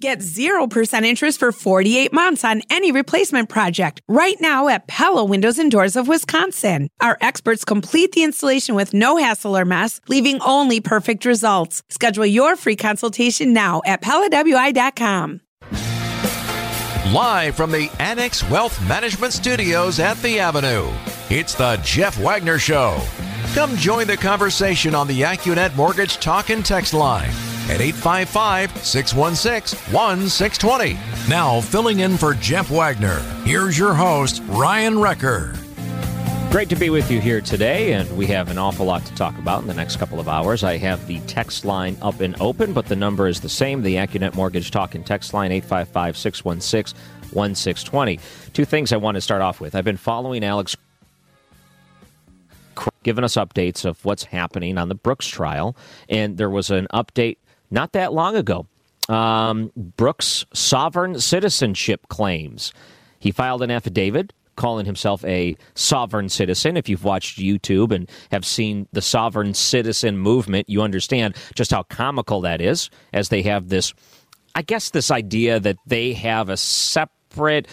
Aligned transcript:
Get 0.00 0.20
0% 0.20 1.04
interest 1.04 1.38
for 1.38 1.52
48 1.52 2.10
months 2.10 2.42
on 2.42 2.62
any 2.70 2.90
replacement 2.90 3.50
project 3.50 4.00
right 4.08 4.40
now 4.40 4.68
at 4.68 4.86
Pella 4.86 5.22
Windows 5.26 5.58
and 5.58 5.70
Doors 5.70 5.94
of 5.94 6.08
Wisconsin. 6.08 6.88
Our 7.02 7.18
experts 7.20 7.66
complete 7.66 8.12
the 8.12 8.24
installation 8.24 8.74
with 8.74 8.94
no 8.94 9.18
hassle 9.18 9.54
or 9.54 9.66
mess, 9.66 10.00
leaving 10.08 10.40
only 10.40 10.80
perfect 10.80 11.26
results. 11.26 11.82
Schedule 11.90 12.24
your 12.24 12.56
free 12.56 12.76
consultation 12.76 13.52
now 13.52 13.82
at 13.84 14.00
PellaWI.com. 14.00 15.42
Live 17.12 17.54
from 17.54 17.70
the 17.70 17.90
Annex 17.98 18.48
Wealth 18.48 18.80
Management 18.88 19.34
Studios 19.34 19.98
at 19.98 20.16
The 20.22 20.40
Avenue, 20.40 20.90
it's 21.28 21.54
the 21.54 21.78
Jeff 21.84 22.18
Wagner 22.18 22.58
Show. 22.58 22.98
Come 23.52 23.76
join 23.76 24.06
the 24.06 24.16
conversation 24.16 24.94
on 24.94 25.08
the 25.08 25.20
AccuNet 25.20 25.76
Mortgage 25.76 26.16
Talk 26.16 26.48
and 26.48 26.64
Text 26.64 26.94
line 26.94 27.32
at 27.68 27.80
855 27.80 28.84
616 28.84 29.92
1620. 29.92 30.98
Now, 31.28 31.60
filling 31.60 32.00
in 32.00 32.16
for 32.16 32.34
Jeff 32.34 32.70
Wagner, 32.70 33.18
here's 33.44 33.78
your 33.78 33.94
host, 33.94 34.42
Ryan 34.48 34.98
Wrecker. 34.98 35.54
Great 36.50 36.68
to 36.68 36.74
be 36.74 36.90
with 36.90 37.12
you 37.12 37.20
here 37.20 37.40
today, 37.40 37.92
and 37.92 38.10
we 38.16 38.26
have 38.26 38.50
an 38.50 38.58
awful 38.58 38.84
lot 38.84 39.04
to 39.06 39.14
talk 39.14 39.38
about 39.38 39.62
in 39.62 39.68
the 39.68 39.74
next 39.74 39.96
couple 39.96 40.18
of 40.18 40.28
hours. 40.28 40.64
I 40.64 40.78
have 40.78 41.06
the 41.06 41.20
text 41.20 41.64
line 41.64 41.96
up 42.02 42.20
and 42.20 42.34
open, 42.40 42.72
but 42.72 42.86
the 42.86 42.96
number 42.96 43.28
is 43.28 43.40
the 43.40 43.48
same 43.48 43.82
the 43.82 43.94
AccuNet 43.94 44.34
Mortgage 44.34 44.72
Talk 44.72 44.96
and 44.96 45.06
Text 45.06 45.32
line, 45.32 45.52
855 45.52 46.16
616 46.16 46.98
1620. 47.32 48.18
Two 48.52 48.64
things 48.64 48.92
I 48.92 48.96
want 48.96 49.14
to 49.14 49.20
start 49.20 49.42
off 49.42 49.60
with. 49.60 49.76
I've 49.76 49.84
been 49.84 49.96
following 49.96 50.42
Alex 50.42 50.76
giving 53.04 53.22
us 53.22 53.36
updates 53.36 53.84
of 53.84 54.04
what's 54.04 54.24
happening 54.24 54.76
on 54.76 54.88
the 54.88 54.94
Brooks 54.96 55.28
trial, 55.28 55.76
and 56.08 56.36
there 56.36 56.50
was 56.50 56.70
an 56.70 56.88
update 56.92 57.36
not 57.70 57.92
that 57.92 58.12
long 58.12 58.36
ago. 58.36 58.66
Um, 59.08 59.72
Brooks' 59.76 60.44
sovereign 60.54 61.18
citizenship 61.18 62.08
claims. 62.08 62.72
He 63.18 63.32
filed 63.32 63.62
an 63.62 63.70
affidavit 63.70 64.32
calling 64.56 64.84
himself 64.84 65.24
a 65.24 65.56
sovereign 65.74 66.28
citizen. 66.28 66.76
If 66.76 66.88
you've 66.88 67.04
watched 67.04 67.38
YouTube 67.38 67.92
and 67.92 68.08
have 68.30 68.44
seen 68.44 68.86
the 68.92 69.00
sovereign 69.00 69.54
citizen 69.54 70.18
movement, 70.18 70.68
you 70.68 70.82
understand 70.82 71.34
just 71.54 71.70
how 71.70 71.82
comical 71.84 72.42
that 72.42 72.60
is, 72.60 72.90
as 73.12 73.30
they 73.30 73.42
have 73.42 73.68
this, 73.68 73.94
I 74.54 74.62
guess, 74.62 74.90
this 74.90 75.10
idea 75.10 75.60
that 75.60 75.76
they 75.86 76.12
have 76.12 76.50
a 76.50 76.58
separate 76.58 77.68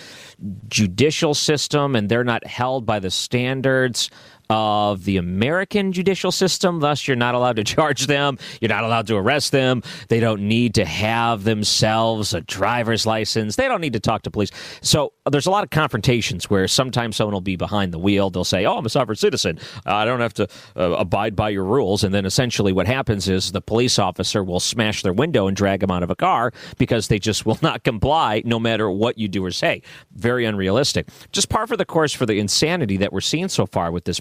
judicial 0.69 1.33
system 1.33 1.95
and 1.95 2.07
they're 2.07 2.23
not 2.23 2.47
held 2.47 2.85
by 2.85 2.99
the 2.99 3.11
standards 3.11 4.09
of 4.49 5.05
the 5.05 5.17
American 5.17 5.91
judicial 5.91 6.31
system. 6.31 6.79
Thus, 6.79 7.07
you're 7.07 7.17
not 7.17 7.35
allowed 7.35 7.57
to 7.57 7.63
charge 7.75 8.07
them. 8.07 8.37
You're 8.61 8.69
not 8.69 8.83
allowed 8.83 9.07
to 9.07 9.15
arrest 9.15 9.51
them. 9.51 9.83
They 10.09 10.19
don't 10.19 10.47
need 10.47 10.75
to 10.75 10.85
have 10.85 11.43
themselves 11.43 12.33
a 12.33 12.41
driver's 12.41 13.05
license. 13.05 13.55
They 13.55 13.67
don't 13.67 13.81
need 13.81 13.93
to 13.93 13.99
talk 13.99 14.23
to 14.23 14.31
police. 14.31 14.51
So 14.81 15.13
there's 15.29 15.45
a 15.45 15.51
lot 15.51 15.63
of 15.63 15.69
confrontations 15.69 16.49
where 16.49 16.67
sometimes 16.67 17.15
someone 17.15 17.33
will 17.33 17.41
be 17.41 17.55
behind 17.55 17.93
the 17.93 17.99
wheel. 17.99 18.29
They'll 18.29 18.43
say, 18.43 18.65
"Oh, 18.65 18.77
I'm 18.77 18.85
a 18.85 18.89
sovereign 18.89 19.17
citizen. 19.17 19.59
I 19.85 20.05
don't 20.05 20.19
have 20.19 20.33
to 20.35 20.47
uh, 20.75 20.91
abide 20.91 21.35
by 21.35 21.49
your 21.49 21.65
rules." 21.65 22.03
And 22.03 22.13
then 22.13 22.25
essentially, 22.25 22.73
what 22.73 22.87
happens 22.87 23.27
is 23.27 23.51
the 23.51 23.61
police 23.61 23.99
officer 23.99 24.43
will 24.43 24.59
smash 24.59 25.01
their 25.01 25.13
window 25.13 25.47
and 25.47 25.55
drag 25.55 25.81
them 25.81 25.91
out 25.91 26.03
of 26.03 26.09
a 26.09 26.15
car 26.15 26.51
because 26.77 27.07
they 27.07 27.19
just 27.19 27.45
will 27.45 27.59
not 27.61 27.83
comply, 27.83 28.41
no 28.45 28.59
matter 28.59 28.89
what 28.89 29.17
you 29.17 29.27
do 29.27 29.43
or 29.43 29.51
say. 29.51 29.81
Very 30.13 30.45
unrealistic. 30.45 31.09
Just 31.31 31.49
par 31.49 31.67
for 31.67 31.77
the 31.77 31.85
course 31.85 32.13
for 32.13 32.25
the 32.25 32.39
insanity 32.39 32.97
that 32.97 33.11
we're 33.11 33.21
seeing 33.21 33.49
so 33.49 33.65
far 33.65 33.91
with 33.91 34.05
this 34.05 34.19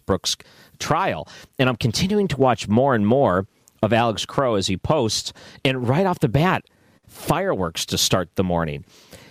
Trial. 0.78 1.28
And 1.58 1.68
I'm 1.68 1.76
continuing 1.76 2.28
to 2.28 2.36
watch 2.36 2.68
more 2.68 2.94
and 2.94 3.06
more 3.06 3.46
of 3.82 3.92
Alex 3.92 4.24
Crowe 4.24 4.54
as 4.54 4.66
he 4.66 4.76
posts, 4.76 5.32
and 5.64 5.88
right 5.88 6.06
off 6.06 6.20
the 6.20 6.28
bat, 6.28 6.64
fireworks 7.06 7.86
to 7.86 7.98
start 7.98 8.30
the 8.34 8.44
morning. 8.44 8.84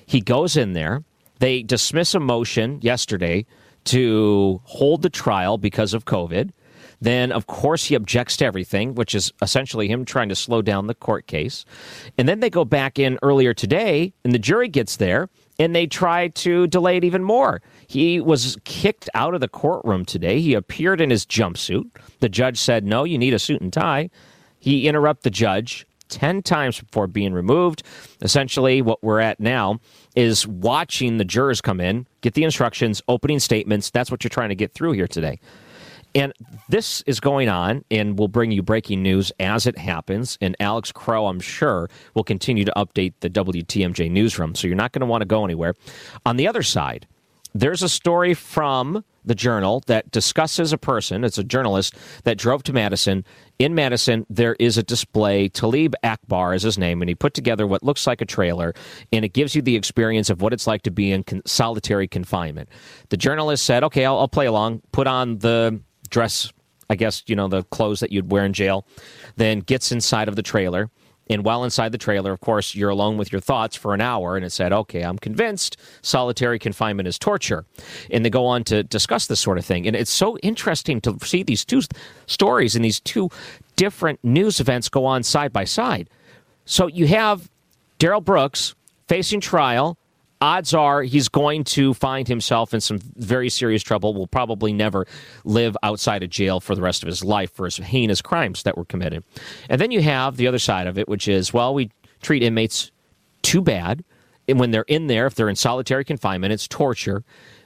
He 0.06 0.22
goes 0.22 0.56
in 0.56 0.74
there 0.74 1.04
they 1.40 1.64
dismiss 1.64 2.14
a 2.16 2.20
motion 2.20 2.80
yesterday 2.82 3.46
to 3.86 4.62
hold 4.64 5.02
the 5.02 5.10
trial 5.10 5.58
because 5.58 5.94
of 5.94 6.06
COVID. 6.06 6.52
Then, 7.02 7.32
of 7.32 7.46
course, 7.46 7.86
he 7.86 7.96
objects 7.96 8.38
to 8.38 8.46
everything, 8.46 8.96
which 8.96 9.14
is 9.14 9.32
essentially 9.42 9.88
him 9.88 10.06
trying 10.06 10.30
to 10.30 10.36
slow 10.36 10.62
down 10.62 10.88
the 10.88 10.96
court 10.96 11.28
case. 11.28 11.66
And 12.18 12.28
then 12.28 12.40
they 12.40 12.50
go 12.50 12.64
back 12.64 12.98
in 12.98 13.20
earlier 13.22 13.54
today, 13.54 14.14
and 14.24 14.34
the 14.34 14.40
jury 14.40 14.70
gets 14.70 14.96
there, 14.96 15.30
and 15.60 15.76
they 15.76 15.88
try 15.88 16.30
to 16.30 16.68
delay 16.68 16.98
it 16.98 17.04
even 17.04 17.24
more. 17.24 17.62
He 17.88 18.20
was 18.20 18.58
kicked 18.64 19.10
out 19.14 19.34
of 19.34 19.42
the 19.42 19.48
courtroom 19.48 20.06
today. 20.06 20.40
He 20.42 20.54
appeared 20.54 21.02
in 21.02 21.10
his 21.10 21.26
jumpsuit. 21.26 21.90
The 22.20 22.30
judge 22.30 22.58
said, 22.58 22.86
No, 22.86 23.04
you 23.04 23.18
need 23.18 23.34
a 23.34 23.40
suit 23.40 23.62
and 23.62 23.72
tie. 23.72 24.10
He 24.60 24.88
interrupted 24.88 25.24
the 25.24 25.30
judge 25.30 25.86
10 26.10 26.42
times 26.44 26.80
before 26.80 27.08
being 27.08 27.34
removed. 27.34 27.84
Essentially, 28.22 28.82
what 28.82 29.04
we're 29.04 29.20
at 29.20 29.40
now 29.40 29.80
is 30.16 30.48
watching 30.48 31.18
the 31.18 31.26
jurors 31.26 31.62
come 31.62 31.80
in, 31.80 32.08
get 32.22 32.34
the 32.34 32.44
instructions, 32.44 33.02
opening 33.08 33.40
statements. 33.40 33.92
That's 33.92 34.12
what 34.12 34.24
you're 34.24 34.30
trying 34.30 34.50
to 34.50 34.56
get 34.56 34.74
through 34.74 34.94
here 34.94 35.08
today. 35.08 35.40
And 36.16 36.32
this 36.70 37.02
is 37.02 37.20
going 37.20 37.50
on, 37.50 37.84
and 37.92 38.18
we'll 38.18 38.30
bring 38.30 38.52
you 38.52 38.64
breaking 38.64 39.04
news 39.04 39.34
as 39.38 39.68
it 39.68 39.78
happens. 39.78 40.38
And 40.40 40.56
Alex 40.62 40.94
Crowe, 40.94 41.28
I'm 41.28 41.42
sure, 41.42 41.90
will 42.14 42.24
continue 42.24 42.64
to 42.64 42.72
update 42.78 43.14
the 43.20 43.30
WTMJ 43.30 44.10
newsroom. 44.10 44.56
So 44.56 44.68
you're 44.68 44.78
not 44.78 44.94
going 44.94 45.02
to 45.02 45.08
want 45.08 45.22
to 45.22 45.26
go 45.26 45.44
anywhere. 45.44 45.74
On 46.26 46.38
the 46.38 46.48
other 46.48 46.64
side, 46.64 47.06
there's 47.56 47.82
a 47.82 47.88
story 47.88 48.34
from 48.34 49.06
the 49.24 49.34
Journal 49.34 49.82
that 49.88 50.12
discusses 50.12 50.74
a 50.74 50.78
person, 50.78 51.24
it's 51.24 51.38
a 51.38 51.44
journalist, 51.44 51.96
that 52.26 52.38
drove 52.38 52.64
to 52.64 52.74
Madison. 52.74 53.26
In 53.58 53.74
Madison, 53.74 54.26
there 54.30 54.56
is 54.60 54.78
a 54.78 54.84
display. 54.84 55.48
Talib 55.48 55.96
Akbar 56.04 56.54
is 56.54 56.64
his 56.64 56.78
name, 56.78 57.02
and 57.02 57.08
he 57.08 57.16
put 57.16 57.34
together 57.34 57.66
what 57.66 57.82
looks 57.82 58.06
like 58.06 58.20
a 58.20 58.26
trailer, 58.26 58.74
and 59.14 59.24
it 59.24 59.30
gives 59.30 59.56
you 59.56 59.62
the 59.62 59.78
experience 59.78 60.30
of 60.30 60.42
what 60.42 60.52
it's 60.52 60.68
like 60.68 60.82
to 60.84 60.92
be 60.92 61.14
in 61.14 61.24
con- 61.24 61.42
solitary 61.46 62.10
confinement. 62.10 62.68
The 63.10 63.18
journalist 63.18 63.64
said, 63.64 63.84
Okay, 63.86 64.06
I'll, 64.06 64.20
I'll 64.20 64.28
play 64.28 64.46
along, 64.46 64.82
put 64.92 65.08
on 65.08 65.40
the 65.40 65.80
dress, 66.10 66.52
I 66.90 66.96
guess, 66.96 67.24
you 67.26 67.38
know, 67.38 67.48
the 67.48 67.64
clothes 67.64 68.02
that 68.02 68.12
you'd 68.12 68.32
wear 68.32 68.46
in 68.46 68.52
jail, 68.52 68.86
then 69.38 69.62
gets 69.62 69.94
inside 69.94 70.28
of 70.28 70.36
the 70.36 70.44
trailer 70.44 70.92
and 71.28 71.44
while 71.44 71.64
inside 71.64 71.92
the 71.92 71.98
trailer, 71.98 72.32
of 72.32 72.40
course, 72.40 72.76
you're 72.76 72.90
alone 72.90 73.18
with 73.18 73.32
your 73.32 73.42
thoughts 73.42 73.76
for 73.76 73.94
an 73.94 74.02
hour. 74.02 74.36
And 74.36 74.46
it 74.46 74.52
said, 74.52 74.72
okay, 74.72 75.02
I'm 75.02 75.18
convinced 75.18 75.78
solitary 76.02 76.60
confinement 76.60 77.08
is 77.08 77.18
torture. 77.18 77.66
And 78.12 78.24
they 78.24 78.30
go 78.30 78.46
on 78.46 78.64
to 78.66 78.84
discuss 78.84 79.28
this 79.28 79.40
sort 79.40 79.58
of 79.58 79.66
thing. 79.66 79.88
And 79.88 79.96
it's 79.96 80.12
so 80.12 80.38
interesting 80.40 81.02
to 81.02 81.18
see 81.24 81.44
these 81.44 81.66
two 81.66 81.82
stories 82.28 82.76
and 82.76 82.86
these 82.86 83.00
two 83.00 83.30
different 83.76 84.24
news 84.24 84.60
events 84.60 84.88
go 84.88 85.06
on 85.06 85.24
side 85.24 85.52
by 85.52 85.64
side. 85.64 86.10
So 86.66 86.88
you 86.88 87.08
have 87.08 87.50
Daryl 88.00 88.24
Brooks 88.24 88.76
facing 89.08 89.40
trial 89.40 89.98
odds 90.42 90.74
are 90.74 91.04
he's 91.04 91.30
going 91.30 91.64
to 91.64 91.94
find 91.94 92.28
himself 92.28 92.74
in 92.74 92.82
some 92.82 93.00
very 93.16 93.50
serious 93.50 93.82
trouble, 93.82 94.14
will 94.14 94.28
probably 94.28 94.74
never 94.74 95.06
live 95.44 95.78
outside 95.84 96.24
of 96.24 96.30
jail 96.30 96.60
for 96.60 96.76
the 96.76 96.82
rest 96.82 97.04
of 97.04 97.08
his 97.08 97.24
life 97.24 97.54
for 97.54 97.66
his 97.66 97.78
heinous 97.78 98.22
crimes 98.22 98.64
that 98.64 98.78
were 98.78 98.86
committed. 98.86 99.24
And 99.70 99.80
then 99.80 99.92
you 99.92 100.02
have 100.02 100.38
the 100.38 100.48
other 100.48 100.60
side 100.60 100.88
of 100.88 100.98
it, 100.98 101.08
which 101.08 101.28
is, 101.28 101.54
well, 101.54 101.74
we 101.74 101.92
treat 102.22 102.44
inmates 102.44 102.92
too 103.42 103.62
bad. 103.62 104.04
And 104.48 104.60
when 104.60 104.72
they're 104.72 104.84
in 104.88 105.08
there, 105.08 105.26
if 105.26 105.36
they're 105.36 105.50
in 105.50 105.56
solitary 105.56 106.06
confinement, 106.06 106.54
it's 106.54 106.68
torture. 106.68 107.24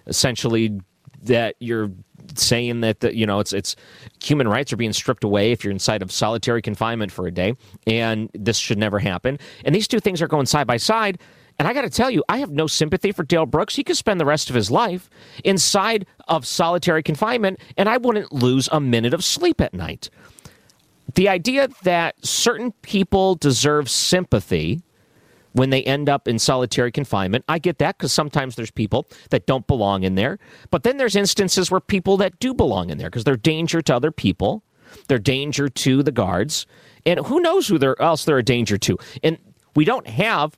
Essentially, 0.07 0.79
that 1.23 1.55
you're 1.59 1.91
saying 2.35 2.81
that 2.81 2.99
the, 2.99 3.15
you 3.15 3.25
know 3.25 3.39
it's 3.39 3.53
it's 3.53 3.75
human 4.23 4.47
rights 4.47 4.71
are 4.71 4.77
being 4.77 4.93
stripped 4.93 5.23
away 5.23 5.51
if 5.51 5.63
you're 5.63 5.71
inside 5.71 6.01
of 6.01 6.11
solitary 6.11 6.61
confinement 6.61 7.11
for 7.11 7.27
a 7.27 7.31
day, 7.31 7.55
and 7.87 8.29
this 8.33 8.57
should 8.57 8.77
never 8.77 8.99
happen. 8.99 9.39
And 9.65 9.75
these 9.75 9.87
two 9.87 9.99
things 9.99 10.21
are 10.21 10.27
going 10.27 10.45
side 10.45 10.67
by 10.67 10.77
side. 10.77 11.19
And 11.59 11.67
I 11.67 11.73
got 11.73 11.81
to 11.81 11.89
tell 11.89 12.09
you, 12.09 12.23
I 12.29 12.37
have 12.37 12.51
no 12.51 12.67
sympathy 12.67 13.11
for 13.11 13.23
Dale 13.23 13.45
Brooks. 13.45 13.75
He 13.75 13.83
could 13.83 13.97
spend 13.97 14.17
the 14.17 14.25
rest 14.25 14.49
of 14.49 14.55
his 14.55 14.71
life 14.71 15.09
inside 15.43 16.05
of 16.29 16.47
solitary 16.47 17.03
confinement, 17.03 17.59
and 17.77 17.89
I 17.89 17.97
wouldn't 17.97 18.31
lose 18.31 18.69
a 18.71 18.79
minute 18.79 19.13
of 19.13 19.25
sleep 19.25 19.59
at 19.59 19.73
night. 19.73 20.09
The 21.15 21.27
idea 21.27 21.67
that 21.83 22.25
certain 22.25 22.71
people 22.81 23.35
deserve 23.35 23.89
sympathy 23.89 24.81
when 25.51 25.69
they 25.69 25.83
end 25.83 26.07
up 26.07 26.29
in 26.29 26.39
solitary 26.39 26.91
confinement, 26.91 27.43
I 27.49 27.59
get 27.59 27.79
that 27.79 27.97
because 27.97 28.13
sometimes 28.13 28.55
there's 28.55 28.71
people 28.71 29.07
that 29.31 29.45
don't 29.45 29.67
belong 29.67 30.03
in 30.03 30.15
there. 30.15 30.39
But 30.71 30.83
then 30.83 30.95
there's 30.97 31.15
instances 31.15 31.69
where 31.69 31.81
people 31.81 32.15
that 32.17 32.39
do 32.39 32.53
belong 32.53 32.89
in 32.89 32.99
there 32.99 33.09
because 33.09 33.25
they're 33.25 33.35
danger 33.35 33.81
to 33.81 33.95
other 33.95 34.11
people, 34.11 34.63
they're 35.07 35.19
danger 35.19 35.67
to 35.67 36.03
the 36.03 36.11
guards, 36.11 36.67
and 37.05 37.19
who 37.25 37.41
knows 37.41 37.67
who 37.67 37.77
they're, 37.77 38.01
else 38.01 38.23
they're 38.23 38.37
a 38.37 38.43
danger 38.43 38.77
to. 38.77 38.97
And 39.23 39.39
we 39.75 39.83
don't 39.83 40.07
have 40.07 40.57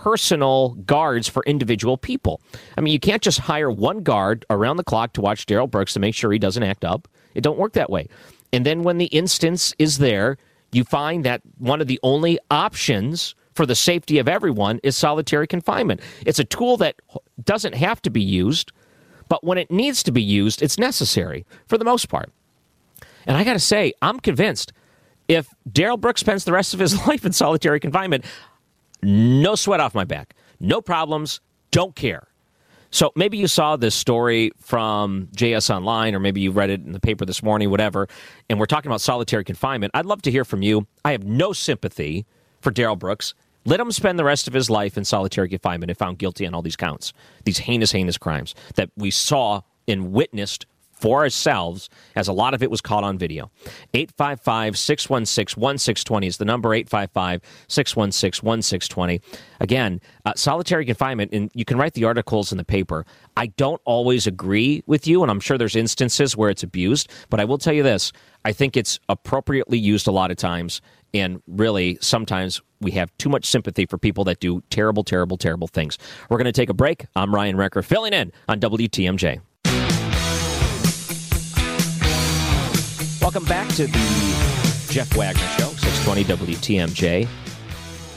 personal 0.00 0.70
guards 0.86 1.28
for 1.28 1.42
individual 1.44 1.98
people. 1.98 2.40
I 2.78 2.80
mean, 2.80 2.90
you 2.90 2.98
can't 2.98 3.20
just 3.20 3.38
hire 3.38 3.70
one 3.70 4.02
guard 4.02 4.46
around 4.48 4.78
the 4.78 4.84
clock 4.84 5.12
to 5.12 5.20
watch 5.20 5.44
Daryl 5.44 5.70
Brooks 5.70 5.92
to 5.92 6.00
make 6.00 6.14
sure 6.14 6.32
he 6.32 6.38
doesn't 6.38 6.62
act 6.62 6.86
up. 6.86 7.06
It 7.34 7.42
don't 7.42 7.58
work 7.58 7.74
that 7.74 7.90
way. 7.90 8.08
And 8.50 8.64
then 8.64 8.82
when 8.82 8.96
the 8.96 9.06
instance 9.06 9.74
is 9.78 9.98
there, 9.98 10.38
you 10.72 10.84
find 10.84 11.22
that 11.26 11.42
one 11.58 11.82
of 11.82 11.86
the 11.86 12.00
only 12.02 12.38
options 12.50 13.34
for 13.52 13.66
the 13.66 13.74
safety 13.74 14.18
of 14.18 14.26
everyone 14.26 14.80
is 14.82 14.96
solitary 14.96 15.46
confinement. 15.46 16.00
It's 16.24 16.38
a 16.38 16.44
tool 16.44 16.78
that 16.78 16.96
doesn't 17.44 17.74
have 17.74 18.00
to 18.02 18.10
be 18.10 18.22
used, 18.22 18.72
but 19.28 19.44
when 19.44 19.58
it 19.58 19.70
needs 19.70 20.02
to 20.04 20.12
be 20.12 20.22
used, 20.22 20.62
it's 20.62 20.78
necessary 20.78 21.44
for 21.66 21.76
the 21.76 21.84
most 21.84 22.08
part. 22.08 22.30
And 23.26 23.36
I 23.36 23.44
got 23.44 23.52
to 23.52 23.60
say, 23.60 23.92
I'm 24.00 24.18
convinced 24.18 24.72
if 25.28 25.48
Daryl 25.70 26.00
Brooks 26.00 26.22
spends 26.22 26.44
the 26.44 26.52
rest 26.52 26.72
of 26.72 26.80
his 26.80 27.06
life 27.06 27.26
in 27.26 27.32
solitary 27.32 27.80
confinement, 27.80 28.24
No 29.02 29.54
sweat 29.54 29.80
off 29.80 29.94
my 29.94 30.04
back. 30.04 30.34
No 30.58 30.80
problems. 30.80 31.40
Don't 31.70 31.94
care. 31.94 32.26
So 32.92 33.12
maybe 33.14 33.38
you 33.38 33.46
saw 33.46 33.76
this 33.76 33.94
story 33.94 34.50
from 34.58 35.28
JS 35.36 35.72
Online, 35.72 36.14
or 36.14 36.18
maybe 36.18 36.40
you 36.40 36.50
read 36.50 36.70
it 36.70 36.84
in 36.84 36.92
the 36.92 36.98
paper 37.00 37.24
this 37.24 37.42
morning, 37.42 37.70
whatever, 37.70 38.08
and 38.48 38.58
we're 38.58 38.66
talking 38.66 38.90
about 38.90 39.00
solitary 39.00 39.44
confinement. 39.44 39.92
I'd 39.94 40.06
love 40.06 40.22
to 40.22 40.30
hear 40.30 40.44
from 40.44 40.62
you. 40.62 40.88
I 41.04 41.12
have 41.12 41.24
no 41.24 41.52
sympathy 41.52 42.26
for 42.60 42.72
Daryl 42.72 42.98
Brooks. 42.98 43.34
Let 43.64 43.78
him 43.78 43.92
spend 43.92 44.18
the 44.18 44.24
rest 44.24 44.48
of 44.48 44.54
his 44.54 44.68
life 44.68 44.96
in 44.96 45.04
solitary 45.04 45.48
confinement 45.48 45.90
if 45.90 45.98
found 45.98 46.18
guilty 46.18 46.46
on 46.46 46.54
all 46.54 46.62
these 46.62 46.76
counts, 46.76 47.12
these 47.44 47.58
heinous, 47.58 47.92
heinous 47.92 48.18
crimes 48.18 48.54
that 48.74 48.90
we 48.96 49.10
saw 49.12 49.60
and 49.86 50.12
witnessed 50.12 50.66
for 51.00 51.20
ourselves, 51.20 51.88
as 52.14 52.28
a 52.28 52.32
lot 52.32 52.54
of 52.54 52.62
it 52.62 52.70
was 52.70 52.80
caught 52.80 53.04
on 53.04 53.18
video. 53.18 53.50
855 53.94 54.78
616 54.78 55.60
1620 55.60 56.26
is 56.26 56.36
the 56.36 56.44
number 56.44 56.74
855 56.74 57.40
616 57.68 58.46
1620. 58.46 59.20
Again, 59.60 60.00
uh, 60.24 60.32
solitary 60.36 60.84
confinement, 60.84 61.32
and 61.32 61.50
you 61.54 61.64
can 61.64 61.78
write 61.78 61.94
the 61.94 62.04
articles 62.04 62.52
in 62.52 62.58
the 62.58 62.64
paper. 62.64 63.06
I 63.36 63.46
don't 63.46 63.80
always 63.84 64.26
agree 64.26 64.82
with 64.86 65.06
you, 65.06 65.22
and 65.22 65.30
I'm 65.30 65.40
sure 65.40 65.56
there's 65.56 65.76
instances 65.76 66.36
where 66.36 66.50
it's 66.50 66.62
abused, 66.62 67.10
but 67.30 67.40
I 67.40 67.44
will 67.44 67.58
tell 67.58 67.72
you 67.72 67.82
this 67.82 68.12
I 68.44 68.52
think 68.52 68.76
it's 68.76 68.98
appropriately 69.08 69.78
used 69.78 70.06
a 70.06 70.12
lot 70.12 70.30
of 70.30 70.36
times. 70.36 70.80
And 71.12 71.42
really, 71.46 71.98
sometimes 72.00 72.62
we 72.80 72.92
have 72.92 73.10
too 73.18 73.28
much 73.28 73.44
sympathy 73.44 73.84
for 73.84 73.98
people 73.98 74.24
that 74.24 74.40
do 74.40 74.62
terrible, 74.70 75.04
terrible, 75.04 75.36
terrible 75.36 75.66
things. 75.66 75.98
We're 76.28 76.38
going 76.38 76.46
to 76.46 76.52
take 76.52 76.70
a 76.70 76.74
break. 76.74 77.06
I'm 77.16 77.34
Ryan 77.34 77.56
Wrecker, 77.56 77.82
filling 77.82 78.12
in 78.12 78.32
on 78.48 78.60
WTMJ. 78.60 79.40
Welcome 83.32 83.48
back 83.48 83.68
to 83.76 83.86
the 83.86 84.86
Jeff 84.90 85.14
Wagner 85.16 85.46
Show, 85.56 85.68
620 85.68 86.24
WTMJ. 86.56 87.28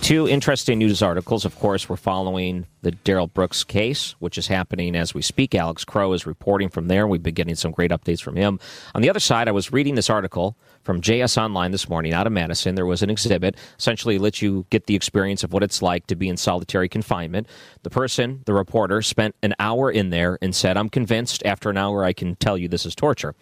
Two 0.01 0.27
interesting 0.27 0.80
news 0.80 1.04
articles. 1.04 1.45
Of 1.45 1.56
course, 1.60 1.88
we're 1.88 1.98
following 1.98 2.65
the 2.81 2.94
Daryl 2.94 3.31
Brooks 3.31 3.63
case, 3.63 4.15
which 4.18 4.39
is 4.39 4.48
happening 4.48 4.95
as 4.95 5.13
we 5.13 5.21
speak. 5.21 5.54
Alex 5.54 5.86
Crow 5.86 6.13
is 6.13 6.25
reporting 6.25 6.68
from 6.68 6.88
there. 6.88 7.07
We've 7.07 7.21
been 7.21 7.36
getting 7.36 7.54
some 7.54 7.71
great 7.71 7.92
updates 7.92 8.24
from 8.24 8.36
him. 8.36 8.60
On 8.95 9.04
the 9.04 9.10
other 9.12 9.19
side, 9.19 9.48
I 9.48 9.51
was 9.51 9.71
reading 9.71 9.94
this 9.94 10.10
article 10.10 10.57
from 10.83 11.01
JS 11.01 11.41
Online 11.41 11.71
this 11.71 11.89
morning 11.89 12.13
out 12.13 12.27
of 12.27 12.33
Madison. 12.33 12.75
There 12.75 12.85
was 12.85 13.01
an 13.01 13.09
exhibit, 13.09 13.56
essentially 13.80 14.18
lets 14.18 14.41
you 14.41 14.65
get 14.69 14.85
the 14.85 14.95
experience 14.95 15.44
of 15.44 15.53
what 15.53 15.63
it's 15.63 15.81
like 15.81 16.07
to 16.07 16.15
be 16.15 16.30
in 16.30 16.38
solitary 16.38 16.89
confinement. 16.89 17.47
The 17.83 17.89
person, 17.89 18.44
the 18.45 18.53
reporter, 18.53 19.01
spent 19.01 19.35
an 19.41 19.56
hour 19.59 19.89
in 19.89 20.09
there 20.09 20.38
and 20.41 20.53
said, 20.53 20.77
I'm 20.77 20.89
convinced 20.89 21.44
after 21.45 21.69
an 21.69 21.77
hour 21.77 22.03
I 22.03 22.13
can 22.13 22.35
tell 22.35 22.57
you 22.57 22.68
this 22.68 22.85
is 22.85 22.95
torture. 22.95 23.33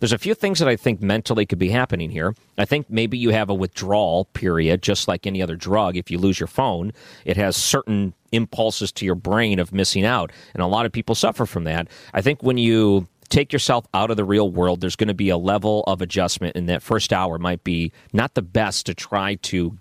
There's 0.00 0.12
a 0.12 0.18
few 0.18 0.34
things 0.34 0.58
that 0.58 0.68
I 0.68 0.76
think 0.76 1.00
mentally 1.00 1.46
could 1.46 1.58
be 1.58 1.70
happening 1.70 2.10
here. 2.10 2.34
I 2.58 2.64
think 2.64 2.90
maybe 2.90 3.16
you 3.16 3.30
have 3.30 3.50
a 3.50 3.54
withdrawal 3.54 4.26
period, 4.26 4.82
just 4.82 5.08
like 5.08 5.26
any 5.26 5.40
other 5.40 5.56
drug. 5.56 5.96
If 5.96 6.10
you 6.10 6.18
lose 6.18 6.40
your 6.40 6.48
phone, 6.48 6.92
it 7.24 7.36
has 7.36 7.56
certain 7.56 8.14
impulses 8.32 8.92
to 8.92 9.06
your 9.06 9.14
brain 9.14 9.58
of 9.58 9.72
missing 9.72 10.04
out. 10.04 10.32
And 10.54 10.62
a 10.62 10.66
lot 10.66 10.86
of 10.86 10.92
people 10.92 11.14
suffer 11.14 11.46
from 11.46 11.64
that. 11.64 11.88
I 12.12 12.20
think 12.20 12.42
when 12.42 12.58
you 12.58 13.08
take 13.28 13.52
yourself 13.52 13.86
out 13.94 14.10
of 14.10 14.16
the 14.16 14.24
real 14.24 14.50
world, 14.50 14.80
there's 14.80 14.96
going 14.96 15.08
to 15.08 15.14
be 15.14 15.28
a 15.28 15.36
level 15.36 15.84
of 15.86 16.00
adjustment, 16.02 16.56
and 16.56 16.68
that 16.68 16.82
first 16.82 17.12
hour 17.12 17.38
might 17.38 17.64
be 17.64 17.92
not 18.12 18.34
the 18.34 18.42
best 18.42 18.86
to 18.86 18.94
try 18.94 19.36
to 19.36 19.76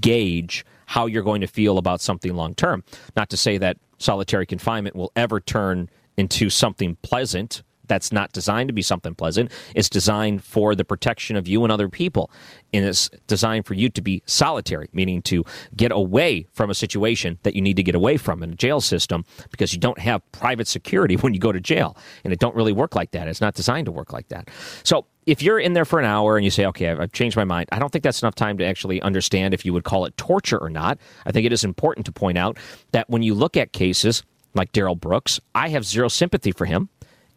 gauge 0.00 0.64
how 0.86 1.06
you're 1.06 1.22
going 1.22 1.40
to 1.40 1.46
feel 1.46 1.78
about 1.78 2.00
something 2.00 2.34
long 2.34 2.54
term. 2.54 2.84
Not 3.16 3.30
to 3.30 3.36
say 3.36 3.58
that 3.58 3.76
solitary 3.98 4.46
confinement 4.46 4.96
will 4.96 5.12
ever 5.14 5.40
turn 5.40 5.88
into 6.16 6.50
something 6.50 6.96
pleasant 7.02 7.62
that's 7.90 8.12
not 8.12 8.32
designed 8.32 8.68
to 8.68 8.72
be 8.72 8.82
something 8.82 9.16
pleasant. 9.16 9.50
It's 9.74 9.88
designed 9.88 10.44
for 10.44 10.76
the 10.76 10.84
protection 10.84 11.34
of 11.34 11.48
you 11.48 11.64
and 11.64 11.72
other 11.72 11.88
people. 11.88 12.30
And 12.72 12.84
it's 12.84 13.10
designed 13.26 13.66
for 13.66 13.74
you 13.74 13.88
to 13.90 14.00
be 14.00 14.22
solitary, 14.26 14.88
meaning 14.92 15.22
to 15.22 15.44
get 15.76 15.90
away 15.90 16.46
from 16.52 16.70
a 16.70 16.74
situation 16.74 17.40
that 17.42 17.56
you 17.56 17.60
need 17.60 17.74
to 17.76 17.82
get 17.82 17.96
away 17.96 18.16
from 18.16 18.44
in 18.44 18.52
a 18.52 18.54
jail 18.54 18.80
system 18.80 19.24
because 19.50 19.74
you 19.74 19.80
don't 19.80 19.98
have 19.98 20.22
private 20.30 20.68
security 20.68 21.16
when 21.20 21.34
you 21.34 21.40
go 21.40 21.50
to 21.50 21.58
jail. 21.60 21.96
And 22.22 22.32
it 22.32 22.38
don't 22.38 22.54
really 22.54 22.72
work 22.72 22.94
like 22.94 23.10
that. 23.10 23.26
It's 23.26 23.40
not 23.40 23.54
designed 23.54 23.86
to 23.86 23.92
work 23.92 24.12
like 24.12 24.28
that. 24.28 24.48
So 24.84 25.06
if 25.26 25.42
you're 25.42 25.58
in 25.58 25.72
there 25.72 25.84
for 25.84 25.98
an 25.98 26.04
hour 26.04 26.36
and 26.36 26.44
you 26.44 26.50
say, 26.50 26.66
okay, 26.66 26.90
I've 26.90 27.12
changed 27.12 27.36
my 27.36 27.44
mind, 27.44 27.68
I 27.72 27.80
don't 27.80 27.90
think 27.90 28.04
that's 28.04 28.22
enough 28.22 28.36
time 28.36 28.56
to 28.58 28.64
actually 28.64 29.02
understand 29.02 29.52
if 29.52 29.64
you 29.64 29.72
would 29.72 29.84
call 29.84 30.04
it 30.04 30.16
torture 30.16 30.58
or 30.58 30.70
not. 30.70 30.98
I 31.26 31.32
think 31.32 31.44
it 31.44 31.52
is 31.52 31.64
important 31.64 32.06
to 32.06 32.12
point 32.12 32.38
out 32.38 32.56
that 32.92 33.10
when 33.10 33.24
you 33.24 33.34
look 33.34 33.56
at 33.56 33.72
cases 33.72 34.22
like 34.54 34.70
Daryl 34.70 34.98
Brooks, 34.98 35.40
I 35.56 35.70
have 35.70 35.84
zero 35.84 36.06
sympathy 36.06 36.52
for 36.52 36.66
him. 36.66 36.88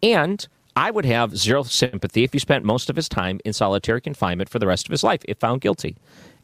And 0.04 0.46
I 0.76 0.92
would 0.92 1.06
have 1.06 1.38
zero 1.38 1.64
sympathy 1.64 2.24
if 2.24 2.34
he 2.34 2.40
spent 2.40 2.66
most 2.66 2.90
of 2.90 2.96
his 2.96 3.08
time 3.08 3.40
in 3.46 3.54
solitary 3.54 4.02
confinement 4.02 4.50
for 4.50 4.60
the 4.60 4.68
rest 4.68 4.86
of 4.86 4.92
his 4.92 5.04
life 5.04 5.22
if 5.28 5.38
found 5.38 5.62
guilty. 5.62 5.96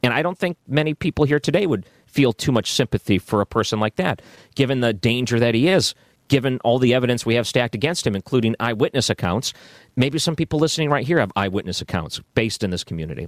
And 0.01 0.13
I 0.13 0.21
don't 0.21 0.37
think 0.37 0.57
many 0.67 0.93
people 0.93 1.25
here 1.25 1.39
today 1.39 1.67
would 1.67 1.85
feel 2.05 2.31
too 2.31 2.51
much 2.51 2.71
sympathy 2.71 3.19
for 3.19 3.41
a 3.41 3.45
person 3.45 3.79
like 3.79 3.97
that, 3.97 4.21
given 4.55 4.79
the 4.79 4.93
danger 4.93 5.39
that 5.39 5.55
he 5.55 5.67
is, 5.67 5.93
given 6.29 6.59
all 6.63 6.79
the 6.79 6.93
evidence 6.93 7.25
we 7.25 7.35
have 7.35 7.47
stacked 7.47 7.75
against 7.75 8.07
him, 8.07 8.15
including 8.15 8.55
eyewitness 8.59 9.09
accounts. 9.09 9.51
Maybe 9.95 10.19
some 10.19 10.35
people 10.35 10.59
listening 10.59 10.89
right 10.89 11.05
here 11.05 11.19
have 11.19 11.31
eyewitness 11.35 11.81
accounts 11.81 12.21
based 12.35 12.63
in 12.63 12.69
this 12.69 12.83
community. 12.83 13.27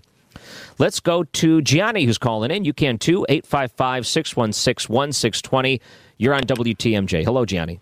Let's 0.77 1.01
go 1.01 1.23
to 1.23 1.61
Gianni, 1.61 2.05
who's 2.05 2.17
calling 2.17 2.51
in. 2.51 2.63
You 2.63 2.73
can 2.73 2.97
too, 2.97 3.25
855 3.27 4.07
616 4.07 4.93
1620. 4.93 5.81
You're 6.17 6.33
on 6.33 6.43
WTMJ. 6.43 7.25
Hello, 7.25 7.43
Gianni. 7.43 7.81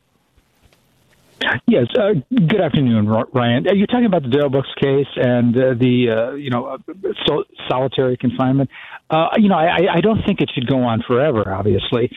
Yes. 1.68 1.88
Uh, 1.98 2.14
good 2.30 2.62
afternoon, 2.62 3.08
Ryan. 3.08 3.66
You're 3.74 3.88
talking 3.88 4.06
about 4.06 4.24
the 4.24 4.30
Darrell 4.30 4.50
Brooks 4.50 4.74
case 4.82 5.08
and 5.16 5.56
uh, 5.56 5.74
the 5.80 6.10
uh, 6.10 6.36
you 6.36 6.50
know 6.50 6.78
so 7.26 7.44
solitary 7.70 8.18
confinement. 8.18 8.70
Uh, 9.10 9.30
you 9.38 9.50
know, 9.50 9.56
I, 9.56 9.96
I 9.96 10.02
don't 10.02 10.24
think 10.24 10.40
it 10.40 10.52
should 10.54 10.68
go 10.68 10.84
on 10.84 11.02
forever, 11.02 11.52
obviously, 11.52 12.12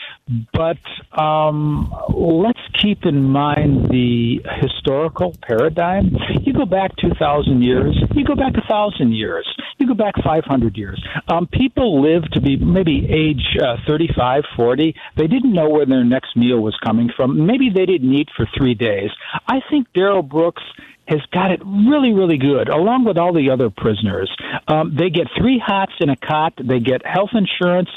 but 0.53 0.77
um, 1.19 1.93
let's 2.15 2.61
keep 2.75 3.07
in 3.07 3.25
mind 3.25 3.89
the 3.89 4.43
historical 4.61 5.35
paradigm. 5.43 6.15
You 6.43 6.53
go 6.53 6.67
back 6.67 6.95
2,000 6.97 7.63
years, 7.63 7.97
you 8.15 8.25
go 8.25 8.35
back 8.35 8.53
1,000 8.55 9.13
years, 9.13 9.49
you 9.79 9.87
go 9.87 9.95
back 9.95 10.15
500 10.23 10.77
years. 10.77 11.03
Um, 11.29 11.47
people 11.47 12.03
lived 12.03 12.35
to 12.35 12.41
be 12.43 12.57
maybe 12.57 13.07
age 13.09 13.57
uh, 13.63 13.77
35, 13.87 14.45
40. 14.55 14.95
They 15.17 15.27
didn't 15.27 15.55
know 15.55 15.71
where 15.71 15.87
their 15.87 16.05
next 16.05 16.37
meal 16.37 16.61
was 16.61 16.77
coming 16.85 17.11
from. 17.17 17.47
Maybe 17.47 17.71
they 17.71 17.87
didn't 17.87 18.13
eat 18.13 18.29
for 18.37 18.47
three 18.57 18.75
days. 18.75 19.11
I 19.49 19.61
think 19.71 19.89
Daryl 19.95 20.29
Brooks 20.29 20.63
has 21.09 21.21
got 21.33 21.51
it 21.51 21.61
really, 21.65 22.13
really 22.13 22.39
good, 22.39 22.69
along 22.69 23.05
with 23.05 23.19
all 23.19 23.33
the 23.33 23.51
other 23.51 23.71
prisoners. 23.71 24.31
Um, 24.69 24.97
they 24.97 25.11
get 25.11 25.27
three 25.37 25.63
hots 25.65 25.93
in 26.01 26.09
a 26.09 26.17
cot, 26.17 26.55
they 26.57 26.81
get 26.81 27.05
health 27.05 27.31
insurance, 27.33 27.91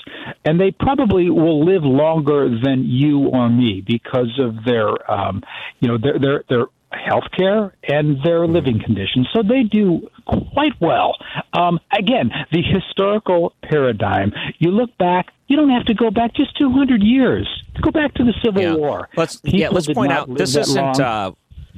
and 0.44 0.60
they 0.60 0.72
probably 0.72 1.30
will 1.30 1.66
live 1.66 1.84
longer 1.84 2.50
than 2.50 2.84
you 2.86 3.28
or 3.28 3.50
me 3.50 3.84
because 3.86 4.40
of 4.40 4.66
their, 4.66 4.90
um, 5.12 5.44
you 5.80 5.88
know, 5.88 5.97
their 5.97 6.19
their 6.19 6.44
their 6.50 6.66
health 6.92 7.26
care 7.38 7.74
and 7.88 8.24
their 8.24 8.47
living 8.47 8.80
conditions. 8.83 9.28
So 9.33 9.44
they 9.44 9.64
do 9.64 10.09
quite 10.26 10.74
well. 10.80 11.16
Um, 11.54 11.80
again, 11.97 12.31
the 12.52 12.62
historical 12.62 13.54
paradigm. 13.64 14.31
You 14.59 14.71
look 14.71 14.97
back. 14.97 15.28
You 15.47 15.57
don't 15.57 15.69
have 15.69 15.85
to 15.85 15.94
go 15.94 16.09
back 16.09 16.33
just 16.33 16.57
200 16.57 17.04
years. 17.04 17.47
Go 17.81 17.92
back 17.92 18.14
to 18.16 18.24
the 18.24 18.33
Civil 18.44 18.64
yeah. 18.64 18.76
War. 18.76 19.09
Let's 19.16 19.38
People 19.38 19.59
yeah. 19.59 19.69
Let's 19.69 19.88
point 19.88 20.12
out 20.12 20.33
this 20.35 20.56
isn't. 20.56 21.00
Uh, 21.00 21.33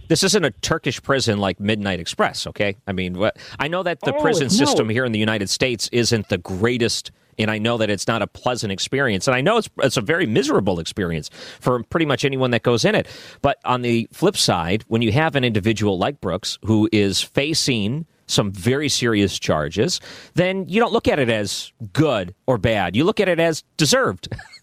this 0.07 0.23
isn't 0.23 0.43
a 0.43 0.51
Turkish 0.51 1.01
prison 1.01 1.39
like 1.39 1.59
Midnight 1.59 1.99
Express, 1.99 2.47
okay? 2.47 2.75
I 2.87 2.91
mean, 2.91 3.17
what, 3.17 3.37
I 3.59 3.67
know 3.67 3.83
that 3.83 3.99
the 4.01 4.13
oh, 4.15 4.21
prison 4.21 4.49
system 4.49 4.89
here 4.89 5.05
in 5.05 5.11
the 5.11 5.19
United 5.19 5.49
States 5.49 5.89
isn't 5.91 6.29
the 6.29 6.37
greatest 6.37 7.11
and 7.39 7.51
I 7.51 7.59
know 7.59 7.77
that 7.77 7.89
it's 7.89 8.07
not 8.07 8.21
a 8.21 8.27
pleasant 8.27 8.71
experience, 8.71 9.27
and 9.27 9.35
I 9.35 9.41
know 9.41 9.57
it's 9.57 9.69
it's 9.83 9.97
a 9.97 10.01
very 10.01 10.25
miserable 10.25 10.79
experience 10.79 11.29
for 11.59 11.83
pretty 11.83 12.05
much 12.05 12.25
anyone 12.25 12.51
that 12.51 12.63
goes 12.63 12.83
in 12.83 12.95
it. 12.95 13.07
But 13.41 13.59
on 13.63 13.83
the 13.83 14.07
flip 14.11 14.35
side, 14.37 14.83
when 14.87 15.01
you 15.01 15.11
have 15.11 15.35
an 15.35 15.43
individual 15.43 15.97
like 15.97 16.19
Brooks 16.19 16.57
who 16.65 16.89
is 16.91 17.21
facing 17.21 18.05
some 18.25 18.51
very 18.51 18.89
serious 18.89 19.39
charges, 19.39 20.01
then 20.33 20.67
you 20.67 20.79
don't 20.79 20.91
look 20.91 21.07
at 21.07 21.19
it 21.19 21.29
as 21.29 21.71
good 21.93 22.35
or 22.45 22.57
bad. 22.57 22.95
You 22.95 23.03
look 23.03 23.19
at 23.19 23.29
it 23.29 23.39
as 23.39 23.63
deserved. 23.77 24.29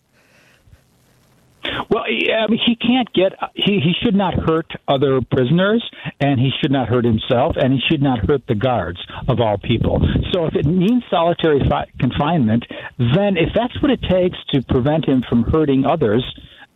Well, 1.90 2.04
I 2.04 2.46
mean, 2.48 2.60
he 2.64 2.76
can't 2.76 3.12
get. 3.12 3.32
He 3.54 3.80
he 3.80 3.94
should 4.02 4.14
not 4.14 4.34
hurt 4.34 4.70
other 4.88 5.20
prisoners, 5.20 5.82
and 6.20 6.38
he 6.38 6.50
should 6.60 6.70
not 6.70 6.88
hurt 6.88 7.04
himself, 7.04 7.56
and 7.56 7.72
he 7.72 7.80
should 7.88 8.02
not 8.02 8.18
hurt 8.18 8.46
the 8.46 8.54
guards 8.54 8.98
of 9.28 9.40
all 9.40 9.58
people. 9.58 10.00
So, 10.32 10.46
if 10.46 10.54
it 10.54 10.66
means 10.66 11.02
solitary 11.10 11.60
fi- 11.68 11.86
confinement, 11.98 12.64
then 12.98 13.36
if 13.36 13.50
that's 13.54 13.80
what 13.82 13.90
it 13.90 14.02
takes 14.02 14.38
to 14.52 14.62
prevent 14.62 15.06
him 15.06 15.22
from 15.28 15.44
hurting 15.44 15.84
others, 15.84 16.24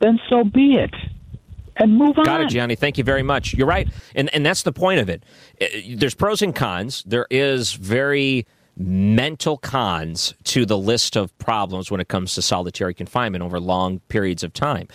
then 0.00 0.18
so 0.28 0.44
be 0.44 0.74
it 0.74 0.94
and 1.78 1.96
move 1.96 2.18
on. 2.18 2.24
Got 2.24 2.42
it, 2.42 2.48
Gianni. 2.48 2.76
Thank 2.76 2.98
you 2.98 3.04
very 3.04 3.22
much. 3.22 3.54
You're 3.54 3.66
right, 3.66 3.88
and 4.14 4.32
and 4.34 4.44
that's 4.44 4.62
the 4.62 4.72
point 4.72 5.00
of 5.00 5.08
it. 5.08 5.22
Uh, 5.60 5.66
there's 5.96 6.14
pros 6.14 6.42
and 6.42 6.54
cons. 6.54 7.02
There 7.06 7.26
is 7.30 7.72
very 7.72 8.46
mental 8.78 9.58
cons 9.58 10.34
to 10.44 10.64
the 10.64 10.78
list 10.78 11.16
of 11.16 11.36
problems 11.38 11.90
when 11.90 12.00
it 12.00 12.08
comes 12.08 12.34
to 12.34 12.42
solitary 12.42 12.94
confinement 12.94 13.42
over 13.42 13.58
long 13.58 13.98
periods 14.08 14.44
of 14.44 14.52
time. 14.52 14.88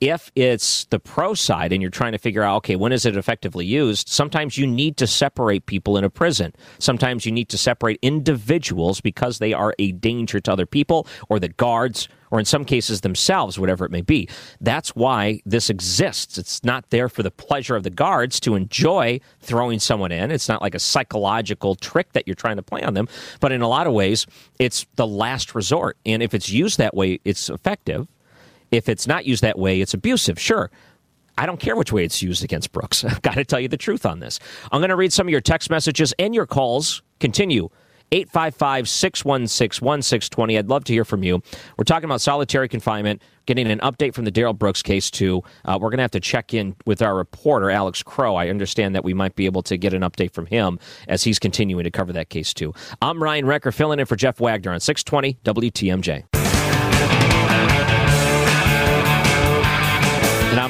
if 0.00 0.30
it's 0.34 0.84
the 0.86 0.98
pro 0.98 1.32
side 1.34 1.72
and 1.72 1.80
you're 1.80 1.90
trying 1.90 2.12
to 2.12 2.18
figure 2.18 2.42
out, 2.42 2.56
okay, 2.56 2.76
when 2.76 2.92
is 2.92 3.06
it 3.06 3.16
effectively 3.16 3.64
used? 3.64 4.08
Sometimes 4.08 4.58
you 4.58 4.66
need 4.66 4.96
to 4.98 5.06
separate 5.06 5.66
people 5.66 5.96
in 5.96 6.04
a 6.04 6.10
prison. 6.10 6.54
Sometimes 6.78 7.24
you 7.24 7.32
need 7.32 7.48
to 7.48 7.58
separate 7.58 7.98
individuals 8.02 9.00
because 9.00 9.38
they 9.38 9.52
are 9.52 9.74
a 9.78 9.92
danger 9.92 10.40
to 10.40 10.52
other 10.52 10.66
people 10.66 11.06
or 11.28 11.38
the 11.38 11.48
guards 11.48 12.08
or 12.30 12.38
in 12.38 12.44
some 12.44 12.64
cases 12.64 13.00
themselves, 13.00 13.58
whatever 13.58 13.84
it 13.84 13.90
may 13.90 14.00
be. 14.00 14.28
That's 14.60 14.94
why 14.94 15.40
this 15.46 15.70
exists. 15.70 16.38
It's 16.38 16.64
not 16.64 16.90
there 16.90 17.08
for 17.08 17.22
the 17.22 17.30
pleasure 17.30 17.76
of 17.76 17.82
the 17.82 17.90
guards 17.90 18.40
to 18.40 18.54
enjoy 18.54 19.20
throwing 19.40 19.78
someone 19.78 20.12
in. 20.12 20.30
It's 20.30 20.48
not 20.48 20.62
like 20.62 20.74
a 20.74 20.78
psychological 20.78 21.74
trick 21.74 22.12
that 22.12 22.26
you're 22.26 22.34
trying 22.34 22.56
to 22.56 22.62
play 22.62 22.82
on 22.82 22.94
them. 22.94 23.08
But 23.40 23.52
in 23.52 23.62
a 23.62 23.68
lot 23.68 23.86
of 23.86 23.92
ways, 23.92 24.26
it's 24.58 24.86
the 24.96 25.06
last 25.06 25.54
resort. 25.54 25.96
And 26.04 26.22
if 26.22 26.34
it's 26.34 26.48
used 26.48 26.78
that 26.78 26.94
way, 26.94 27.20
it's 27.24 27.48
effective. 27.48 28.08
If 28.70 28.88
it's 28.88 29.06
not 29.06 29.24
used 29.24 29.42
that 29.42 29.58
way, 29.58 29.80
it's 29.80 29.94
abusive. 29.94 30.40
Sure. 30.40 30.70
I 31.38 31.46
don't 31.46 31.60
care 31.60 31.76
which 31.76 31.92
way 31.92 32.04
it's 32.04 32.22
used 32.22 32.42
against 32.42 32.72
Brooks. 32.72 33.04
I've 33.04 33.22
got 33.22 33.34
to 33.34 33.44
tell 33.44 33.60
you 33.60 33.68
the 33.68 33.76
truth 33.76 34.06
on 34.06 34.20
this. 34.20 34.40
I'm 34.72 34.80
going 34.80 34.90
to 34.90 34.96
read 34.96 35.12
some 35.12 35.26
of 35.26 35.30
your 35.30 35.40
text 35.40 35.70
messages 35.70 36.14
and 36.18 36.34
your 36.34 36.46
calls. 36.46 37.02
Continue 37.20 37.70
855 38.12 38.88
616 38.88 39.84
1620. 39.84 40.58
I'd 40.58 40.68
love 40.68 40.84
to 40.84 40.92
hear 40.92 41.04
from 41.04 41.22
you. 41.22 41.42
We're 41.76 41.84
talking 41.84 42.04
about 42.04 42.20
solitary 42.20 42.68
confinement, 42.68 43.22
getting 43.46 43.70
an 43.70 43.80
update 43.80 44.14
from 44.14 44.24
the 44.24 44.32
Daryl 44.32 44.56
Brooks 44.56 44.82
case, 44.82 45.10
too. 45.10 45.42
Uh, 45.64 45.78
we're 45.80 45.90
going 45.90 45.98
to 45.98 46.02
have 46.02 46.10
to 46.12 46.20
check 46.20 46.54
in 46.54 46.76
with 46.86 47.02
our 47.02 47.16
reporter, 47.16 47.70
Alex 47.70 48.02
Crow. 48.02 48.36
I 48.36 48.48
understand 48.48 48.94
that 48.94 49.04
we 49.04 49.14
might 49.14 49.34
be 49.34 49.46
able 49.46 49.62
to 49.64 49.76
get 49.76 49.94
an 49.94 50.02
update 50.02 50.32
from 50.32 50.46
him 50.46 50.78
as 51.08 51.24
he's 51.24 51.38
continuing 51.38 51.84
to 51.84 51.90
cover 51.90 52.12
that 52.12 52.28
case, 52.28 52.54
too. 52.54 52.74
I'm 53.02 53.22
Ryan 53.22 53.46
Wrecker, 53.46 53.72
filling 53.72 54.00
in 54.00 54.06
for 54.06 54.16
Jeff 54.16 54.40
Wagner 54.40 54.72
on 54.72 54.80
620 54.80 55.38
WTMJ. 55.44 56.35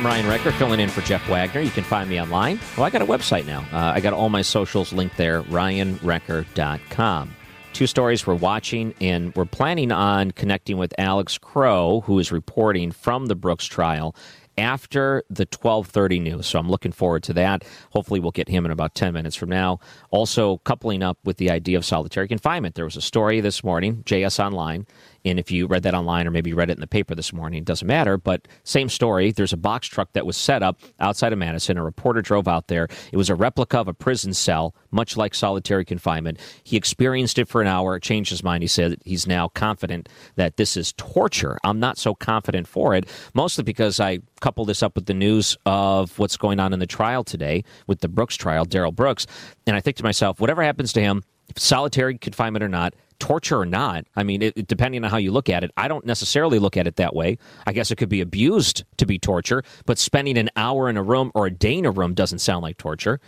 Ryan 0.07 0.29
Wrecker, 0.29 0.53
filling 0.53 0.79
in 0.79 0.89
for 0.89 1.01
Jeff 1.01 1.29
Wagner. 1.29 1.61
You 1.61 1.73
can 1.73 1.83
find 1.83 2.09
me 2.09 2.21
online. 2.21 2.61
Well, 2.77 2.87
I 2.87 2.91
got 2.91 3.03
a 3.03 3.07
website 3.07 3.45
now. 3.45 3.65
Uh, 3.73 3.91
I 3.93 3.99
got 3.99 4.13
all 4.13 4.29
my 4.29 4.41
socials 4.41 4.93
linked 4.93 5.17
there, 5.17 5.43
ryanwrecker.com. 5.43 7.35
Two 7.73 7.89
stories 7.89 8.25
we're 8.25 8.37
watching, 8.37 8.95
and 9.01 9.35
we're 9.35 9.47
planning 9.47 9.91
on 9.91 10.31
connecting 10.31 10.79
with 10.79 10.95
Alex 10.97 11.39
Crow, 11.39 12.03
who 12.03 12.21
is 12.21 12.31
reporting 12.31 12.93
from 12.93 13.27
the 13.27 13.35
Brooks 13.35 13.65
trial 13.67 14.15
after 14.57 15.25
the 15.29 15.45
12:30 15.45 16.21
news. 16.21 16.47
So 16.47 16.59
I'm 16.59 16.71
looking 16.71 16.93
forward 16.93 17.23
to 17.25 17.33
that. 17.35 17.65
Hopefully 17.91 18.21
we'll 18.21 18.31
get 18.31 18.49
him 18.49 18.65
in 18.65 18.71
about 18.71 18.95
10 18.95 19.13
minutes 19.13 19.37
from 19.37 19.49
now. 19.49 19.81
Also 20.11 20.59
coupling 20.59 21.03
up 21.03 21.19
with 21.25 21.37
the 21.37 21.51
idea 21.51 21.77
of 21.77 21.85
solitary 21.85 22.29
confinement. 22.29 22.75
There 22.75 22.85
was 22.85 22.97
a 22.97 23.03
story 23.03 23.41
this 23.41 23.63
morning, 23.63 24.03
JS 24.07 24.39
Online, 24.39 24.87
and 25.27 25.41
if 25.41 25.51
you 25.51 25.67
read 25.67 25.83
that 25.83 25.95
online 25.95 26.27
or 26.27 26.31
maybe 26.31 26.53
read 26.53 26.71
it 26.71 26.75
in 26.75 26.81
the 26.81 26.87
paper 26.87 27.15
this 27.15 27.33
morning, 27.33 27.59
it 27.59 27.65
doesn't 27.65 27.87
matter. 27.87 28.17
But 28.17 28.47
same 28.63 28.89
story. 28.89 29.33
There's 29.33 29.53
a 29.53 29.57
box 29.57 29.89
truck 29.89 30.13
that 30.13 30.25
was 30.25 30.37
set 30.37 30.63
up 30.63 30.81
outside 31.01 31.33
of 31.33 31.39
Madison. 31.39 31.77
A 31.77 31.85
reporter 31.85 32.23
drove 32.23 32.47
out 32.47 32.69
there. 32.69 32.87
It 33.13 33.17
was 33.17 33.29
a 33.29 33.35
replica 33.35 33.79
of 33.79 33.89
a 33.89 33.95
prison 33.95 34.33
cell, 34.33 34.75
much 34.93 35.17
like 35.17 35.35
solitary 35.35 35.85
confinement. 35.85 36.39
He 36.63 36.77
experienced 36.77 37.39
it 37.39 37.49
for 37.49 37.61
an 37.61 37.67
hour, 37.67 37.99
changed 37.99 38.31
his 38.31 38.45
mind. 38.45 38.63
He 38.63 38.69
said 38.69 38.99
he's 39.05 39.27
now 39.27 39.49
confident 39.49 40.09
that 40.37 40.57
this 40.57 40.77
is 40.77 40.93
torture. 40.97 41.59
I'm 41.65 41.81
not 41.81 41.99
so 41.99 42.15
confident 42.15 42.69
for 42.69 42.95
it, 42.95 43.09
mostly 43.35 43.65
because 43.65 43.99
I 43.99 44.21
couple 44.41 44.65
this 44.65 44.83
up 44.83 44.95
with 44.95 45.07
the 45.07 45.15
news 45.15 45.57
of 45.67 46.17
what's 46.19 46.37
going 46.37 46.61
on 46.61 46.73
in 46.73 46.79
the 46.79 46.87
trial 46.87 47.25
today 47.25 47.65
with 47.89 48.01
the 48.01 48.09
Brooks 48.09 48.37
trial, 48.37 48.65
Daryl 48.65 48.95
Brooks. 48.95 49.27
And 49.67 49.75
I 49.75 49.81
think 49.81 49.97
to 49.97 50.05
myself, 50.05 50.41
whatever 50.41 50.63
happens 50.63 50.93
to 50.93 51.01
him, 51.01 51.25
solitary 51.57 52.19
confinement 52.19 52.63
or 52.63 52.69
not, 52.69 52.95
torture 53.19 53.59
or 53.59 53.67
not, 53.67 54.07
I 54.17 54.23
mean, 54.23 54.43
it, 54.43 54.67
depending 54.67 55.05
on 55.05 55.11
how 55.11 55.17
you 55.17 55.33
look 55.33 55.49
at 55.49 55.65
it, 55.65 55.71
I 55.77 55.89
don't 55.89 56.05
necessarily 56.05 56.59
look 56.59 56.77
at 56.77 56.87
it 56.87 56.97
that 56.97 57.15
way. 57.15 57.39
I 57.67 57.73
guess 57.73 57.91
it 57.91 57.97
could 57.97 58.09
be 58.09 58.21
abused 58.21 58.85
to 58.99 59.07
be 59.07 59.19
torture, 59.19 59.63
but 59.85 59.99
spending 59.99 60.39
an 60.39 60.51
hour 60.57 60.89
in 60.89 60.97
a 60.97 61.03
room 61.03 61.31
or 61.35 61.47
a 61.47 61.51
day 61.51 61.79
in 61.79 61.87
a 61.87 61.91
room 61.91 62.15
doesn't 62.15 62.39
sound 62.39 62.63
like 62.63 62.79
torture. 62.79 63.21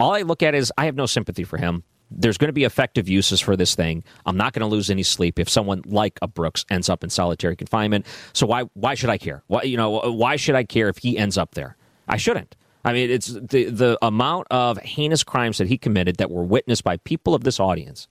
All 0.00 0.14
I 0.14 0.22
look 0.22 0.42
at 0.42 0.54
is 0.54 0.72
I 0.76 0.86
have 0.86 0.96
no 0.96 1.06
sympathy 1.06 1.44
for 1.44 1.56
him. 1.56 1.84
There's 2.10 2.36
going 2.36 2.48
to 2.48 2.52
be 2.52 2.64
effective 2.64 3.08
uses 3.08 3.40
for 3.40 3.56
this 3.56 3.74
thing. 3.74 4.04
I'm 4.26 4.36
not 4.36 4.52
going 4.52 4.60
to 4.60 4.66
lose 4.66 4.90
any 4.90 5.02
sleep 5.02 5.38
if 5.38 5.48
someone 5.48 5.82
like 5.86 6.18
a 6.20 6.28
Brooks 6.28 6.66
ends 6.70 6.88
up 6.88 7.02
in 7.02 7.08
solitary 7.08 7.56
confinement. 7.56 8.04
So 8.34 8.46
why 8.46 8.64
why 8.74 8.94
should 8.94 9.08
I 9.08 9.16
care? 9.16 9.42
Why 9.46 9.62
you 9.62 9.78
know 9.78 9.90
why 9.90 10.36
should 10.36 10.54
I 10.54 10.64
care 10.64 10.88
if 10.88 10.98
he 10.98 11.16
ends 11.16 11.38
up 11.38 11.54
there? 11.54 11.76
I 12.08 12.18
shouldn't. 12.18 12.54
I 12.84 12.92
mean, 12.92 13.10
it's 13.10 13.28
the 13.28 13.70
the 13.70 13.98
amount 14.02 14.48
of 14.50 14.78
heinous 14.78 15.22
crimes 15.22 15.58
that 15.58 15.68
he 15.68 15.78
committed 15.78 16.16
that 16.16 16.30
were 16.30 16.44
witnessed 16.44 16.84
by 16.84 16.96
people 16.98 17.34
of 17.34 17.44
this 17.44 17.60
audience 17.60 18.08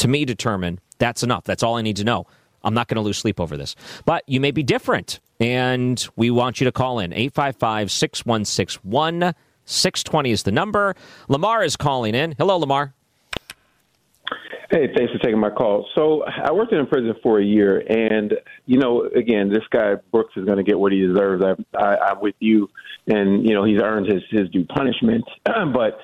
to 0.00 0.08
me 0.08 0.24
determine 0.24 0.80
that's 0.98 1.22
enough. 1.22 1.44
That's 1.44 1.62
all 1.62 1.76
I 1.76 1.82
need 1.82 1.96
to 1.96 2.04
know. 2.04 2.26
I'm 2.62 2.74
not 2.74 2.88
going 2.88 2.96
to 2.96 3.02
lose 3.02 3.18
sleep 3.18 3.40
over 3.40 3.56
this. 3.56 3.74
But 4.04 4.22
you 4.26 4.40
may 4.40 4.50
be 4.50 4.62
different, 4.62 5.20
and 5.38 6.06
we 6.16 6.30
want 6.30 6.60
you 6.60 6.66
to 6.66 6.72
call 6.72 6.98
in 6.98 7.12
855 7.12 7.90
616 7.90 9.34
620 9.64 10.30
is 10.30 10.42
the 10.42 10.52
number. 10.52 10.94
Lamar 11.28 11.62
is 11.62 11.76
calling 11.76 12.14
in. 12.14 12.34
Hello, 12.38 12.56
Lamar. 12.56 12.92
Hey, 14.70 14.86
thanks 14.96 15.12
for 15.12 15.18
taking 15.18 15.40
my 15.40 15.50
call. 15.50 15.88
So 15.96 16.22
I 16.22 16.52
worked 16.52 16.72
in 16.72 16.78
a 16.78 16.86
prison 16.86 17.14
for 17.22 17.40
a 17.40 17.44
year, 17.44 17.82
and 17.88 18.34
you 18.66 18.78
know, 18.78 19.02
again, 19.16 19.48
this 19.48 19.64
guy 19.70 19.94
Brooks 20.12 20.32
is 20.36 20.44
going 20.44 20.58
to 20.58 20.62
get 20.62 20.78
what 20.78 20.92
he 20.92 21.00
deserves. 21.04 21.44
I, 21.44 21.78
I, 21.78 21.96
I'm 22.10 22.20
with 22.20 22.36
you, 22.38 22.68
and 23.08 23.44
you 23.46 23.54
know, 23.54 23.64
he's 23.64 23.80
earned 23.82 24.06
his 24.06 24.22
his 24.30 24.48
due 24.50 24.64
punishment. 24.64 25.24
but 25.44 25.98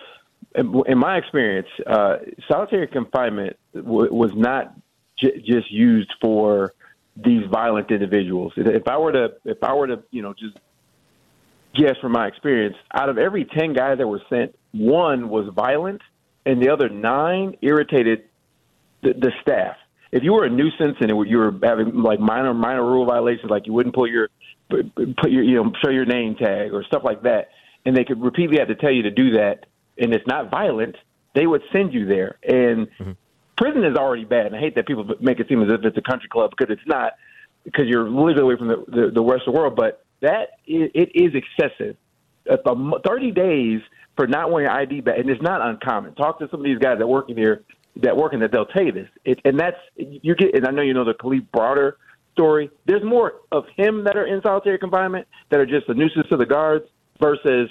in 0.57 0.99
my 0.99 1.19
experience, 1.19 1.69
uh, 1.87 2.17
solitary 2.51 2.87
confinement 2.87 3.57
w- 3.75 4.13
was 4.13 4.31
not 4.35 4.75
j- 5.19 5.43
just 5.45 5.71
used 5.71 6.13
for 6.21 6.73
these 7.17 7.43
violent 7.51 7.91
individuals. 7.91 8.53
If 8.57 8.89
I 8.89 8.99
were 8.99 9.13
to, 9.13 9.29
if 9.45 9.63
I 9.63 9.75
were 9.75 9.87
to, 9.87 10.03
you 10.11 10.23
know, 10.23 10.35
just 10.39 10.59
guess 11.75 11.97
from 12.01 12.13
my 12.13 12.27
experience, 12.27 12.77
out 12.95 13.09
of 13.09 13.19
every 13.19 13.45
ten 13.45 13.75
guys 13.75 13.99
that 13.99 14.07
were 14.07 14.23
sent, 14.31 14.55
one 14.73 15.29
was 15.29 15.49
violent, 15.55 16.01
and 16.45 16.63
the 16.63 16.71
other 16.71 16.89
nine 16.89 17.57
irritated 17.63 18.25
the, 19.03 19.13
the 19.13 19.33
staff. 19.43 19.77
If 20.13 20.23
you 20.23 20.33
were 20.33 20.45
a 20.45 20.51
nuisance 20.51 20.97
and 21.01 21.11
it, 21.11 21.29
you 21.29 21.39
were 21.39 21.53
having 21.63 22.03
like 22.03 22.21
minor 22.21 22.55
minor 22.55 22.85
rule 22.85 23.05
violations, 23.05 23.51
like 23.51 23.67
you 23.67 23.73
wouldn't 23.73 23.95
put 23.95 24.11
your 24.11 24.29
put 24.71 25.31
your 25.31 25.43
you 25.43 25.57
know 25.57 25.73
show 25.85 25.91
your 25.91 26.07
name 26.07 26.35
tag 26.37 26.73
or 26.73 26.83
stuff 26.85 27.03
like 27.05 27.23
that, 27.23 27.49
and 27.85 27.95
they 27.95 28.05
could 28.05 28.23
repeatedly 28.23 28.59
have 28.59 28.69
to 28.69 28.75
tell 28.75 28.93
you 28.93 29.03
to 29.03 29.11
do 29.11 29.33
that 29.33 29.67
and 29.99 30.15
it's 30.15 30.27
not 30.27 30.51
violent, 30.51 30.97
they 31.35 31.47
would 31.47 31.63
send 31.73 31.93
you 31.93 32.07
there. 32.07 32.39
And 32.43 32.89
mm-hmm. 32.99 33.13
prison 33.57 33.85
is 33.85 33.97
already 33.97 34.25
bad. 34.25 34.47
And 34.47 34.57
I 34.57 34.61
hate 34.61 34.75
that 34.77 34.87
people 34.87 35.07
make 35.21 35.41
it 35.41 35.49
seem 35.49 35.63
as 35.63 35.69
if 35.71 35.85
it's 35.85 35.97
a 35.97 36.03
country 36.03 36.29
club 36.29 36.53
because 36.57 36.73
it's 36.73 36.87
not, 36.87 37.13
because 37.65 37.87
you're 37.87 38.09
literally 38.09 38.41
away 38.41 38.57
from 38.57 38.69
the, 38.69 38.85
the, 38.89 39.11
the 39.15 39.23
rest 39.23 39.43
of 39.47 39.55
the 39.55 39.59
world. 39.59 39.77
But 39.77 40.05
that 40.21 40.59
is, 40.67 40.91
it 40.95 41.11
is 41.15 41.33
excessive. 41.35 41.97
Uh, 42.49 42.99
30 43.05 43.33
days 43.33 43.81
for 44.17 44.27
not 44.27 44.51
wearing 44.51 44.67
your 44.67 44.75
ID 44.75 45.01
badge, 45.01 45.21
and 45.21 45.31
it's 45.31 45.43
not 45.43 45.61
uncommon. 45.61 46.15
Talk 46.15 46.39
to 46.39 46.49
some 46.49 46.61
of 46.61 46.65
these 46.65 46.79
guys 46.79 46.99
that 46.99 47.07
work 47.07 47.29
in 47.29 47.37
here, 47.37 47.65
that 47.97 48.17
work 48.17 48.33
in 48.33 48.41
that 48.41 48.53
they'll 48.53 48.67
tell 48.67 48.85
you 48.85 48.93
this. 48.93 49.09
It, 49.25 49.41
and 49.45 49.59
that's 49.59 49.77
you 49.97 50.35
get. 50.35 50.55
And 50.55 50.67
I 50.67 50.71
know 50.71 50.83
you 50.83 50.95
know 50.95 51.05
the 51.05 51.15
Kalief 51.15 51.47
Browder 51.55 51.95
story. 52.33 52.71
There's 52.87 53.03
more 53.03 53.35
of 53.53 53.65
him 53.77 54.05
that 54.05 54.17
are 54.17 54.27
in 54.27 54.41
solitary 54.43 54.79
confinement 54.79 55.27
that 55.51 55.61
are 55.61 55.67
just 55.67 55.89
a 55.89 55.95
nuisance 55.95 56.29
to 56.31 56.37
the 56.37 56.47
guards 56.47 56.85
versus 57.21 57.69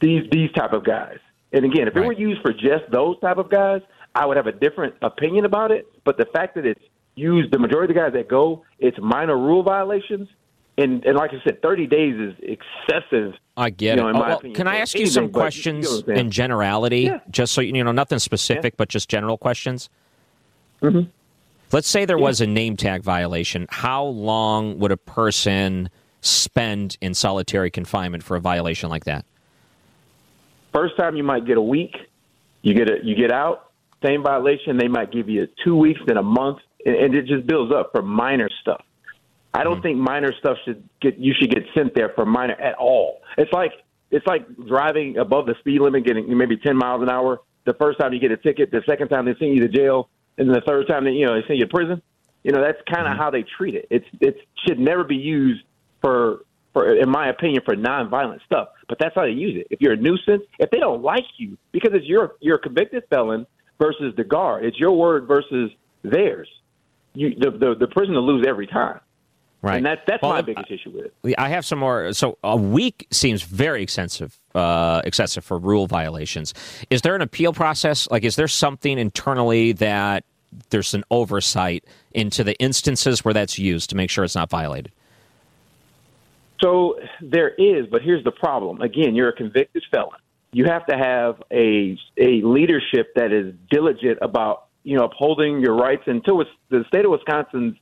these 0.00 0.22
these 0.30 0.50
type 0.52 0.72
of 0.72 0.84
guys. 0.84 1.18
And 1.52 1.64
again, 1.64 1.88
if 1.88 1.94
right. 1.94 2.04
it 2.04 2.06
were 2.06 2.12
used 2.12 2.42
for 2.42 2.52
just 2.52 2.90
those 2.92 3.18
type 3.20 3.38
of 3.38 3.50
guys, 3.50 3.80
I 4.14 4.26
would 4.26 4.36
have 4.36 4.46
a 4.46 4.52
different 4.52 4.94
opinion 5.02 5.44
about 5.44 5.70
it. 5.70 5.86
But 6.04 6.18
the 6.18 6.26
fact 6.26 6.54
that 6.56 6.66
it's 6.66 6.82
used, 7.14 7.52
the 7.52 7.58
majority 7.58 7.92
of 7.92 7.96
the 7.96 8.02
guys 8.02 8.12
that 8.12 8.28
go, 8.28 8.64
it's 8.78 8.98
minor 9.00 9.36
rule 9.36 9.62
violations. 9.62 10.28
And, 10.76 11.04
and 11.04 11.16
like 11.16 11.32
I 11.32 11.42
said, 11.42 11.60
30 11.60 11.86
days 11.88 12.14
is 12.14 12.34
excessive. 12.40 13.34
I 13.56 13.70
get 13.70 13.96
you 13.96 14.02
know, 14.02 14.08
it. 14.10 14.16
Oh, 14.16 14.20
well, 14.20 14.54
can 14.54 14.68
I 14.68 14.76
ask 14.76 14.96
you 14.96 15.06
some 15.06 15.30
questions 15.30 16.04
you 16.06 16.14
know 16.14 16.20
in 16.20 16.30
generality, 16.30 17.02
yeah. 17.02 17.18
just 17.30 17.52
so 17.52 17.60
you 17.60 17.82
know, 17.82 17.90
nothing 17.90 18.20
specific, 18.20 18.74
yeah. 18.74 18.76
but 18.76 18.88
just 18.88 19.08
general 19.08 19.36
questions? 19.36 19.90
Mm-hmm. 20.80 21.10
Let's 21.72 21.88
say 21.88 22.04
there 22.04 22.16
yeah. 22.16 22.24
was 22.24 22.40
a 22.40 22.46
name 22.46 22.76
tag 22.76 23.02
violation. 23.02 23.66
How 23.70 24.04
long 24.04 24.78
would 24.78 24.92
a 24.92 24.96
person 24.96 25.90
spend 26.20 26.96
in 27.00 27.12
solitary 27.12 27.70
confinement 27.70 28.22
for 28.22 28.36
a 28.36 28.40
violation 28.40 28.88
like 28.88 29.04
that? 29.04 29.24
First 30.72 30.96
time 30.96 31.16
you 31.16 31.24
might 31.24 31.46
get 31.46 31.56
a 31.56 31.62
week. 31.62 31.94
You 32.62 32.74
get 32.74 32.90
a 32.90 32.96
you 33.02 33.14
get 33.14 33.32
out, 33.32 33.70
same 34.04 34.22
violation. 34.22 34.76
They 34.76 34.88
might 34.88 35.12
give 35.12 35.28
you 35.28 35.48
two 35.64 35.76
weeks, 35.76 36.00
then 36.06 36.16
a 36.16 36.22
month, 36.22 36.58
and, 36.84 36.94
and 36.94 37.14
it 37.14 37.26
just 37.26 37.46
builds 37.46 37.72
up 37.72 37.90
for 37.92 38.02
minor 38.02 38.48
stuff. 38.62 38.82
I 39.54 39.64
don't 39.64 39.74
mm-hmm. 39.74 39.82
think 39.82 39.98
minor 39.98 40.32
stuff 40.38 40.58
should 40.64 40.88
get 41.00 41.18
you 41.18 41.34
should 41.38 41.50
get 41.50 41.64
sent 41.74 41.94
there 41.94 42.10
for 42.14 42.26
minor 42.26 42.54
at 42.54 42.74
all. 42.74 43.20
It's 43.36 43.52
like 43.52 43.72
it's 44.10 44.26
like 44.26 44.46
driving 44.66 45.18
above 45.18 45.46
the 45.46 45.54
speed 45.60 45.80
limit, 45.80 46.04
getting 46.04 46.36
maybe 46.36 46.56
ten 46.56 46.76
miles 46.76 47.02
an 47.02 47.08
hour. 47.08 47.40
The 47.64 47.74
first 47.74 47.98
time 47.98 48.12
you 48.12 48.20
get 48.20 48.32
a 48.32 48.36
ticket, 48.36 48.70
the 48.70 48.82
second 48.88 49.08
time 49.08 49.26
they 49.26 49.34
send 49.38 49.54
you 49.54 49.66
to 49.66 49.68
jail, 49.68 50.08
and 50.36 50.48
then 50.48 50.54
the 50.54 50.62
third 50.66 50.86
time 50.88 51.04
they 51.04 51.12
you 51.12 51.26
know 51.26 51.34
they 51.34 51.46
send 51.46 51.58
you 51.58 51.66
to 51.66 51.70
prison. 51.70 52.02
You 52.42 52.52
know 52.52 52.62
that's 52.62 52.78
kind 52.92 53.06
of 53.06 53.12
mm-hmm. 53.12 53.22
how 53.22 53.30
they 53.30 53.44
treat 53.56 53.74
it. 53.74 53.86
It's 53.90 54.06
it 54.20 54.36
should 54.66 54.78
never 54.78 55.04
be 55.04 55.16
used 55.16 55.62
for 56.02 56.40
for, 56.72 56.94
in 56.94 57.10
my 57.10 57.28
opinion, 57.28 57.62
for 57.64 57.74
nonviolent 57.74 58.44
stuff. 58.44 58.68
But 58.88 58.98
that's 58.98 59.14
how 59.14 59.22
they 59.22 59.32
use 59.32 59.60
it. 59.60 59.66
If 59.70 59.80
you're 59.80 59.92
a 59.92 59.96
nuisance, 59.96 60.42
if 60.58 60.70
they 60.70 60.78
don't 60.78 61.02
like 61.02 61.26
you, 61.36 61.58
because 61.72 61.90
it's 61.92 62.06
your 62.06 62.36
you're 62.40 62.56
a 62.56 62.60
convicted 62.60 63.04
felon 63.10 63.46
versus 63.78 64.14
the 64.16 64.24
guard, 64.24 64.64
it's 64.64 64.78
your 64.78 64.92
word 64.92 65.26
versus 65.26 65.70
theirs. 66.02 66.48
You 67.14 67.34
the 67.38 67.50
the, 67.50 67.74
the 67.78 67.86
prison 67.86 68.14
will 68.14 68.26
lose 68.26 68.46
every 68.46 68.66
time. 68.66 69.00
Right. 69.60 69.78
And 69.78 69.86
that, 69.86 70.04
that's 70.06 70.22
Well, 70.22 70.32
my 70.32 70.42
biggest 70.42 70.70
issue 70.70 70.90
with 70.90 71.06
it. 71.06 71.34
I 71.36 71.48
have 71.48 71.66
some 71.66 71.80
more. 71.80 72.12
So 72.12 72.38
a 72.44 72.56
week 72.56 73.08
seems 73.10 73.42
very 73.42 73.82
excessive, 73.82 74.38
uh, 74.54 75.02
excessive 75.04 75.44
for 75.44 75.58
rule 75.58 75.88
violations. 75.88 76.54
Is 76.90 77.02
there 77.02 77.16
an 77.16 77.22
appeal 77.22 77.52
process? 77.52 78.08
Like, 78.08 78.22
is 78.22 78.36
there 78.36 78.46
something 78.46 78.98
internally 78.98 79.72
that 79.72 80.24
there's 80.70 80.94
an 80.94 81.02
oversight 81.10 81.84
into 82.12 82.44
the 82.44 82.56
instances 82.60 83.24
where 83.24 83.34
that's 83.34 83.58
used 83.58 83.90
to 83.90 83.96
make 83.96 84.10
sure 84.10 84.22
it's 84.22 84.36
not 84.36 84.48
violated? 84.48 84.92
So 86.60 86.98
there 87.20 87.50
is, 87.50 87.86
but 87.90 88.02
here's 88.02 88.24
the 88.24 88.32
problem. 88.32 88.80
Again, 88.80 89.14
you're 89.14 89.28
a 89.28 89.36
convicted 89.36 89.84
felon. 89.90 90.18
You 90.52 90.64
have 90.64 90.86
to 90.86 90.96
have 90.96 91.42
a 91.52 91.96
a 92.16 92.42
leadership 92.42 93.14
that 93.14 93.32
is 93.32 93.54
diligent 93.70 94.18
about 94.22 94.66
you 94.82 94.96
know 94.96 95.04
upholding 95.04 95.60
your 95.60 95.74
rights. 95.76 96.02
Until 96.06 96.40
it's 96.40 96.50
the 96.70 96.84
state 96.88 97.04
of 97.04 97.10
Wisconsin's 97.10 97.76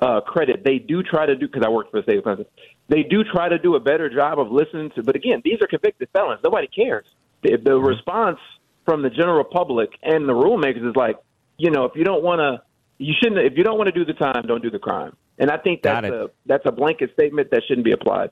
uh, 0.00 0.20
credit, 0.20 0.62
they 0.64 0.78
do 0.78 1.02
try 1.02 1.26
to 1.26 1.34
do 1.34 1.46
because 1.46 1.62
I 1.66 1.70
work 1.70 1.90
for 1.90 2.00
the 2.00 2.04
state 2.04 2.18
of 2.18 2.24
Wisconsin. 2.24 2.46
They 2.88 3.02
do 3.02 3.24
try 3.24 3.48
to 3.48 3.58
do 3.58 3.74
a 3.74 3.80
better 3.80 4.08
job 4.12 4.38
of 4.38 4.50
listening 4.50 4.90
to. 4.96 5.02
But 5.02 5.16
again, 5.16 5.40
these 5.44 5.60
are 5.62 5.66
convicted 5.66 6.08
felons. 6.12 6.40
Nobody 6.44 6.66
cares. 6.66 7.06
The, 7.42 7.56
the 7.56 7.78
response 7.78 8.38
from 8.84 9.02
the 9.02 9.10
general 9.10 9.44
public 9.44 9.90
and 10.02 10.28
the 10.28 10.32
rulemakers 10.32 10.88
is 10.88 10.96
like, 10.96 11.16
you 11.56 11.70
know, 11.70 11.84
if 11.84 11.92
you 11.94 12.04
don't 12.04 12.22
want 12.22 12.40
to, 12.40 12.62
you 13.00 13.14
shouldn't. 13.18 13.40
If 13.40 13.56
you 13.56 13.64
don't 13.64 13.78
want 13.78 13.88
to 13.88 13.92
do 13.92 14.04
the 14.04 14.12
time, 14.12 14.44
don't 14.46 14.62
do 14.62 14.70
the 14.70 14.78
crime. 14.78 15.16
And 15.38 15.50
I 15.50 15.56
think 15.56 15.82
that's 15.82 16.06
a 16.06 16.30
that's 16.46 16.64
a 16.66 16.72
blanket 16.72 17.10
statement 17.14 17.50
that 17.50 17.62
shouldn't 17.66 17.84
be 17.84 17.92
applied. 17.92 18.30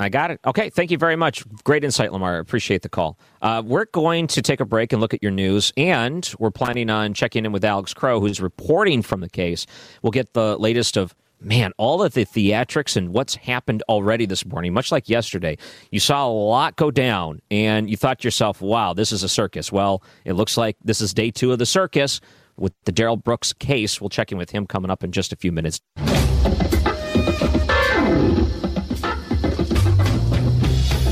I 0.00 0.08
got 0.08 0.32
it. 0.32 0.40
Okay, 0.44 0.68
thank 0.70 0.90
you 0.90 0.98
very 0.98 1.14
much. 1.14 1.44
Great 1.62 1.84
insight, 1.84 2.12
Lamar. 2.12 2.38
Appreciate 2.38 2.82
the 2.82 2.88
call. 2.88 3.16
Uh, 3.40 3.62
we're 3.64 3.84
going 3.84 4.26
to 4.28 4.42
take 4.42 4.58
a 4.58 4.64
break 4.64 4.92
and 4.92 5.00
look 5.00 5.14
at 5.14 5.22
your 5.22 5.30
news, 5.30 5.72
and 5.76 6.34
we're 6.40 6.50
planning 6.50 6.90
on 6.90 7.14
checking 7.14 7.44
in 7.44 7.52
with 7.52 7.64
Alex 7.64 7.94
Crow, 7.94 8.18
who's 8.18 8.40
reporting 8.40 9.02
from 9.02 9.20
the 9.20 9.28
case. 9.28 9.64
We'll 10.02 10.10
get 10.10 10.32
the 10.32 10.58
latest 10.58 10.96
of 10.96 11.14
man, 11.40 11.72
all 11.76 12.02
of 12.02 12.14
the 12.14 12.24
theatrics 12.24 12.96
and 12.96 13.10
what's 13.10 13.36
happened 13.36 13.84
already 13.88 14.26
this 14.26 14.44
morning. 14.44 14.72
Much 14.72 14.90
like 14.90 15.08
yesterday, 15.08 15.56
you 15.92 16.00
saw 16.00 16.26
a 16.26 16.32
lot 16.32 16.74
go 16.74 16.90
down, 16.90 17.40
and 17.52 17.88
you 17.88 17.96
thought 17.96 18.18
to 18.20 18.26
yourself, 18.26 18.60
"Wow, 18.60 18.94
this 18.94 19.12
is 19.12 19.22
a 19.22 19.28
circus." 19.28 19.70
Well, 19.70 20.02
it 20.24 20.32
looks 20.32 20.56
like 20.56 20.76
this 20.82 21.00
is 21.00 21.14
day 21.14 21.30
two 21.30 21.52
of 21.52 21.60
the 21.60 21.66
circus 21.66 22.20
with 22.62 22.72
the 22.84 22.92
Daryl 22.92 23.22
Brooks 23.22 23.52
case. 23.52 24.00
We'll 24.00 24.08
check 24.08 24.30
in 24.30 24.38
with 24.38 24.50
him 24.50 24.66
coming 24.66 24.90
up 24.90 25.02
in 25.02 25.10
just 25.10 25.32
a 25.32 25.36
few 25.36 25.50
minutes. 25.50 25.80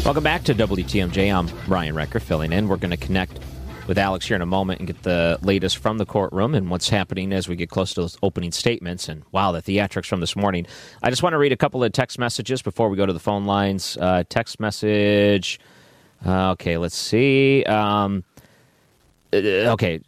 Welcome 0.05 0.25
back 0.25 0.45
to 0.45 0.55
WTMJ. 0.55 1.35
I'm 1.35 1.49
Ryan 1.69 1.95
Wrecker 1.97 2.21
filling 2.21 2.53
in. 2.53 2.69
We're 2.69 2.77
going 2.77 2.93
to 2.93 2.97
connect 2.97 3.41
with 3.89 3.99
Alex 3.99 4.27
here 4.27 4.37
in 4.37 4.43
a 4.43 4.47
moment 4.47 4.79
and 4.79 4.87
get 4.87 5.03
the 5.03 5.41
latest 5.43 5.79
from 5.79 5.99
the 5.99 6.07
courtroom 6.07 6.55
and 6.55 6.71
what's 6.71 6.89
happening 6.89 7.33
as 7.33 7.49
we 7.49 7.57
get 7.57 7.69
close 7.69 7.95
to 7.95 8.03
those 8.03 8.17
opening 8.23 8.53
statements. 8.53 9.09
And 9.09 9.25
wow, 9.33 9.51
the 9.51 9.61
theatrics 9.61 10.07
from 10.07 10.21
this 10.21 10.37
morning. 10.37 10.67
I 11.03 11.11
just 11.11 11.25
want 11.25 11.33
to 11.33 11.39
read 11.39 11.53
a 11.53 11.57
couple 11.57 11.83
of 11.83 11.91
text 11.93 12.17
messages 12.17 12.63
before 12.63 12.89
we 12.89 12.97
go 12.97 13.07
to 13.07 13.13
the 13.13 13.19
phone 13.19 13.45
lines. 13.45 13.97
Uh, 14.01 14.23
text 14.29 14.61
message. 14.61 15.59
Uh, 16.25 16.53
okay, 16.53 16.77
let's 16.77 16.97
see. 16.97 17.65
Um, 17.65 18.23
uh, 19.33 19.37
okay, 19.73 20.01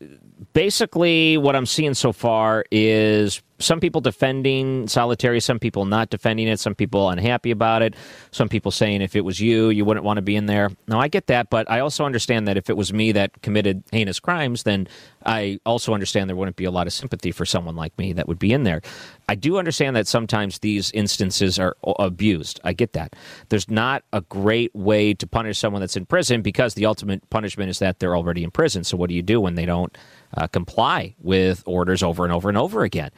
basically, 0.52 1.36
what 1.36 1.56
I'm 1.56 1.66
seeing 1.66 1.94
so 1.94 2.12
far 2.12 2.64
is 2.70 3.42
some 3.62 3.80
people 3.80 4.00
defending 4.00 4.88
solitary, 4.88 5.40
some 5.40 5.58
people 5.58 5.84
not 5.84 6.10
defending 6.10 6.48
it, 6.48 6.60
some 6.60 6.74
people 6.74 7.08
unhappy 7.08 7.50
about 7.50 7.82
it, 7.82 7.94
some 8.30 8.48
people 8.48 8.70
saying 8.70 9.02
if 9.02 9.16
it 9.16 9.22
was 9.22 9.40
you, 9.40 9.70
you 9.70 9.84
wouldn't 9.84 10.04
want 10.04 10.18
to 10.18 10.22
be 10.22 10.36
in 10.36 10.46
there. 10.46 10.70
Now, 10.86 11.00
I 11.00 11.08
get 11.08 11.26
that, 11.28 11.50
but 11.50 11.70
I 11.70 11.80
also 11.80 12.04
understand 12.04 12.48
that 12.48 12.56
if 12.56 12.68
it 12.68 12.76
was 12.76 12.92
me 12.92 13.12
that 13.12 13.42
committed 13.42 13.82
heinous 13.92 14.20
crimes, 14.20 14.64
then 14.64 14.88
I 15.24 15.60
also 15.64 15.94
understand 15.94 16.28
there 16.28 16.36
wouldn't 16.36 16.56
be 16.56 16.64
a 16.64 16.70
lot 16.70 16.86
of 16.86 16.92
sympathy 16.92 17.32
for 17.32 17.46
someone 17.46 17.76
like 17.76 17.96
me 17.98 18.12
that 18.12 18.28
would 18.28 18.38
be 18.38 18.52
in 18.52 18.64
there. 18.64 18.82
I 19.28 19.34
do 19.34 19.58
understand 19.58 19.96
that 19.96 20.06
sometimes 20.06 20.58
these 20.58 20.90
instances 20.92 21.58
are 21.58 21.76
abused. 21.98 22.60
I 22.64 22.72
get 22.72 22.92
that. 22.94 23.14
There's 23.48 23.70
not 23.70 24.02
a 24.12 24.20
great 24.22 24.74
way 24.74 25.14
to 25.14 25.26
punish 25.26 25.58
someone 25.58 25.80
that's 25.80 25.96
in 25.96 26.06
prison 26.06 26.42
because 26.42 26.74
the 26.74 26.86
ultimate 26.86 27.28
punishment 27.30 27.70
is 27.70 27.78
that 27.78 27.98
they're 27.98 28.16
already 28.16 28.44
in 28.44 28.50
prison. 28.50 28.84
So 28.84 28.96
what 28.96 29.08
do 29.08 29.14
you 29.14 29.22
do 29.22 29.40
when 29.40 29.54
they 29.54 29.66
don't 29.66 29.96
uh, 30.34 30.48
comply 30.48 31.14
with 31.20 31.62
orders 31.66 32.02
over 32.02 32.24
and 32.24 32.32
over 32.32 32.48
and 32.48 32.58
over 32.58 32.82
again? 32.82 33.10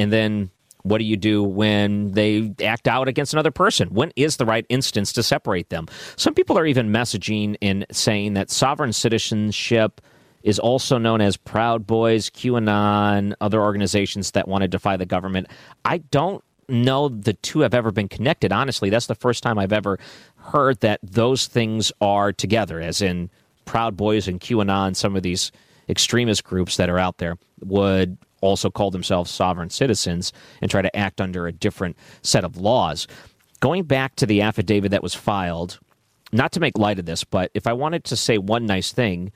And 0.00 0.10
then 0.10 0.50
what 0.82 0.98
do 0.98 1.04
you 1.04 1.16
do 1.16 1.42
when 1.42 2.12
they 2.12 2.54
act 2.64 2.88
out 2.88 3.06
against 3.06 3.34
another 3.34 3.50
person? 3.50 3.90
When 3.90 4.12
is 4.16 4.38
the 4.38 4.46
right 4.46 4.64
instance 4.70 5.12
to 5.12 5.22
separate 5.22 5.68
them? 5.68 5.88
Some 6.16 6.34
people 6.34 6.58
are 6.58 6.64
even 6.66 6.90
messaging 6.90 7.56
and 7.60 7.84
saying 7.92 8.34
that 8.34 8.50
sovereign 8.50 8.94
citizenship 8.94 10.00
is 10.42 10.58
also 10.58 10.96
known 10.96 11.20
as 11.20 11.36
Proud 11.36 11.86
Boys, 11.86 12.30
QAnon, 12.30 13.34
other 13.42 13.60
organizations 13.60 14.30
that 14.30 14.48
want 14.48 14.62
to 14.62 14.68
defy 14.68 14.96
the 14.96 15.04
government. 15.04 15.48
I 15.84 15.98
don't 15.98 16.42
know 16.66 17.10
the 17.10 17.34
two 17.34 17.60
have 17.60 17.74
ever 17.74 17.90
been 17.90 18.08
connected. 18.08 18.50
Honestly, 18.50 18.88
that's 18.88 19.06
the 19.06 19.14
first 19.14 19.42
time 19.42 19.58
I've 19.58 19.72
ever 19.72 19.98
heard 20.36 20.80
that 20.80 21.00
those 21.02 21.46
things 21.46 21.92
are 22.00 22.32
together, 22.32 22.80
as 22.80 23.02
in 23.02 23.28
Proud 23.66 23.98
Boys 23.98 24.28
and 24.28 24.40
QAnon, 24.40 24.96
some 24.96 25.14
of 25.14 25.22
these 25.22 25.52
extremist 25.90 26.42
groups 26.42 26.78
that 26.78 26.88
are 26.88 26.98
out 26.98 27.18
there 27.18 27.36
would 27.60 28.16
also 28.40 28.70
call 28.70 28.90
themselves 28.90 29.30
sovereign 29.30 29.70
citizens 29.70 30.32
and 30.60 30.70
try 30.70 30.82
to 30.82 30.96
act 30.96 31.20
under 31.20 31.46
a 31.46 31.52
different 31.52 31.96
set 32.22 32.44
of 32.44 32.56
laws. 32.56 33.06
Going 33.60 33.84
back 33.84 34.16
to 34.16 34.26
the 34.26 34.40
affidavit 34.40 34.90
that 34.90 35.02
was 35.02 35.14
filed, 35.14 35.78
not 36.32 36.52
to 36.52 36.60
make 36.60 36.78
light 36.78 36.98
of 36.98 37.06
this, 37.06 37.24
but 37.24 37.50
if 37.54 37.66
I 37.66 37.72
wanted 37.72 38.04
to 38.04 38.16
say 38.16 38.38
one 38.38 38.66
nice 38.66 38.92
thing, 38.92 39.32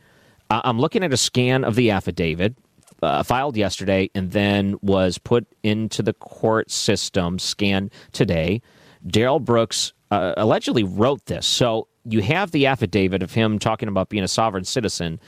I'm 0.51 0.79
looking 0.79 1.03
at 1.03 1.13
a 1.13 1.17
scan 1.17 1.65
of 1.65 1.75
the 1.75 1.91
affidavit 1.91 2.55
uh, 3.03 3.23
filed 3.23 3.57
yesterday 3.57 4.11
and 4.15 4.31
then 4.33 4.77
was 4.83 5.19
put 5.19 5.47
into 5.63 6.03
the 6.03 6.13
court 6.15 6.71
system, 6.71 7.39
scanned 7.39 7.91
today. 8.13 8.63
Daryl 9.07 9.43
Brooks 9.43 9.93
uh, 10.11 10.35
allegedly 10.37 10.85
wrote 10.85 11.27
this. 11.27 11.47
So 11.47 11.89
you 12.05 12.23
have 12.23 12.51
the 12.51 12.67
affidavit 12.67 13.23
of 13.23 13.33
him 13.33 13.59
talking 13.59 13.89
about 13.89 14.09
being 14.09 14.25
a 14.25 14.29
sovereign 14.29 14.65
citizen. 14.65 15.21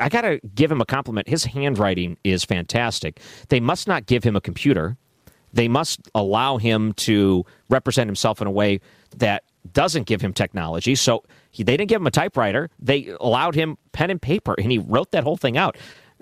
I- 0.00 0.08
got 0.08 0.22
to 0.22 0.40
give 0.54 0.70
him 0.70 0.80
a 0.80 0.86
compliment. 0.86 1.28
His 1.28 1.44
handwriting 1.44 2.16
is 2.24 2.44
fantastic. 2.44 3.20
They 3.48 3.60
must 3.60 3.88
not 3.88 4.06
give 4.06 4.24
him 4.24 4.36
a 4.36 4.40
computer. 4.40 4.96
They 5.52 5.68
must 5.68 6.00
allow 6.14 6.58
him 6.58 6.92
to 6.94 7.44
represent 7.68 8.08
himself 8.08 8.40
in 8.40 8.46
a 8.46 8.50
way 8.50 8.80
that 9.16 9.44
doesn't 9.72 10.06
give 10.06 10.20
him 10.20 10.32
technology. 10.32 10.94
So 10.94 11.24
he, 11.50 11.62
they 11.62 11.76
didn't 11.76 11.88
give 11.88 12.00
him 12.00 12.06
a 12.06 12.10
typewriter. 12.12 12.70
They 12.78 13.14
allowed 13.20 13.54
him 13.54 13.76
pen 13.92 14.10
and 14.10 14.22
paper, 14.22 14.54
and 14.58 14.70
he 14.70 14.78
wrote 14.78 15.10
that 15.12 15.24
whole 15.24 15.36
thing 15.36 15.56
out. 15.56 15.76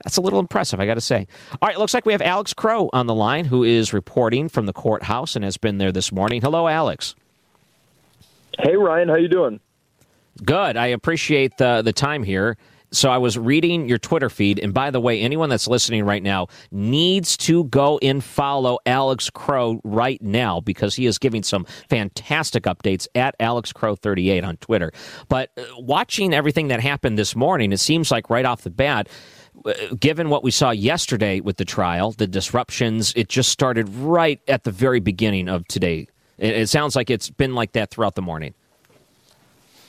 That's 0.04 0.16
a 0.16 0.20
little 0.20 0.38
impressive, 0.38 0.80
I 0.80 0.87
got 0.87 0.94
to 0.94 1.00
say. 1.00 1.26
All 1.61 1.68
right, 1.68 1.78
looks 1.78 1.92
like 1.92 2.06
we 2.06 2.12
have 2.12 2.22
Alex 2.22 2.54
Crow 2.54 2.88
on 2.92 3.06
the 3.06 3.14
line, 3.14 3.44
who 3.44 3.64
is 3.64 3.92
reporting 3.92 4.48
from 4.48 4.66
the 4.66 4.72
courthouse 4.72 5.34
and 5.37 5.44
has 5.44 5.56
been 5.56 5.78
there 5.78 5.92
this 5.92 6.12
morning. 6.12 6.40
Hello, 6.40 6.68
Alex. 6.68 7.14
Hey 8.61 8.76
Ryan, 8.76 9.08
how 9.08 9.16
you 9.16 9.28
doing? 9.28 9.61
Good. 10.44 10.76
I 10.76 10.87
appreciate 10.87 11.58
the 11.58 11.82
the 11.82 11.92
time 11.92 12.22
here. 12.22 12.56
So 12.90 13.11
I 13.11 13.18
was 13.18 13.37
reading 13.37 13.88
your 13.88 13.98
Twitter 13.98 14.31
feed, 14.31 14.59
and 14.59 14.72
by 14.72 14.90
the 14.90 15.01
way, 15.01 15.20
anyone 15.20 15.51
that's 15.51 15.68
listening 15.68 16.05
right 16.05 16.22
now 16.22 16.46
needs 16.70 17.37
to 17.38 17.64
go 17.64 17.98
and 17.98 18.24
follow 18.24 18.79
Alex 18.87 19.29
Crow 19.29 19.81
right 19.85 20.20
now 20.22 20.61
because 20.61 20.94
he 20.94 21.05
is 21.05 21.18
giving 21.18 21.42
some 21.42 21.66
fantastic 21.88 22.64
updates 22.64 23.07
at 23.14 23.35
Alex 23.40 23.72
Crow 23.72 23.94
38 23.94 24.42
on 24.42 24.57
Twitter. 24.57 24.90
But 25.29 25.51
uh, 25.59 25.64
watching 25.79 26.33
everything 26.33 26.68
that 26.68 26.81
happened 26.81 27.18
this 27.18 27.37
morning, 27.37 27.72
it 27.72 27.79
seems 27.79 28.11
like 28.11 28.31
right 28.31 28.46
off 28.46 28.62
the 28.62 28.70
bat, 28.70 29.09
uh, 29.66 29.72
given 30.01 30.31
what 30.31 30.42
we 30.42 30.51
saw 30.51 30.70
yesterday 30.70 31.40
with 31.40 31.59
the 31.59 31.66
trial, 31.66 32.12
the 32.12 32.27
disruptions, 32.27 33.12
it 33.16 33.29
just 33.29 33.51
started 33.51 33.88
right 33.90 34.40
at 34.48 34.64
the 34.64 34.70
very 34.70 35.01
beginning 35.01 35.48
of 35.48 35.66
today. 35.68 36.07
It, 36.38 36.57
it 36.57 36.68
sounds 36.68 36.96
like 36.96 37.11
it's 37.11 37.29
been 37.29 37.55
like 37.55 37.72
that 37.72 37.90
throughout 37.90 38.14
the 38.14 38.22
morning. 38.22 38.55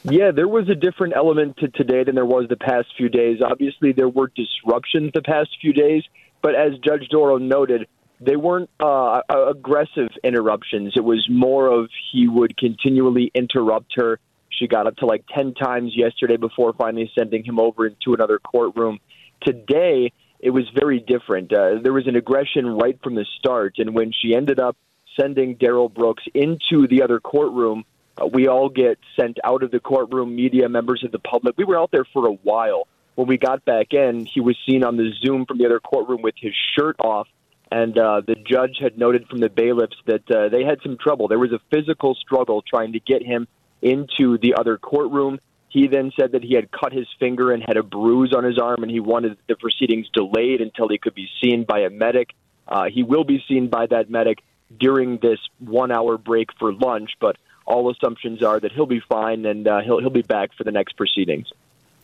Yeah, 0.10 0.32
there 0.32 0.48
was 0.48 0.68
a 0.70 0.76
different 0.76 1.14
element 1.16 1.58
to 1.58 1.68
today 1.68 2.04
than 2.04 2.16
there 2.16 2.26
was 2.26 2.48
the 2.50 2.58
past 2.58 2.88
few 2.98 3.10
days. 3.10 3.40
Obviously, 3.46 3.92
there 3.92 4.10
were 4.10 4.32
disruptions 4.36 5.12
the 5.14 5.22
past 5.22 5.50
few 5.62 5.72
days, 5.72 6.04
but 6.42 6.56
as 6.56 6.72
Judge 6.84 7.08
Dorow 7.10 7.38
noted, 7.38 7.88
they 8.20 8.36
weren't 8.36 8.72
uh, 8.80 9.22
aggressive 9.30 10.10
interruptions. 10.24 10.94
It 10.96 11.04
was 11.04 11.26
more 11.30 11.68
of 11.68 11.90
he 12.12 12.28
would 12.28 12.58
continually 12.58 13.32
interrupt 13.36 13.94
her. 13.98 14.20
She 14.50 14.68
got 14.68 14.88
up 14.88 14.98
to 14.98 15.06
like 15.06 15.26
10 15.34 15.54
times 15.54 15.94
yesterday 15.96 16.38
before 16.38 16.74
finally 16.74 17.12
sending 17.18 17.44
him 17.44 17.60
over 17.60 17.86
into 17.86 18.14
another 18.16 18.40
courtroom. 18.40 19.00
Today, 19.44 20.12
it 20.40 20.50
was 20.50 20.64
very 20.78 21.00
different. 21.00 21.54
Uh, 21.54 21.76
there 21.84 21.94
was 21.94 22.08
an 22.08 22.16
aggression 22.16 22.66
right 22.66 23.00
from 23.04 23.14
the 23.14 23.26
start, 23.38 23.76
and 23.78 23.94
when 23.94 24.12
she 24.12 24.34
ended 24.36 24.60
up 24.60 24.76
sending 25.20 25.56
Daryl 25.56 25.94
Brooks 25.94 26.24
into 26.34 26.88
the 26.88 27.04
other 27.04 27.20
courtroom, 27.20 27.84
we 28.28 28.48
all 28.48 28.70
get 28.70 28.98
sent 29.20 29.38
out 29.44 29.64
of 29.64 29.72
the 29.72 29.80
courtroom, 29.80 30.36
media, 30.36 30.68
members 30.70 31.04
of 31.04 31.12
the 31.12 31.20
public. 31.20 31.58
We 31.58 31.64
were 31.66 31.80
out 31.80 31.92
there 31.92 32.06
for 32.14 32.28
a 32.28 32.34
while. 32.34 32.88
When 33.16 33.28
we 33.28 33.38
got 33.38 33.66
back 33.66 33.94
in, 33.94 34.26
he 34.26 34.40
was 34.40 34.58
seen 34.66 34.84
on 34.84 34.98
the 34.98 35.12
Zoom 35.22 35.46
from 35.46 35.58
the 35.58 35.66
other 35.66 35.80
courtroom 35.80 36.22
with 36.22 36.36
his 36.38 36.54
shirt 36.78 36.96
off. 37.00 37.28
And 37.72 37.98
uh, 37.98 38.22
the 38.26 38.36
judge 38.36 38.78
had 38.82 38.98
noted 38.98 39.28
from 39.28 39.40
the 39.40 39.50
bailiffs 39.50 39.98
that 40.06 40.30
uh, 40.32 40.50
they 40.50 40.64
had 40.64 40.80
some 40.82 40.98
trouble. 40.98 41.28
There 41.28 41.38
was 41.38 41.52
a 41.52 41.60
physical 41.70 42.16
struggle 42.16 42.64
trying 42.64 42.94
to 42.94 43.00
get 43.00 43.22
him 43.22 43.48
into 43.82 44.38
the 44.40 44.56
other 44.56 44.78
courtroom. 44.78 45.40
He 45.68 45.88
then 45.88 46.12
said 46.20 46.32
that 46.32 46.44
he 46.44 46.56
had 46.56 46.72
cut 46.72 46.94
his 46.94 47.08
finger 47.20 47.52
and 47.52 47.62
had 47.62 47.78
a 47.78 47.84
bruise 47.84 48.34
on 48.36 48.44
his 48.44 48.58
arm, 48.58 48.82
and 48.82 48.92
he 48.92 49.00
wanted 49.00 49.38
the 49.48 49.56
proceedings 49.56 50.08
delayed 50.14 50.62
until 50.62 50.88
he 50.88 50.98
could 50.98 51.14
be 51.14 51.30
seen 51.42 51.64
by 51.64 51.82
a 51.82 51.90
medic. 51.90 52.30
Uh, 52.68 52.86
he 52.86 53.04
will 53.04 53.24
be 53.24 53.44
seen 53.48 53.70
by 53.70 53.86
that 53.88 54.10
medic. 54.10 54.40
during 54.78 55.18
this 55.18 55.40
one 55.60 55.92
hour 55.92 56.18
break 56.18 56.50
for 56.60 56.74
lunch. 56.74 57.12
But 57.20 57.38
all 57.66 57.90
assumptions 57.90 58.44
are 58.44 58.60
that 58.60 58.72
he'll 58.72 58.86
be 58.86 59.02
fine 59.08 59.46
and 59.46 59.68
uh, 59.68 59.82
he'll 59.82 60.00
he'll 60.00 60.10
be 60.10 60.22
back 60.22 60.54
for 60.56 60.64
the 60.64 60.72
next 60.72 60.94
proceedings. 60.98 61.52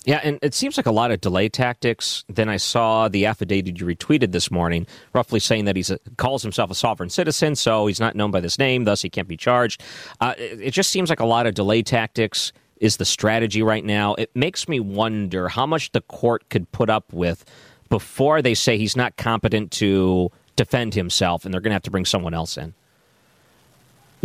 Yeah, 0.06 0.22
and 0.24 0.38
it 0.44 0.54
seems 0.54 0.78
like 0.78 0.86
a 0.86 0.92
lot 0.92 1.10
of 1.10 1.20
delay 1.20 1.50
tactics. 1.50 2.24
Then 2.30 2.48
I 2.48 2.58
saw 2.58 3.08
the 3.10 3.26
affidavit 3.26 3.80
you 3.80 3.88
retweeted 3.88 4.32
this 4.32 4.52
morning, 4.52 4.86
roughly 5.14 5.40
saying 5.40 5.66
that 5.66 5.76
he 5.76 5.84
calls 6.18 6.44
himself 6.44 6.70
a 6.70 6.76
sovereign 6.76 7.10
citizen, 7.10 7.56
so 7.56 7.88
he's 7.88 8.00
not 8.00 8.16
known 8.16 8.30
by 8.30 8.40
this 8.40 8.60
name, 8.60 8.84
thus 8.84 9.02
he 9.02 9.10
can't 9.10 9.28
be 9.28 9.36
charged. 9.36 9.84
Uh, 10.22 10.36
it, 10.38 10.62
it 10.62 10.72
just 10.72 10.92
seems 10.92 11.10
like 11.10 11.20
a 11.20 11.26
lot 11.26 11.48
of 11.48 11.56
delay 11.56 11.82
tactics 11.82 12.54
is 12.78 12.98
the 12.98 13.06
strategy 13.06 13.64
right 13.64 13.84
now. 13.84 14.14
It 14.14 14.30
makes 14.36 14.68
me 14.68 14.80
wonder 14.80 15.48
how 15.48 15.66
much 15.66 15.92
the 15.92 16.02
court 16.02 16.50
could 16.50 16.72
put 16.72 16.90
up 16.90 17.12
with 17.12 17.44
before 17.90 18.44
they 18.44 18.54
say 18.54 18.78
he's 18.78 18.96
not 18.96 19.18
competent 19.18 19.72
to 19.72 20.30
defend 20.56 20.94
himself, 20.94 21.46
and 21.46 21.54
they're 21.54 21.62
going 21.62 21.72
to 21.72 21.76
have 21.76 21.84
to 21.84 21.92
bring 21.92 22.06
someone 22.06 22.34
else 22.36 22.58
in. 22.58 22.76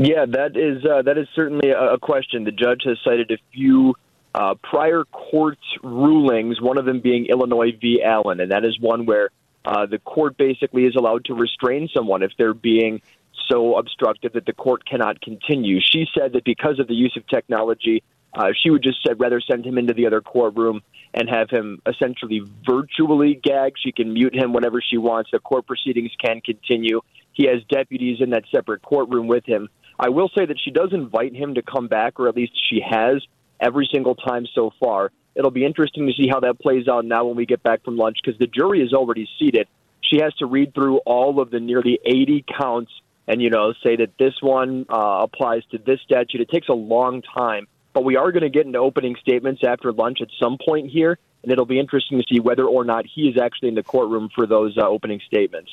Yeah, 0.02 0.24
that 0.24 0.56
is 0.56 0.82
uh, 0.82 1.02
that 1.02 1.18
is 1.18 1.28
certainly 1.34 1.72
a 1.72 1.98
question. 1.98 2.44
The 2.44 2.52
judge 2.52 2.84
has 2.86 2.96
cited 3.04 3.30
a 3.30 3.36
few 3.52 3.94
uh, 4.34 4.54
prior 4.62 5.04
court 5.04 5.58
rulings, 5.82 6.58
one 6.58 6.78
of 6.78 6.86
them 6.86 7.00
being 7.00 7.26
Illinois 7.26 7.72
v. 7.78 8.02
Allen, 8.02 8.40
and 8.40 8.50
that 8.50 8.64
is 8.64 8.80
one 8.80 9.04
where 9.04 9.28
uh, 9.66 9.84
the 9.84 9.98
court 9.98 10.38
basically 10.38 10.86
is 10.86 10.96
allowed 10.96 11.26
to 11.26 11.34
restrain 11.34 11.90
someone 11.94 12.22
if 12.22 12.32
they're 12.38 12.54
being 12.54 13.02
so 13.50 13.76
obstructive 13.76 14.32
that 14.32 14.46
the 14.46 14.54
court 14.54 14.86
cannot 14.86 15.20
continue. 15.20 15.80
She 15.82 16.06
said 16.18 16.32
that 16.32 16.44
because 16.44 16.78
of 16.78 16.88
the 16.88 16.94
use 16.94 17.14
of 17.18 17.26
technology, 17.26 18.02
uh, 18.32 18.52
she 18.58 18.70
would 18.70 18.82
just 18.82 19.02
said 19.06 19.20
rather 19.20 19.42
send 19.42 19.66
him 19.66 19.76
into 19.76 19.92
the 19.92 20.06
other 20.06 20.22
courtroom 20.22 20.80
and 21.12 21.28
have 21.28 21.50
him 21.50 21.82
essentially 21.86 22.40
virtually 22.66 23.38
gagged. 23.42 23.76
She 23.84 23.92
can 23.92 24.14
mute 24.14 24.34
him 24.34 24.54
whenever 24.54 24.80
she 24.80 24.96
wants. 24.96 25.30
The 25.30 25.40
court 25.40 25.66
proceedings 25.66 26.12
can 26.24 26.40
continue. 26.40 27.02
He 27.32 27.46
has 27.48 27.62
deputies 27.68 28.18
in 28.20 28.30
that 28.30 28.44
separate 28.50 28.80
courtroom 28.80 29.26
with 29.26 29.44
him. 29.44 29.68
I 30.02 30.08
will 30.08 30.30
say 30.34 30.46
that 30.46 30.58
she 30.58 30.70
does 30.70 30.94
invite 30.94 31.36
him 31.36 31.54
to 31.56 31.62
come 31.62 31.86
back, 31.86 32.18
or 32.18 32.26
at 32.26 32.34
least 32.34 32.52
she 32.70 32.80
has 32.80 33.22
every 33.60 33.86
single 33.92 34.14
time 34.14 34.46
so 34.54 34.72
far. 34.80 35.12
It'll 35.34 35.50
be 35.50 35.66
interesting 35.66 36.06
to 36.06 36.12
see 36.14 36.26
how 36.26 36.40
that 36.40 36.58
plays 36.58 36.88
out 36.88 37.04
now 37.04 37.26
when 37.26 37.36
we 37.36 37.44
get 37.44 37.62
back 37.62 37.84
from 37.84 37.98
lunch 37.98 38.16
because 38.24 38.38
the 38.38 38.46
jury 38.46 38.80
is 38.80 38.94
already 38.94 39.28
seated. 39.38 39.68
She 40.00 40.20
has 40.22 40.34
to 40.36 40.46
read 40.46 40.74
through 40.74 40.98
all 41.04 41.38
of 41.38 41.50
the 41.50 41.60
nearly 41.60 42.00
80 42.02 42.46
counts 42.58 42.90
and, 43.28 43.42
you 43.42 43.50
know, 43.50 43.74
say 43.84 43.96
that 43.96 44.16
this 44.18 44.32
one 44.40 44.86
uh, 44.88 45.20
applies 45.20 45.64
to 45.72 45.78
this 45.78 46.00
statute. 46.00 46.40
It 46.40 46.48
takes 46.48 46.68
a 46.68 46.74
long 46.74 47.20
time, 47.20 47.68
but 47.92 48.02
we 48.02 48.16
are 48.16 48.32
going 48.32 48.42
to 48.42 48.48
get 48.48 48.64
into 48.64 48.78
opening 48.78 49.16
statements 49.20 49.60
after 49.62 49.92
lunch 49.92 50.22
at 50.22 50.28
some 50.42 50.56
point 50.66 50.90
here, 50.90 51.18
and 51.42 51.52
it'll 51.52 51.66
be 51.66 51.78
interesting 51.78 52.18
to 52.18 52.24
see 52.26 52.40
whether 52.40 52.64
or 52.64 52.86
not 52.86 53.04
he 53.04 53.28
is 53.28 53.36
actually 53.38 53.68
in 53.68 53.74
the 53.74 53.82
courtroom 53.82 54.30
for 54.34 54.46
those 54.46 54.78
uh, 54.78 54.88
opening 54.88 55.20
statements. 55.26 55.70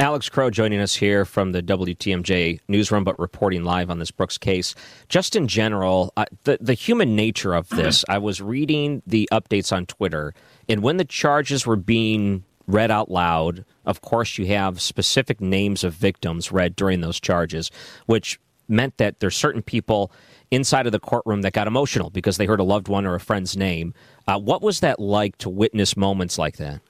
Alex 0.00 0.30
Crow 0.30 0.48
joining 0.48 0.80
us 0.80 0.96
here 0.96 1.26
from 1.26 1.52
the 1.52 1.62
WTMJ 1.62 2.60
newsroom, 2.68 3.04
but 3.04 3.18
reporting 3.18 3.64
live 3.64 3.90
on 3.90 3.98
this 3.98 4.10
Brooks 4.10 4.38
case. 4.38 4.74
Just 5.10 5.36
in 5.36 5.46
general, 5.46 6.10
uh, 6.16 6.24
the 6.44 6.56
the 6.58 6.72
human 6.72 7.14
nature 7.14 7.52
of 7.52 7.68
this. 7.68 8.02
I 8.08 8.16
was 8.16 8.40
reading 8.40 9.02
the 9.06 9.28
updates 9.30 9.76
on 9.76 9.84
Twitter, 9.84 10.32
and 10.70 10.82
when 10.82 10.96
the 10.96 11.04
charges 11.04 11.66
were 11.66 11.76
being 11.76 12.44
read 12.66 12.90
out 12.90 13.10
loud, 13.10 13.66
of 13.84 14.00
course, 14.00 14.38
you 14.38 14.46
have 14.46 14.80
specific 14.80 15.38
names 15.38 15.84
of 15.84 15.92
victims 15.92 16.50
read 16.50 16.76
during 16.76 17.02
those 17.02 17.20
charges, 17.20 17.70
which 18.06 18.40
meant 18.68 18.96
that 18.96 19.20
there's 19.20 19.36
certain 19.36 19.60
people 19.60 20.10
inside 20.50 20.86
of 20.86 20.92
the 20.92 20.98
courtroom 20.98 21.42
that 21.42 21.52
got 21.52 21.66
emotional 21.66 22.08
because 22.08 22.38
they 22.38 22.46
heard 22.46 22.60
a 22.60 22.64
loved 22.64 22.88
one 22.88 23.04
or 23.04 23.16
a 23.16 23.20
friend's 23.20 23.54
name. 23.54 23.92
Uh, 24.26 24.38
what 24.38 24.62
was 24.62 24.80
that 24.80 24.98
like 24.98 25.36
to 25.36 25.50
witness 25.50 25.94
moments 25.94 26.38
like 26.38 26.56
that? 26.56 26.80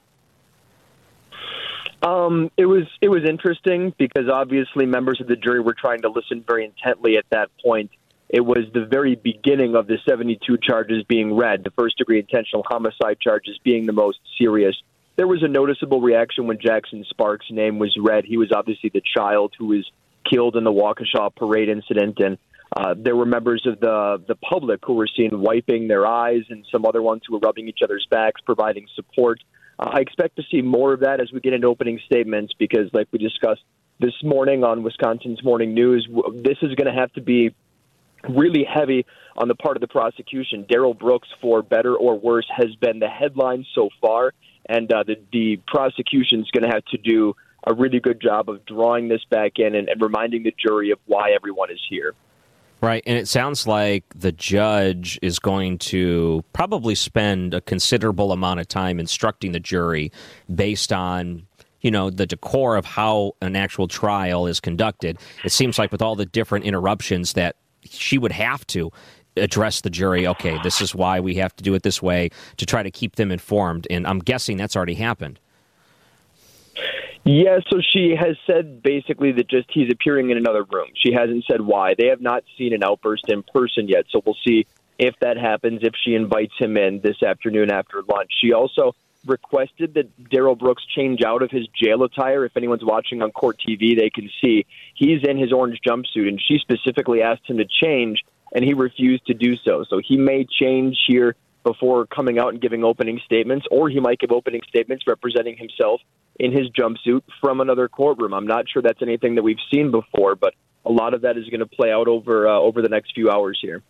Um, 2.01 2.49
it 2.57 2.65
was 2.65 2.83
it 2.99 3.09
was 3.09 3.23
interesting 3.27 3.93
because 3.97 4.27
obviously 4.27 4.85
members 4.85 5.21
of 5.21 5.27
the 5.27 5.35
jury 5.35 5.59
were 5.59 5.75
trying 5.75 6.01
to 6.01 6.09
listen 6.09 6.43
very 6.45 6.65
intently 6.65 7.17
at 7.17 7.25
that 7.29 7.49
point. 7.63 7.91
It 8.27 8.41
was 8.41 8.65
the 8.73 8.85
very 8.85 9.15
beginning 9.15 9.75
of 9.75 9.87
the 9.87 9.97
72 10.07 10.57
charges 10.57 11.03
being 11.03 11.35
read, 11.35 11.63
the 11.63 11.71
first 11.71 11.97
degree 11.97 12.17
intentional 12.17 12.63
homicide 12.67 13.19
charges 13.19 13.59
being 13.63 13.85
the 13.85 13.93
most 13.93 14.19
serious. 14.37 14.75
There 15.17 15.27
was 15.27 15.43
a 15.43 15.47
noticeable 15.47 15.99
reaction 15.99 16.47
when 16.47 16.57
Jackson 16.57 17.05
Sparks' 17.09 17.47
name 17.51 17.77
was 17.77 17.95
read. 17.99 18.23
He 18.25 18.37
was 18.37 18.51
obviously 18.55 18.89
the 18.91 19.01
child 19.15 19.53
who 19.59 19.67
was 19.67 19.85
killed 20.31 20.55
in 20.55 20.63
the 20.63 20.71
Waukesha 20.71 21.35
parade 21.35 21.67
incident, 21.67 22.19
and 22.19 22.37
uh, 22.75 22.95
there 22.97 23.17
were 23.17 23.25
members 23.25 23.67
of 23.67 23.79
the 23.79 24.23
the 24.27 24.35
public 24.35 24.79
who 24.85 24.93
were 24.93 25.07
seen 25.07 25.41
wiping 25.41 25.87
their 25.87 26.07
eyes, 26.07 26.43
and 26.49 26.65
some 26.71 26.85
other 26.85 27.01
ones 27.01 27.21
who 27.27 27.33
were 27.33 27.39
rubbing 27.39 27.67
each 27.67 27.79
other's 27.83 28.07
backs, 28.09 28.41
providing 28.45 28.87
support. 28.95 29.43
I 29.81 29.99
expect 29.99 30.35
to 30.35 30.43
see 30.51 30.61
more 30.61 30.93
of 30.93 30.99
that 30.99 31.19
as 31.19 31.31
we 31.31 31.39
get 31.39 31.53
into 31.53 31.67
opening 31.67 31.99
statements 32.05 32.53
because, 32.57 32.93
like 32.93 33.07
we 33.11 33.17
discussed 33.17 33.63
this 33.99 34.13
morning 34.23 34.63
on 34.63 34.83
Wisconsin's 34.83 35.43
Morning 35.43 35.73
News, 35.73 36.07
this 36.35 36.57
is 36.61 36.75
going 36.75 36.93
to 36.93 36.99
have 36.99 37.11
to 37.13 37.21
be 37.21 37.55
really 38.29 38.63
heavy 38.63 39.07
on 39.35 39.47
the 39.47 39.55
part 39.55 39.77
of 39.77 39.81
the 39.81 39.87
prosecution. 39.87 40.65
Daryl 40.69 40.97
Brooks, 40.97 41.29
for 41.41 41.63
better 41.63 41.95
or 41.95 42.19
worse, 42.19 42.45
has 42.55 42.75
been 42.75 42.99
the 42.99 43.07
headline 43.07 43.65
so 43.73 43.89
far, 43.99 44.33
and 44.69 44.91
uh, 44.93 45.03
the, 45.03 45.15
the 45.33 45.59
prosecution 45.67 46.41
is 46.41 46.51
going 46.51 46.63
to 46.63 46.73
have 46.73 46.85
to 46.85 46.97
do 46.97 47.35
a 47.65 47.73
really 47.73 47.99
good 47.99 48.21
job 48.21 48.49
of 48.49 48.63
drawing 48.65 49.07
this 49.07 49.23
back 49.31 49.53
in 49.57 49.73
and, 49.73 49.89
and 49.89 49.99
reminding 49.99 50.43
the 50.43 50.53
jury 50.59 50.91
of 50.91 50.99
why 51.07 51.31
everyone 51.31 51.71
is 51.71 51.81
here. 51.89 52.13
Right. 52.81 53.03
And 53.05 53.15
it 53.15 53.27
sounds 53.27 53.67
like 53.67 54.03
the 54.15 54.31
judge 54.31 55.19
is 55.21 55.37
going 55.37 55.77
to 55.79 56.43
probably 56.51 56.95
spend 56.95 57.53
a 57.53 57.61
considerable 57.61 58.31
amount 58.31 58.59
of 58.59 58.67
time 58.67 58.99
instructing 58.99 59.51
the 59.51 59.59
jury 59.59 60.11
based 60.53 60.91
on 60.91 61.45
you 61.81 61.91
know 61.91 62.09
the 62.09 62.25
decor 62.25 62.75
of 62.75 62.85
how 62.85 63.33
an 63.41 63.55
actual 63.55 63.87
trial 63.87 64.47
is 64.47 64.59
conducted 64.59 65.17
it 65.43 65.51
seems 65.51 65.79
like 65.79 65.91
with 65.91 66.01
all 66.01 66.15
the 66.15 66.27
different 66.27 66.63
interruptions 66.65 67.33
that 67.33 67.55
she 67.83 68.19
would 68.19 68.31
have 68.31 68.65
to 68.67 68.91
address 69.35 69.81
the 69.81 69.89
jury 69.89 70.27
okay 70.27 70.59
this 70.61 70.79
is 70.79 70.93
why 70.93 71.19
we 71.19 71.33
have 71.35 71.55
to 71.55 71.63
do 71.63 71.73
it 71.73 71.81
this 71.81 71.99
way 71.99 72.29
to 72.57 72.67
try 72.67 72.83
to 72.83 72.91
keep 72.91 73.15
them 73.15 73.31
informed 73.31 73.87
and 73.89 74.05
i'm 74.05 74.19
guessing 74.19 74.57
that's 74.57 74.75
already 74.75 74.93
happened 74.93 75.39
yeah, 77.23 77.59
so 77.69 77.79
she 77.81 78.15
has 78.15 78.35
said 78.47 78.81
basically 78.81 79.31
that 79.33 79.47
just 79.47 79.69
he's 79.71 79.91
appearing 79.91 80.31
in 80.31 80.37
another 80.37 80.63
room. 80.63 80.89
She 80.95 81.13
hasn't 81.13 81.45
said 81.49 81.61
why. 81.61 81.93
They 81.97 82.07
have 82.07 82.21
not 82.21 82.43
seen 82.57 82.73
an 82.73 82.83
outburst 82.83 83.29
in 83.29 83.43
person 83.43 83.87
yet, 83.87 84.05
so 84.09 84.21
we'll 84.25 84.37
see 84.45 84.65
if 84.97 85.15
that 85.21 85.37
happens, 85.37 85.81
if 85.83 85.93
she 86.03 86.15
invites 86.15 86.53
him 86.57 86.77
in 86.77 87.01
this 87.01 87.21
afternoon 87.23 87.71
after 87.71 88.01
lunch. 88.03 88.31
She 88.39 88.53
also 88.53 88.95
requested 89.25 89.93
that 89.93 90.29
Daryl 90.29 90.57
Brooks 90.57 90.83
change 90.95 91.21
out 91.23 91.43
of 91.43 91.51
his 91.51 91.67
jail 91.67 92.03
attire. 92.03 92.45
If 92.45 92.57
anyone's 92.57 92.83
watching 92.83 93.21
on 93.21 93.31
court 93.31 93.59
TV, 93.59 93.95
they 93.97 94.09
can 94.09 94.29
see 94.41 94.65
he's 94.95 95.23
in 95.23 95.37
his 95.37 95.51
orange 95.51 95.79
jumpsuit, 95.85 96.27
and 96.27 96.41
she 96.41 96.57
specifically 96.59 97.21
asked 97.21 97.47
him 97.47 97.57
to 97.57 97.65
change, 97.65 98.23
and 98.53 98.63
he 98.63 98.73
refused 98.73 99.25
to 99.27 99.33
do 99.33 99.57
so. 99.57 99.85
So 99.89 100.01
he 100.03 100.17
may 100.17 100.45
change 100.45 100.97
here 101.07 101.35
before 101.63 102.07
coming 102.07 102.39
out 102.39 102.53
and 102.53 102.61
giving 102.61 102.83
opening 102.83 103.19
statements, 103.25 103.67
or 103.69 103.89
he 103.89 103.99
might 103.99 104.19
give 104.19 104.31
opening 104.31 104.61
statements 104.67 105.05
representing 105.05 105.57
himself 105.57 106.01
in 106.39 106.51
his 106.51 106.69
jumpsuit 106.69 107.21
from 107.39 107.61
another 107.61 107.87
courtroom. 107.87 108.33
I'm 108.33 108.47
not 108.47 108.69
sure 108.69 108.81
that's 108.81 109.01
anything 109.01 109.35
that 109.35 109.43
we've 109.43 109.59
seen 109.71 109.91
before, 109.91 110.35
but 110.35 110.53
a 110.85 110.91
lot 110.91 111.13
of 111.13 111.21
that 111.21 111.37
is 111.37 111.47
going 111.49 111.59
to 111.59 111.65
play 111.65 111.91
out 111.91 112.07
over 112.07 112.47
uh, 112.47 112.57
over 112.57 112.81
the 112.81 112.89
next 112.89 113.13
few 113.13 113.29
hours 113.29 113.59
here. 113.61 113.81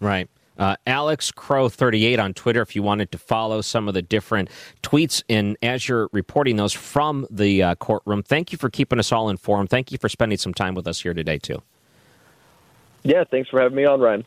Right. 0.00 0.28
Uh, 0.56 0.76
Alex 0.86 1.32
Crow 1.32 1.68
38 1.68 2.18
on 2.20 2.32
Twitter 2.32 2.62
if 2.62 2.76
you 2.76 2.82
wanted 2.82 3.10
to 3.10 3.18
follow 3.18 3.60
some 3.60 3.88
of 3.88 3.94
the 3.94 4.02
different 4.02 4.48
tweets 4.82 5.22
and 5.28 5.56
as 5.62 5.88
you're 5.88 6.08
reporting 6.12 6.56
those 6.56 6.72
from 6.72 7.26
the 7.28 7.62
uh, 7.62 7.74
courtroom. 7.74 8.22
Thank 8.22 8.52
you 8.52 8.58
for 8.58 8.70
keeping 8.70 9.00
us 9.00 9.10
all 9.10 9.28
informed. 9.28 9.68
Thank 9.68 9.90
you 9.90 9.98
for 9.98 10.08
spending 10.08 10.38
some 10.38 10.54
time 10.54 10.74
with 10.74 10.86
us 10.86 11.00
here 11.00 11.12
today, 11.12 11.38
too. 11.38 11.60
Yeah, 13.02 13.24
thanks 13.24 13.50
for 13.50 13.60
having 13.60 13.76
me 13.76 13.84
on, 13.84 14.00
Ryan. 14.00 14.24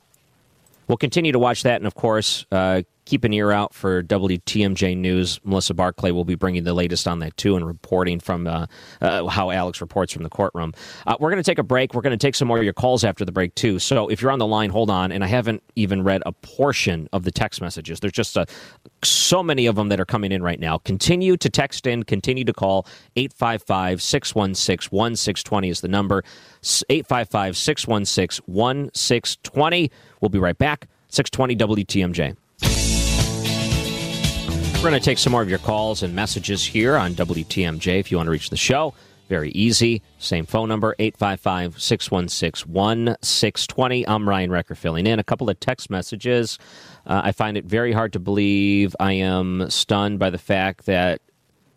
We'll 0.87 0.97
continue 0.97 1.31
to 1.31 1.39
watch 1.39 1.63
that, 1.63 1.77
and 1.77 1.87
of 1.87 1.95
course, 1.95 2.45
uh, 2.51 2.83
keep 3.07 3.23
an 3.23 3.31
ear 3.31 3.51
out 3.51 3.73
for 3.73 4.03
WTMJ 4.03 4.97
News. 4.97 5.39
Melissa 5.45 5.73
Barclay 5.73 6.11
will 6.11 6.25
be 6.25 6.35
bringing 6.35 6.65
the 6.65 6.73
latest 6.73 7.07
on 7.07 7.19
that 7.19 7.35
too 7.37 7.55
and 7.55 7.65
reporting 7.65 8.19
from 8.19 8.47
uh, 8.47 8.65
uh, 8.99 9.25
how 9.27 9.49
Alex 9.49 9.79
reports 9.79 10.11
from 10.11 10.23
the 10.23 10.29
courtroom. 10.29 10.73
Uh, 11.07 11.15
we're 11.19 11.29
going 11.29 11.41
to 11.41 11.49
take 11.49 11.57
a 11.57 11.63
break. 11.63 11.93
We're 11.93 12.01
going 12.01 12.17
to 12.17 12.17
take 12.17 12.35
some 12.35 12.49
more 12.49 12.57
of 12.57 12.65
your 12.65 12.73
calls 12.73 13.05
after 13.05 13.23
the 13.23 13.31
break 13.31 13.55
too. 13.55 13.79
So 13.79 14.09
if 14.09 14.21
you're 14.21 14.31
on 14.31 14.39
the 14.39 14.45
line, 14.45 14.69
hold 14.69 14.89
on. 14.89 15.13
And 15.13 15.23
I 15.23 15.27
haven't 15.27 15.63
even 15.75 16.03
read 16.03 16.21
a 16.25 16.33
portion 16.33 17.07
of 17.13 17.23
the 17.23 17.31
text 17.31 17.61
messages. 17.61 18.01
There's 18.01 18.11
just 18.11 18.37
uh, 18.37 18.45
so 19.03 19.41
many 19.41 19.67
of 19.67 19.75
them 19.75 19.87
that 19.87 20.01
are 20.01 20.05
coming 20.05 20.33
in 20.33 20.43
right 20.43 20.59
now. 20.59 20.77
Continue 20.79 21.37
to 21.37 21.49
text 21.49 21.87
in. 21.87 22.03
Continue 22.03 22.43
to 22.43 22.53
call 22.53 22.85
855 23.15 24.01
616 24.01 24.89
1620 24.91 25.69
is 25.69 25.79
the 25.79 25.87
number. 25.87 26.23
855 26.89 27.55
616 27.55 28.43
1620. 28.45 29.91
We'll 30.19 30.29
be 30.29 30.39
right 30.39 30.57
back. 30.57 30.89
620 31.09 31.85
WTMJ. 31.85 32.35
We're 34.87 34.91
going 34.91 35.01
to 35.01 35.05
take 35.05 35.17
some 35.17 35.31
more 35.31 35.41
of 35.41 35.49
your 35.49 35.59
calls 35.59 36.01
and 36.01 36.15
messages 36.15 36.63
here 36.63 36.95
on 36.95 37.13
WTMJ 37.13 37.99
if 37.99 38.09
you 38.09 38.15
want 38.15 38.27
to 38.27 38.31
reach 38.31 38.49
the 38.49 38.55
show. 38.55 38.93
Very 39.27 39.49
easy. 39.49 40.01
Same 40.17 40.45
phone 40.45 40.69
number, 40.69 40.95
855 40.97 41.77
616 41.81 42.69
1620. 42.69 44.07
I'm 44.07 44.29
Ryan 44.29 44.49
Wrecker 44.49 44.75
filling 44.75 45.05
in. 45.05 45.19
A 45.19 45.25
couple 45.25 45.49
of 45.49 45.59
text 45.59 45.89
messages. 45.89 46.57
Uh, 47.05 47.19
I 47.21 47.33
find 47.33 47.57
it 47.57 47.65
very 47.65 47.91
hard 47.91 48.13
to 48.13 48.19
believe. 48.19 48.95
I 48.97 49.11
am 49.11 49.69
stunned 49.69 50.19
by 50.19 50.29
the 50.29 50.37
fact 50.37 50.85
that 50.85 51.19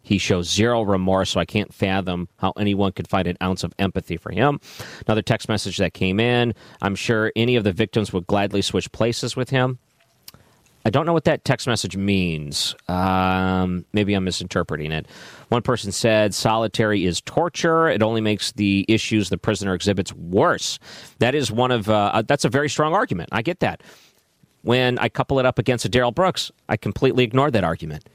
He 0.02 0.18
shows 0.18 0.48
zero 0.48 0.82
remorse, 0.82 1.30
so 1.30 1.40
I 1.40 1.44
can't 1.44 1.74
fathom 1.74 2.28
how 2.36 2.52
anyone 2.56 2.92
could 2.92 3.08
find 3.08 3.26
an 3.26 3.36
ounce 3.42 3.64
of 3.64 3.74
empathy 3.80 4.18
for 4.18 4.30
him. 4.30 4.60
Another 5.06 5.22
text 5.22 5.48
message 5.48 5.78
that 5.78 5.94
came 5.94 6.20
in 6.20 6.54
I'm 6.80 6.94
sure 6.94 7.32
any 7.34 7.56
of 7.56 7.64
the 7.64 7.72
victims 7.72 8.12
would 8.12 8.28
gladly 8.28 8.62
switch 8.62 8.92
places 8.92 9.34
with 9.34 9.50
him. 9.50 9.80
I 10.84 10.90
don't 10.90 11.04
know 11.04 11.12
what 11.12 11.24
that 11.24 11.44
text 11.44 11.66
message 11.66 11.96
means. 11.96 12.74
Um, 12.88 13.84
maybe 13.92 14.14
I'm 14.14 14.24
misinterpreting 14.24 14.92
it. 14.92 15.06
One 15.48 15.62
person 15.62 15.92
said 15.92 16.34
solitary 16.34 17.04
is 17.04 17.20
torture. 17.20 17.88
It 17.88 18.02
only 18.02 18.20
makes 18.20 18.52
the 18.52 18.86
issues 18.88 19.28
the 19.28 19.38
prisoner 19.38 19.74
exhibits 19.74 20.12
worse. 20.14 20.78
That 21.18 21.34
is 21.34 21.52
one 21.52 21.70
of 21.70 21.90
uh, 21.90 22.10
uh 22.14 22.22
that's 22.22 22.44
a 22.44 22.48
very 22.48 22.68
strong 22.68 22.94
argument. 22.94 23.28
I 23.32 23.42
get 23.42 23.60
that. 23.60 23.82
When 24.62 24.98
I 24.98 25.08
couple 25.08 25.38
it 25.38 25.46
up 25.46 25.58
against 25.58 25.84
a 25.84 25.88
Daryl 25.88 26.14
Brooks, 26.14 26.50
I 26.68 26.76
completely 26.76 27.24
ignore 27.24 27.50
that 27.50 27.64
argument. 27.64 28.08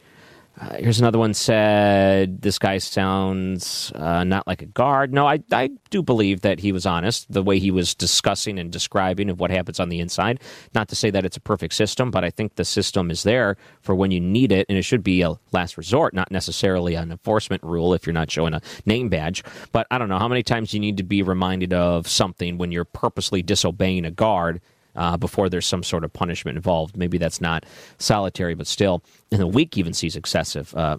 Uh, 0.57 0.77
here's 0.77 0.99
another 0.99 1.19
one 1.19 1.33
said, 1.33 2.41
This 2.41 2.57
guy 2.57 2.77
sounds 2.77 3.91
uh, 3.93 4.23
not 4.23 4.47
like 4.47 4.61
a 4.61 4.65
guard. 4.65 5.13
No, 5.13 5.27
I, 5.27 5.39
I 5.51 5.69
do 5.89 6.01
believe 6.01 6.41
that 6.41 6.59
he 6.59 6.71
was 6.71 6.85
honest, 6.85 7.29
the 7.31 7.43
way 7.43 7.59
he 7.59 7.71
was 7.71 7.93
discussing 7.93 8.57
and 8.57 8.71
describing 8.71 9.29
of 9.29 9.39
what 9.39 9.51
happens 9.51 9.81
on 9.81 9.89
the 9.89 9.99
inside. 9.99 10.39
Not 10.73 10.87
to 10.89 10.95
say 10.95 11.09
that 11.09 11.25
it's 11.25 11.35
a 11.35 11.41
perfect 11.41 11.73
system, 11.73 12.09
but 12.09 12.23
I 12.23 12.29
think 12.29 12.55
the 12.55 12.63
system 12.63 13.11
is 13.11 13.23
there 13.23 13.57
for 13.81 13.95
when 13.95 14.11
you 14.11 14.21
need 14.21 14.53
it, 14.53 14.65
and 14.69 14.77
it 14.77 14.83
should 14.83 15.03
be 15.03 15.21
a 15.23 15.33
last 15.51 15.77
resort, 15.77 16.13
not 16.13 16.31
necessarily 16.31 16.95
an 16.95 17.11
enforcement 17.11 17.61
rule 17.61 17.93
if 17.93 18.05
you're 18.05 18.13
not 18.13 18.31
showing 18.31 18.53
a 18.53 18.61
name 18.85 19.09
badge. 19.09 19.43
But 19.73 19.87
I 19.91 19.97
don't 19.97 20.09
know 20.09 20.19
how 20.19 20.29
many 20.29 20.43
times 20.43 20.73
you 20.73 20.79
need 20.79 20.95
to 20.97 21.03
be 21.03 21.21
reminded 21.21 21.73
of 21.73 22.07
something 22.07 22.57
when 22.57 22.71
you're 22.71 22.85
purposely 22.85 23.43
disobeying 23.43 24.05
a 24.05 24.11
guard 24.11 24.61
uh, 24.95 25.17
before 25.17 25.49
there's 25.49 25.65
some 25.65 25.83
sort 25.83 26.03
of 26.03 26.11
punishment 26.13 26.57
involved. 26.57 26.97
Maybe 26.97 27.17
that's 27.17 27.41
not 27.41 27.65
solitary, 27.97 28.55
but 28.55 28.67
still, 28.67 29.03
in 29.31 29.39
the 29.39 29.47
week 29.47 29.77
even 29.77 29.93
sees 29.93 30.15
excessive. 30.15 30.73
Uh, 30.75 30.97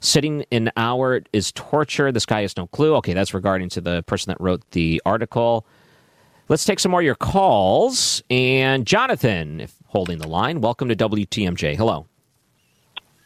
sitting 0.00 0.44
an 0.52 0.70
hour 0.76 1.22
is 1.32 1.52
torture. 1.52 2.12
This 2.12 2.26
guy 2.26 2.42
has 2.42 2.56
no 2.56 2.66
clue. 2.66 2.94
Okay, 2.96 3.14
that's 3.14 3.34
regarding 3.34 3.68
to 3.70 3.80
the 3.80 4.02
person 4.04 4.30
that 4.30 4.40
wrote 4.40 4.62
the 4.72 5.00
article. 5.04 5.66
Let's 6.48 6.64
take 6.64 6.78
some 6.78 6.90
more 6.90 7.00
of 7.00 7.06
your 7.06 7.14
calls. 7.14 8.22
And 8.28 8.86
Jonathan, 8.86 9.60
if 9.60 9.74
holding 9.86 10.18
the 10.18 10.28
line, 10.28 10.60
welcome 10.60 10.88
to 10.88 10.96
WTMJ. 10.96 11.76
Hello. 11.76 12.06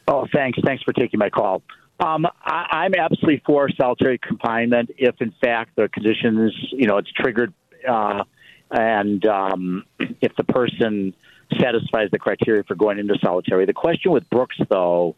Oh, 0.07 0.27
thanks. 0.33 0.59
Thanks 0.65 0.83
for 0.85 0.93
taking 0.93 1.19
my 1.19 1.29
call. 1.29 1.63
Um, 2.01 2.27
I, 2.45 2.87
am 2.87 2.95
absolutely 2.95 3.43
for 3.45 3.69
solitary 3.71 4.19
confinement 4.19 4.91
if, 4.97 5.21
in 5.21 5.35
fact, 5.43 5.75
the 5.75 5.89
conditions, 5.89 6.55
you 6.71 6.87
know, 6.87 6.97
it's 6.99 7.11
triggered 7.11 7.53
uh, 7.87 8.23
and 8.71 9.25
um, 9.27 9.85
if 9.99 10.35
the 10.37 10.45
person 10.45 11.15
satisfies 11.59 12.11
the 12.11 12.19
criteria 12.19 12.63
for 12.65 12.75
going 12.75 12.99
into 12.99 13.17
solitary. 13.23 13.65
The 13.65 13.73
question 13.73 14.13
with 14.13 14.29
Brooks, 14.31 14.57
though, 14.69 15.17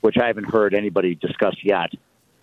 which 0.00 0.16
I 0.20 0.26
haven't 0.26 0.50
heard 0.50 0.74
anybody 0.74 1.14
discuss 1.14 1.56
yet, 1.62 1.90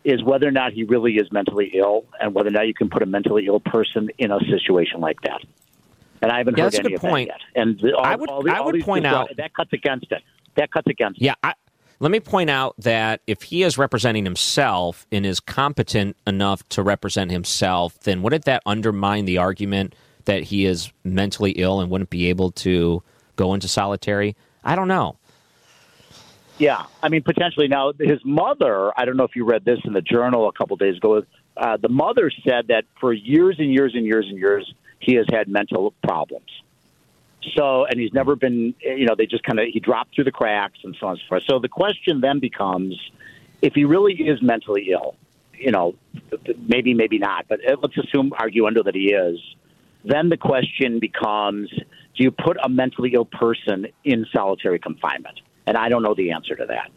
is 0.03 0.23
whether 0.23 0.47
or 0.47 0.51
not 0.51 0.73
he 0.73 0.83
really 0.83 1.15
is 1.15 1.31
mentally 1.31 1.71
ill 1.73 2.05
and 2.19 2.33
whether 2.33 2.49
or 2.49 2.51
not 2.51 2.67
you 2.67 2.73
can 2.73 2.89
put 2.89 3.01
a 3.01 3.05
mentally 3.05 3.47
ill 3.47 3.59
person 3.59 4.09
in 4.17 4.31
a 4.31 4.39
situation 4.51 5.01
like 5.01 5.19
that. 5.21 5.41
And 6.21 6.31
I 6.31 6.37
haven't 6.37 6.57
yeah, 6.57 6.65
heard 6.65 6.75
any 6.75 6.93
of 6.93 7.01
point. 7.01 7.29
that 7.29 7.39
yet. 7.55 7.61
And 7.61 7.79
the, 7.79 7.95
all, 7.95 8.05
I 8.05 8.15
would, 8.15 8.29
all 8.29 8.43
the, 8.43 8.51
I 8.51 8.61
would 8.61 8.81
point 8.81 9.05
out 9.05 9.29
that 9.37 9.53
cuts 9.53 9.73
against 9.73 10.11
it. 10.11 10.21
That 10.55 10.71
cuts 10.71 10.87
against 10.87 11.21
yeah, 11.21 11.33
it. 11.33 11.37
Yeah, 11.43 11.53
let 11.99 12.11
me 12.11 12.19
point 12.19 12.49
out 12.49 12.75
that 12.77 13.21
if 13.25 13.43
he 13.43 13.63
is 13.63 13.77
representing 13.77 14.25
himself 14.25 15.07
and 15.11 15.25
is 15.25 15.39
competent 15.39 16.17
enough 16.27 16.67
to 16.69 16.83
represent 16.83 17.31
himself, 17.31 17.99
then 18.01 18.21
wouldn't 18.21 18.45
that 18.45 18.61
undermine 18.65 19.25
the 19.25 19.37
argument 19.37 19.95
that 20.25 20.43
he 20.43 20.65
is 20.65 20.91
mentally 21.03 21.51
ill 21.51 21.79
and 21.79 21.89
wouldn't 21.89 22.09
be 22.09 22.29
able 22.29 22.51
to 22.51 23.01
go 23.35 23.53
into 23.53 23.67
solitary? 23.67 24.35
I 24.63 24.75
don't 24.75 24.87
know. 24.87 25.17
Yeah, 26.57 26.85
I 27.03 27.09
mean 27.09 27.21
potentially. 27.21 27.67
Now 27.67 27.91
his 27.99 28.23
mother, 28.23 28.97
I 28.97 29.05
don't 29.05 29.17
know 29.17 29.25
if 29.25 29.35
you 29.35 29.45
read 29.45 29.65
this 29.65 29.79
in 29.83 29.93
the 29.93 30.01
journal 30.01 30.47
a 30.47 30.53
couple 30.53 30.77
days 30.77 30.97
ago. 30.97 31.23
Uh, 31.57 31.77
the 31.77 31.89
mother 31.89 32.31
said 32.47 32.67
that 32.67 32.85
for 32.99 33.11
years 33.11 33.57
and 33.59 33.71
years 33.71 33.93
and 33.93 34.05
years 34.05 34.27
and 34.29 34.37
years 34.37 34.73
he 34.99 35.15
has 35.15 35.25
had 35.29 35.47
mental 35.47 35.93
problems. 36.03 36.49
So, 37.55 37.85
and 37.85 37.99
he's 37.99 38.13
never 38.13 38.35
been, 38.35 38.73
you 38.81 39.05
know, 39.05 39.15
they 39.15 39.27
just 39.27 39.43
kind 39.43 39.59
of 39.59 39.67
he 39.67 39.79
dropped 39.79 40.15
through 40.15 40.23
the 40.23 40.31
cracks 40.31 40.79
and 40.83 40.95
so 40.99 41.07
on 41.07 41.11
and 41.13 41.21
so 41.21 41.27
forth. 41.27 41.43
So 41.47 41.59
the 41.59 41.69
question 41.69 42.21
then 42.21 42.39
becomes, 42.39 42.99
if 43.61 43.73
he 43.73 43.85
really 43.85 44.13
is 44.13 44.41
mentally 44.41 44.89
ill, 44.91 45.15
you 45.53 45.71
know, 45.71 45.95
maybe 46.67 46.93
maybe 46.93 47.17
not, 47.19 47.47
but 47.47 47.59
let's 47.81 47.97
assume 47.97 48.31
arguendo 48.31 48.83
that 48.83 48.95
he 48.95 49.13
is 49.13 49.39
then 50.05 50.29
the 50.29 50.37
question 50.37 50.99
becomes 50.99 51.69
do 52.15 52.23
you 52.23 52.31
put 52.31 52.57
a 52.63 52.69
mentally 52.69 53.11
ill 53.13 53.25
person 53.25 53.87
in 54.03 54.25
solitary 54.33 54.79
confinement? 54.79 55.41
And 55.67 55.75
I 55.77 55.89
don't 55.89 56.03
know 56.03 56.13
the 56.15 56.31
answer 56.31 56.55
to 56.55 56.65
that. 56.67 56.91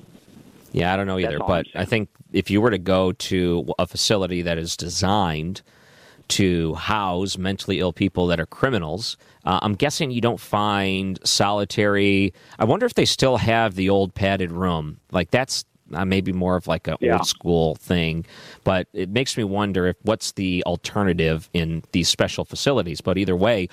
Yeah, 0.72 0.92
I 0.92 0.96
don't 0.96 1.06
know 1.06 1.18
either. 1.18 1.38
But 1.38 1.66
I 1.74 1.84
think 1.84 2.08
if 2.32 2.50
you 2.50 2.60
were 2.60 2.70
to 2.70 2.78
go 2.78 3.12
to 3.12 3.66
a 3.78 3.86
facility 3.86 4.42
that 4.42 4.58
is 4.58 4.76
designed 4.76 5.62
to 6.28 6.74
house 6.74 7.38
mentally 7.38 7.80
ill 7.80 7.92
people 7.92 8.26
that 8.26 8.38
are 8.38 8.46
criminals, 8.46 9.16
uh, 9.44 9.58
I'm 9.62 9.74
guessing 9.74 10.10
you 10.10 10.20
don't 10.20 10.38
find 10.38 11.18
solitary. 11.26 12.34
I 12.58 12.66
wonder 12.66 12.84
if 12.86 12.94
they 12.94 13.06
still 13.06 13.38
have 13.38 13.74
the 13.74 13.88
old 13.88 14.14
padded 14.14 14.52
room. 14.52 15.00
Like 15.10 15.30
that's 15.30 15.64
uh, 15.92 16.04
maybe 16.04 16.32
more 16.32 16.56
of 16.56 16.66
like 16.66 16.86
an 16.86 16.96
yeah. 17.00 17.14
old 17.14 17.26
school 17.26 17.74
thing. 17.76 18.24
But 18.64 18.88
it 18.92 19.10
makes 19.10 19.36
me 19.36 19.44
wonder 19.44 19.86
if 19.86 19.96
what's 20.02 20.32
the 20.32 20.62
alternative 20.64 21.48
in 21.52 21.82
these 21.92 22.08
special 22.08 22.44
facilities. 22.44 23.00
But 23.00 23.18
either 23.18 23.36
way, 23.36 23.68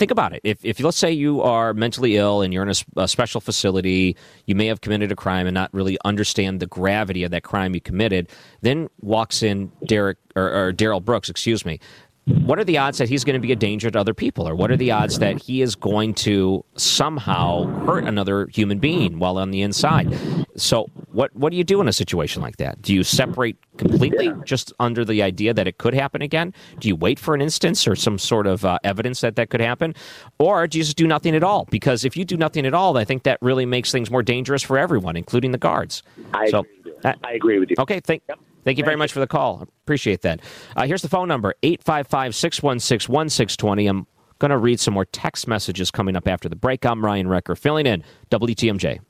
think 0.00 0.10
about 0.10 0.32
it. 0.32 0.40
If, 0.44 0.64
if 0.64 0.80
let's 0.80 0.96
say 0.96 1.12
you 1.12 1.42
are 1.42 1.74
mentally 1.74 2.16
ill 2.16 2.40
and 2.40 2.54
you're 2.54 2.62
in 2.62 2.70
a, 2.70 3.02
a, 3.02 3.06
special 3.06 3.40
facility, 3.40 4.16
you 4.46 4.54
may 4.54 4.66
have 4.66 4.80
committed 4.80 5.12
a 5.12 5.16
crime 5.16 5.46
and 5.46 5.54
not 5.54 5.72
really 5.74 5.98
understand 6.04 6.60
the 6.60 6.66
gravity 6.66 7.22
of 7.22 7.30
that 7.32 7.42
crime 7.42 7.74
you 7.74 7.80
committed. 7.82 8.28
Then 8.62 8.88
walks 9.02 9.42
in 9.42 9.70
Derek 9.86 10.16
or, 10.34 10.50
or 10.50 10.72
Darrell 10.72 11.00
Brooks, 11.00 11.28
excuse 11.28 11.66
me, 11.66 11.80
what 12.24 12.58
are 12.58 12.64
the 12.64 12.78
odds 12.78 12.98
that 12.98 13.08
he's 13.08 13.24
going 13.24 13.34
to 13.34 13.40
be 13.40 13.52
a 13.52 13.56
danger 13.56 13.90
to 13.90 13.98
other 13.98 14.14
people 14.14 14.48
or 14.48 14.54
what 14.54 14.70
are 14.70 14.76
the 14.76 14.90
odds 14.90 15.18
that 15.18 15.40
he 15.40 15.62
is 15.62 15.74
going 15.74 16.14
to 16.14 16.64
somehow 16.76 17.64
hurt 17.86 18.04
another 18.04 18.46
human 18.46 18.78
being 18.78 19.18
while 19.18 19.38
on 19.38 19.50
the 19.50 19.62
inside 19.62 20.16
so 20.56 20.88
what 21.12 21.34
what 21.34 21.50
do 21.50 21.56
you 21.56 21.64
do 21.64 21.80
in 21.80 21.88
a 21.88 21.92
situation 21.92 22.42
like 22.42 22.56
that 22.56 22.80
do 22.82 22.94
you 22.94 23.02
separate 23.02 23.56
completely 23.76 24.26
yeah. 24.26 24.34
just 24.44 24.72
under 24.78 25.04
the 25.04 25.22
idea 25.22 25.52
that 25.52 25.66
it 25.66 25.78
could 25.78 25.94
happen 25.94 26.22
again 26.22 26.52
do 26.78 26.88
you 26.88 26.96
wait 26.96 27.18
for 27.18 27.34
an 27.34 27.40
instance 27.40 27.86
or 27.86 27.96
some 27.96 28.18
sort 28.18 28.46
of 28.46 28.64
uh, 28.64 28.78
evidence 28.84 29.20
that 29.20 29.36
that 29.36 29.50
could 29.50 29.60
happen 29.60 29.94
or 30.38 30.66
do 30.66 30.78
you 30.78 30.84
just 30.84 30.96
do 30.96 31.06
nothing 31.06 31.34
at 31.34 31.42
all 31.42 31.66
because 31.70 32.04
if 32.04 32.16
you 32.16 32.24
do 32.24 32.36
nothing 32.36 32.66
at 32.66 32.74
all 32.74 32.96
i 32.96 33.04
think 33.04 33.22
that 33.22 33.38
really 33.40 33.66
makes 33.66 33.90
things 33.90 34.10
more 34.10 34.22
dangerous 34.22 34.62
for 34.62 34.78
everyone 34.78 35.16
including 35.16 35.50
the 35.50 35.58
guards 35.58 36.02
I 36.32 36.48
so 36.50 36.60
agree 36.60 36.92
that, 37.02 37.18
I 37.24 37.32
agree 37.32 37.58
with 37.58 37.70
you 37.70 37.76
okay 37.78 38.00
thank 38.00 38.22
yep. 38.28 38.38
Thank 38.62 38.76
you 38.76 38.84
very 38.84 38.96
much 38.96 39.10
for 39.10 39.20
the 39.20 39.26
call. 39.26 39.62
Appreciate 39.62 40.20
that. 40.20 40.40
Uh, 40.76 40.86
here's 40.86 41.00
the 41.00 41.08
phone 41.08 41.28
number 41.28 41.54
855 41.62 42.34
616 42.34 43.10
1620. 43.10 43.86
I'm 43.86 44.06
going 44.38 44.50
to 44.50 44.58
read 44.58 44.80
some 44.80 44.94
more 44.94 45.06
text 45.06 45.48
messages 45.48 45.90
coming 45.90 46.14
up 46.14 46.28
after 46.28 46.48
the 46.48 46.56
break. 46.56 46.84
I'm 46.84 47.02
Ryan 47.02 47.26
Wrecker, 47.26 47.56
filling 47.56 47.86
in 47.86 48.04
WTMJ. 48.30 49.00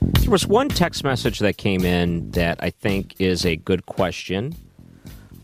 There 0.00 0.30
was 0.30 0.46
one 0.46 0.68
text 0.68 1.02
message 1.02 1.40
that 1.40 1.56
came 1.56 1.84
in 1.84 2.30
that 2.32 2.62
I 2.62 2.70
think 2.70 3.14
is 3.18 3.44
a 3.44 3.56
good 3.56 3.86
question. 3.86 4.54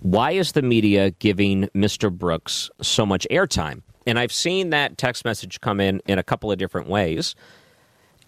Why 0.01 0.33
is 0.33 0.53
the 0.53 0.63
media 0.63 1.11
giving 1.11 1.69
Mr. 1.75 2.13
Brooks 2.13 2.71
so 2.81 3.05
much 3.05 3.27
airtime? 3.31 3.83
And 4.07 4.19
I've 4.19 4.33
seen 4.33 4.71
that 4.71 4.99
text 4.99 5.25
message 5.25 5.61
come 5.61 5.81
in 5.81 6.01
in 6.07 6.19
a 6.19 6.23
couple 6.23 6.53
of 6.53 6.59
different 6.59 6.89
ways. 6.89 7.35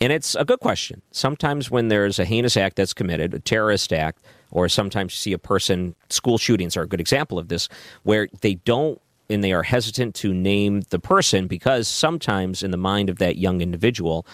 And 0.01 0.13
it's 0.13 0.35
a 0.35 0.45
good 0.45 0.61
question. 0.61 1.01
Sometimes 1.13 1.71
when 1.71 1.89
there's 1.89 2.19
a 2.19 2.25
heinous 2.25 2.57
act 2.57 2.77
that's 2.77 2.93
committed, 2.93 3.33
a 3.33 3.39
terrorist 3.39 3.93
act, 3.93 4.23
or 4.51 4.69
sometimes 4.69 5.13
you 5.13 5.17
see 5.19 5.33
a 5.33 5.39
person, 5.39 5.95
school 6.09 6.39
shootings 6.39 6.77
are 6.77 6.83
a 6.83 6.89
good 6.89 7.01
example 7.01 7.39
of 7.39 7.49
this, 7.49 7.69
where 8.03 8.29
they 8.41 8.55
don't 8.55 9.01
and 9.29 9.43
they 9.43 9.53
are 9.53 9.63
hesitant 9.63 10.15
to 10.15 10.33
name 10.33 10.83
the 10.91 10.99
person 10.99 11.47
because 11.47 11.89
sometimes 11.89 12.63
in 12.63 12.71
the 12.71 12.77
mind 12.77 13.11
of 13.11 13.19
that 13.19 13.37
young 13.37 13.61
individual, 13.61 14.27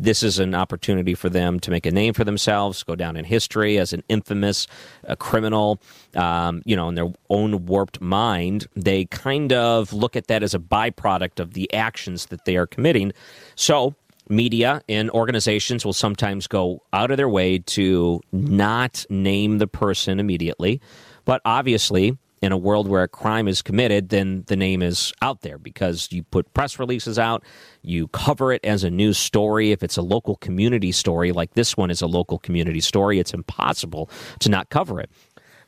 this 0.00 0.22
is 0.22 0.38
an 0.38 0.54
opportunity 0.54 1.14
for 1.14 1.28
them 1.28 1.60
to 1.60 1.70
make 1.70 1.86
a 1.86 1.90
name 1.90 2.14
for 2.14 2.24
themselves, 2.24 2.82
go 2.82 2.96
down 2.96 3.16
in 3.16 3.24
history 3.24 3.78
as 3.78 3.92
an 3.92 4.02
infamous 4.08 4.66
uh, 5.06 5.14
criminal. 5.16 5.80
Um, 6.14 6.62
you 6.64 6.74
know, 6.74 6.88
in 6.88 6.94
their 6.94 7.12
own 7.28 7.66
warped 7.66 8.00
mind, 8.00 8.66
they 8.74 9.04
kind 9.04 9.52
of 9.52 9.92
look 9.92 10.16
at 10.16 10.26
that 10.28 10.42
as 10.42 10.54
a 10.54 10.58
byproduct 10.58 11.38
of 11.38 11.52
the 11.52 11.72
actions 11.74 12.26
that 12.26 12.44
they 12.46 12.56
are 12.56 12.66
committing. 12.66 13.12
So 13.54 13.94
media 14.28 14.80
and 14.88 15.10
organizations 15.10 15.84
will 15.84 15.92
sometimes 15.92 16.46
go 16.46 16.82
out 16.92 17.10
of 17.10 17.16
their 17.16 17.28
way 17.28 17.58
to 17.58 18.20
not 18.32 19.04
name 19.10 19.58
the 19.58 19.66
person 19.66 20.18
immediately. 20.18 20.80
But 21.24 21.42
obviously, 21.44 22.16
in 22.42 22.52
a 22.52 22.56
world 22.56 22.88
where 22.88 23.02
a 23.02 23.08
crime 23.08 23.46
is 23.48 23.60
committed, 23.60 24.08
then 24.08 24.44
the 24.46 24.56
name 24.56 24.82
is 24.82 25.12
out 25.20 25.42
there 25.42 25.58
because 25.58 26.08
you 26.10 26.22
put 26.22 26.52
press 26.54 26.78
releases 26.78 27.18
out, 27.18 27.44
you 27.82 28.08
cover 28.08 28.52
it 28.52 28.64
as 28.64 28.82
a 28.82 28.90
news 28.90 29.18
story. 29.18 29.72
If 29.72 29.82
it's 29.82 29.98
a 29.98 30.02
local 30.02 30.36
community 30.36 30.90
story, 30.92 31.32
like 31.32 31.52
this 31.52 31.76
one 31.76 31.90
is 31.90 32.00
a 32.00 32.06
local 32.06 32.38
community 32.38 32.80
story, 32.80 33.18
it's 33.18 33.34
impossible 33.34 34.08
to 34.38 34.48
not 34.48 34.70
cover 34.70 35.00
it. 35.00 35.10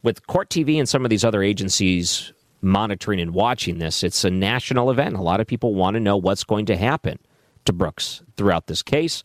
With 0.02 0.26
Court 0.26 0.48
TV 0.48 0.78
and 0.78 0.88
some 0.88 1.04
of 1.04 1.10
these 1.10 1.24
other 1.24 1.42
agencies 1.42 2.32
monitoring 2.62 3.20
and 3.20 3.34
watching 3.34 3.78
this, 3.78 4.02
it's 4.02 4.24
a 4.24 4.30
national 4.30 4.90
event. 4.90 5.16
A 5.16 5.22
lot 5.22 5.40
of 5.40 5.46
people 5.46 5.74
want 5.74 5.94
to 5.94 6.00
know 6.00 6.16
what's 6.16 6.44
going 6.44 6.66
to 6.66 6.76
happen 6.76 7.18
to 7.66 7.72
Brooks 7.72 8.22
throughout 8.36 8.66
this 8.66 8.82
case. 8.82 9.22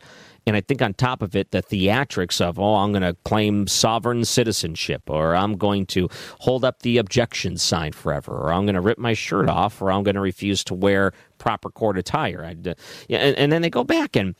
And 0.48 0.56
I 0.56 0.62
think 0.62 0.80
on 0.80 0.94
top 0.94 1.20
of 1.20 1.36
it, 1.36 1.50
the 1.50 1.62
theatrics 1.62 2.40
of, 2.40 2.58
oh, 2.58 2.76
I'm 2.76 2.90
going 2.90 3.02
to 3.02 3.14
claim 3.24 3.66
sovereign 3.66 4.24
citizenship, 4.24 5.02
or 5.08 5.36
I'm 5.36 5.56
going 5.56 5.84
to 5.86 6.08
hold 6.40 6.64
up 6.64 6.80
the 6.80 6.96
objection 6.96 7.58
sign 7.58 7.92
forever, 7.92 8.32
or 8.32 8.52
I'm 8.52 8.64
going 8.64 8.74
to 8.74 8.80
rip 8.80 8.98
my 8.98 9.12
shirt 9.12 9.50
off, 9.50 9.82
or 9.82 9.92
I'm 9.92 10.02
going 10.02 10.14
to 10.14 10.20
refuse 10.20 10.64
to 10.64 10.74
wear 10.74 11.12
proper 11.36 11.68
court 11.70 11.98
attire. 11.98 12.42
Uh, 12.44 12.74
yeah, 13.08 13.18
and, 13.18 13.36
and 13.36 13.52
then 13.52 13.62
they 13.62 13.70
go 13.70 13.84
back 13.84 14.16
and 14.16 14.34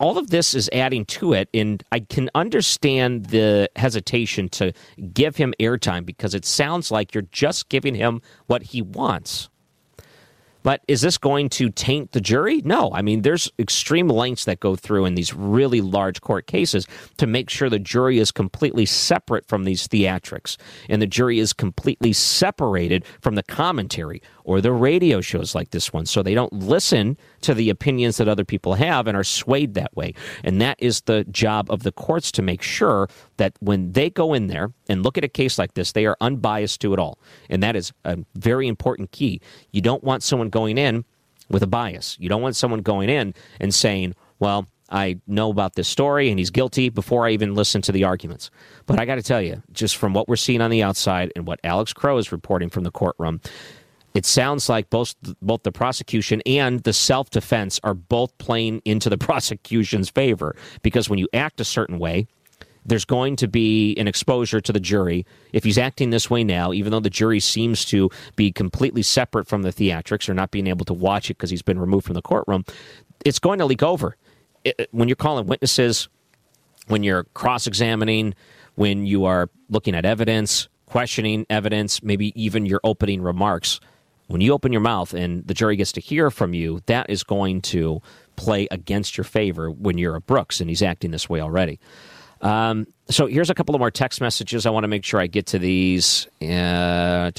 all 0.00 0.18
of 0.18 0.30
this 0.30 0.54
is 0.54 0.68
adding 0.72 1.04
to 1.06 1.32
it, 1.32 1.48
and 1.54 1.82
I 1.92 2.00
can 2.00 2.30
understand 2.34 3.26
the 3.26 3.70
hesitation 3.76 4.48
to 4.50 4.72
give 5.12 5.36
him 5.36 5.54
airtime 5.58 6.04
because 6.04 6.34
it 6.34 6.44
sounds 6.44 6.90
like 6.90 7.14
you're 7.14 7.22
just 7.32 7.68
giving 7.68 7.94
him 7.94 8.20
what 8.46 8.62
he 8.62 8.82
wants. 8.82 9.48
But 10.68 10.82
is 10.86 11.00
this 11.00 11.16
going 11.16 11.48
to 11.48 11.70
taint 11.70 12.12
the 12.12 12.20
jury? 12.20 12.60
No. 12.62 12.92
I 12.92 13.00
mean, 13.00 13.22
there's 13.22 13.50
extreme 13.58 14.08
lengths 14.08 14.44
that 14.44 14.60
go 14.60 14.76
through 14.76 15.06
in 15.06 15.14
these 15.14 15.32
really 15.32 15.80
large 15.80 16.20
court 16.20 16.46
cases 16.46 16.86
to 17.16 17.26
make 17.26 17.48
sure 17.48 17.70
the 17.70 17.78
jury 17.78 18.18
is 18.18 18.30
completely 18.30 18.84
separate 18.84 19.48
from 19.48 19.64
these 19.64 19.88
theatrics 19.88 20.58
and 20.90 21.00
the 21.00 21.06
jury 21.06 21.38
is 21.38 21.54
completely 21.54 22.12
separated 22.12 23.06
from 23.22 23.34
the 23.34 23.42
commentary 23.44 24.20
or 24.48 24.62
the 24.62 24.72
radio 24.72 25.20
shows 25.20 25.54
like 25.54 25.72
this 25.72 25.92
one. 25.92 26.06
So 26.06 26.22
they 26.22 26.32
don't 26.32 26.54
listen 26.54 27.18
to 27.42 27.52
the 27.52 27.68
opinions 27.68 28.16
that 28.16 28.28
other 28.28 28.46
people 28.46 28.72
have 28.74 29.06
and 29.06 29.14
are 29.14 29.22
swayed 29.22 29.74
that 29.74 29.94
way. 29.94 30.14
And 30.42 30.58
that 30.62 30.78
is 30.80 31.02
the 31.02 31.24
job 31.24 31.70
of 31.70 31.82
the 31.82 31.92
courts 31.92 32.32
to 32.32 32.40
make 32.40 32.62
sure 32.62 33.10
that 33.36 33.52
when 33.60 33.92
they 33.92 34.08
go 34.08 34.32
in 34.32 34.46
there 34.46 34.72
and 34.88 35.02
look 35.02 35.18
at 35.18 35.22
a 35.22 35.28
case 35.28 35.58
like 35.58 35.74
this, 35.74 35.92
they 35.92 36.06
are 36.06 36.16
unbiased 36.22 36.80
to 36.80 36.94
it 36.94 36.98
all. 36.98 37.18
And 37.50 37.62
that 37.62 37.76
is 37.76 37.92
a 38.06 38.16
very 38.36 38.68
important 38.68 39.12
key. 39.12 39.42
You 39.70 39.82
don't 39.82 40.02
want 40.02 40.22
someone 40.22 40.48
going 40.48 40.78
in 40.78 41.04
with 41.50 41.62
a 41.62 41.66
bias. 41.66 42.16
You 42.18 42.30
don't 42.30 42.40
want 42.40 42.56
someone 42.56 42.80
going 42.80 43.10
in 43.10 43.34
and 43.60 43.74
saying, 43.74 44.14
well, 44.38 44.66
I 44.88 45.20
know 45.26 45.50
about 45.50 45.74
this 45.74 45.88
story 45.88 46.30
and 46.30 46.38
he's 46.38 46.50
guilty 46.50 46.88
before 46.88 47.26
I 47.26 47.32
even 47.32 47.54
listen 47.54 47.82
to 47.82 47.92
the 47.92 48.04
arguments. 48.04 48.50
But 48.86 48.98
I 48.98 49.04
got 49.04 49.16
to 49.16 49.22
tell 49.22 49.42
you, 49.42 49.62
just 49.72 49.98
from 49.98 50.14
what 50.14 50.26
we're 50.26 50.36
seeing 50.36 50.62
on 50.62 50.70
the 50.70 50.82
outside 50.82 51.30
and 51.36 51.46
what 51.46 51.60
Alex 51.62 51.92
Crowe 51.92 52.16
is 52.16 52.32
reporting 52.32 52.70
from 52.70 52.84
the 52.84 52.90
courtroom, 52.90 53.42
it 54.14 54.24
sounds 54.24 54.68
like 54.68 54.90
both 54.90 55.14
both 55.42 55.62
the 55.62 55.72
prosecution 55.72 56.42
and 56.46 56.82
the 56.82 56.92
self 56.92 57.30
defense 57.30 57.78
are 57.84 57.94
both 57.94 58.36
playing 58.38 58.82
into 58.84 59.10
the 59.10 59.18
prosecution's 59.28 60.08
favor 60.08 60.56
because 60.82 61.08
when 61.08 61.18
you 61.18 61.28
act 61.32 61.60
a 61.60 61.64
certain 61.64 61.98
way, 61.98 62.26
there's 62.84 63.04
going 63.04 63.36
to 63.36 63.48
be 63.48 63.94
an 63.96 64.08
exposure 64.08 64.60
to 64.60 64.72
the 64.72 64.80
jury. 64.80 65.26
If 65.52 65.64
he's 65.64 65.78
acting 65.78 66.10
this 66.10 66.30
way 66.30 66.42
now, 66.42 66.72
even 66.72 66.90
though 66.90 67.00
the 67.00 67.10
jury 67.10 67.38
seems 67.38 67.84
to 67.86 68.10
be 68.34 68.50
completely 68.50 69.02
separate 69.02 69.46
from 69.46 69.62
the 69.62 69.72
theatrics 69.72 70.28
or 70.28 70.34
not 70.34 70.50
being 70.50 70.66
able 70.66 70.86
to 70.86 70.94
watch 70.94 71.30
it 71.30 71.36
because 71.36 71.50
he's 71.50 71.62
been 71.62 71.78
removed 71.78 72.06
from 72.06 72.14
the 72.14 72.22
courtroom, 72.22 72.64
it's 73.24 73.38
going 73.38 73.58
to 73.58 73.66
leak 73.66 73.82
over. 73.82 74.16
It, 74.64 74.88
when 74.90 75.08
you're 75.08 75.16
calling 75.16 75.46
witnesses, 75.46 76.08
when 76.86 77.02
you're 77.02 77.24
cross 77.34 77.66
examining, 77.66 78.34
when 78.76 79.04
you 79.04 79.26
are 79.26 79.50
looking 79.68 79.94
at 79.94 80.06
evidence, 80.06 80.68
questioning 80.86 81.44
evidence, 81.50 82.02
maybe 82.02 82.32
even 82.40 82.64
your 82.64 82.80
opening 82.84 83.20
remarks 83.20 83.80
when 84.28 84.40
you 84.40 84.52
open 84.52 84.72
your 84.72 84.80
mouth 84.80 85.12
and 85.12 85.46
the 85.46 85.54
jury 85.54 85.76
gets 85.76 85.92
to 85.92 86.00
hear 86.00 86.30
from 86.30 86.54
you, 86.54 86.80
that 86.86 87.10
is 87.10 87.22
going 87.24 87.60
to 87.62 88.00
play 88.36 88.68
against 88.70 89.16
your 89.16 89.24
favor 89.24 89.70
when 89.70 89.98
you're 89.98 90.14
a 90.14 90.20
Brooks, 90.20 90.60
and 90.60 90.70
he's 90.70 90.82
acting 90.82 91.10
this 91.10 91.28
way 91.28 91.40
already. 91.40 91.80
Um, 92.40 92.86
so 93.10 93.26
here's 93.26 93.50
a 93.50 93.54
couple 93.54 93.74
of 93.74 93.80
more 93.80 93.90
text 93.90 94.20
messages. 94.20 94.64
I 94.64 94.70
want 94.70 94.84
to 94.84 94.88
make 94.88 95.04
sure 95.04 95.18
I 95.18 95.26
get 95.26 95.46
to 95.46 95.58
these. 95.58 96.28
Uh, 96.40 97.32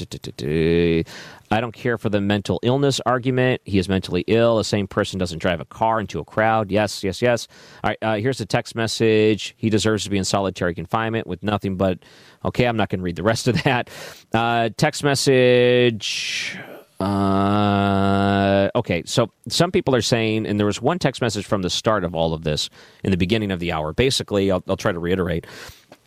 I 1.52 1.60
don't 1.60 1.72
care 1.72 1.96
for 1.96 2.10
the 2.10 2.20
mental 2.20 2.60
illness 2.62 3.00
argument. 3.06 3.62
He 3.64 3.78
is 3.78 3.88
mentally 3.88 4.24
ill. 4.26 4.58
The 4.58 4.64
same 4.64 4.86
person 4.86 5.18
doesn't 5.18 5.38
drive 5.38 5.60
a 5.60 5.64
car 5.64 6.00
into 6.00 6.20
a 6.20 6.24
crowd. 6.24 6.70
Yes, 6.70 7.02
yes, 7.02 7.22
yes. 7.22 7.48
All 7.82 7.90
right, 7.90 7.98
uh, 8.02 8.16
here's 8.16 8.40
a 8.40 8.46
text 8.46 8.74
message. 8.74 9.54
He 9.56 9.70
deserves 9.70 10.04
to 10.04 10.10
be 10.10 10.18
in 10.18 10.24
solitary 10.24 10.74
confinement 10.74 11.26
with 11.26 11.42
nothing 11.42 11.76
but. 11.76 12.00
Okay, 12.44 12.66
I'm 12.66 12.76
not 12.76 12.88
going 12.88 13.00
to 13.00 13.04
read 13.04 13.16
the 13.16 13.22
rest 13.22 13.48
of 13.48 13.62
that. 13.62 13.90
Uh, 14.32 14.70
text 14.76 15.04
message. 15.04 16.58
Uh, 17.00 18.70
okay, 18.74 19.02
so 19.06 19.30
some 19.48 19.72
people 19.72 19.94
are 19.96 20.02
saying, 20.02 20.46
and 20.46 20.58
there 20.58 20.66
was 20.66 20.82
one 20.82 20.98
text 20.98 21.22
message 21.22 21.46
from 21.46 21.62
the 21.62 21.70
start 21.70 22.04
of 22.04 22.14
all 22.14 22.34
of 22.34 22.44
this 22.44 22.68
in 23.02 23.10
the 23.10 23.16
beginning 23.16 23.50
of 23.50 23.58
the 23.58 23.72
hour. 23.72 23.92
Basically, 23.92 24.50
I'll, 24.50 24.62
I'll 24.68 24.76
try 24.76 24.92
to 24.92 24.98
reiterate, 24.98 25.46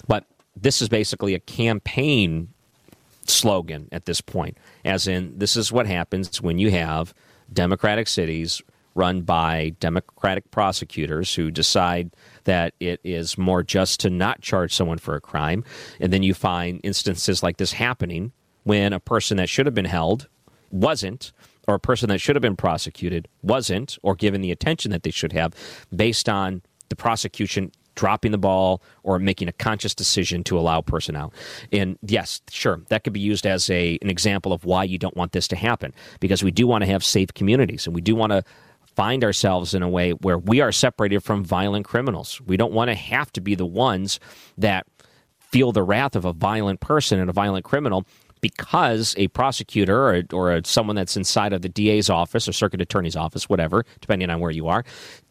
but 0.07 0.25
this 0.55 0.81
is 0.81 0.89
basically 0.89 1.33
a 1.33 1.39
campaign 1.39 2.49
slogan 3.25 3.89
at 3.91 4.05
this 4.05 4.21
point, 4.21 4.57
as 4.85 5.07
in, 5.07 5.37
this 5.37 5.55
is 5.55 5.71
what 5.71 5.87
happens 5.87 6.41
when 6.41 6.59
you 6.59 6.69
have 6.69 7.13
Democratic 7.51 8.07
cities 8.07 8.61
run 8.95 9.21
by 9.21 9.73
Democratic 9.79 10.51
prosecutors 10.51 11.33
who 11.33 11.49
decide 11.49 12.11
that 12.43 12.75
it 12.79 12.99
is 13.03 13.37
more 13.37 13.63
just 13.63 13.99
to 14.01 14.09
not 14.09 14.41
charge 14.41 14.73
someone 14.73 14.99
for 14.99 15.15
a 15.15 15.21
crime. 15.21 15.63
And 15.99 16.13
then 16.13 16.21
you 16.21 16.35
find 16.35 16.79
instances 16.83 17.41
like 17.41 17.57
this 17.57 17.73
happening 17.73 18.31
when 18.63 18.93
a 18.93 18.99
person 18.99 19.37
that 19.37 19.49
should 19.49 19.65
have 19.65 19.73
been 19.73 19.85
held 19.85 20.27
wasn't, 20.73 21.31
or 21.67 21.75
a 21.75 21.79
person 21.79 22.09
that 22.09 22.19
should 22.19 22.35
have 22.35 22.41
been 22.41 22.57
prosecuted 22.57 23.27
wasn't, 23.41 23.97
or 24.03 24.15
given 24.15 24.41
the 24.41 24.51
attention 24.51 24.91
that 24.91 25.03
they 25.03 25.11
should 25.11 25.31
have, 25.31 25.53
based 25.95 26.27
on 26.27 26.61
the 26.89 26.95
prosecution 26.95 27.71
dropping 27.95 28.31
the 28.31 28.37
ball 28.39 28.81
or 29.03 29.19
making 29.19 29.47
a 29.47 29.53
conscious 29.53 29.93
decision 29.93 30.43
to 30.43 30.57
allow 30.57 30.81
person 30.81 31.15
out. 31.15 31.31
And 31.71 31.97
yes, 32.01 32.41
sure, 32.49 32.81
that 32.89 33.03
could 33.03 33.13
be 33.13 33.19
used 33.19 33.45
as 33.45 33.69
a 33.69 33.99
an 34.01 34.09
example 34.09 34.51
of 34.51 34.65
why 34.65 34.83
you 34.83 34.97
don't 34.97 35.15
want 35.15 35.31
this 35.31 35.47
to 35.49 35.55
happen 35.55 35.93
because 36.19 36.43
we 36.43 36.49
do 36.49 36.65
want 36.65 36.83
to 36.83 36.89
have 36.89 37.03
safe 37.03 37.33
communities 37.33 37.85
and 37.85 37.95
we 37.95 38.01
do 38.01 38.15
want 38.15 38.31
to 38.31 38.43
find 38.95 39.23
ourselves 39.23 39.73
in 39.73 39.83
a 39.83 39.89
way 39.89 40.11
where 40.11 40.37
we 40.37 40.61
are 40.61 40.71
separated 40.71 41.21
from 41.21 41.43
violent 41.43 41.85
criminals. 41.85 42.41
We 42.45 42.57
don't 42.57 42.73
want 42.73 42.89
to 42.89 42.95
have 42.95 43.31
to 43.33 43.41
be 43.41 43.55
the 43.55 43.65
ones 43.65 44.19
that 44.57 44.87
feel 45.39 45.71
the 45.71 45.83
wrath 45.83 46.15
of 46.15 46.25
a 46.25 46.33
violent 46.33 46.79
person 46.79 47.19
and 47.19 47.29
a 47.29 47.33
violent 47.33 47.63
criminal 47.63 48.05
because 48.43 49.15
a 49.17 49.29
prosecutor 49.29 50.09
or, 50.09 50.23
or 50.33 50.61
someone 50.65 50.97
that's 50.97 51.15
inside 51.15 51.53
of 51.53 51.61
the 51.61 51.69
DA's 51.69 52.09
office 52.09 52.45
or 52.45 52.51
circuit 52.51 52.81
attorney's 52.81 53.15
office, 53.15 53.47
whatever, 53.47 53.85
depending 54.01 54.29
on 54.29 54.41
where 54.41 54.51
you 54.51 54.67
are, 54.67 54.83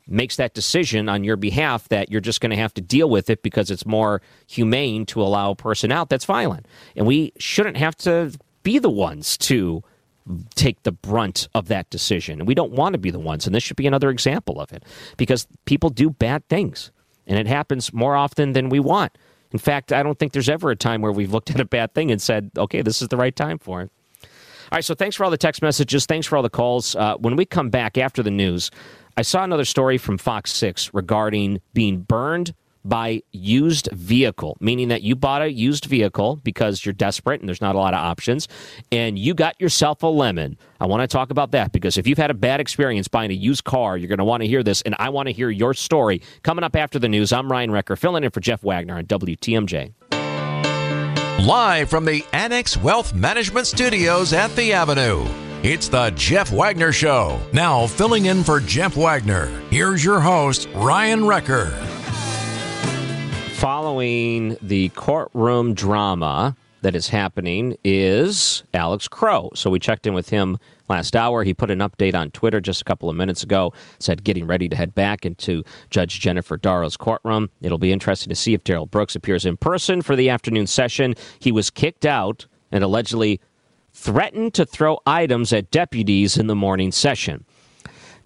makes 0.08 0.36
that 0.36 0.54
decision 0.54 1.10
on 1.10 1.22
your 1.22 1.36
behalf 1.36 1.90
that 1.90 2.10
you're 2.10 2.22
just 2.22 2.40
going 2.40 2.50
to 2.50 2.56
have 2.56 2.72
to 2.72 2.80
deal 2.80 3.10
with 3.10 3.28
it 3.28 3.42
because 3.42 3.70
it's 3.70 3.84
more 3.84 4.22
humane 4.46 5.04
to 5.04 5.20
allow 5.20 5.50
a 5.50 5.54
person 5.54 5.92
out 5.92 6.08
that's 6.08 6.24
violent. 6.24 6.66
And 6.96 7.06
we 7.06 7.34
shouldn't 7.36 7.76
have 7.76 7.94
to 7.98 8.32
be 8.62 8.78
the 8.78 8.90
ones 8.90 9.36
to 9.38 9.84
take 10.54 10.82
the 10.84 10.92
brunt 10.92 11.48
of 11.54 11.68
that 11.68 11.90
decision. 11.90 12.40
And 12.40 12.48
we 12.48 12.54
don't 12.54 12.72
want 12.72 12.94
to 12.94 12.98
be 12.98 13.10
the 13.10 13.18
ones. 13.18 13.44
And 13.44 13.54
this 13.54 13.62
should 13.62 13.76
be 13.76 13.86
another 13.86 14.08
example 14.08 14.58
of 14.58 14.72
it 14.72 14.84
because 15.18 15.46
people 15.66 15.90
do 15.90 16.08
bad 16.08 16.48
things. 16.48 16.90
And 17.26 17.38
it 17.38 17.46
happens 17.46 17.92
more 17.92 18.16
often 18.16 18.54
than 18.54 18.70
we 18.70 18.80
want. 18.80 19.18
In 19.52 19.58
fact, 19.58 19.92
I 19.92 20.02
don't 20.02 20.18
think 20.18 20.32
there's 20.32 20.48
ever 20.48 20.70
a 20.70 20.76
time 20.76 21.02
where 21.02 21.12
we've 21.12 21.32
looked 21.32 21.50
at 21.50 21.60
a 21.60 21.64
bad 21.64 21.94
thing 21.94 22.10
and 22.10 22.20
said, 22.20 22.50
okay, 22.56 22.82
this 22.82 23.02
is 23.02 23.08
the 23.08 23.16
right 23.16 23.34
time 23.34 23.58
for 23.58 23.82
it. 23.82 23.90
All 24.22 24.76
right, 24.76 24.84
so 24.84 24.94
thanks 24.94 25.16
for 25.16 25.24
all 25.24 25.30
the 25.30 25.36
text 25.36 25.60
messages. 25.60 26.06
Thanks 26.06 26.26
for 26.26 26.36
all 26.36 26.42
the 26.42 26.48
calls. 26.48 26.96
Uh, 26.96 27.16
when 27.16 27.36
we 27.36 27.44
come 27.44 27.68
back 27.68 27.98
after 27.98 28.22
the 28.22 28.30
news, 28.30 28.70
I 29.18 29.22
saw 29.22 29.44
another 29.44 29.66
story 29.66 29.98
from 29.98 30.16
Fox 30.16 30.52
6 30.54 30.94
regarding 30.94 31.60
being 31.74 32.00
burned 32.00 32.54
by 32.84 33.22
used 33.32 33.88
vehicle, 33.92 34.56
meaning 34.60 34.88
that 34.88 35.02
you 35.02 35.14
bought 35.14 35.42
a 35.42 35.52
used 35.52 35.84
vehicle 35.84 36.36
because 36.36 36.84
you're 36.84 36.92
desperate 36.92 37.40
and 37.40 37.48
there's 37.48 37.60
not 37.60 37.74
a 37.74 37.78
lot 37.78 37.94
of 37.94 38.00
options, 38.00 38.48
and 38.90 39.18
you 39.18 39.34
got 39.34 39.60
yourself 39.60 40.02
a 40.02 40.06
lemon. 40.06 40.56
I 40.80 40.86
want 40.86 41.02
to 41.02 41.06
talk 41.06 41.30
about 41.30 41.52
that 41.52 41.72
because 41.72 41.96
if 41.96 42.06
you've 42.06 42.18
had 42.18 42.30
a 42.30 42.34
bad 42.34 42.60
experience 42.60 43.08
buying 43.08 43.30
a 43.30 43.34
used 43.34 43.64
car, 43.64 43.96
you're 43.96 44.08
going 44.08 44.18
to 44.18 44.24
want 44.24 44.42
to 44.42 44.48
hear 44.48 44.62
this, 44.62 44.82
and 44.82 44.94
I 44.98 45.08
want 45.10 45.28
to 45.28 45.32
hear 45.32 45.50
your 45.50 45.74
story. 45.74 46.22
Coming 46.42 46.64
up 46.64 46.76
after 46.76 46.98
the 46.98 47.08
news, 47.08 47.32
I'm 47.32 47.50
Ryan 47.50 47.70
Wrecker, 47.70 47.96
filling 47.96 48.24
in 48.24 48.30
for 48.30 48.40
Jeff 48.40 48.62
Wagner 48.62 48.96
on 48.96 49.04
WTMJ. 49.06 49.92
Live 51.46 51.90
from 51.90 52.04
the 52.04 52.24
Annex 52.32 52.76
Wealth 52.76 53.14
Management 53.14 53.66
Studios 53.66 54.32
at 54.32 54.54
the 54.54 54.72
Avenue. 54.72 55.26
It's 55.64 55.88
the 55.88 56.10
Jeff 56.10 56.52
Wagner 56.52 56.92
Show. 56.92 57.40
Now, 57.52 57.86
filling 57.86 58.26
in 58.26 58.42
for 58.42 58.60
Jeff 58.60 58.96
Wagner, 58.96 59.46
here's 59.70 60.04
your 60.04 60.20
host, 60.20 60.68
Ryan 60.74 61.24
Wrecker 61.24 61.91
following 63.62 64.56
the 64.60 64.88
courtroom 64.88 65.72
drama 65.72 66.56
that 66.80 66.96
is 66.96 67.08
happening 67.10 67.76
is 67.84 68.64
Alex 68.74 69.06
Crowe. 69.06 69.52
So 69.54 69.70
we 69.70 69.78
checked 69.78 70.04
in 70.04 70.14
with 70.14 70.30
him 70.30 70.58
last 70.88 71.14
hour. 71.14 71.44
He 71.44 71.54
put 71.54 71.70
an 71.70 71.78
update 71.78 72.16
on 72.16 72.32
Twitter 72.32 72.60
just 72.60 72.80
a 72.80 72.84
couple 72.84 73.08
of 73.08 73.14
minutes 73.14 73.44
ago, 73.44 73.72
said 74.00 74.24
getting 74.24 74.48
ready 74.48 74.68
to 74.68 74.74
head 74.74 74.96
back 74.96 75.24
into 75.24 75.62
Judge 75.90 76.18
Jennifer 76.18 76.56
Dorow's 76.56 76.96
courtroom. 76.96 77.50
It'll 77.60 77.78
be 77.78 77.92
interesting 77.92 78.30
to 78.30 78.34
see 78.34 78.52
if 78.52 78.64
Darrell 78.64 78.86
Brooks 78.86 79.14
appears 79.14 79.46
in 79.46 79.56
person 79.56 80.02
for 80.02 80.16
the 80.16 80.28
afternoon 80.28 80.66
session. 80.66 81.14
He 81.38 81.52
was 81.52 81.70
kicked 81.70 82.04
out 82.04 82.46
and 82.72 82.82
allegedly 82.82 83.40
threatened 83.92 84.54
to 84.54 84.66
throw 84.66 84.98
items 85.06 85.52
at 85.52 85.70
deputies 85.70 86.36
in 86.36 86.48
the 86.48 86.56
morning 86.56 86.90
session. 86.90 87.44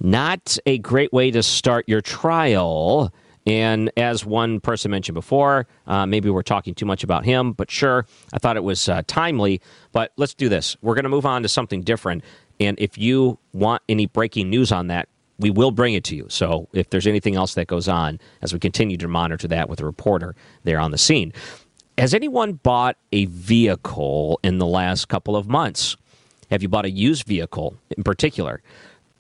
Not 0.01 0.57
a 0.65 0.79
great 0.79 1.13
way 1.13 1.31
to 1.31 1.43
start 1.43 1.85
your 1.87 2.01
trial 2.01 3.13
and 3.47 3.91
as 3.97 4.25
one 4.27 4.59
person 4.61 4.91
mentioned 4.91 5.15
before, 5.15 5.67
uh, 5.87 6.05
maybe 6.05 6.29
we're 6.31 6.43
talking 6.43 6.75
too 6.75 6.87
much 6.87 7.05
about 7.05 7.25
him, 7.25 7.53
but 7.53 7.71
sure, 7.71 8.07
I 8.33 8.39
thought 8.39 8.57
it 8.57 8.65
was 8.65 8.89
uh, 8.89 9.03
timely. 9.07 9.61
But 9.93 10.13
let's 10.17 10.35
do 10.35 10.49
this. 10.49 10.77
We're 10.83 10.95
going 10.95 11.05
to 11.05 11.11
move 11.11 11.27
on 11.27 11.43
to 11.43 11.49
something 11.49 11.83
different. 11.83 12.25
And 12.59 12.79
if 12.81 12.99
you 12.99 13.39
want 13.53 13.83
any 13.89 14.07
breaking 14.07 14.51
news 14.51 14.73
on 14.73 14.89
that, 14.89 15.09
we 15.39 15.51
will 15.51 15.71
bring 15.71 15.95
it 15.95 16.03
to 16.05 16.17
you. 16.17 16.27
So 16.29 16.69
if 16.73 16.91
there's 16.91 17.07
anything 17.07 17.37
else 17.37 17.55
that 17.55 17.67
goes 17.67 17.89
on, 17.89 18.19
as 18.43 18.53
we 18.53 18.59
continue 18.59 18.97
to 18.97 19.09
monitor 19.09 19.47
that 19.49 19.69
with 19.69 19.81
a 19.81 19.85
reporter 19.85 20.35
there 20.65 20.81
on 20.81 20.91
the 20.91 20.99
scene. 20.99 21.33
Has 21.99 22.15
anyone 22.15 22.55
bought 22.55 22.97
a 23.13 23.27
vehicle 23.27 24.41
in 24.43 24.59
the 24.59 24.67
last 24.67 25.09
couple 25.09 25.37
of 25.37 25.49
months? 25.49 25.97
Have 26.51 26.63
you 26.63 26.69
bought 26.69 26.85
a 26.85 26.91
used 26.91 27.27
vehicle 27.27 27.77
in 27.97 28.03
particular? 28.03 28.63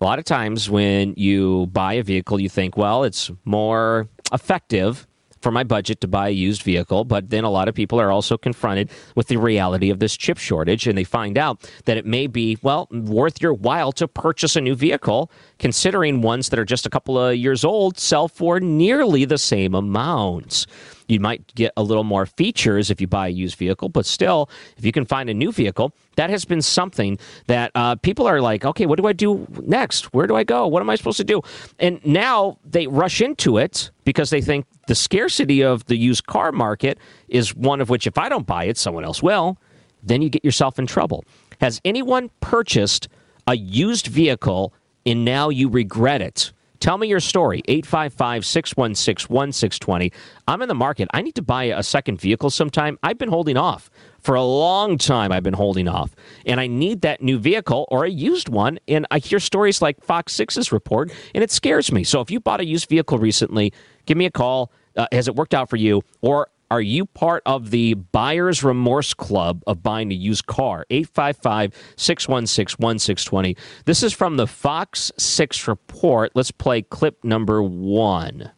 A 0.00 0.04
lot 0.04 0.18
of 0.18 0.26
times 0.26 0.68
when 0.68 1.14
you 1.16 1.68
buy 1.68 1.94
a 1.94 2.02
vehicle, 2.02 2.38
you 2.38 2.50
think, 2.50 2.76
well, 2.76 3.02
it's 3.02 3.30
more 3.46 4.08
effective 4.32 5.06
for 5.40 5.52
my 5.52 5.62
budget 5.62 6.00
to 6.00 6.08
buy 6.08 6.28
a 6.28 6.32
used 6.32 6.62
vehicle. 6.62 7.04
But 7.04 7.30
then 7.30 7.44
a 7.44 7.50
lot 7.50 7.68
of 7.68 7.74
people 7.74 8.00
are 8.00 8.10
also 8.10 8.36
confronted 8.36 8.90
with 9.14 9.28
the 9.28 9.36
reality 9.36 9.90
of 9.90 10.00
this 10.00 10.16
chip 10.16 10.38
shortage, 10.38 10.86
and 10.86 10.96
they 10.98 11.04
find 11.04 11.38
out 11.38 11.70
that 11.84 11.96
it 11.96 12.06
may 12.06 12.26
be, 12.26 12.58
well, 12.62 12.88
worth 12.90 13.40
your 13.40 13.54
while 13.54 13.92
to 13.92 14.08
purchase 14.08 14.56
a 14.56 14.60
new 14.60 14.74
vehicle, 14.74 15.30
considering 15.58 16.20
ones 16.22 16.48
that 16.48 16.58
are 16.58 16.64
just 16.64 16.86
a 16.86 16.90
couple 16.90 17.18
of 17.18 17.36
years 17.36 17.64
old 17.64 17.98
sell 17.98 18.28
for 18.28 18.58
nearly 18.58 19.24
the 19.24 19.38
same 19.38 19.74
amounts. 19.74 20.66
You 21.06 21.20
might 21.20 21.54
get 21.54 21.72
a 21.76 21.82
little 21.82 22.02
more 22.02 22.26
features 22.26 22.90
if 22.90 23.00
you 23.00 23.06
buy 23.06 23.28
a 23.28 23.30
used 23.30 23.56
vehicle, 23.56 23.88
but 23.88 24.06
still, 24.06 24.50
if 24.76 24.84
you 24.84 24.90
can 24.90 25.04
find 25.04 25.30
a 25.30 25.34
new 25.34 25.52
vehicle, 25.52 25.92
that 26.16 26.30
has 26.30 26.44
been 26.44 26.60
something 26.60 27.18
that 27.46 27.70
uh, 27.74 27.94
people 27.96 28.26
are 28.26 28.40
like, 28.40 28.64
okay, 28.64 28.86
what 28.86 28.98
do 28.98 29.06
I 29.06 29.12
do 29.12 29.46
next? 29.62 30.12
Where 30.12 30.26
do 30.26 30.34
I 30.34 30.44
go? 30.44 30.66
What 30.66 30.82
am 30.82 30.90
I 30.90 30.96
supposed 30.96 31.18
to 31.18 31.24
do? 31.24 31.42
And 31.78 32.04
now 32.04 32.58
they 32.64 32.86
rush 32.86 33.20
into 33.20 33.58
it 33.58 33.90
because 34.04 34.30
they 34.30 34.40
think 34.40 34.66
the 34.88 34.94
scarcity 34.94 35.62
of 35.62 35.84
the 35.86 35.96
used 35.96 36.26
car 36.26 36.52
market 36.52 36.98
is 37.28 37.54
one 37.54 37.80
of 37.80 37.88
which, 37.88 38.06
if 38.06 38.18
I 38.18 38.28
don't 38.28 38.46
buy 38.46 38.64
it, 38.64 38.76
someone 38.76 39.04
else 39.04 39.22
will. 39.22 39.58
Then 40.02 40.22
you 40.22 40.28
get 40.28 40.44
yourself 40.44 40.78
in 40.78 40.86
trouble. 40.86 41.24
Has 41.60 41.80
anyone 41.84 42.30
purchased 42.40 43.08
a 43.46 43.56
used 43.56 44.06
vehicle 44.06 44.72
and 45.04 45.24
now 45.24 45.48
you 45.48 45.68
regret 45.68 46.20
it? 46.20 46.52
Tell 46.80 46.98
me 46.98 47.08
your 47.08 47.20
story. 47.20 47.62
855 47.68 48.44
616 48.44 49.34
1620. 49.34 50.12
I'm 50.46 50.62
in 50.62 50.68
the 50.68 50.74
market. 50.74 51.08
I 51.12 51.22
need 51.22 51.34
to 51.36 51.42
buy 51.42 51.64
a 51.64 51.82
second 51.82 52.20
vehicle 52.20 52.50
sometime. 52.50 52.98
I've 53.02 53.18
been 53.18 53.28
holding 53.28 53.56
off. 53.56 53.90
For 54.26 54.34
a 54.34 54.42
long 54.42 54.98
time, 54.98 55.30
I've 55.30 55.44
been 55.44 55.54
holding 55.54 55.86
off. 55.86 56.10
And 56.46 56.58
I 56.58 56.66
need 56.66 57.02
that 57.02 57.22
new 57.22 57.38
vehicle 57.38 57.86
or 57.92 58.04
a 58.04 58.10
used 58.10 58.48
one. 58.48 58.80
And 58.88 59.06
I 59.12 59.20
hear 59.20 59.38
stories 59.38 59.80
like 59.80 60.02
Fox 60.02 60.36
6's 60.36 60.72
report, 60.72 61.12
and 61.32 61.44
it 61.44 61.52
scares 61.52 61.92
me. 61.92 62.02
So 62.02 62.20
if 62.22 62.28
you 62.28 62.40
bought 62.40 62.58
a 62.58 62.66
used 62.66 62.88
vehicle 62.88 63.18
recently, 63.18 63.72
give 64.04 64.18
me 64.18 64.26
a 64.26 64.30
call. 64.32 64.72
Uh, 64.96 65.06
has 65.12 65.28
it 65.28 65.36
worked 65.36 65.54
out 65.54 65.70
for 65.70 65.76
you? 65.76 66.02
Or 66.22 66.48
are 66.72 66.80
you 66.80 67.06
part 67.06 67.44
of 67.46 67.70
the 67.70 67.94
buyer's 67.94 68.64
remorse 68.64 69.14
club 69.14 69.62
of 69.68 69.84
buying 69.84 70.10
a 70.10 70.16
used 70.16 70.46
car? 70.46 70.84
855 70.90 71.72
616 71.94 72.82
1620. 72.82 73.56
This 73.84 74.02
is 74.02 74.12
from 74.12 74.38
the 74.38 74.48
Fox 74.48 75.12
6 75.18 75.68
report. 75.68 76.32
Let's 76.34 76.50
play 76.50 76.82
clip 76.82 77.22
number 77.22 77.62
one. 77.62 78.50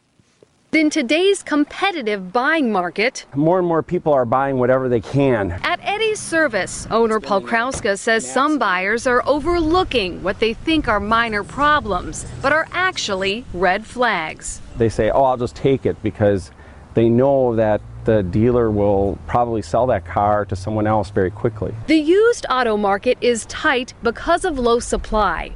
In 0.71 0.91
today's 0.91 1.41
competitive 1.41 2.31
buying 2.31 2.71
market, 2.71 3.25
more 3.33 3.57
and 3.57 3.67
more 3.67 3.81
people 3.81 4.13
are 4.13 4.23
buying 4.23 4.59
whatever 4.59 4.87
they 4.87 5.01
can. 5.01 5.53
At 5.63 5.79
Eddie's 5.81 6.19
Service, 6.19 6.85
owner 6.91 7.19
Paul 7.19 7.41
Krauska 7.41 7.97
says 7.97 8.31
some 8.31 8.59
buyers 8.59 9.07
are 9.07 9.23
overlooking 9.25 10.21
what 10.21 10.39
they 10.39 10.53
think 10.53 10.87
are 10.87 10.99
minor 10.99 11.43
problems, 11.43 12.27
but 12.43 12.51
are 12.51 12.67
actually 12.71 13.45
red 13.51 13.83
flags. 13.83 14.61
They 14.77 14.89
say, 14.89 15.09
oh, 15.09 15.23
I'll 15.23 15.37
just 15.37 15.55
take 15.55 15.87
it 15.87 16.01
because 16.03 16.51
they 16.93 17.09
know 17.09 17.55
that 17.55 17.81
the 18.05 18.21
dealer 18.21 18.69
will 18.69 19.17
probably 19.25 19.63
sell 19.63 19.87
that 19.87 20.05
car 20.05 20.45
to 20.45 20.55
someone 20.55 20.85
else 20.85 21.09
very 21.09 21.31
quickly. 21.31 21.73
The 21.87 21.97
used 21.97 22.45
auto 22.47 22.77
market 22.77 23.17
is 23.21 23.47
tight 23.47 23.95
because 24.03 24.45
of 24.45 24.59
low 24.59 24.79
supply. 24.79 25.55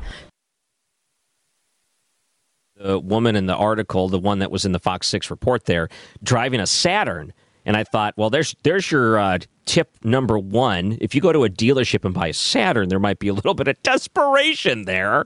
The 2.83 2.99
woman 2.99 3.37
in 3.37 3.45
the 3.45 3.55
article, 3.55 4.09
the 4.09 4.19
one 4.19 4.39
that 4.39 4.51
was 4.51 4.65
in 4.65 4.73
the 4.73 4.79
Fox 4.79 5.07
6 5.07 5.31
report 5.31 5.65
there, 5.65 5.87
driving 6.21 6.59
a 6.59 6.67
Saturn. 6.67 7.31
And 7.65 7.77
I 7.77 7.85
thought, 7.85 8.13
well, 8.17 8.29
there's 8.29 8.57
there's 8.63 8.91
your 8.91 9.17
uh, 9.17 9.39
tip 9.65 9.95
number 10.03 10.37
one. 10.37 10.97
If 10.99 11.15
you 11.15 11.21
go 11.21 11.31
to 11.31 11.45
a 11.45 11.49
dealership 11.49 12.03
and 12.03 12.13
buy 12.13 12.27
a 12.27 12.33
Saturn, 12.33 12.89
there 12.89 12.99
might 12.99 13.19
be 13.19 13.29
a 13.29 13.33
little 13.33 13.53
bit 13.53 13.69
of 13.69 13.81
desperation 13.83 14.83
there. 14.83 15.25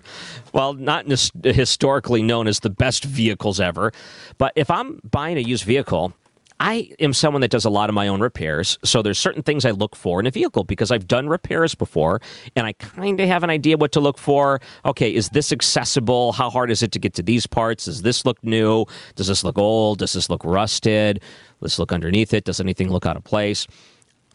Well, 0.53 0.73
not 0.73 1.07
historically 1.43 2.21
known 2.21 2.47
as 2.47 2.59
the 2.59 2.69
best 2.69 3.03
vehicles 3.03 3.59
ever. 3.59 3.91
But 4.37 4.53
if 4.55 4.69
I'm 4.69 5.01
buying 5.09 5.37
a 5.37 5.41
used 5.41 5.63
vehicle, 5.63 6.13
I 6.59 6.91
am 6.99 7.13
someone 7.13 7.41
that 7.41 7.51
does 7.51 7.65
a 7.65 7.69
lot 7.69 7.89
of 7.89 7.95
my 7.95 8.07
own 8.07 8.19
repairs. 8.19 8.79
So 8.83 9.01
there's 9.01 9.19
certain 9.19 9.43
things 9.43 9.65
I 9.65 9.71
look 9.71 9.95
for 9.95 10.19
in 10.19 10.25
a 10.25 10.31
vehicle 10.31 10.63
because 10.63 10.91
I've 10.91 11.07
done 11.07 11.29
repairs 11.29 11.75
before 11.75 12.21
and 12.55 12.65
I 12.65 12.73
kind 12.73 13.19
of 13.19 13.27
have 13.27 13.43
an 13.43 13.49
idea 13.49 13.77
what 13.77 13.91
to 13.93 13.99
look 13.99 14.17
for. 14.17 14.59
Okay, 14.85 15.13
is 15.13 15.29
this 15.29 15.51
accessible? 15.51 16.31
How 16.31 16.49
hard 16.49 16.71
is 16.71 16.81
it 16.81 16.91
to 16.93 16.99
get 16.99 17.13
to 17.15 17.23
these 17.23 17.45
parts? 17.45 17.85
Does 17.85 18.01
this 18.01 18.25
look 18.25 18.43
new? 18.43 18.85
Does 19.15 19.27
this 19.27 19.43
look 19.43 19.57
old? 19.57 19.99
Does 19.99 20.13
this 20.13 20.29
look 20.29 20.43
rusted? 20.43 21.21
Let's 21.61 21.79
look 21.79 21.91
underneath 21.91 22.33
it. 22.33 22.45
Does 22.45 22.59
anything 22.59 22.89
look 22.89 23.05
out 23.05 23.17
of 23.17 23.23
place? 23.23 23.67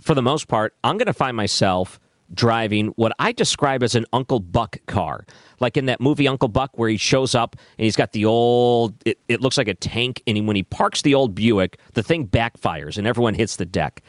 For 0.01 0.15
the 0.15 0.23
most 0.23 0.49
part, 0.49 0.75
I'm 0.83 0.99
going 0.99 1.07
to 1.07 1.13
find 1.13 1.37
myself 1.37 2.01
driving 2.35 2.89
what 2.97 3.13
I 3.19 3.33
describe 3.33 3.83
as 3.83 3.95
an 3.95 4.07
Uncle 4.13 4.41
Buck 4.41 4.79
car. 4.87 5.27
Like 5.61 5.77
in 5.77 5.87
that 5.87 6.01
movie 6.01 6.27
Uncle 6.27 6.49
Buck, 6.49 6.79
where 6.79 6.89
he 6.89 6.97
shows 6.97 7.35
up 7.35 7.57
and 7.79 7.85
he's 7.85 7.97
got 7.97 8.13
the 8.13 8.25
old, 8.25 8.95
it, 9.05 9.19
it 9.29 9.41
looks 9.41 9.59
like 9.59 9.69
a 9.69 9.75
tank. 9.75 10.23
And 10.27 10.37
he, 10.37 10.43
when 10.43 10.57
he 10.57 10.63
parks 10.63 11.03
the 11.03 11.15
old 11.15 11.35
Buick, 11.35 11.79
the 11.95 12.03
thing 12.03 12.27
backfires 12.27 12.99
and 12.99 13.07
everyone 13.07 13.35
hits 13.35 13.57
the 13.57 13.67
deck. 13.67 14.03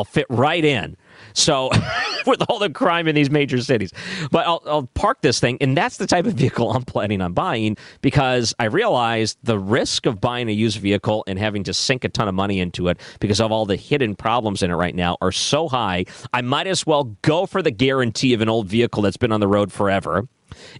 I'll 0.00 0.04
fit 0.04 0.26
right 0.30 0.64
in. 0.64 0.96
So, 1.34 1.70
with 2.26 2.42
all 2.48 2.58
the 2.58 2.70
crime 2.70 3.06
in 3.06 3.14
these 3.14 3.30
major 3.30 3.60
cities, 3.60 3.92
but 4.30 4.46
I'll, 4.46 4.62
I'll, 4.66 4.86
park 4.94 5.20
this 5.20 5.38
thing, 5.38 5.58
and 5.60 5.76
that's 5.76 5.98
the 5.98 6.06
type 6.06 6.24
of 6.24 6.32
vehicle 6.32 6.72
I'm 6.72 6.84
planning 6.84 7.20
on 7.20 7.34
buying 7.34 7.76
because 8.00 8.54
I 8.58 8.64
realized 8.64 9.36
the 9.42 9.58
risk 9.58 10.06
of 10.06 10.20
buying 10.20 10.48
a 10.48 10.52
used 10.52 10.78
vehicle 10.78 11.22
and 11.26 11.38
having 11.38 11.62
to 11.64 11.74
sink 11.74 12.04
a 12.04 12.08
ton 12.08 12.28
of 12.28 12.34
money 12.34 12.58
into 12.58 12.88
it 12.88 12.98
because 13.20 13.40
of 13.40 13.52
all 13.52 13.66
the 13.66 13.76
hidden 13.76 14.16
problems 14.16 14.62
in 14.62 14.70
it 14.70 14.74
right 14.74 14.94
now 14.94 15.18
are 15.20 15.32
so 15.32 15.68
high. 15.68 16.06
I 16.32 16.40
might 16.40 16.66
as 16.66 16.86
well 16.86 17.04
go 17.20 17.44
for 17.44 17.60
the 17.60 17.70
guarantee 17.70 18.32
of 18.32 18.40
an 18.40 18.48
old 18.48 18.66
vehicle 18.66 19.02
that's 19.02 19.18
been 19.18 19.32
on 19.32 19.40
the 19.40 19.48
road 19.48 19.70
forever 19.70 20.26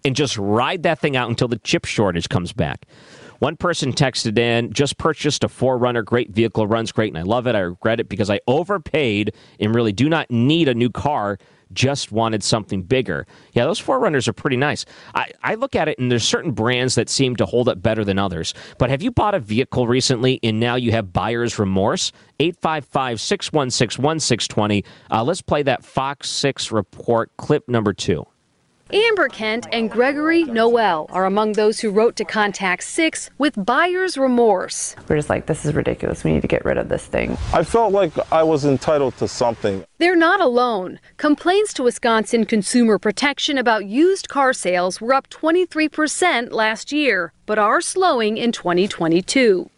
and 0.05 0.16
just 0.16 0.39
ride 0.39 0.83
that 0.85 0.99
thing 0.99 1.16
out 1.16 1.29
until 1.29 1.49
the 1.49 1.59
chip 1.59 1.85
shortage 1.85 2.31
comes 2.31 2.53
back. 2.53 2.87
One 3.41 3.57
person 3.57 3.93
texted 3.93 4.38
in, 4.38 4.70
just 4.70 4.99
purchased 4.99 5.45
a 5.45 5.49
4Runner, 5.49 6.05
great 6.05 6.30
vehicle, 6.30 6.66
runs 6.66 6.93
great, 6.93 7.09
and 7.09 7.18
I 7.18 7.22
love 7.22 7.47
it. 7.47 7.55
I 7.55 7.61
regret 7.61 7.99
it 7.99 8.09
because 8.09 8.28
I 8.28 8.41
overpaid 8.47 9.34
and 9.59 9.74
really 9.74 9.93
do 9.93 10.11
not 10.11 10.30
need 10.30 10.68
a 10.68 10.74
new 10.74 10.91
car 10.91 11.38
just 11.72 12.12
wanted 12.12 12.43
something 12.43 12.82
bigger. 12.82 13.26
Yeah, 13.53 13.64
those 13.64 13.80
4Runners 13.80 14.28
are 14.28 14.32
pretty 14.32 14.57
nice. 14.57 14.84
I, 15.14 15.30
I 15.43 15.55
look 15.55 15.74
at 15.76 15.88
it 15.88 15.99
and 15.99 16.11
there's 16.11 16.24
certain 16.24 16.53
brands 16.53 16.97
that 16.97 17.09
seem 17.09 17.36
to 17.36 17.47
hold 17.47 17.68
up 17.68 17.80
better 17.80 18.05
than 18.05 18.18
others. 18.18 18.55
But 18.78 18.91
have 18.91 19.03
you 19.03 19.11
bought 19.11 19.34
a 19.34 19.41
vehicle 19.41 19.86
recently 19.86 20.41
and 20.43 20.61
now 20.61 20.74
you 20.74 20.93
have 20.93 21.12
buyer's 21.12 21.59
remorse? 21.59 22.12
855 22.41 23.20
616 23.20 24.03
1620. 24.03 24.84
Uh, 25.11 25.24
let's 25.24 25.43
play 25.43 25.62
that 25.62 25.84
Fox 25.84 26.28
6 26.28 26.72
report 26.72 27.30
clip 27.36 27.68
number 27.68 27.93
two. 27.93 28.26
Amber 28.93 29.28
Kent 29.28 29.68
and 29.70 29.88
Gregory 29.88 30.43
Noel 30.45 31.07
are 31.11 31.24
among 31.24 31.53
those 31.53 31.78
who 31.78 31.91
wrote 31.91 32.16
to 32.16 32.24
Contact 32.24 32.82
6 32.82 33.30
with 33.38 33.55
buyer's 33.64 34.18
remorse. 34.18 34.97
We're 35.09 35.16
just 35.16 35.30
like, 35.30 35.47
this 35.47 35.64
is 35.64 35.74
ridiculous. 35.74 36.24
We 36.24 36.32
need 36.32 36.43
to 36.43 36.49
get 36.49 36.64
rid 36.64 36.76
of 36.76 36.88
this 36.88 37.07
thing. 37.07 37.38
I 37.53 37.62
felt 37.62 37.93
like 37.93 38.12
I 38.32 38.43
was 38.43 38.64
entitled 38.64 39.16
to 39.18 39.28
something. 39.28 39.84
They're 39.99 40.16
not 40.16 40.41
alone. 40.41 40.99
Complaints 41.18 41.72
to 41.74 41.84
Wisconsin 41.84 42.45
Consumer 42.45 42.99
Protection 42.99 43.59
about 43.59 43.86
used 43.86 44.28
car 44.28 44.53
sales 44.53 45.01
were 45.01 45.14
up 45.14 45.30
23% 45.30 46.51
last 46.51 46.91
year, 46.91 47.32
but 47.47 47.59
are 47.59 47.80
slowing 47.80 48.38
in 48.38 48.51
2022. 48.51 49.70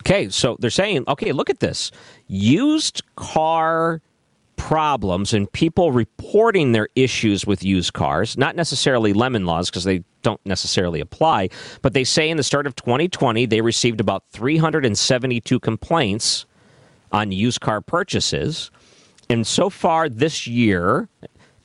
Okay, 0.00 0.30
so 0.30 0.56
they're 0.58 0.70
saying, 0.70 1.04
okay, 1.08 1.32
look 1.32 1.50
at 1.50 1.60
this. 1.60 1.90
Used 2.28 3.02
car 3.16 4.00
problems 4.56 5.32
and 5.32 5.50
people 5.52 5.92
reporting 5.92 6.72
their 6.72 6.88
issues 6.94 7.46
with 7.46 7.62
used 7.62 7.92
cars, 7.92 8.36
not 8.36 8.56
necessarily 8.56 9.12
lemon 9.12 9.46
laws 9.46 9.70
because 9.70 9.84
they 9.84 10.02
don't 10.22 10.44
necessarily 10.44 11.00
apply, 11.00 11.48
but 11.82 11.92
they 11.92 12.04
say 12.04 12.28
in 12.28 12.36
the 12.36 12.42
start 12.42 12.66
of 12.66 12.74
2020 12.74 13.46
they 13.46 13.60
received 13.60 14.00
about 14.00 14.24
372 14.32 15.60
complaints 15.60 16.46
on 17.12 17.32
used 17.32 17.60
car 17.60 17.80
purchases. 17.80 18.70
And 19.28 19.46
so 19.46 19.70
far 19.70 20.08
this 20.08 20.46
year, 20.46 21.08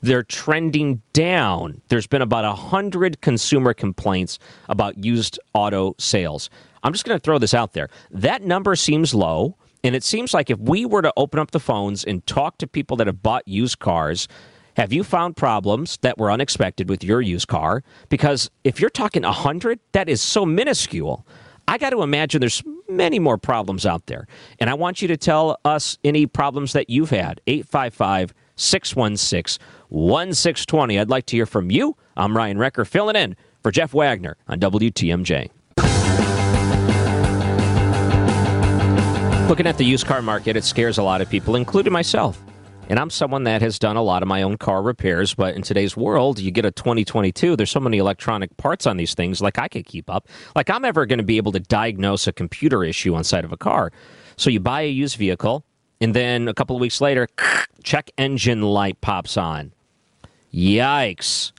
they're 0.02 0.24
trending 0.24 1.00
down. 1.12 1.80
There's 1.88 2.06
been 2.06 2.22
about 2.22 2.44
100 2.44 3.20
consumer 3.20 3.72
complaints 3.72 4.38
about 4.68 5.02
used 5.02 5.38
auto 5.54 5.94
sales. 5.98 6.50
I'm 6.82 6.92
just 6.92 7.04
going 7.04 7.16
to 7.16 7.22
throw 7.22 7.38
this 7.38 7.54
out 7.54 7.72
there. 7.72 7.88
That 8.10 8.42
number 8.42 8.74
seems 8.74 9.14
low. 9.14 9.56
And 9.84 9.96
it 9.96 10.04
seems 10.04 10.32
like 10.32 10.50
if 10.50 10.58
we 10.58 10.84
were 10.86 11.02
to 11.02 11.12
open 11.16 11.40
up 11.40 11.50
the 11.50 11.60
phones 11.60 12.04
and 12.04 12.24
talk 12.26 12.58
to 12.58 12.66
people 12.66 12.96
that 12.98 13.08
have 13.08 13.22
bought 13.22 13.46
used 13.48 13.80
cars, 13.80 14.28
have 14.76 14.92
you 14.92 15.04
found 15.04 15.36
problems 15.36 15.98
that 16.02 16.18
were 16.18 16.30
unexpected 16.30 16.88
with 16.88 17.04
your 17.04 17.20
used 17.20 17.48
car? 17.48 17.82
Because 18.08 18.50
if 18.64 18.80
you're 18.80 18.90
talking 18.90 19.22
100, 19.22 19.80
that 19.92 20.08
is 20.08 20.22
so 20.22 20.46
minuscule. 20.46 21.26
I 21.68 21.78
got 21.78 21.90
to 21.90 22.02
imagine 22.02 22.40
there's 22.40 22.62
many 22.88 23.18
more 23.18 23.38
problems 23.38 23.84
out 23.84 24.06
there. 24.06 24.26
And 24.58 24.70
I 24.70 24.74
want 24.74 25.02
you 25.02 25.08
to 25.08 25.16
tell 25.16 25.58
us 25.64 25.98
any 26.04 26.26
problems 26.26 26.72
that 26.72 26.88
you've 26.88 27.10
had. 27.10 27.40
855 27.46 28.34
616 28.56 29.64
1620. 29.88 30.98
I'd 30.98 31.10
like 31.10 31.26
to 31.26 31.36
hear 31.36 31.46
from 31.46 31.70
you. 31.70 31.96
I'm 32.16 32.36
Ryan 32.36 32.58
Wrecker 32.58 32.84
filling 32.84 33.16
in 33.16 33.36
For 33.62 33.70
Jeff 33.70 33.92
Wagner 33.92 34.36
on 34.48 34.60
WTMJ. 34.60 35.50
Looking 39.52 39.66
at 39.66 39.76
the 39.76 39.84
used 39.84 40.06
car 40.06 40.22
market, 40.22 40.56
it 40.56 40.64
scares 40.64 40.96
a 40.96 41.02
lot 41.02 41.20
of 41.20 41.28
people, 41.28 41.56
including 41.56 41.92
myself. 41.92 42.42
And 42.88 42.98
I'm 42.98 43.10
someone 43.10 43.44
that 43.44 43.60
has 43.60 43.78
done 43.78 43.96
a 43.96 44.02
lot 44.02 44.22
of 44.22 44.26
my 44.26 44.40
own 44.40 44.56
car 44.56 44.80
repairs, 44.80 45.34
but 45.34 45.54
in 45.54 45.60
today's 45.60 45.94
world, 45.94 46.38
you 46.38 46.50
get 46.50 46.64
a 46.64 46.70
2022, 46.70 47.54
there's 47.54 47.70
so 47.70 47.78
many 47.78 47.98
electronic 47.98 48.56
parts 48.56 48.86
on 48.86 48.96
these 48.96 49.12
things, 49.12 49.42
like 49.42 49.58
I 49.58 49.68
could 49.68 49.84
keep 49.84 50.08
up. 50.08 50.26
Like 50.56 50.70
I'm 50.70 50.86
ever 50.86 51.04
going 51.04 51.18
to 51.18 51.22
be 51.22 51.36
able 51.36 51.52
to 51.52 51.60
diagnose 51.60 52.26
a 52.26 52.32
computer 52.32 52.82
issue 52.82 53.14
on 53.14 53.24
side 53.24 53.44
of 53.44 53.52
a 53.52 53.58
car. 53.58 53.92
So 54.38 54.48
you 54.48 54.58
buy 54.58 54.80
a 54.80 54.90
used 54.90 55.18
vehicle, 55.18 55.66
and 56.00 56.14
then 56.14 56.48
a 56.48 56.54
couple 56.54 56.74
of 56.74 56.80
weeks 56.80 57.02
later, 57.02 57.28
check 57.84 58.10
engine 58.16 58.62
light 58.62 59.02
pops 59.02 59.36
on. 59.36 59.74
Yikes. 60.50 61.52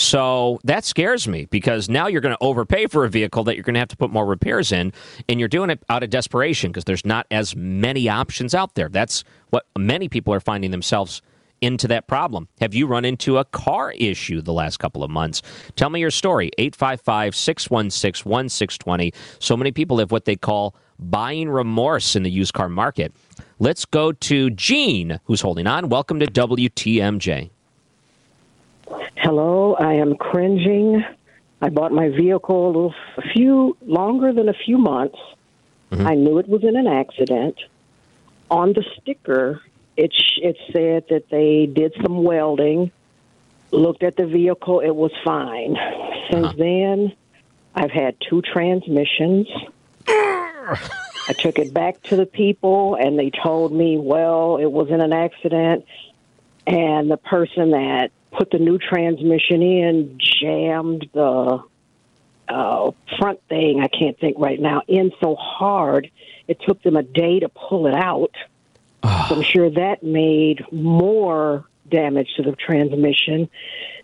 So 0.00 0.60
that 0.64 0.86
scares 0.86 1.28
me 1.28 1.44
because 1.44 1.90
now 1.90 2.06
you're 2.06 2.22
going 2.22 2.34
to 2.34 2.42
overpay 2.42 2.86
for 2.86 3.04
a 3.04 3.10
vehicle 3.10 3.44
that 3.44 3.54
you're 3.54 3.62
going 3.62 3.74
to 3.74 3.80
have 3.80 3.88
to 3.88 3.98
put 3.98 4.10
more 4.10 4.24
repairs 4.24 4.72
in, 4.72 4.94
and 5.28 5.38
you're 5.38 5.48
doing 5.48 5.68
it 5.68 5.82
out 5.90 6.02
of 6.02 6.08
desperation 6.08 6.70
because 6.70 6.84
there's 6.84 7.04
not 7.04 7.26
as 7.30 7.54
many 7.54 8.08
options 8.08 8.54
out 8.54 8.76
there. 8.76 8.88
That's 8.88 9.24
what 9.50 9.66
many 9.76 10.08
people 10.08 10.32
are 10.32 10.40
finding 10.40 10.70
themselves 10.70 11.20
into 11.60 11.86
that 11.88 12.06
problem. 12.06 12.48
Have 12.62 12.74
you 12.74 12.86
run 12.86 13.04
into 13.04 13.36
a 13.36 13.44
car 13.44 13.92
issue 13.92 14.40
the 14.40 14.54
last 14.54 14.78
couple 14.78 15.04
of 15.04 15.10
months? 15.10 15.42
Tell 15.76 15.90
me 15.90 16.00
your 16.00 16.10
story. 16.10 16.50
855 16.56 17.36
616 17.36 18.30
1620. 18.30 19.12
So 19.38 19.54
many 19.54 19.70
people 19.70 19.98
have 19.98 20.10
what 20.10 20.24
they 20.24 20.34
call 20.34 20.74
buying 20.98 21.50
remorse 21.50 22.16
in 22.16 22.22
the 22.22 22.30
used 22.30 22.54
car 22.54 22.70
market. 22.70 23.12
Let's 23.58 23.84
go 23.84 24.12
to 24.12 24.48
Gene, 24.48 25.20
who's 25.24 25.42
holding 25.42 25.66
on. 25.66 25.90
Welcome 25.90 26.20
to 26.20 26.26
WTMJ. 26.26 27.50
Hello, 29.16 29.74
I 29.74 29.94
am 29.94 30.16
cringing. 30.16 31.04
I 31.60 31.68
bought 31.68 31.92
my 31.92 32.08
vehicle 32.08 32.66
a 32.66 32.68
little, 32.68 32.94
a 33.16 33.22
few 33.22 33.76
longer 33.82 34.32
than 34.32 34.48
a 34.48 34.54
few 34.54 34.78
months. 34.78 35.18
Mm-hmm. 35.90 36.06
I 36.06 36.14
knew 36.14 36.38
it 36.38 36.48
was 36.48 36.64
in 36.64 36.76
an 36.76 36.86
accident. 36.86 37.56
On 38.50 38.72
the 38.72 38.84
sticker, 39.00 39.60
it 39.96 40.12
it 40.42 40.56
said 40.72 41.04
that 41.10 41.28
they 41.30 41.66
did 41.66 41.94
some 42.02 42.24
welding. 42.24 42.90
Looked 43.70 44.02
at 44.02 44.16
the 44.16 44.26
vehicle, 44.26 44.80
it 44.80 44.94
was 44.94 45.12
fine. 45.22 45.76
Since 46.30 46.46
uh-huh. 46.46 46.54
then, 46.58 47.12
I've 47.74 47.92
had 47.92 48.16
two 48.28 48.42
transmissions. 48.42 49.46
I 50.08 51.34
took 51.38 51.58
it 51.60 51.72
back 51.72 52.02
to 52.04 52.16
the 52.16 52.26
people, 52.26 52.96
and 52.96 53.16
they 53.16 53.30
told 53.30 53.72
me, 53.72 53.98
well, 53.98 54.56
it 54.56 54.70
was 54.70 54.88
in 54.88 55.00
an 55.00 55.12
accident, 55.12 55.84
and 56.66 57.08
the 57.08 57.16
person 57.16 57.70
that 57.70 58.10
put 58.30 58.50
the 58.50 58.58
new 58.58 58.78
transmission 58.78 59.62
in, 59.62 60.18
jammed 60.40 61.08
the 61.12 61.62
uh, 62.48 62.90
front 63.18 63.40
thing, 63.48 63.80
I 63.80 63.88
can't 63.88 64.18
think 64.18 64.38
right 64.38 64.60
now, 64.60 64.82
in 64.88 65.12
so 65.20 65.34
hard 65.36 66.10
it 66.48 66.58
took 66.66 66.82
them 66.82 66.96
a 66.96 67.02
day 67.02 67.40
to 67.40 67.48
pull 67.48 67.86
it 67.86 67.94
out. 67.94 68.34
Oh. 69.02 69.26
So 69.28 69.36
I'm 69.36 69.42
sure 69.42 69.70
that 69.70 70.02
made 70.02 70.64
more 70.72 71.64
damage 71.88 72.28
to 72.36 72.42
the 72.42 72.52
transmission. 72.52 73.48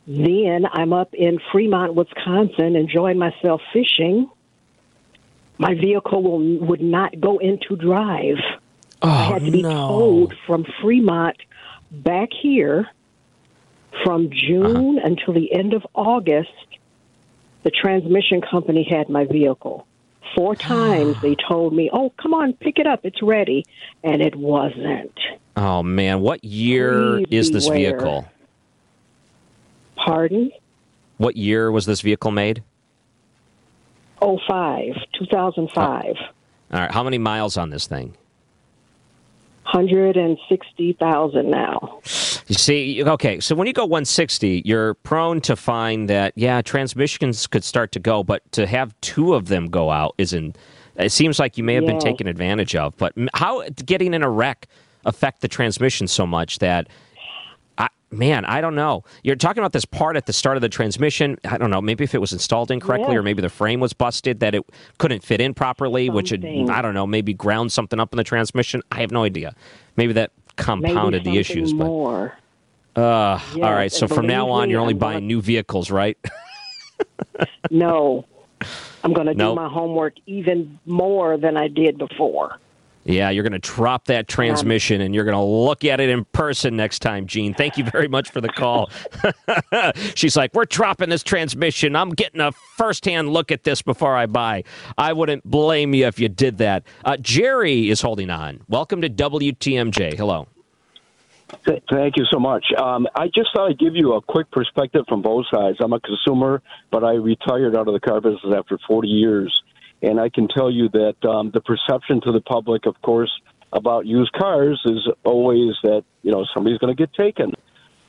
Then 0.06 0.66
I'm 0.70 0.92
up 0.92 1.12
in 1.12 1.40
Fremont, 1.50 1.94
Wisconsin, 1.94 2.76
enjoying 2.76 3.18
myself 3.18 3.60
fishing. 3.72 4.30
My 5.58 5.74
vehicle 5.74 6.22
will, 6.22 6.66
would 6.66 6.80
not 6.80 7.20
go 7.20 7.38
into 7.38 7.76
drive. 7.76 8.38
Oh, 9.02 9.08
I 9.08 9.24
had 9.24 9.44
to 9.44 9.50
be 9.50 9.62
no. 9.62 9.88
towed 9.88 10.34
from 10.46 10.64
Fremont 10.80 11.36
back 11.90 12.28
here 12.32 12.88
from 14.04 14.30
June 14.30 14.98
uh-huh. 14.98 15.06
until 15.06 15.34
the 15.34 15.52
end 15.52 15.74
of 15.74 15.86
August, 15.94 16.50
the 17.62 17.70
transmission 17.70 18.40
company 18.40 18.86
had 18.88 19.08
my 19.08 19.24
vehicle. 19.24 19.86
Four 20.34 20.54
times 20.56 21.16
they 21.22 21.36
told 21.48 21.74
me, 21.74 21.90
"Oh, 21.92 22.12
come 22.20 22.34
on, 22.34 22.52
pick 22.54 22.78
it 22.78 22.86
up. 22.86 23.00
It's 23.04 23.22
ready." 23.22 23.64
And 24.02 24.22
it 24.22 24.34
wasn't. 24.34 25.18
Oh 25.56 25.82
man, 25.82 26.20
what 26.20 26.44
year 26.44 27.18
Please 27.18 27.26
is 27.30 27.50
this 27.50 27.68
beware. 27.68 27.92
vehicle? 27.92 28.28
Pardon? 29.96 30.50
What 31.16 31.36
year 31.36 31.72
was 31.72 31.86
this 31.86 32.02
vehicle 32.02 32.30
made? 32.30 32.62
Oh 34.20 34.38
five, 34.48 34.94
2005. 35.18 36.04
Oh. 36.04 36.24
All 36.72 36.80
right, 36.80 36.90
how 36.90 37.02
many 37.02 37.18
miles 37.18 37.56
on 37.56 37.70
this 37.70 37.86
thing? 37.86 38.16
160,000 39.66 41.50
now. 41.50 42.00
You 42.46 42.54
see, 42.54 43.02
okay, 43.02 43.40
so 43.40 43.54
when 43.54 43.66
you 43.66 43.72
go 43.72 43.84
160, 43.84 44.62
you're 44.64 44.94
prone 44.94 45.40
to 45.42 45.56
find 45.56 46.08
that, 46.08 46.32
yeah, 46.36 46.62
transmissions 46.62 47.46
could 47.46 47.64
start 47.64 47.90
to 47.92 47.98
go, 47.98 48.22
but 48.22 48.50
to 48.52 48.66
have 48.66 48.94
two 49.00 49.34
of 49.34 49.48
them 49.48 49.66
go 49.66 49.90
out 49.90 50.14
isn't, 50.18 50.56
it 50.96 51.10
seems 51.10 51.38
like 51.38 51.58
you 51.58 51.64
may 51.64 51.74
have 51.74 51.84
yeah. 51.84 51.90
been 51.90 52.00
taken 52.00 52.28
advantage 52.28 52.76
of. 52.76 52.96
But 52.96 53.12
how 53.34 53.64
getting 53.84 54.14
in 54.14 54.22
a 54.22 54.30
wreck 54.30 54.68
affect 55.04 55.40
the 55.40 55.48
transmission 55.48 56.06
so 56.06 56.26
much 56.26 56.60
that 56.60 56.88
man, 58.10 58.44
I 58.44 58.60
don't 58.60 58.74
know. 58.74 59.04
You're 59.22 59.36
talking 59.36 59.60
about 59.60 59.72
this 59.72 59.84
part 59.84 60.16
at 60.16 60.26
the 60.26 60.32
start 60.32 60.56
of 60.56 60.60
the 60.60 60.68
transmission. 60.68 61.38
I 61.44 61.58
don't 61.58 61.70
know. 61.70 61.80
Maybe 61.80 62.04
if 62.04 62.14
it 62.14 62.20
was 62.20 62.32
installed 62.32 62.70
incorrectly, 62.70 63.14
yeah. 63.14 63.20
or 63.20 63.22
maybe 63.22 63.42
the 63.42 63.48
frame 63.48 63.80
was 63.80 63.92
busted 63.92 64.40
that 64.40 64.54
it 64.54 64.62
couldn't 64.98 65.22
fit 65.22 65.40
in 65.40 65.54
properly, 65.54 66.06
something. 66.06 66.14
which 66.14 66.30
had, 66.30 66.44
I 66.44 66.82
don't 66.82 66.94
know, 66.94 67.06
maybe 67.06 67.34
ground 67.34 67.72
something 67.72 68.00
up 68.00 68.12
in 68.12 68.16
the 68.16 68.24
transmission. 68.24 68.82
I 68.92 69.00
have 69.00 69.10
no 69.10 69.24
idea. 69.24 69.54
Maybe 69.96 70.12
that 70.14 70.32
compounded 70.56 71.24
maybe 71.24 71.36
the 71.36 71.40
issues. 71.40 71.74
More. 71.74 72.36
But 72.94 73.00
uh, 73.00 73.40
yes, 73.54 73.64
all 73.64 73.72
right. 73.72 73.92
So 73.92 74.08
from 74.08 74.26
now 74.26 74.48
on, 74.48 74.70
you're 74.70 74.80
only 74.80 74.94
I'm 74.94 74.98
buying 74.98 75.16
gonna... 75.16 75.26
new 75.26 75.42
vehicles, 75.42 75.90
right? 75.90 76.16
no, 77.70 78.24
I'm 79.04 79.12
going 79.12 79.26
to 79.26 79.34
do 79.34 79.54
my 79.54 79.68
homework 79.68 80.14
even 80.26 80.78
more 80.86 81.36
than 81.36 81.56
I 81.56 81.68
did 81.68 81.98
before. 81.98 82.58
Yeah, 83.06 83.30
you're 83.30 83.44
going 83.44 83.52
to 83.52 83.58
drop 83.60 84.06
that 84.06 84.26
transmission 84.26 85.00
and 85.00 85.14
you're 85.14 85.24
going 85.24 85.36
to 85.36 85.40
look 85.40 85.84
at 85.84 86.00
it 86.00 86.08
in 86.08 86.24
person 86.24 86.76
next 86.76 86.98
time, 86.98 87.26
Gene. 87.26 87.54
Thank 87.54 87.78
you 87.78 87.84
very 87.84 88.08
much 88.08 88.30
for 88.30 88.40
the 88.40 88.48
call. 88.48 88.90
She's 90.16 90.36
like, 90.36 90.52
We're 90.54 90.64
dropping 90.64 91.10
this 91.10 91.22
transmission. 91.22 91.94
I'm 91.94 92.10
getting 92.10 92.40
a 92.40 92.50
firsthand 92.52 93.30
look 93.30 93.52
at 93.52 93.62
this 93.62 93.80
before 93.80 94.16
I 94.16 94.26
buy. 94.26 94.64
I 94.98 95.12
wouldn't 95.12 95.44
blame 95.44 95.94
you 95.94 96.06
if 96.06 96.18
you 96.18 96.28
did 96.28 96.58
that. 96.58 96.82
Uh, 97.04 97.16
Jerry 97.18 97.90
is 97.90 98.00
holding 98.00 98.28
on. 98.28 98.62
Welcome 98.68 99.00
to 99.02 99.08
WTMJ. 99.08 100.14
Hello. 100.14 100.48
Thank 101.64 102.16
you 102.16 102.24
so 102.28 102.40
much. 102.40 102.64
Um, 102.76 103.06
I 103.14 103.26
just 103.26 103.50
thought 103.54 103.70
I'd 103.70 103.78
give 103.78 103.94
you 103.94 104.14
a 104.14 104.20
quick 104.20 104.50
perspective 104.50 105.04
from 105.08 105.22
both 105.22 105.46
sides. 105.54 105.78
I'm 105.80 105.92
a 105.92 106.00
consumer, 106.00 106.60
but 106.90 107.04
I 107.04 107.12
retired 107.12 107.76
out 107.76 107.86
of 107.86 107.94
the 107.94 108.00
car 108.00 108.20
business 108.20 108.52
after 108.52 108.78
40 108.88 109.06
years. 109.06 109.62
And 110.02 110.20
I 110.20 110.28
can 110.28 110.48
tell 110.48 110.70
you 110.70 110.88
that 110.90 111.28
um, 111.28 111.50
the 111.52 111.60
perception 111.60 112.20
to 112.22 112.32
the 112.32 112.40
public, 112.40 112.86
of 112.86 113.00
course, 113.02 113.30
about 113.72 114.06
used 114.06 114.32
cars 114.32 114.80
is 114.84 115.08
always 115.24 115.74
that 115.82 116.04
you 116.22 116.32
know 116.32 116.44
somebody's 116.54 116.78
going 116.78 116.94
to 116.94 117.00
get 117.00 117.12
taken, 117.14 117.52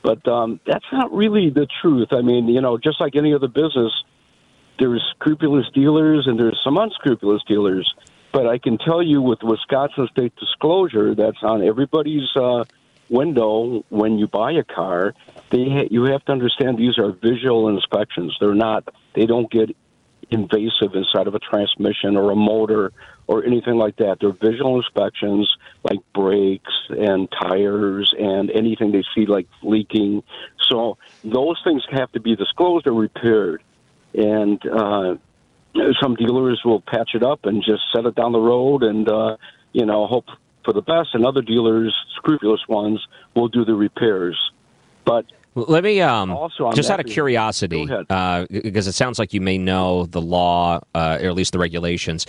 but 0.02 0.26
um, 0.28 0.60
that's 0.66 0.84
not 0.92 1.12
really 1.12 1.50
the 1.50 1.66
truth. 1.82 2.08
I 2.12 2.22
mean, 2.22 2.48
you 2.48 2.60
know, 2.60 2.78
just 2.78 3.00
like 3.00 3.16
any 3.16 3.34
other 3.34 3.48
business, 3.48 3.92
there's 4.78 5.02
scrupulous 5.16 5.66
dealers 5.74 6.26
and 6.26 6.38
there's 6.38 6.58
some 6.62 6.76
unscrupulous 6.76 7.42
dealers. 7.46 7.92
But 8.32 8.46
I 8.46 8.58
can 8.58 8.78
tell 8.78 9.02
you 9.02 9.22
with 9.22 9.42
Wisconsin 9.42 10.08
State 10.12 10.34
Disclosure, 10.36 11.14
that's 11.14 11.42
on 11.42 11.62
everybody's 11.62 12.28
uh, 12.36 12.64
window 13.08 13.84
when 13.88 14.18
you 14.18 14.26
buy 14.26 14.52
a 14.52 14.64
car. 14.64 15.14
They 15.50 15.68
ha- 15.68 15.88
you 15.90 16.04
have 16.04 16.24
to 16.26 16.32
understand 16.32 16.78
these 16.78 16.98
are 16.98 17.12
visual 17.12 17.68
inspections. 17.68 18.36
They're 18.38 18.54
not. 18.54 18.84
They 19.14 19.26
don't 19.26 19.50
get 19.50 19.74
invasive 20.30 20.94
inside 20.94 21.26
of 21.26 21.34
a 21.34 21.38
transmission 21.38 22.16
or 22.16 22.30
a 22.30 22.36
motor 22.36 22.92
or 23.26 23.44
anything 23.44 23.76
like 23.76 23.96
that. 23.96 24.18
They're 24.20 24.32
visual 24.32 24.76
inspections 24.76 25.54
like 25.84 25.98
brakes 26.14 26.72
and 26.90 27.28
tires 27.30 28.14
and 28.18 28.50
anything 28.50 28.92
they 28.92 29.04
see 29.14 29.26
like 29.26 29.48
leaking. 29.62 30.22
So 30.68 30.98
those 31.24 31.60
things 31.64 31.82
have 31.90 32.12
to 32.12 32.20
be 32.20 32.36
disclosed 32.36 32.86
or 32.86 32.92
repaired. 32.92 33.62
And 34.14 34.64
uh, 34.66 35.16
some 36.00 36.14
dealers 36.16 36.60
will 36.64 36.80
patch 36.80 37.10
it 37.14 37.22
up 37.22 37.44
and 37.44 37.62
just 37.62 37.82
set 37.94 38.04
it 38.06 38.14
down 38.14 38.32
the 38.32 38.40
road 38.40 38.82
and, 38.82 39.08
uh, 39.08 39.36
you 39.72 39.86
know, 39.86 40.06
hope 40.06 40.26
for 40.64 40.72
the 40.72 40.82
best. 40.82 41.10
And 41.14 41.24
other 41.24 41.42
dealers, 41.42 41.94
scrupulous 42.16 42.66
ones, 42.68 43.06
will 43.34 43.48
do 43.48 43.64
the 43.64 43.74
repairs. 43.74 44.38
But 45.04 45.26
let 45.54 45.84
me 45.84 46.00
um, 46.00 46.36
just 46.74 46.90
out 46.90 47.00
of 47.00 47.06
curiosity, 47.06 47.88
uh, 48.10 48.46
because 48.50 48.86
it 48.86 48.92
sounds 48.92 49.18
like 49.18 49.34
you 49.34 49.40
may 49.40 49.58
know 49.58 50.06
the 50.06 50.20
law, 50.20 50.80
uh, 50.94 51.18
or 51.20 51.28
at 51.28 51.34
least 51.34 51.52
the 51.52 51.58
regulations. 51.58 52.26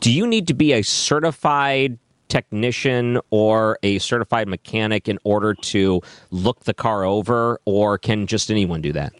Do 0.00 0.12
you 0.12 0.26
need 0.26 0.46
to 0.48 0.54
be 0.54 0.72
a 0.72 0.82
certified 0.82 1.98
technician 2.28 3.18
or 3.30 3.78
a 3.82 3.98
certified 3.98 4.48
mechanic 4.48 5.08
in 5.08 5.18
order 5.24 5.54
to 5.54 6.00
look 6.30 6.64
the 6.64 6.74
car 6.74 7.04
over, 7.04 7.60
or 7.64 7.98
can 7.98 8.26
just 8.26 8.50
anyone 8.50 8.80
do 8.80 8.92
that? 8.92 9.12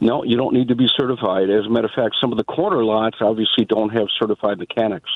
No, 0.00 0.22
you 0.22 0.36
don't 0.36 0.54
need 0.54 0.68
to 0.68 0.76
be 0.76 0.88
certified. 0.96 1.50
As 1.50 1.66
a 1.66 1.70
matter 1.70 1.86
of 1.86 1.92
fact, 1.92 2.16
some 2.20 2.32
of 2.32 2.38
the 2.38 2.44
corner 2.44 2.84
lots 2.84 3.18
obviously 3.20 3.64
don't 3.64 3.90
have 3.90 4.06
certified 4.18 4.58
mechanics. 4.58 5.10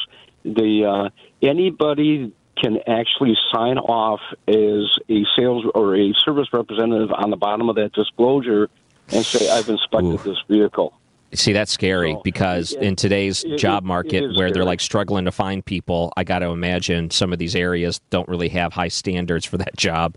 The 0.45 0.85
uh, 0.85 1.11
anybody 1.47 2.33
can 2.57 2.79
actually 2.87 3.37
sign 3.53 3.79
off 3.79 4.21
as 4.47 4.99
a 5.09 5.25
sales 5.37 5.65
or 5.75 5.97
a 5.97 6.13
service 6.25 6.49
representative 6.53 7.11
on 7.13 7.31
the 7.31 7.37
bottom 7.37 7.69
of 7.69 7.77
that 7.77 7.93
disclosure 7.93 8.69
and 9.13 9.25
say, 9.25 9.51
"I've 9.51 9.69
inspected 9.69 10.15
Ooh. 10.15 10.19
this 10.19 10.39
vehicle." 10.49 10.93
See, 11.35 11.55
that's 11.55 11.73
scary 11.73 12.19
because 12.25 12.73
in 12.73 12.95
today's 12.95 13.43
it- 13.43 13.57
job 13.57 13.85
market 13.85 14.37
where 14.37 14.51
they're 14.51 14.65
like 14.65 14.81
struggling 14.81 15.25
to 15.25 15.33
find 15.33 15.65
people, 15.65 16.13
I 16.17 16.25
got 16.25 16.41
to 16.41 16.47
imagine 16.47 17.11
some 17.11 17.33
of 17.33 17.39
these 17.39 17.57
areas 17.57 18.01
don't 18.11 18.29
really 18.29 18.51
have 18.51 18.75
high 18.75 18.89
standards 18.89 19.47
for 19.47 19.57
that 19.57 19.77
job. 19.77 20.17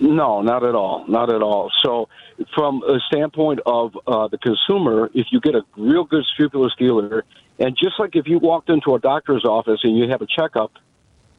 No, 0.00 0.42
not 0.42 0.64
at 0.64 0.74
all. 0.74 1.04
Not 1.06 1.32
at 1.32 1.42
all. 1.42 1.70
So, 1.82 2.08
from 2.54 2.82
a 2.82 2.98
standpoint 3.06 3.60
of 3.64 3.96
uh, 4.06 4.28
the 4.28 4.38
consumer, 4.38 5.10
if 5.14 5.28
you 5.30 5.40
get 5.40 5.54
a 5.54 5.62
real 5.76 6.04
good 6.04 6.24
scrupulous 6.34 6.74
dealer, 6.76 7.24
and 7.58 7.76
just 7.80 8.00
like 8.00 8.16
if 8.16 8.26
you 8.26 8.38
walked 8.38 8.68
into 8.68 8.94
a 8.94 8.98
doctor's 8.98 9.44
office 9.44 9.80
and 9.84 9.96
you 9.96 10.08
have 10.10 10.20
a 10.20 10.26
checkup 10.26 10.72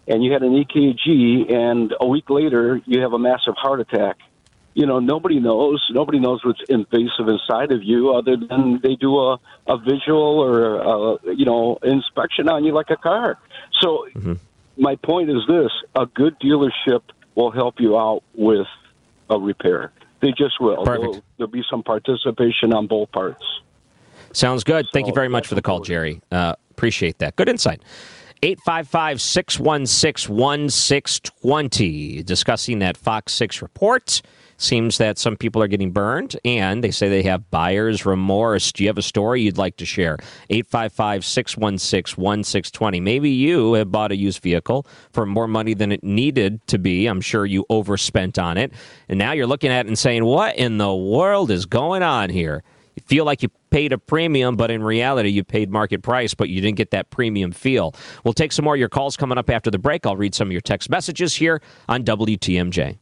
and 0.07 0.23
you 0.23 0.31
had 0.31 0.43
an 0.43 0.51
EKG, 0.63 1.53
and 1.53 1.93
a 1.99 2.07
week 2.07 2.29
later 2.29 2.81
you 2.85 3.01
have 3.01 3.13
a 3.13 3.19
massive 3.19 3.55
heart 3.57 3.79
attack, 3.79 4.17
you 4.73 4.85
know, 4.85 4.99
nobody 4.99 5.39
knows. 5.39 5.85
Nobody 5.91 6.19
knows 6.19 6.43
what's 6.43 6.61
invasive 6.67 7.27
inside 7.27 7.71
of 7.71 7.83
you 7.83 8.13
other 8.13 8.35
than 8.35 8.79
they 8.81 8.95
do 8.95 9.17
a, 9.17 9.39
a 9.67 9.77
visual 9.77 10.39
or, 10.39 10.77
a, 10.77 11.35
you 11.35 11.45
know, 11.45 11.77
inspection 11.83 12.49
on 12.49 12.63
you 12.63 12.73
like 12.73 12.89
a 12.89 12.97
car. 12.97 13.37
So, 13.81 14.07
my 14.77 14.95
point 14.95 15.29
is 15.29 15.37
this 15.47 15.71
a 15.95 16.07
good 16.07 16.39
dealership 16.39 17.01
will 17.35 17.51
help 17.51 17.75
you 17.79 17.97
out 17.97 18.23
with 18.33 18.67
a 19.29 19.39
repair. 19.39 19.91
They 20.21 20.31
just 20.31 20.59
will. 20.59 20.83
There'll, 20.85 21.23
there'll 21.37 21.51
be 21.51 21.63
some 21.69 21.83
participation 21.83 22.73
on 22.73 22.87
both 22.87 23.11
parts. 23.11 23.43
Sounds 24.31 24.63
good. 24.63 24.87
Thank 24.93 25.07
you 25.07 25.13
very 25.13 25.27
much 25.27 25.47
for 25.47 25.55
the 25.55 25.61
call, 25.61 25.81
Jerry. 25.81 26.21
Uh, 26.31 26.55
appreciate 26.71 27.19
that. 27.19 27.35
Good 27.35 27.49
insight. 27.49 27.81
855 28.43 29.21
616 29.21 30.29
1620. 30.33 32.23
Discussing 32.23 32.79
that 32.79 32.97
Fox 32.97 33.31
6 33.35 33.61
report. 33.61 34.21
Seems 34.57 34.97
that 34.97 35.17
some 35.17 35.37
people 35.37 35.63
are 35.63 35.67
getting 35.69 35.91
burned, 35.91 36.35
and 36.43 36.83
they 36.83 36.91
say 36.91 37.07
they 37.07 37.23
have 37.23 37.49
buyer's 37.51 38.05
remorse. 38.05 38.73
Do 38.73 38.83
you 38.83 38.89
have 38.89 38.97
a 38.97 39.01
story 39.01 39.41
you'd 39.41 39.57
like 39.57 39.77
to 39.77 39.85
share? 39.85 40.17
855 40.49 41.23
616 41.23 42.21
1620. 42.21 42.99
Maybe 42.99 43.29
you 43.29 43.73
have 43.73 43.93
bought 43.93 44.11
a 44.11 44.17
used 44.17 44.43
vehicle 44.43 44.85
for 45.13 45.25
more 45.25 45.47
money 45.47 45.73
than 45.73 45.93
it 45.93 46.03
needed 46.03 46.67
to 46.67 46.77
be. 46.77 47.07
I'm 47.07 47.21
sure 47.21 47.45
you 47.45 47.65
overspent 47.69 48.37
on 48.37 48.57
it. 48.57 48.73
And 49.07 49.17
now 49.17 49.31
you're 49.31 49.47
looking 49.47 49.71
at 49.71 49.85
it 49.85 49.87
and 49.87 49.97
saying, 49.97 50.25
What 50.25 50.57
in 50.57 50.79
the 50.79 50.93
world 50.93 51.49
is 51.49 51.65
going 51.65 52.03
on 52.03 52.29
here? 52.29 52.61
Feel 53.05 53.25
like 53.25 53.43
you 53.43 53.49
paid 53.69 53.91
a 53.91 53.97
premium, 53.97 54.55
but 54.55 54.71
in 54.71 54.83
reality, 54.83 55.29
you 55.29 55.43
paid 55.43 55.69
market 55.69 56.03
price, 56.03 56.33
but 56.33 56.49
you 56.49 56.61
didn't 56.61 56.77
get 56.77 56.91
that 56.91 57.09
premium 57.09 57.51
feel. 57.51 57.93
We'll 58.23 58.33
take 58.33 58.51
some 58.51 58.65
more 58.65 58.75
of 58.75 58.79
your 58.79 58.89
calls 58.89 59.17
coming 59.17 59.37
up 59.37 59.49
after 59.49 59.71
the 59.71 59.79
break. 59.79 60.05
I'll 60.05 60.15
read 60.15 60.35
some 60.35 60.47
of 60.47 60.51
your 60.51 60.61
text 60.61 60.89
messages 60.89 61.35
here 61.35 61.61
on 61.89 62.03
WTMJ. 62.03 62.97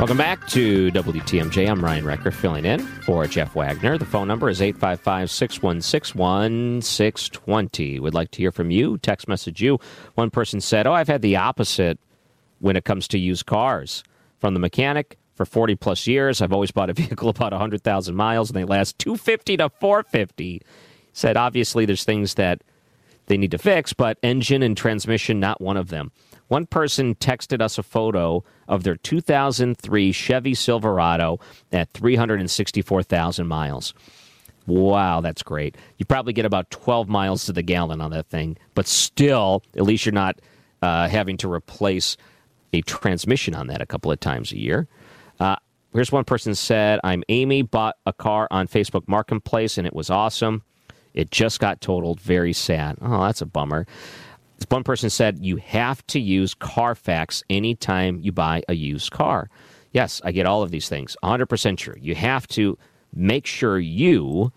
Welcome 0.00 0.16
back 0.16 0.48
to 0.48 0.90
WTMJ. 0.92 1.70
I'm 1.70 1.84
Ryan 1.84 2.06
Wrecker 2.06 2.30
filling 2.30 2.64
in 2.64 2.80
for 2.80 3.26
Jeff 3.26 3.54
Wagner. 3.54 3.98
The 3.98 4.06
phone 4.06 4.26
number 4.28 4.48
is 4.48 4.62
855 4.62 5.30
616 5.30 6.18
1620. 6.18 8.00
Would 8.00 8.14
like 8.14 8.30
to 8.30 8.38
hear 8.38 8.50
from 8.50 8.70
you, 8.70 8.96
text 8.96 9.28
message 9.28 9.60
you. 9.60 9.78
One 10.14 10.30
person 10.30 10.62
said, 10.62 10.86
Oh, 10.86 10.94
I've 10.94 11.08
had 11.08 11.20
the 11.20 11.36
opposite 11.36 11.98
when 12.60 12.76
it 12.76 12.86
comes 12.86 13.08
to 13.08 13.18
used 13.18 13.44
cars. 13.44 14.02
From 14.38 14.54
the 14.54 14.60
mechanic 14.60 15.18
for 15.40 15.46
40 15.46 15.76
plus 15.76 16.06
years, 16.06 16.42
I've 16.42 16.52
always 16.52 16.70
bought 16.70 16.90
a 16.90 16.92
vehicle 17.02 17.30
about 17.30 17.52
100,000 17.52 18.14
miles 18.14 18.50
and 18.50 18.56
they 18.58 18.64
last 18.64 18.98
250 18.98 19.56
to 19.56 19.70
450. 19.70 20.60
Said, 21.14 21.38
obviously, 21.38 21.86
there's 21.86 22.04
things 22.04 22.34
that 22.34 22.62
they 23.24 23.38
need 23.38 23.50
to 23.52 23.58
fix, 23.58 23.94
but 23.94 24.18
engine 24.22 24.62
and 24.62 24.76
transmission, 24.76 25.40
not 25.40 25.58
one 25.58 25.78
of 25.78 25.88
them. 25.88 26.12
One 26.48 26.66
person 26.66 27.14
texted 27.14 27.62
us 27.62 27.78
a 27.78 27.82
photo 27.82 28.44
of 28.68 28.82
their 28.82 28.96
2003 28.96 30.12
Chevy 30.12 30.52
Silverado 30.54 31.40
at 31.72 31.90
364,000 31.94 33.46
miles. 33.46 33.94
Wow, 34.66 35.22
that's 35.22 35.42
great. 35.42 35.74
You 35.96 36.04
probably 36.04 36.34
get 36.34 36.44
about 36.44 36.70
12 36.70 37.08
miles 37.08 37.46
to 37.46 37.54
the 37.54 37.62
gallon 37.62 38.02
on 38.02 38.10
that 38.10 38.26
thing, 38.26 38.58
but 38.74 38.86
still, 38.86 39.62
at 39.74 39.84
least 39.84 40.04
you're 40.04 40.12
not 40.12 40.38
uh, 40.82 41.08
having 41.08 41.38
to 41.38 41.50
replace 41.50 42.18
a 42.74 42.82
transmission 42.82 43.54
on 43.54 43.68
that 43.68 43.80
a 43.80 43.86
couple 43.86 44.12
of 44.12 44.20
times 44.20 44.52
a 44.52 44.58
year. 44.58 44.86
Uh, 45.40 45.56
here's 45.92 46.12
one 46.12 46.24
person 46.24 46.54
said, 46.54 47.00
I'm 47.02 47.24
Amy, 47.28 47.62
bought 47.62 47.96
a 48.06 48.12
car 48.12 48.46
on 48.50 48.68
Facebook 48.68 49.08
Marketplace, 49.08 49.78
and 49.78 49.86
it 49.86 49.94
was 49.94 50.10
awesome. 50.10 50.62
It 51.14 51.30
just 51.30 51.58
got 51.58 51.80
totaled. 51.80 52.20
Very 52.20 52.52
sad. 52.52 52.98
Oh, 53.00 53.24
that's 53.24 53.40
a 53.40 53.46
bummer. 53.46 53.86
One 54.68 54.84
person 54.84 55.10
said, 55.10 55.38
You 55.40 55.56
have 55.56 56.06
to 56.08 56.20
use 56.20 56.54
Carfax 56.54 57.42
anytime 57.50 58.20
you 58.20 58.30
buy 58.30 58.62
a 58.68 58.74
used 58.74 59.10
car. 59.10 59.48
Yes, 59.92 60.20
I 60.24 60.30
get 60.30 60.46
all 60.46 60.62
of 60.62 60.70
these 60.70 60.88
things. 60.88 61.16
100% 61.24 61.76
true. 61.78 61.96
You 61.98 62.14
have 62.14 62.46
to 62.48 62.78
make 63.12 63.46
sure 63.46 63.78
you 63.78 64.52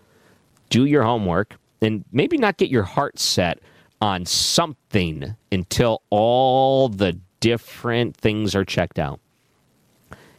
do 0.70 0.84
your 0.84 1.02
homework 1.02 1.56
and 1.82 2.04
maybe 2.12 2.36
not 2.36 2.58
get 2.58 2.70
your 2.70 2.84
heart 2.84 3.18
set 3.18 3.58
on 4.00 4.26
something 4.26 5.34
until 5.50 6.02
all 6.10 6.88
the 6.88 7.18
different 7.40 8.16
things 8.16 8.54
are 8.54 8.64
checked 8.64 8.98
out. 8.98 9.18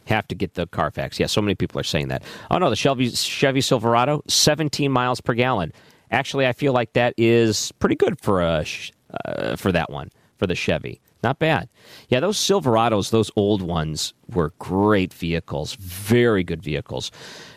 Have 0.06 0.26
to 0.28 0.34
get 0.34 0.54
the 0.54 0.66
Carfax. 0.66 1.18
Yeah, 1.20 1.26
so 1.26 1.40
many 1.40 1.54
people 1.54 1.80
are 1.80 1.84
saying 1.84 2.08
that. 2.08 2.22
Oh 2.50 2.58
no, 2.58 2.70
the 2.70 2.76
Chevy, 2.76 3.10
Chevy 3.10 3.60
Silverado, 3.60 4.22
17 4.28 4.90
miles 4.90 5.20
per 5.20 5.34
gallon. 5.34 5.72
Actually, 6.10 6.46
I 6.46 6.52
feel 6.52 6.72
like 6.72 6.92
that 6.92 7.14
is 7.16 7.72
pretty 7.78 7.96
good 7.96 8.20
for 8.20 8.40
a 8.40 8.64
uh, 9.24 9.56
for 9.56 9.72
that 9.72 9.90
one 9.90 10.10
for 10.36 10.46
the 10.46 10.54
Chevy. 10.54 11.00
Not 11.22 11.38
bad. 11.38 11.68
Yeah, 12.08 12.20
those 12.20 12.38
Silverados, 12.38 13.10
those 13.10 13.30
old 13.36 13.62
ones, 13.62 14.14
were 14.32 14.52
great 14.58 15.12
vehicles. 15.12 15.74
Very 15.74 16.44
good 16.44 16.62
vehicles. 16.62 17.10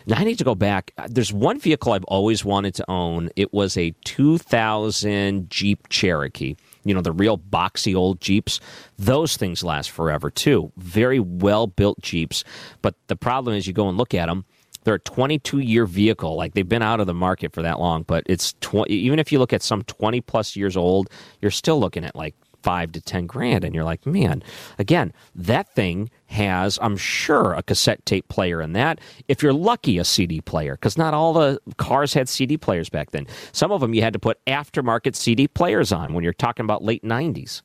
Now, 0.06 0.16
I 0.18 0.24
need 0.24 0.38
to 0.38 0.44
go 0.44 0.54
back. 0.54 0.92
There's 1.06 1.32
one 1.32 1.60
vehicle 1.60 1.92
I've 1.92 2.04
always 2.04 2.44
wanted 2.44 2.74
to 2.76 2.90
own. 2.90 3.30
It 3.36 3.52
was 3.52 3.76
a 3.76 3.94
2000 4.04 5.50
Jeep 5.50 5.88
Cherokee. 5.88 6.56
You 6.84 6.94
know, 6.94 7.02
the 7.02 7.12
real 7.12 7.38
boxy 7.38 7.94
old 7.94 8.20
Jeeps. 8.20 8.60
Those 8.98 9.36
things 9.36 9.62
last 9.62 9.90
forever, 9.90 10.30
too. 10.30 10.72
Very 10.76 11.20
well 11.20 11.66
built 11.66 12.00
Jeeps. 12.00 12.44
But 12.82 12.94
the 13.08 13.16
problem 13.16 13.56
is, 13.56 13.66
you 13.66 13.72
go 13.72 13.88
and 13.88 13.98
look 13.98 14.14
at 14.14 14.26
them, 14.26 14.44
they're 14.84 14.94
a 14.94 15.00
22 15.00 15.58
year 15.58 15.86
vehicle. 15.86 16.36
Like 16.36 16.54
they've 16.54 16.68
been 16.68 16.82
out 16.82 17.00
of 17.00 17.06
the 17.06 17.14
market 17.14 17.52
for 17.52 17.62
that 17.62 17.78
long, 17.78 18.02
but 18.02 18.24
it's 18.26 18.54
tw- 18.54 18.88
even 18.88 19.18
if 19.18 19.30
you 19.32 19.38
look 19.38 19.52
at 19.52 19.62
some 19.62 19.82
20 19.82 20.20
plus 20.22 20.56
years 20.56 20.76
old, 20.76 21.10
you're 21.40 21.50
still 21.50 21.78
looking 21.78 22.04
at 22.04 22.16
like 22.16 22.34
five 22.62 22.92
to 22.92 23.00
10 23.00 23.26
grand. 23.26 23.64
And 23.64 23.74
you're 23.74 23.84
like, 23.84 24.06
man, 24.06 24.42
again, 24.78 25.12
that 25.34 25.74
thing 25.74 26.10
has, 26.26 26.78
I'm 26.80 26.96
sure, 26.96 27.54
a 27.54 27.62
cassette 27.62 28.04
tape 28.06 28.28
player 28.28 28.62
in 28.62 28.72
that. 28.74 29.00
If 29.28 29.42
you're 29.42 29.52
lucky, 29.52 29.98
a 29.98 30.04
CD 30.04 30.40
player, 30.40 30.74
because 30.74 30.96
not 30.96 31.14
all 31.14 31.32
the 31.32 31.60
cars 31.76 32.14
had 32.14 32.28
CD 32.28 32.56
players 32.56 32.88
back 32.88 33.10
then. 33.10 33.26
Some 33.52 33.72
of 33.72 33.80
them 33.80 33.94
you 33.94 34.02
had 34.02 34.12
to 34.12 34.18
put 34.18 34.44
aftermarket 34.46 35.16
CD 35.16 35.48
players 35.48 35.92
on 35.92 36.14
when 36.14 36.24
you're 36.24 36.32
talking 36.32 36.64
about 36.64 36.84
late 36.84 37.02
90s. 37.02 37.62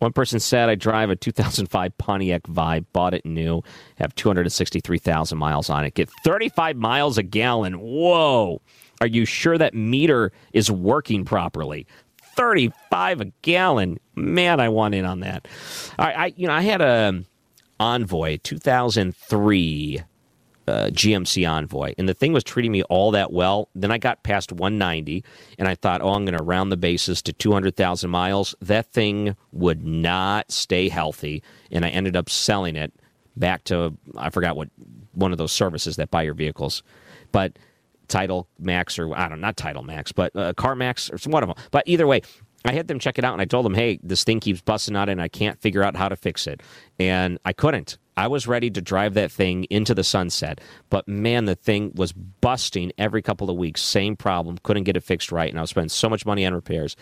One 0.00 0.14
person 0.14 0.40
said, 0.40 0.70
I 0.70 0.76
drive 0.76 1.10
a 1.10 1.16
2005 1.16 1.98
Pontiac 1.98 2.44
Vibe, 2.44 2.86
bought 2.94 3.12
it 3.12 3.26
new, 3.26 3.62
have 3.96 4.14
263,000 4.14 5.36
miles 5.36 5.68
on 5.68 5.84
it, 5.84 5.92
get 5.92 6.08
35 6.24 6.76
miles 6.76 7.18
a 7.18 7.22
gallon. 7.22 7.74
Whoa. 7.74 8.62
Are 9.02 9.06
you 9.06 9.26
sure 9.26 9.58
that 9.58 9.74
meter 9.74 10.32
is 10.54 10.70
working 10.70 11.26
properly? 11.26 11.86
35 12.36 13.20
a 13.20 13.24
gallon. 13.42 13.98
Man, 14.14 14.60
I 14.60 14.68
want 14.68 14.94
in 14.94 15.04
on 15.04 15.20
that. 15.20 15.46
Right, 15.98 16.16
I 16.16 16.34
you 16.36 16.46
know, 16.46 16.52
I 16.52 16.62
had 16.62 16.80
a 16.80 17.24
Envoy 17.78 18.38
2003 18.42 20.02
uh, 20.68 20.86
GMC 20.90 21.50
Envoy, 21.50 21.94
and 21.98 22.08
the 22.08 22.14
thing 22.14 22.32
was 22.32 22.44
treating 22.44 22.70
me 22.70 22.82
all 22.84 23.10
that 23.10 23.32
well. 23.32 23.68
Then 23.74 23.90
I 23.90 23.98
got 23.98 24.22
past 24.22 24.52
190, 24.52 25.24
and 25.58 25.66
I 25.66 25.74
thought, 25.74 26.00
oh, 26.00 26.10
I'm 26.10 26.24
going 26.24 26.38
to 26.38 26.44
round 26.44 26.70
the 26.70 26.76
bases 26.76 27.22
to 27.22 27.32
200,000 27.32 28.08
miles. 28.08 28.54
That 28.60 28.92
thing 28.92 29.36
would 29.52 29.84
not 29.84 30.50
stay 30.52 30.88
healthy, 30.88 31.42
and 31.70 31.84
I 31.84 31.88
ended 31.88 32.16
up 32.16 32.30
selling 32.30 32.76
it 32.76 32.92
back 33.36 33.64
to 33.64 33.96
I 34.16 34.30
forgot 34.30 34.56
what 34.56 34.68
one 35.12 35.32
of 35.32 35.38
those 35.38 35.52
services 35.52 35.96
that 35.96 36.10
buy 36.10 36.22
your 36.22 36.34
vehicles, 36.34 36.82
but 37.32 37.58
Title 38.10 38.48
Max 38.58 38.98
or 38.98 39.14
I 39.16 39.28
don't 39.28 39.40
know, 39.40 39.46
not 39.46 39.56
Title 39.56 39.82
Max, 39.82 40.12
but 40.12 40.34
uh, 40.36 40.52
Car 40.54 40.74
Max 40.74 41.10
or 41.10 41.18
some 41.18 41.32
one 41.32 41.42
of 41.42 41.48
them. 41.48 41.56
But 41.70 41.84
either 41.86 42.06
way, 42.06 42.20
I 42.64 42.72
had 42.72 42.88
them 42.88 42.98
check 42.98 43.18
it 43.18 43.24
out, 43.24 43.32
and 43.32 43.40
I 43.40 43.46
told 43.46 43.64
them, 43.64 43.72
hey, 43.72 43.98
this 44.02 44.22
thing 44.22 44.38
keeps 44.38 44.60
busting 44.60 44.94
out, 44.94 45.08
and 45.08 45.22
I 45.22 45.28
can't 45.28 45.58
figure 45.60 45.82
out 45.82 45.96
how 45.96 46.10
to 46.10 46.16
fix 46.16 46.46
it, 46.46 46.62
and 46.98 47.38
I 47.44 47.54
couldn't. 47.54 47.96
I 48.18 48.26
was 48.26 48.46
ready 48.46 48.68
to 48.70 48.82
drive 48.82 49.14
that 49.14 49.32
thing 49.32 49.64
into 49.70 49.94
the 49.94 50.04
sunset, 50.04 50.60
but 50.90 51.08
man, 51.08 51.46
the 51.46 51.54
thing 51.54 51.92
was 51.94 52.12
busting 52.12 52.92
every 52.98 53.22
couple 53.22 53.48
of 53.48 53.56
weeks. 53.56 53.80
Same 53.80 54.14
problem, 54.14 54.58
couldn't 54.62 54.84
get 54.84 54.96
it 54.96 55.02
fixed 55.02 55.32
right, 55.32 55.48
and 55.48 55.58
I 55.58 55.62
was 55.62 55.70
spending 55.70 55.88
so 55.88 56.10
much 56.10 56.26
money 56.26 56.44
on 56.44 56.52
repairs. 56.52 56.96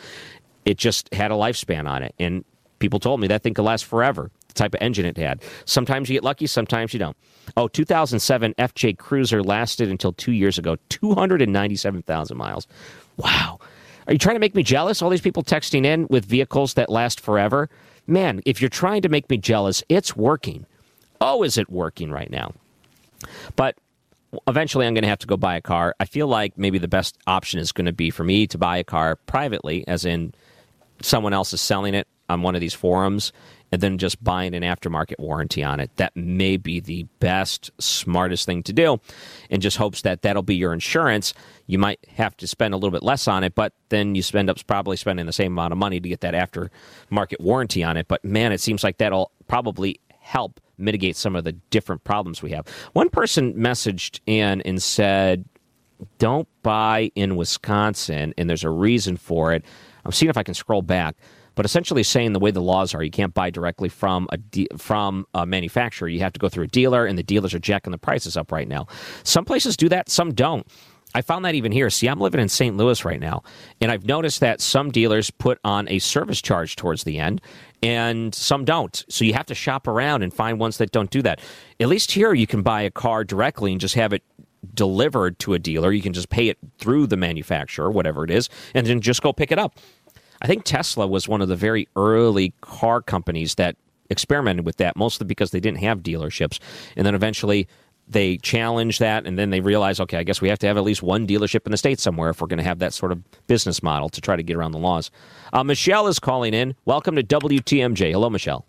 It 0.65 0.79
just 0.79 1.13
had 1.13 1.33
a 1.33 1.35
lifespan 1.35 1.89
on 1.89 2.05
it, 2.05 2.15
and 2.21 2.45
people 2.79 3.01
told 3.01 3.19
me 3.19 3.27
that 3.27 3.43
thing 3.43 3.55
could 3.55 3.65
last 3.65 3.85
forever. 3.85 4.31
Type 4.59 4.75
of 4.75 4.83
engine 4.83 5.07
it 5.07 5.17
had. 5.17 5.41
Sometimes 5.67 6.09
you 6.09 6.17
get 6.17 6.25
lucky, 6.25 6.49
sometimes 6.49 6.93
you 6.93 6.99
don't. 6.99 7.17
Oh, 7.57 7.69
2007 7.69 8.55
FJ 8.59 8.99
Cruiser 8.99 9.41
lasted 9.41 9.89
until 9.89 10.13
two 10.13 10.33
years 10.33 10.59
ago, 10.59 10.77
297,000 10.89 12.37
miles. 12.37 12.67
Wow. 13.17 13.61
Are 14.09 14.13
you 14.13 14.19
trying 14.19 14.35
to 14.35 14.41
make 14.41 14.57
me 14.57 14.65
jealous? 14.65 15.01
All 15.01 15.11
these 15.11 15.21
people 15.21 15.45
texting 15.45 15.85
in 15.85 16.09
with 16.09 16.25
vehicles 16.25 16.75
that 16.75 16.91
last 16.91 17.21
forever? 17.21 17.71
Man, 18.09 18.41
if 18.47 18.61
you're 18.61 18.69
trying 18.69 19.03
to 19.03 19.09
make 19.09 19.31
me 19.31 19.37
jealous, 19.37 19.85
it's 19.89 20.17
working. 20.17 20.67
oh, 21.21 21.45
is 21.45 21.57
it 21.57 21.71
working 21.71 22.11
right 22.11 22.31
now? 22.31 22.53
But 23.55 23.77
eventually 24.49 24.89
I'm 24.89 24.95
going 24.95 25.03
to 25.03 25.09
have 25.09 25.21
to 25.21 25.27
go 25.29 25.37
buy 25.37 25.57
a 25.57 25.61
car. 25.61 25.95
I 26.01 26.05
feel 26.05 26.27
like 26.27 26.59
maybe 26.59 26.79
the 26.79 26.89
best 26.89 27.17
option 27.29 27.61
is 27.61 27.71
going 27.71 27.87
to 27.87 27.93
be 27.93 28.11
for 28.11 28.25
me 28.25 28.49
to 28.49 28.59
buy 28.59 28.79
a 28.79 28.85
car 28.85 29.15
privately, 29.27 29.87
as 29.87 30.05
in 30.05 30.35
someone 31.01 31.33
else 31.33 31.53
is 31.53 31.61
selling 31.61 31.95
it 31.95 32.09
on 32.29 32.43
one 32.43 32.55
of 32.55 32.61
these 32.61 32.75
forums, 32.75 33.33
and 33.71 33.81
then 33.81 33.99
just 33.99 34.23
buying 34.23 34.55
an 34.55 34.63
aftermarket 34.63 35.19
warranty 35.19 35.63
on 35.63 35.81
it. 35.81 35.91
That 35.97 36.17
may 36.17 36.57
be 36.57 36.81
the 36.81 37.05
best, 37.21 37.71
smartest 37.79 38.47
thing 38.47 38.63
to 38.65 38.73
do, 38.73 39.01
and 39.51 39.63
just 39.63 39.77
hopes 39.77 40.03
that 40.03 40.23
that'll 40.23 40.43
be 40.43 40.57
your 40.57 40.73
insurance. 40.73 41.35
You 41.67 41.79
might 41.79 42.01
have 42.17 42.37
to 42.39 42.47
spend 42.47 42.75
a 42.75 42.77
little 42.77 42.91
bit 42.91 43.03
less 43.03 43.29
on 43.29 43.45
it, 43.45 43.55
but 43.55 43.73
then 43.91 44.15
you 44.15 44.23
spend 44.23 44.49
up 44.49 44.59
probably 44.67 44.97
spending 44.97 45.27
the 45.27 45.33
same 45.33 45.53
amount 45.53 45.73
of 45.73 45.79
money 45.79 46.01
to 46.01 46.09
get 46.09 46.21
that 46.21 46.35
aftermarket 46.35 47.41
warranty 47.41 47.85
on 47.85 47.97
it. 47.97 48.09
But 48.09 48.25
man, 48.25 48.53
it 48.53 48.61
seems 48.61 48.83
like 48.83 48.99
that'll 48.99 49.31
probably 49.47 50.01
help 50.21 50.61
mitigate 50.79 51.17
some 51.17 51.37
of 51.37 51.45
the 51.45 51.53
different 51.53 52.05
problems 52.05 52.43
we 52.43 52.53
have. 52.53 52.67
One 52.93 53.11
person 53.11 53.55
messaged 53.55 54.21
in 54.27 54.63
and 54.63 54.83
said, 54.83 55.45
Don't 56.19 56.49
buy 56.63 57.11
in 57.15 57.37
Wisconsin, 57.37 58.33
and 58.39 58.49
there's 58.49 58.65
a 58.65 58.71
reason 58.71 59.17
for 59.17 59.53
it. 59.53 59.65
I'm 60.05 60.13
seeing 60.13 60.31
if 60.31 60.37
I 60.37 60.43
can 60.43 60.55
scroll 60.55 60.83
back. 60.83 61.17
But 61.59 61.65
essentially, 61.67 62.05
saying 62.05 62.35
the 62.35 62.39
way 62.39 62.53
the 62.53 62.63
laws 62.63 62.95
are, 62.95 63.03
you 63.03 63.11
can't 63.11 63.35
buy 63.35 63.51
directly 63.51 63.89
from 63.89 64.29
a 64.31 64.37
de- 64.37 64.69
from 64.77 65.27
a 65.35 65.45
manufacturer. 65.45 66.07
You 66.07 66.21
have 66.21 66.33
to 66.35 66.39
go 66.39 66.49
through 66.49 66.67
a 66.67 66.69
dealer, 66.69 67.05
and 67.05 67.19
the 67.19 67.25
dealers 67.25 67.53
are 67.53 67.59
jacking 67.59 67.91
the 67.91 67.99
prices 67.99 68.37
up 68.37 68.53
right 68.53 68.69
now. 68.69 68.87
Some 69.25 69.45
places 69.45 69.77
do 69.77 69.89
that, 69.89 70.09
some 70.09 70.33
don't. 70.35 70.65
I 71.17 71.21
found 71.21 71.45
that 71.45 71.57
even 71.57 71.73
here. 71.73 71.91
See, 71.91 72.07
I'm 72.07 72.21
living 72.21 72.41
in 72.41 72.49
St. 72.49 72.77
Louis 72.77 73.05
right 73.05 73.19
now, 73.19 73.43
and 73.81 73.91
I've 73.91 74.07
noticed 74.07 74.39
that 74.39 74.61
some 74.61 74.93
dealers 74.93 75.33
put 75.33 75.59
on 75.65 75.89
a 75.89 75.99
service 75.99 76.41
charge 76.41 76.77
towards 76.77 77.03
the 77.03 77.19
end, 77.19 77.41
and 77.83 78.33
some 78.33 78.65
don't. 78.65 79.05
So 79.09 79.25
you 79.25 79.35
have 79.35 79.47
to 79.47 79.55
shop 79.57 79.89
around 79.89 80.23
and 80.23 80.33
find 80.33 80.61
ones 80.61 80.79
that 80.79 80.93
don't 80.93 81.11
do 81.11 81.23
that. 81.23 81.41
At 81.81 81.89
least 81.89 82.13
here, 82.13 82.35
you 82.35 82.47
can 82.47 82.63
buy 82.63 82.83
a 82.83 82.91
car 82.93 83.25
directly 83.25 83.73
and 83.73 83.81
just 83.81 83.97
have 83.97 84.13
it 84.13 84.23
delivered 84.75 85.39
to 85.41 85.55
a 85.55 85.59
dealer. 85.59 85.93
You 85.93 86.03
can 86.03 86.13
just 86.13 86.29
pay 86.29 86.49
it 86.49 86.59
through 86.79 87.09
the 87.09 87.17
manufacturer, 87.17 87.91
whatever 87.91 88.25
it 88.25 88.31
is, 88.31 88.49
and 88.75 88.87
then 88.87 89.01
just 89.01 89.23
go 89.23 89.33
pick 89.33 89.51
it 89.51 89.59
up. 89.59 89.79
I 90.43 90.47
think 90.47 90.65
Tesla 90.65 91.07
was 91.07 91.29
one 91.29 91.41
of 91.41 91.49
the 91.49 91.57
very 91.57 91.89
early 91.97 92.53
car 92.61 93.01
companies 93.03 93.57
that 93.57 93.77
experimented 94.11 94.65
with 94.65 94.77
that, 94.77 94.97
mostly 94.97 95.27
because 95.27 95.51
they 95.51 95.61
didn't 95.61 95.79
have 95.79 96.01
dealerships. 96.01 96.59
And 96.97 97.07
then 97.07 97.15
eventually 97.15 97.69
they 98.11 98.39
challenged 98.39 99.01
that 99.01 99.27
and 99.27 99.39
then 99.39 99.51
they 99.51 99.61
realized, 99.61 100.01
okay, 100.01 100.19
I 100.19 100.23
guess 100.23 100.41
we 100.41 100.49
have 100.49 100.59
to 100.61 100.67
have 100.67 100.77
at 100.77 100.85
least 100.85 101.03
one 101.03 101.27
dealership 101.27 101.67
in 101.67 101.73
the 101.73 101.77
state 101.77 102.01
somewhere 102.01 102.31
if 102.31 102.41
we're 102.41 102.47
going 102.47 102.59
to 102.59 102.65
have 102.65 102.79
that 102.79 102.95
sort 102.95 103.13
of 103.13 103.23
business 103.47 103.83
model 103.83 104.09
to 104.11 104.21
try 104.21 104.37
to 104.37 104.43
get 104.43 104.57
around 104.57 104.73
the 104.73 104.79
laws. 104.79 105.11
Uh, 105.53 105.63
Michelle 105.63 106.07
is 106.07 106.19
calling 106.19 106.55
in. 106.55 106.75
Welcome 106.85 107.17
to 107.17 107.23
WTMJ. 107.23 108.13
Hello, 108.13 108.31
Michelle. 108.31 108.65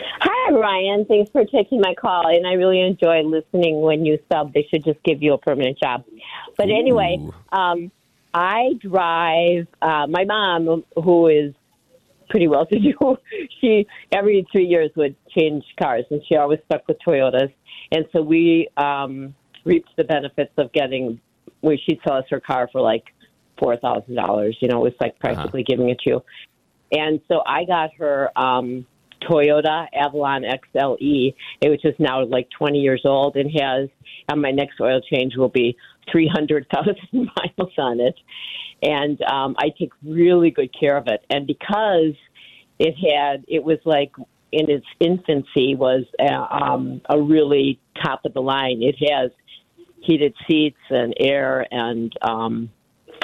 Hi, 0.00 0.52
Ryan. 0.52 1.04
Thanks 1.04 1.30
for 1.30 1.44
taking 1.44 1.80
my 1.80 1.94
call. 1.94 2.26
And 2.28 2.46
I 2.46 2.54
really 2.54 2.80
enjoy 2.80 3.22
listening 3.22 3.80
when 3.80 4.06
you 4.06 4.18
sub. 4.32 4.54
They 4.54 4.66
should 4.70 4.84
just 4.84 5.02
give 5.02 5.22
you 5.22 5.34
a 5.34 5.38
permanent 5.38 5.78
job. 5.78 6.04
But 6.56 6.70
anyway, 6.70 7.18
um, 7.52 7.90
I 8.38 8.74
drive 8.80 9.66
uh, 9.82 10.06
my 10.06 10.24
mom, 10.24 10.84
who 10.94 11.26
is 11.26 11.54
pretty 12.30 12.46
well 12.46 12.66
to 12.66 12.78
do. 12.78 13.16
she 13.60 13.84
every 14.12 14.46
three 14.52 14.66
years 14.66 14.90
would 14.94 15.16
change 15.36 15.64
cars, 15.80 16.04
and 16.10 16.22
she 16.28 16.36
always 16.36 16.60
stuck 16.66 16.86
with 16.86 16.98
Toyotas. 17.04 17.52
And 17.90 18.04
so 18.12 18.22
we 18.22 18.68
um, 18.76 19.34
reaped 19.64 19.90
the 19.96 20.04
benefits 20.04 20.52
of 20.56 20.72
getting. 20.72 21.20
Where 21.60 21.76
she'd 21.76 21.98
sell 22.06 22.18
us 22.18 22.24
her 22.30 22.38
car 22.38 22.68
for 22.70 22.80
like 22.80 23.02
four 23.58 23.76
thousand 23.76 24.14
dollars. 24.14 24.56
You 24.60 24.68
know, 24.68 24.78
it 24.78 24.84
was 24.84 24.92
like 25.00 25.18
practically 25.18 25.64
giving 25.64 25.88
it 25.88 25.98
to 26.04 26.10
you. 26.10 26.22
And 26.92 27.20
so 27.26 27.40
I 27.44 27.64
got 27.64 27.90
her 27.98 28.30
um, 28.38 28.86
Toyota 29.22 29.86
Avalon 29.92 30.44
XLE, 30.44 31.34
which 31.64 31.84
is 31.84 31.94
now 31.98 32.24
like 32.24 32.48
20 32.56 32.78
years 32.78 33.02
old 33.04 33.36
and 33.36 33.50
has, 33.60 33.88
and 34.28 34.40
my 34.40 34.52
next 34.52 34.80
oil 34.80 35.00
change 35.12 35.36
will 35.36 35.48
be 35.48 35.76
300,000 36.10 36.96
miles 37.12 37.72
on 37.78 38.00
it. 38.00 38.14
And 38.82 39.20
um, 39.22 39.56
I 39.58 39.70
take 39.78 39.90
really 40.04 40.50
good 40.50 40.70
care 40.78 40.96
of 40.96 41.08
it. 41.08 41.24
And 41.30 41.46
because 41.46 42.14
it 42.78 42.94
had, 42.94 43.44
it 43.48 43.64
was 43.64 43.78
like 43.84 44.12
in 44.52 44.70
its 44.70 44.86
infancy, 45.00 45.74
was 45.74 46.04
uh, 46.20 46.46
um, 46.50 47.00
a 47.08 47.20
really 47.20 47.80
top 48.02 48.24
of 48.24 48.34
the 48.34 48.40
line. 48.40 48.82
It 48.82 48.96
has 49.10 49.30
heated 50.00 50.34
seats 50.48 50.78
and 50.90 51.14
air 51.18 51.66
and 51.70 52.12
um, 52.22 52.70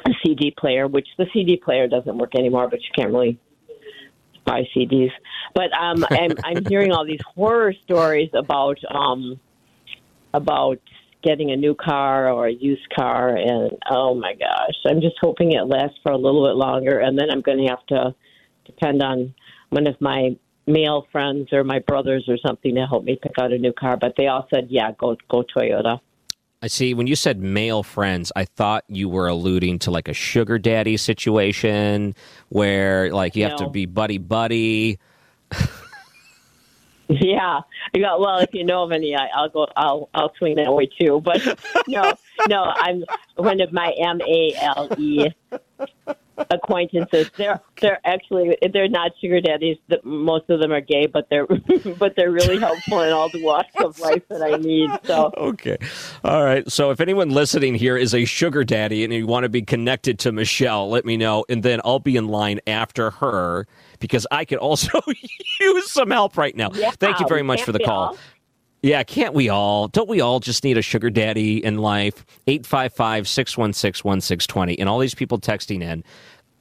a 0.07 0.11
CD 0.25 0.55
player, 0.57 0.87
which 0.87 1.09
the 1.17 1.27
CD 1.33 1.57
player 1.57 1.89
doesn't 1.89 2.19
work 2.19 2.35
anymore, 2.35 2.69
but 2.69 2.81
you 2.81 2.89
can't 2.95 3.11
really 3.11 3.39
buy 4.45 4.69
CDs. 4.77 5.11
But 5.55 5.73
um, 5.73 6.05
I'm, 6.11 6.33
I'm 6.45 6.65
hearing 6.67 6.93
all 6.93 7.07
these 7.07 7.23
horror 7.35 7.73
stories 7.85 8.31
about 8.35 8.79
um, 8.93 9.41
about 10.35 10.81
getting 11.25 11.51
a 11.51 11.57
new 11.57 11.75
car 11.75 12.31
or 12.31 12.47
a 12.47 12.53
used 12.53 12.89
car, 12.95 13.35
and 13.35 13.73
oh 13.91 14.15
my 14.15 14.35
gosh, 14.35 14.75
I'm 14.87 15.01
just 15.01 15.17
hoping 15.21 15.53
it 15.53 15.67
lasts 15.67 15.99
for 16.03 16.13
a 16.13 16.19
little 16.19 16.47
bit 16.47 16.57
longer, 16.57 17.01
and 17.01 17.19
then 17.19 17.31
I'm 17.31 17.41
going 17.41 17.59
to 17.59 17.67
have 17.67 17.87
to 17.87 18.15
depend 18.67 19.03
on 19.03 19.35
one 19.71 19.87
of 19.87 20.01
my 20.01 20.37
male 20.67 21.07
friends 21.11 21.53
or 21.53 21.65
my 21.65 21.79
brothers 21.81 22.25
or 22.29 22.37
something 22.45 22.75
to 22.75 22.87
help 22.87 23.05
me 23.05 23.19
pick 23.21 23.33
out 23.39 23.53
a 23.53 23.59
new 23.59 23.73
car. 23.73 23.97
But 23.97 24.15
they 24.17 24.27
all 24.27 24.47
said, 24.53 24.69
yeah, 24.71 24.93
go 24.99 25.17
go 25.29 25.43
Toyota. 25.43 26.01
I 26.63 26.69
see. 26.69 26.95
When 26.95 27.07
you 27.07 27.15
said 27.15 27.41
male 27.41 27.83
friends, 27.83 28.33
I 28.35 28.47
thought 28.47 28.85
you 28.89 29.09
were 29.09 29.29
alluding 29.29 29.81
to 29.81 29.91
like 29.91 30.09
a 30.09 30.15
sugar 30.15 30.59
daddy 30.59 30.97
situation 30.97 32.15
where 32.49 33.13
like 33.13 33.37
you 33.37 33.45
have 33.45 33.57
to 33.57 33.69
be 33.69 33.87
buddy 33.87 34.19
buddy. 34.19 34.99
Yeah. 37.21 37.61
Got, 37.95 38.21
well, 38.21 38.39
if 38.39 38.51
you 38.53 38.65
know 38.65 38.83
of 38.85 38.93
any, 38.93 39.15
I, 39.15 39.29
I'll 39.35 39.49
go. 39.49 39.67
I'll 39.77 40.09
I'll 40.15 40.33
swing 40.39 40.57
that 40.57 40.73
way 40.73 40.89
too. 40.99 41.21
But 41.25 41.43
no, 41.89 42.15
no, 42.49 42.63
I'm 42.63 43.05
one 43.37 43.61
of 43.61 43.73
my 43.73 43.93
M 43.99 44.21
A 44.23 44.55
L 44.61 44.89
E 44.99 45.29
acquaintances. 46.51 47.31
They're 47.37 47.61
they're 47.81 48.01
actually 48.05 48.57
they're 48.73 48.89
not 48.89 49.13
sugar 49.21 49.41
daddies. 49.41 49.79
Most 50.03 50.51
of 50.51 50.61
them 50.61 50.73
are 50.73 50.81
gay, 50.81 51.07
but 51.07 51.29
they're 51.31 51.47
but 51.99 52.15
they're 52.17 52.31
really 52.33 52.59
helpful 52.59 53.03
in 53.03 53.13
all 53.13 53.29
the 53.29 53.43
walks 53.43 53.75
of 53.79 53.99
life 53.99 54.23
that 54.29 54.43
I 54.43 54.57
need. 54.57 54.91
So 55.07 55.33
Okay. 55.37 55.79
All 56.25 56.45
right. 56.45 56.71
So 56.71 56.91
if 56.91 57.01
anyone 57.01 57.31
listening 57.31 57.75
here 57.75 57.97
is 57.97 58.15
a 58.15 58.25
sugar 58.25 58.65
daddy 58.65 59.05
and 59.05 59.13
you 59.13 59.27
want 59.27 59.45
to 59.45 59.49
be 59.49 59.63
connected 59.63 60.19
to 60.21 60.33
Michelle, 60.33 60.89
let 60.89 61.05
me 61.05 61.17
know. 61.17 61.45
And 61.49 61.63
then 61.63 61.81
I'll 61.85 61.99
be 62.01 62.17
in 62.17 62.29
line 62.29 62.61
after 62.67 63.11
her 63.11 63.67
because 63.99 64.27
I 64.31 64.45
could 64.45 64.59
also 64.59 65.01
use 65.61 65.91
some 65.91 66.11
help 66.11 66.37
right 66.37 66.55
now. 66.57 66.71
Yeah, 66.75 66.91
Thank 66.93 67.19
you 67.21 67.29
very 67.29 67.43
much 67.43 67.63
for 67.63 67.73
the 67.73 67.79
call. 67.81 68.09
all? 68.09 68.19
Yeah, 68.83 69.03
can't 69.03 69.33
we 69.33 69.49
all? 69.49 69.89
Don't 69.89 70.11
we 70.11 70.21
all 70.21 70.41
just 70.41 70.63
need 70.63 70.77
a 70.77 70.83
sugar 70.83 71.09
daddy 71.09 71.65
in 71.65 71.79
life? 71.79 72.27
855 72.47 73.27
616 73.27 74.07
1620. 74.07 74.79
And 74.79 74.91
all 74.91 74.99
these 74.99 75.15
people 75.15 75.41
texting 75.41 75.83
in. 75.83 76.05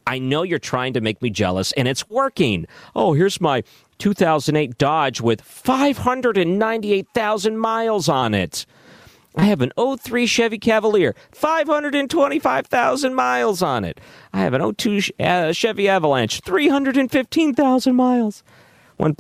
I 0.07 0.19
know 0.19 0.43
you're 0.43 0.59
trying 0.59 0.93
to 0.93 1.01
make 1.01 1.21
me 1.21 1.29
jealous, 1.29 1.71
and 1.73 1.85
it's 1.87 2.09
working. 2.09 2.65
Oh, 2.95 3.11
here's 3.13 3.39
my 3.41 3.63
2008 3.99 4.77
Dodge 4.77 5.21
with 5.21 5.41
598,000 5.41 7.57
miles 7.57 8.09
on 8.09 8.33
it. 8.33 8.65
I 9.35 9.45
have 9.45 9.61
an 9.61 9.71
03 9.77 10.27
Chevy 10.27 10.59
Cavalier, 10.59 11.15
525,000 11.31 13.15
miles 13.15 13.61
on 13.61 13.83
it. 13.83 13.99
I 14.31 14.39
have 14.39 14.53
an 14.53 14.73
02 14.73 15.01
uh, 15.19 15.51
Chevy 15.51 15.89
Avalanche, 15.89 16.41
315,000 16.41 17.95
miles. 17.95 18.43
One 18.97 19.15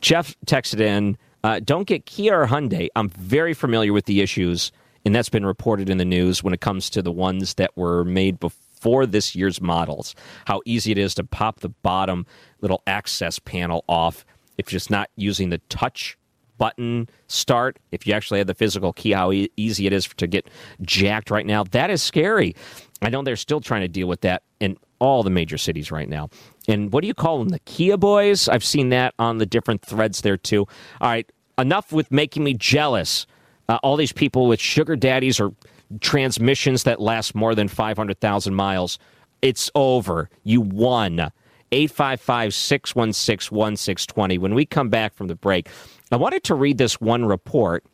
Jeff 0.00 0.36
texted 0.46 0.80
in, 0.80 1.18
uh, 1.42 1.60
don't 1.64 1.86
get 1.86 2.06
Kia 2.06 2.42
or 2.42 2.46
Hyundai. 2.46 2.88
I'm 2.94 3.08
very 3.08 3.54
familiar 3.54 3.92
with 3.92 4.04
the 4.04 4.20
issues, 4.20 4.70
and 5.04 5.14
that's 5.14 5.28
been 5.28 5.46
reported 5.46 5.90
in 5.90 5.98
the 5.98 6.04
news 6.04 6.44
when 6.44 6.54
it 6.54 6.60
comes 6.60 6.88
to 6.90 7.02
the 7.02 7.12
ones 7.12 7.54
that 7.54 7.76
were 7.76 8.04
made 8.04 8.38
before 8.38 9.04
this 9.04 9.34
year's 9.34 9.60
models. 9.60 10.14
How 10.46 10.62
easy 10.64 10.92
it 10.92 10.98
is 10.98 11.14
to 11.16 11.24
pop 11.24 11.60
the 11.60 11.70
bottom 11.70 12.26
little 12.60 12.82
access 12.86 13.38
panel 13.40 13.84
off 13.88 14.24
if 14.58 14.70
you're 14.70 14.78
just 14.78 14.90
not 14.90 15.10
using 15.16 15.50
the 15.50 15.58
touch 15.68 16.16
button 16.58 17.08
start. 17.28 17.78
If 17.92 18.06
you 18.06 18.12
actually 18.14 18.38
have 18.38 18.46
the 18.46 18.54
physical 18.54 18.92
key, 18.92 19.12
how 19.12 19.32
e- 19.32 19.50
easy 19.56 19.86
it 19.86 19.92
is 19.92 20.06
to 20.16 20.26
get 20.26 20.48
jacked 20.82 21.30
right 21.30 21.46
now. 21.46 21.64
That 21.64 21.90
is 21.90 22.02
scary. 22.02 22.54
I 23.02 23.10
know 23.10 23.22
they're 23.22 23.36
still 23.36 23.60
trying 23.60 23.82
to 23.82 23.88
deal 23.88 24.06
with 24.06 24.22
that 24.22 24.42
in 24.60 24.76
all 24.98 25.22
the 25.22 25.30
major 25.30 25.58
cities 25.58 25.90
right 25.90 26.08
now. 26.08 26.30
And 26.68 26.92
what 26.92 27.02
do 27.02 27.08
you 27.08 27.14
call 27.14 27.38
them? 27.38 27.48
The 27.50 27.58
Kia 27.60 27.96
boys? 27.96 28.48
I've 28.48 28.64
seen 28.64 28.88
that 28.90 29.14
on 29.18 29.38
the 29.38 29.46
different 29.46 29.82
threads 29.82 30.22
there 30.22 30.36
too. 30.36 30.66
All 31.00 31.10
right, 31.10 31.30
enough 31.58 31.92
with 31.92 32.10
making 32.10 32.44
me 32.44 32.54
jealous. 32.54 33.26
Uh, 33.68 33.78
all 33.82 33.96
these 33.96 34.12
people 34.12 34.46
with 34.46 34.60
sugar 34.60 34.96
daddies 34.96 35.40
or 35.40 35.52
transmissions 36.00 36.84
that 36.84 37.00
last 37.00 37.34
more 37.34 37.54
than 37.54 37.68
500,000 37.68 38.54
miles. 38.54 38.98
It's 39.42 39.70
over. 39.74 40.30
You 40.42 40.60
won. 40.60 41.30
855 41.72 42.54
616 42.54 43.56
1620. 43.56 44.38
When 44.38 44.54
we 44.54 44.64
come 44.64 44.88
back 44.88 45.14
from 45.14 45.26
the 45.26 45.34
break, 45.34 45.68
I 46.10 46.16
wanted 46.16 46.44
to 46.44 46.54
read 46.54 46.78
this 46.78 47.00
one 47.00 47.24
report 47.24 47.84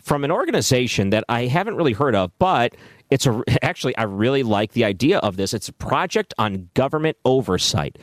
from 0.00 0.24
an 0.24 0.30
organization 0.30 1.10
that 1.10 1.24
I 1.28 1.46
haven't 1.46 1.76
really 1.76 1.92
heard 1.92 2.14
of, 2.14 2.32
but 2.38 2.74
it's 3.10 3.26
a 3.26 3.42
actually 3.62 3.96
I 3.96 4.04
really 4.04 4.42
like 4.42 4.72
the 4.72 4.84
idea 4.84 5.18
of 5.18 5.36
this. 5.36 5.54
It's 5.54 5.68
a 5.68 5.72
project 5.72 6.34
on 6.38 6.70
government 6.74 7.16
oversight. 7.24 7.98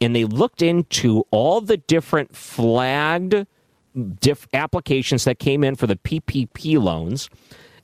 And 0.00 0.14
they 0.14 0.24
looked 0.24 0.60
into 0.60 1.24
all 1.30 1.60
the 1.60 1.76
different 1.76 2.34
flagged 2.36 3.46
diff- 4.20 4.48
applications 4.52 5.24
that 5.24 5.38
came 5.38 5.62
in 5.62 5.76
for 5.76 5.86
the 5.86 5.96
PPP 5.96 6.80
loans 6.82 7.30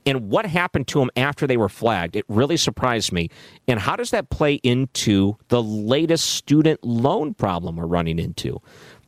and 0.06 0.30
what 0.30 0.46
happened 0.46 0.88
to 0.88 0.98
them 0.98 1.10
after 1.16 1.46
they 1.46 1.56
were 1.56 1.68
flagged. 1.68 2.16
It 2.16 2.24
really 2.28 2.56
surprised 2.56 3.12
me. 3.12 3.28
And 3.68 3.78
how 3.78 3.96
does 3.96 4.10
that 4.10 4.30
play 4.30 4.54
into 4.54 5.36
the 5.48 5.62
latest 5.62 6.26
student 6.30 6.82
loan 6.82 7.34
problem 7.34 7.76
we're 7.76 7.86
running 7.86 8.18
into? 8.18 8.60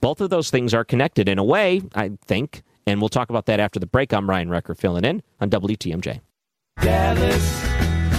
Both 0.02 0.20
of 0.20 0.30
those 0.30 0.50
things 0.50 0.74
are 0.74 0.84
connected 0.84 1.28
in 1.28 1.38
a 1.38 1.44
way, 1.44 1.80
I 1.94 2.10
think. 2.26 2.64
And 2.88 3.00
we'll 3.00 3.08
talk 3.08 3.30
about 3.30 3.46
that 3.46 3.60
after 3.60 3.78
the 3.78 3.86
break. 3.86 4.12
I'm 4.12 4.28
Ryan 4.28 4.50
Wrecker 4.50 4.74
filling 4.74 5.04
in 5.04 5.22
on 5.40 5.48
WTMJ. 5.48 6.20
Dallas 6.80 7.62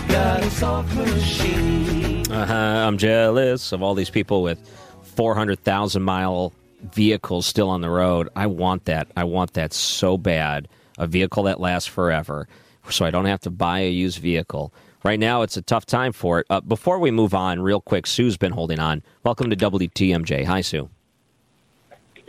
got 0.07 0.41
a 0.41 0.49
soft 0.49 0.95
machine. 0.95 2.31
Uh-huh. 2.31 2.53
I'm 2.53 2.97
jealous 2.97 3.73
of 3.73 3.83
all 3.83 3.95
these 3.95 4.09
people 4.09 4.43
with 4.43 4.65
400,000 5.03 6.01
mile 6.01 6.53
vehicles 6.93 7.45
still 7.45 7.69
on 7.69 7.81
the 7.81 7.89
road. 7.89 8.29
I 8.33 8.47
want 8.47 8.85
that. 8.85 9.09
I 9.17 9.25
want 9.25 9.51
that 9.55 9.73
so 9.73 10.17
bad. 10.17 10.69
A 10.97 11.05
vehicle 11.05 11.43
that 11.43 11.59
lasts 11.59 11.89
forever 11.89 12.47
so 12.89 13.03
I 13.05 13.11
don't 13.11 13.25
have 13.25 13.41
to 13.41 13.49
buy 13.49 13.79
a 13.79 13.91
used 13.91 14.19
vehicle. 14.19 14.73
Right 15.03 15.19
now, 15.19 15.41
it's 15.41 15.57
a 15.57 15.61
tough 15.61 15.85
time 15.85 16.13
for 16.13 16.39
it. 16.39 16.45
Uh, 16.49 16.61
before 16.61 16.99
we 16.99 17.11
move 17.11 17.33
on, 17.33 17.59
real 17.59 17.81
quick, 17.81 18.07
Sue's 18.07 18.37
been 18.37 18.53
holding 18.53 18.79
on. 18.79 19.03
Welcome 19.25 19.49
to 19.49 19.57
WTMJ. 19.57 20.45
Hi, 20.45 20.61
Sue. 20.61 20.89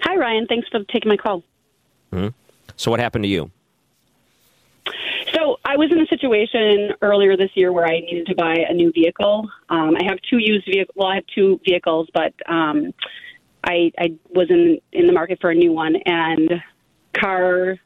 Hi, 0.05 0.17
Ryan. 0.17 0.47
Thanks 0.47 0.69
for 0.69 0.81
taking 0.93 1.09
my 1.09 1.17
call. 1.17 1.43
hmm 2.13 2.29
So, 2.77 2.91
what 2.91 3.01
happened 3.01 3.25
to 3.25 3.29
you? 3.29 3.51
So, 5.33 5.59
I 5.65 5.77
was 5.77 5.91
in 5.91 6.01
a 6.01 6.07
situation 6.07 6.91
earlier 7.03 7.37
this 7.37 7.51
year 7.55 7.73
where 7.73 7.87
I 7.87 8.01
needed 8.01 8.27
to 8.27 8.35
buy 8.35 8.55
a 8.69 8.75
new 8.75 8.93
vehicle. 8.93 9.49
Um, 9.69 9.97
I 9.97 10.05
have 10.05 10.19
two 10.29 10.39
used 10.39 10.67
vehicles. 10.67 10.95
Well, 10.95 11.09
I 11.09 11.17
have 11.17 11.25
two 11.35 11.61
vehicles, 11.65 12.09
but 12.13 12.35
um, 12.49 12.93
I, 13.65 13.91
I 13.99 14.15
was 14.31 14.49
in 14.51 14.79
in 14.93 15.07
the 15.07 15.13
market 15.13 15.39
for 15.41 15.51
a 15.51 15.55
new 15.55 15.73
one, 15.73 15.97
and 16.05 16.51
car 17.19 17.79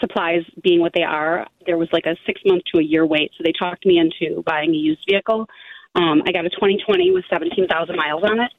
supplies 0.00 0.42
being 0.62 0.80
what 0.80 0.92
they 0.94 1.02
are, 1.02 1.46
there 1.66 1.78
was 1.78 1.88
like 1.92 2.06
a 2.06 2.16
six 2.26 2.40
month 2.44 2.62
to 2.72 2.80
a 2.80 2.82
year 2.82 3.06
wait. 3.06 3.30
So 3.36 3.42
they 3.44 3.52
talked 3.52 3.86
me 3.86 3.98
into 3.98 4.42
buying 4.42 4.70
a 4.70 4.76
used 4.76 5.04
vehicle. 5.08 5.48
Um, 5.94 6.22
I 6.26 6.32
got 6.32 6.44
a 6.44 6.50
2020 6.50 7.12
with 7.12 7.24
17,000 7.30 7.96
miles 7.96 8.24
on 8.24 8.40
it, 8.40 8.52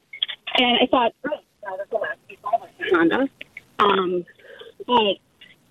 and 0.58 0.78
I 0.82 0.86
thought, 0.90 1.12
oh, 1.26 1.38
this 1.78 1.86
will 1.90 2.00
last 2.00 2.18
me 2.28 2.36
forever, 2.42 2.68
Honda. 2.92 3.28
Um, 3.78 4.24
but 4.86 5.16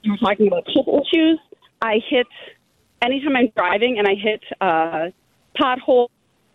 you 0.04 0.12
were 0.12 0.18
talking 0.18 0.48
about 0.48 0.66
chip 0.68 0.86
issues. 0.88 1.40
I 1.82 2.00
hit 2.10 2.28
anytime 3.02 3.36
I'm 3.36 3.50
driving 3.56 3.98
and 4.00 4.08
I 4.08 4.16
hit 4.16 4.42
a 4.62 5.14
pothole 5.60 6.10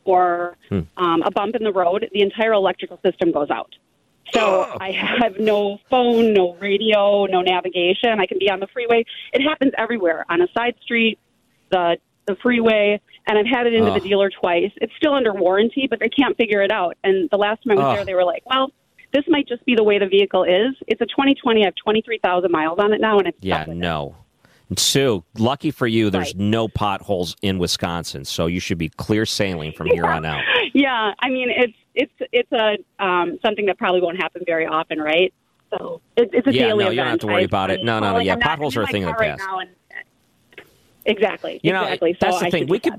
or 0.04 0.56
Hmm. 0.68 0.80
um, 0.96 1.22
a 1.22 1.30
bump 1.30 1.54
in 1.56 1.62
the 1.64 1.72
road, 1.72 2.08
the 2.12 2.22
entire 2.22 2.52
electrical 2.52 2.98
system 3.04 3.32
goes 3.32 3.50
out. 3.50 3.74
So 4.32 4.76
I 4.80 4.92
have 4.92 5.38
no 5.40 5.78
phone, 5.90 6.32
no 6.32 6.54
radio, 6.60 7.26
no 7.26 7.42
navigation. 7.42 8.20
I 8.20 8.26
can 8.26 8.38
be 8.38 8.48
on 8.48 8.60
the 8.60 8.68
freeway. 8.68 9.04
It 9.32 9.42
happens 9.42 9.72
everywhere 9.76 10.24
on 10.28 10.40
a 10.40 10.46
side 10.56 10.74
street, 10.82 11.18
the 11.70 11.96
the 12.26 12.36
freeway, 12.36 13.00
and 13.26 13.38
I've 13.38 13.46
had 13.46 13.66
it 13.66 13.74
into 13.74 13.90
Ugh. 13.90 14.00
the 14.00 14.08
dealer 14.08 14.30
twice. 14.30 14.70
It's 14.76 14.92
still 14.96 15.14
under 15.14 15.32
warranty, 15.34 15.88
but 15.90 15.98
they 15.98 16.08
can't 16.08 16.36
figure 16.36 16.62
it 16.62 16.70
out. 16.70 16.96
And 17.02 17.28
the 17.30 17.38
last 17.38 17.64
time 17.64 17.72
I 17.72 17.74
was 17.74 17.84
Ugh. 17.86 17.96
there, 17.96 18.04
they 18.04 18.14
were 18.14 18.24
like, 18.24 18.42
"Well, 18.46 18.70
this 19.12 19.24
might 19.28 19.46
just 19.48 19.64
be 19.64 19.74
the 19.74 19.82
way 19.84 19.98
the 19.98 20.06
vehicle 20.06 20.44
is. 20.44 20.74
It's 20.86 21.00
a 21.00 21.06
2020. 21.06 21.62
I 21.62 21.64
have 21.66 21.74
23,000 21.82 22.50
miles 22.50 22.78
on 22.78 22.92
it 22.92 23.00
now, 23.00 23.18
and 23.18 23.26
it's 23.28 23.38
Yeah, 23.40 23.64
no. 23.68 24.16
Sue, 24.76 25.24
lucky 25.36 25.72
for 25.72 25.88
you, 25.88 26.10
there's 26.10 26.28
Right. 26.28 26.36
no 26.38 26.68
potholes 26.68 27.34
in 27.42 27.58
Wisconsin, 27.58 28.24
so 28.24 28.46
you 28.46 28.60
should 28.60 28.78
be 28.78 28.88
clear 28.88 29.26
sailing 29.26 29.72
from 29.72 29.88
here 29.88 30.06
on 30.06 30.24
out. 30.24 30.40
yeah. 30.74 31.12
I 31.18 31.28
mean, 31.28 31.48
it's 31.50 31.72
it's 31.96 32.12
it's 32.32 32.52
a 32.52 32.76
um, 33.04 33.36
something 33.44 33.66
that 33.66 33.78
probably 33.78 34.00
won't 34.00 34.18
happen 34.22 34.42
very 34.46 34.66
often, 34.66 35.00
right? 35.00 35.34
So 35.76 36.00
it, 36.16 36.30
it's 36.32 36.46
a 36.46 36.52
Yeah, 36.54 36.68
daily 36.68 36.84
no, 36.84 36.90
event. 36.90 36.92
you 36.92 36.96
don't 37.00 37.06
have 37.08 37.18
to 37.20 37.26
worry 37.26 37.42
I- 37.42 37.46
about 37.46 37.70
it. 37.72 37.80
I'm 37.80 37.86
No, 37.86 37.94
no, 37.98 38.00
no, 38.06 38.10
calling- 38.12 38.26
yeah, 38.26 38.32
I'm 38.34 38.40
potholes 38.40 38.76
are 38.76 38.82
a 38.82 38.86
thing 38.86 39.02
of 39.02 39.08
the 39.08 39.14
right 39.14 39.36
past. 39.38 39.50
and- 39.60 40.64
exactly. 41.04 41.58
You 41.64 41.72
know, 41.72 41.82
exactly. 41.82 42.16
that's 42.20 42.36
so 42.36 42.40
the 42.40 42.46
I 42.46 42.50
thing. 42.50 42.66
We 42.68 42.78
could 42.78 42.94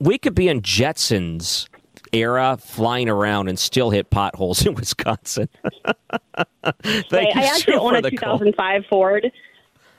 we 0.00 0.18
could 0.18 0.34
be 0.34 0.48
in 0.48 0.60
Jetsons 0.62 1.68
era 2.12 2.56
flying 2.60 3.08
around 3.08 3.48
and 3.48 3.58
still 3.58 3.90
hit 3.90 4.10
potholes 4.10 4.64
in 4.66 4.74
Wisconsin. 4.74 5.48
Thank 6.64 7.12
Right. 7.12 7.34
you, 7.34 7.40
I 7.40 7.44
actually 7.44 7.74
Sue, 7.74 7.80
own 7.80 7.96
a 7.96 8.02
the 8.02 8.10
call. 8.12 8.38
2005 8.38 8.84
Ford. 8.88 9.30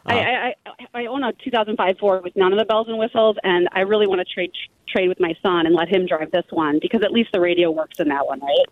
Uh, 0.06 0.14
I, 0.14 0.16
I, 0.16 0.54
I 0.66 1.02
I 1.02 1.06
own 1.08 1.24
a 1.24 1.34
2005 1.34 1.98
Ford 2.00 2.24
with 2.24 2.36
none 2.36 2.54
of 2.54 2.60
the 2.60 2.66
bells 2.66 2.88
and 2.88 2.98
whistles, 2.98 3.36
and 3.44 3.68
I 3.74 3.82
really 3.82 4.08
want 4.08 4.20
to 4.20 4.26
trade 4.26 4.52
trade 4.88 5.10
with 5.10 5.20
my 5.20 5.36
son 5.44 5.66
and 5.66 5.76
let 5.76 5.90
him 5.90 6.06
drive 6.06 6.32
this 6.32 6.46
one 6.50 6.80
because 6.82 7.02
at 7.04 7.12
least 7.12 7.32
the 7.34 7.42
radio 7.42 7.70
works 7.72 8.00
in 8.00 8.08
that 8.08 8.26
one, 8.26 8.40
right? 8.40 8.66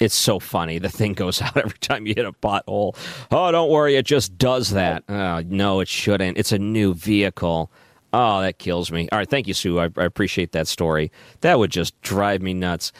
It's 0.00 0.14
so 0.14 0.38
funny. 0.38 0.78
The 0.78 0.88
thing 0.88 1.12
goes 1.14 1.42
out 1.42 1.56
every 1.56 1.78
time 1.78 2.06
you 2.06 2.14
hit 2.16 2.24
a 2.24 2.32
pothole. 2.32 2.96
Oh, 3.30 3.50
don't 3.50 3.70
worry, 3.70 3.96
it 3.96 4.06
just 4.06 4.38
does 4.38 4.70
that. 4.70 5.02
Oh, 5.08 5.42
no, 5.46 5.80
it 5.80 5.88
shouldn't. 5.88 6.38
It's 6.38 6.52
a 6.52 6.58
new 6.58 6.94
vehicle. 6.94 7.70
Oh, 8.12 8.40
that 8.42 8.58
kills 8.58 8.92
me. 8.92 9.08
All 9.10 9.18
right, 9.18 9.28
thank 9.28 9.46
you, 9.46 9.54
Sue. 9.54 9.78
I, 9.78 9.84
I 9.96 10.04
appreciate 10.04 10.52
that 10.52 10.68
story. 10.68 11.10
That 11.40 11.58
would 11.58 11.70
just 11.70 12.00
drive 12.02 12.42
me 12.42 12.52
nuts. 12.52 12.92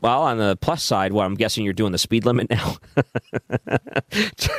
Well, 0.00 0.22
on 0.22 0.38
the 0.38 0.56
plus 0.56 0.82
side, 0.82 1.12
well, 1.12 1.26
I'm 1.26 1.34
guessing 1.34 1.64
you're 1.64 1.74
doing 1.74 1.92
the 1.92 1.98
speed 1.98 2.24
limit 2.24 2.50
now. 2.50 2.76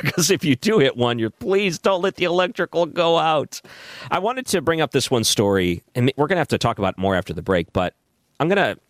Because 0.02 0.30
if 0.30 0.44
you 0.44 0.56
do 0.56 0.78
hit 0.78 0.96
one, 0.96 1.18
you're 1.18 1.30
please 1.30 1.78
don't 1.78 2.02
let 2.02 2.16
the 2.16 2.24
electrical 2.24 2.86
go 2.86 3.18
out. 3.18 3.60
I 4.10 4.18
wanted 4.18 4.46
to 4.46 4.60
bring 4.60 4.80
up 4.80 4.92
this 4.92 5.10
one 5.10 5.24
story, 5.24 5.82
and 5.94 6.12
we're 6.16 6.26
going 6.26 6.36
to 6.36 6.40
have 6.40 6.48
to 6.48 6.58
talk 6.58 6.78
about 6.78 6.98
more 6.98 7.14
after 7.14 7.32
the 7.32 7.42
break, 7.42 7.72
but 7.72 7.94
I'm 8.38 8.48
going 8.48 8.56
to 8.56 8.80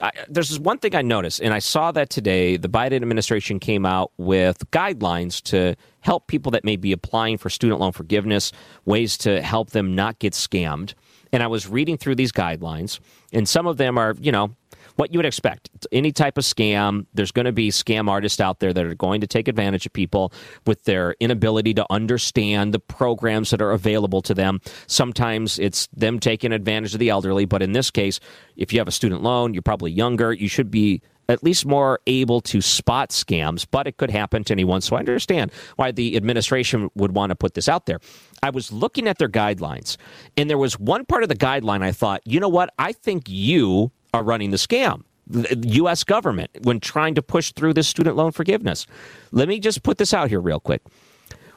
I, 0.00 0.10
there's 0.28 0.50
this 0.50 0.58
one 0.58 0.78
thing 0.78 0.94
I 0.94 1.02
noticed, 1.02 1.40
and 1.40 1.52
I 1.54 1.58
saw 1.58 1.92
that 1.92 2.10
today. 2.10 2.56
The 2.56 2.68
Biden 2.68 2.96
administration 2.96 3.58
came 3.58 3.86
out 3.86 4.12
with 4.16 4.70
guidelines 4.70 5.42
to 5.44 5.76
help 6.00 6.26
people 6.26 6.52
that 6.52 6.64
may 6.64 6.76
be 6.76 6.92
applying 6.92 7.38
for 7.38 7.50
student 7.50 7.80
loan 7.80 7.92
forgiveness, 7.92 8.52
ways 8.84 9.16
to 9.18 9.42
help 9.42 9.70
them 9.70 9.94
not 9.94 10.18
get 10.18 10.32
scammed. 10.32 10.94
And 11.32 11.42
I 11.42 11.48
was 11.48 11.68
reading 11.68 11.96
through 11.96 12.14
these 12.14 12.32
guidelines, 12.32 13.00
and 13.32 13.48
some 13.48 13.66
of 13.66 13.76
them 13.76 13.98
are, 13.98 14.14
you 14.20 14.32
know, 14.32 14.54
what 14.96 15.12
you 15.12 15.18
would 15.18 15.26
expect. 15.26 15.70
Any 15.92 16.12
type 16.12 16.36
of 16.36 16.44
scam, 16.44 17.06
there's 17.14 17.32
going 17.32 17.46
to 17.46 17.52
be 17.52 17.70
scam 17.70 18.08
artists 18.08 18.40
out 18.40 18.60
there 18.60 18.72
that 18.72 18.84
are 18.84 18.94
going 18.94 19.20
to 19.20 19.26
take 19.26 19.48
advantage 19.48 19.86
of 19.86 19.92
people 19.92 20.32
with 20.66 20.84
their 20.84 21.14
inability 21.20 21.74
to 21.74 21.86
understand 21.90 22.74
the 22.74 22.80
programs 22.80 23.50
that 23.50 23.62
are 23.62 23.72
available 23.72 24.22
to 24.22 24.34
them. 24.34 24.60
Sometimes 24.86 25.58
it's 25.58 25.86
them 25.88 26.18
taking 26.18 26.52
advantage 26.52 26.94
of 26.94 27.00
the 27.00 27.10
elderly, 27.10 27.44
but 27.44 27.62
in 27.62 27.72
this 27.72 27.90
case, 27.90 28.20
if 28.56 28.72
you 28.72 28.78
have 28.80 28.88
a 28.88 28.92
student 28.92 29.22
loan, 29.22 29.54
you're 29.54 29.62
probably 29.62 29.92
younger, 29.92 30.32
you 30.32 30.48
should 30.48 30.70
be 30.70 31.02
at 31.28 31.42
least 31.42 31.66
more 31.66 31.98
able 32.06 32.40
to 32.40 32.60
spot 32.60 33.10
scams, 33.10 33.66
but 33.68 33.86
it 33.86 33.96
could 33.96 34.10
happen 34.10 34.44
to 34.44 34.52
anyone. 34.52 34.80
So 34.80 34.96
I 34.96 35.00
understand 35.00 35.50
why 35.76 35.90
the 35.90 36.16
administration 36.16 36.88
would 36.94 37.14
want 37.14 37.30
to 37.30 37.36
put 37.36 37.54
this 37.54 37.68
out 37.68 37.86
there. 37.86 37.98
I 38.42 38.50
was 38.50 38.70
looking 38.70 39.08
at 39.08 39.18
their 39.18 39.28
guidelines, 39.28 39.96
and 40.36 40.48
there 40.48 40.58
was 40.58 40.78
one 40.78 41.04
part 41.04 41.22
of 41.22 41.28
the 41.28 41.36
guideline 41.36 41.82
I 41.82 41.92
thought, 41.92 42.22
you 42.24 42.38
know 42.38 42.48
what? 42.48 42.72
I 42.78 42.92
think 42.92 43.24
you 43.28 43.90
are 44.16 44.24
running 44.24 44.50
the 44.50 44.56
scam. 44.56 45.02
The 45.28 45.56
U.S. 45.80 46.04
government 46.04 46.50
when 46.62 46.80
trying 46.80 47.14
to 47.16 47.22
push 47.22 47.52
through 47.52 47.74
this 47.74 47.88
student 47.88 48.16
loan 48.16 48.32
forgiveness. 48.32 48.86
Let 49.32 49.48
me 49.48 49.58
just 49.58 49.82
put 49.82 49.98
this 49.98 50.14
out 50.14 50.28
here 50.28 50.40
real 50.40 50.60
quick. 50.60 50.82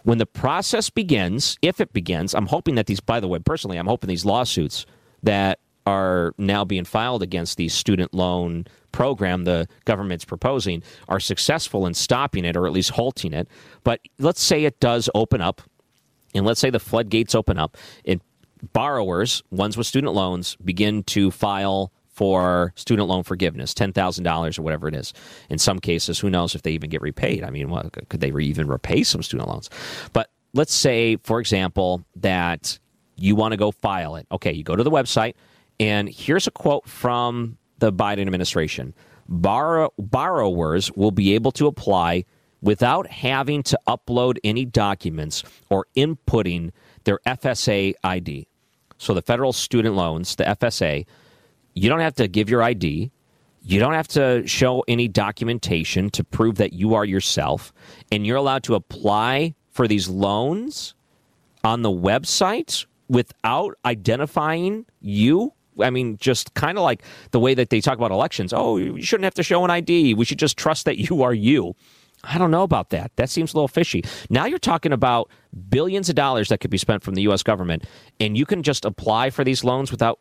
When 0.03 0.17
the 0.17 0.25
process 0.25 0.89
begins, 0.89 1.57
if 1.61 1.79
it 1.79 1.93
begins, 1.93 2.33
I'm 2.33 2.47
hoping 2.47 2.75
that 2.75 2.87
these, 2.87 2.99
by 2.99 3.19
the 3.19 3.27
way, 3.27 3.37
personally, 3.39 3.77
I'm 3.77 3.85
hoping 3.85 4.07
these 4.07 4.25
lawsuits 4.25 4.85
that 5.21 5.59
are 5.85 6.33
now 6.37 6.65
being 6.65 6.85
filed 6.85 7.21
against 7.21 7.57
the 7.57 7.69
student 7.69 8.13
loan 8.13 8.65
program 8.91 9.43
the 9.43 9.67
government's 9.85 10.25
proposing 10.25 10.81
are 11.07 11.19
successful 11.19 11.85
in 11.85 11.93
stopping 11.93 12.45
it 12.45 12.57
or 12.57 12.65
at 12.65 12.73
least 12.73 12.91
halting 12.91 13.33
it. 13.33 13.47
But 13.83 14.01
let's 14.17 14.41
say 14.41 14.65
it 14.65 14.79
does 14.79 15.09
open 15.13 15.41
up, 15.41 15.61
and 16.33 16.45
let's 16.45 16.59
say 16.59 16.69
the 16.69 16.79
floodgates 16.79 17.35
open 17.35 17.59
up, 17.59 17.77
and 18.03 18.19
borrowers, 18.73 19.43
ones 19.51 19.77
with 19.77 19.87
student 19.87 20.13
loans, 20.13 20.55
begin 20.63 21.03
to 21.03 21.31
file 21.31 21.91
for 22.19 22.73
student 22.75 23.07
loan 23.07 23.23
forgiveness, 23.23 23.73
ten 23.73 23.93
thousand 23.93 24.25
dollars 24.25 24.59
or 24.59 24.61
whatever 24.61 24.89
it 24.89 24.93
is. 24.93 25.13
In 25.49 25.57
some 25.57 25.79
cases, 25.79 26.19
who 26.19 26.29
knows 26.29 26.53
if 26.53 26.63
they 26.63 26.71
even 26.71 26.89
get 26.89 27.01
repaid? 27.01 27.45
I 27.45 27.49
mean, 27.49 27.69
could 28.09 28.19
they 28.19 28.27
even 28.27 28.67
repay 28.67 29.03
some 29.03 29.23
student 29.23 29.47
loans? 29.47 29.69
But 30.11 30.29
let's 30.53 30.73
say, 30.73 31.15
for 31.23 31.39
example, 31.39 32.03
that 32.17 32.77
you 33.15 33.35
want 33.37 33.53
to 33.53 33.57
go 33.57 33.71
file 33.71 34.17
it. 34.17 34.27
Okay, 34.33 34.51
you 34.51 34.65
go 34.65 34.75
to 34.75 34.83
the 34.83 34.91
website, 34.91 35.35
and 35.79 36.09
here's 36.09 36.45
a 36.45 36.51
quote 36.51 36.89
from 36.89 37.57
the 37.77 37.93
Biden 37.93 38.23
administration: 38.23 38.93
Borrow- 39.29 39.93
borrowers 39.97 40.91
will 40.91 41.11
be 41.11 41.35
able 41.35 41.53
to 41.53 41.67
apply 41.67 42.25
without 42.61 43.07
having 43.07 43.63
to 43.63 43.79
upload 43.87 44.39
any 44.43 44.65
documents 44.65 45.41
or 45.69 45.85
inputting 45.95 46.71
their 47.05 47.19
FSA 47.25 47.93
ID. 48.03 48.45
So 48.97 49.13
the 49.13 49.21
federal 49.21 49.53
student 49.53 49.95
loans, 49.95 50.35
the 50.35 50.43
FSA, 50.43 51.05
you 51.79 51.89
don't 51.89 52.01
have 52.01 52.15
to 52.15 52.27
give 52.27 52.49
your 52.49 52.61
ID. 52.61 53.11
You 53.61 53.79
don't 53.79 53.93
have 53.93 54.07
to 54.09 54.45
show 54.47 54.83
any 54.87 55.07
documentation 55.07 56.09
to 56.11 56.23
prove 56.23 56.55
that 56.55 56.73
you 56.73 56.93
are 56.93 57.05
yourself. 57.05 57.73
And 58.11 58.25
you're 58.25 58.37
allowed 58.37 58.63
to 58.63 58.75
apply 58.75 59.55
for 59.71 59.87
these 59.87 60.09
loans 60.09 60.93
on 61.63 61.81
the 61.81 61.89
website 61.89 62.85
without 63.07 63.75
identifying 63.85 64.85
you. 65.01 65.53
I 65.79 65.89
mean, 65.89 66.17
just 66.17 66.53
kind 66.53 66.77
of 66.77 66.83
like 66.83 67.03
the 67.31 67.39
way 67.39 67.53
that 67.53 67.69
they 67.69 67.79
talk 67.79 67.97
about 67.97 68.11
elections. 68.11 68.51
Oh, 68.53 68.77
you 68.77 69.01
shouldn't 69.01 69.23
have 69.23 69.33
to 69.35 69.43
show 69.43 69.63
an 69.63 69.71
ID. 69.71 70.13
We 70.15 70.25
should 70.25 70.39
just 70.39 70.57
trust 70.57 70.85
that 70.85 70.97
you 70.97 71.23
are 71.23 71.33
you. 71.33 71.75
I 72.25 72.37
don't 72.37 72.51
know 72.51 72.63
about 72.63 72.89
that. 72.89 73.11
That 73.15 73.29
seems 73.29 73.53
a 73.53 73.57
little 73.57 73.69
fishy. 73.69 74.03
Now 74.29 74.45
you're 74.45 74.59
talking 74.59 74.91
about 74.91 75.29
billions 75.69 76.09
of 76.09 76.15
dollars 76.15 76.49
that 76.49 76.59
could 76.59 76.71
be 76.71 76.77
spent 76.77 77.03
from 77.03 77.15
the 77.15 77.21
U.S. 77.23 77.43
government, 77.43 77.85
and 78.19 78.37
you 78.37 78.45
can 78.45 78.61
just 78.61 78.83
apply 78.83 79.29
for 79.29 79.45
these 79.45 79.63
loans 79.63 79.89
without 79.89 80.19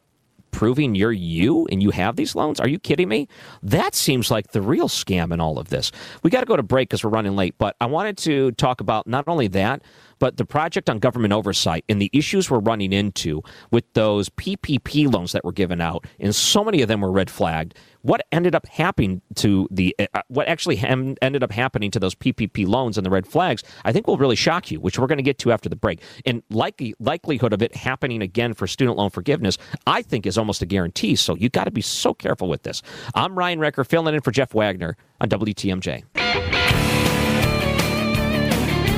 proving 0.58 0.96
you're 0.96 1.12
you 1.12 1.68
and 1.70 1.80
you 1.80 1.90
have 1.90 2.16
these 2.16 2.34
loans? 2.34 2.58
Are 2.58 2.66
you 2.66 2.80
kidding 2.80 3.08
me? 3.08 3.28
That 3.62 3.94
seems 3.94 4.28
like 4.28 4.50
the 4.50 4.60
real 4.60 4.88
scam 4.88 5.32
in 5.32 5.38
all 5.38 5.56
of 5.56 5.68
this. 5.68 5.92
We 6.24 6.30
got 6.30 6.40
to 6.40 6.46
go 6.46 6.56
to 6.56 6.64
break 6.64 6.88
because 6.88 7.04
we're 7.04 7.10
running 7.10 7.36
late, 7.36 7.54
but 7.58 7.76
I 7.80 7.86
wanted 7.86 8.18
to 8.18 8.50
talk 8.52 8.80
about 8.80 9.06
not 9.06 9.28
only 9.28 9.46
that, 9.46 9.82
but 10.18 10.36
the 10.36 10.44
project 10.44 10.90
on 10.90 10.98
government 10.98 11.32
oversight 11.32 11.84
and 11.88 12.00
the 12.00 12.10
issues 12.12 12.50
we're 12.50 12.58
running 12.58 12.92
into 12.92 13.42
with 13.70 13.84
those 13.94 14.28
PPP 14.30 15.12
loans 15.12 15.32
that 15.32 15.44
were 15.44 15.52
given 15.52 15.80
out, 15.80 16.06
and 16.18 16.34
so 16.34 16.64
many 16.64 16.82
of 16.82 16.88
them 16.88 17.00
were 17.00 17.12
red 17.12 17.30
flagged. 17.30 17.74
What 18.02 18.22
ended 18.30 18.54
up 18.54 18.66
happening 18.66 19.22
to 19.36 19.68
the 19.70 19.94
uh, 19.98 20.22
what 20.28 20.48
actually 20.48 20.76
ham- 20.76 21.16
ended 21.20 21.42
up 21.42 21.52
happening 21.52 21.90
to 21.90 21.98
those 21.98 22.14
PPP 22.14 22.66
loans 22.66 22.96
and 22.96 23.04
the 23.04 23.10
red 23.10 23.26
flags? 23.26 23.62
I 23.84 23.92
think 23.92 24.06
will 24.06 24.16
really 24.16 24.36
shock 24.36 24.70
you, 24.70 24.80
which 24.80 24.98
we're 24.98 25.08
going 25.08 25.18
to 25.18 25.22
get 25.22 25.38
to 25.38 25.52
after 25.52 25.68
the 25.68 25.76
break. 25.76 26.00
And 26.24 26.42
likely 26.50 26.94
likelihood 27.00 27.52
of 27.52 27.60
it 27.60 27.74
happening 27.74 28.22
again 28.22 28.54
for 28.54 28.66
student 28.66 28.96
loan 28.96 29.10
forgiveness, 29.10 29.58
I 29.86 30.02
think, 30.02 30.26
is 30.26 30.38
almost 30.38 30.62
a 30.62 30.66
guarantee. 30.66 31.16
So 31.16 31.34
you 31.34 31.48
got 31.48 31.64
to 31.64 31.70
be 31.70 31.82
so 31.82 32.14
careful 32.14 32.48
with 32.48 32.62
this. 32.62 32.82
I'm 33.14 33.36
Ryan 33.36 33.58
Wrecker, 33.58 33.84
filling 33.84 34.14
in 34.14 34.20
for 34.20 34.30
Jeff 34.30 34.54
Wagner 34.54 34.96
on 35.20 35.28
WTMJ. 35.28 36.04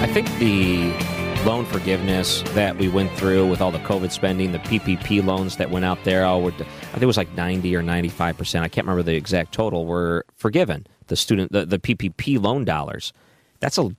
I 0.03 0.07
think 0.07 0.27
the 0.39 0.93
loan 1.45 1.65
forgiveness 1.65 2.43
that 2.55 2.77
we 2.77 2.89
went 2.89 3.11
through 3.13 3.49
with 3.49 3.61
all 3.61 3.71
the 3.71 3.79
COVID 3.81 4.11
spending, 4.11 4.53
the 4.53 4.59
PPP 4.59 5.25
loans 5.25 5.57
that 5.57 5.71
went 5.71 5.85
out 5.85 6.03
there, 6.05 6.25
oh, 6.25 6.47
I 6.47 6.51
think 6.51 7.03
it 7.03 7.07
was 7.07 7.17
like 7.17 7.33
90 7.35 7.75
or 7.75 7.83
95 7.83 8.37
percent. 8.37 8.65
I 8.65 8.69
can't 8.69 8.87
remember 8.87 9.03
the 9.03 9.17
exact 9.17 9.53
total. 9.53 9.87
Were 9.87 10.25
forgiven 10.37 10.87
the 11.07 11.17
student 11.17 11.53
the, 11.53 11.67
the 11.67 11.79
PPP 11.79 12.43
loan 12.43 12.65
dollars. 12.65 13.13
That's 13.61 13.79
a 13.79 13.95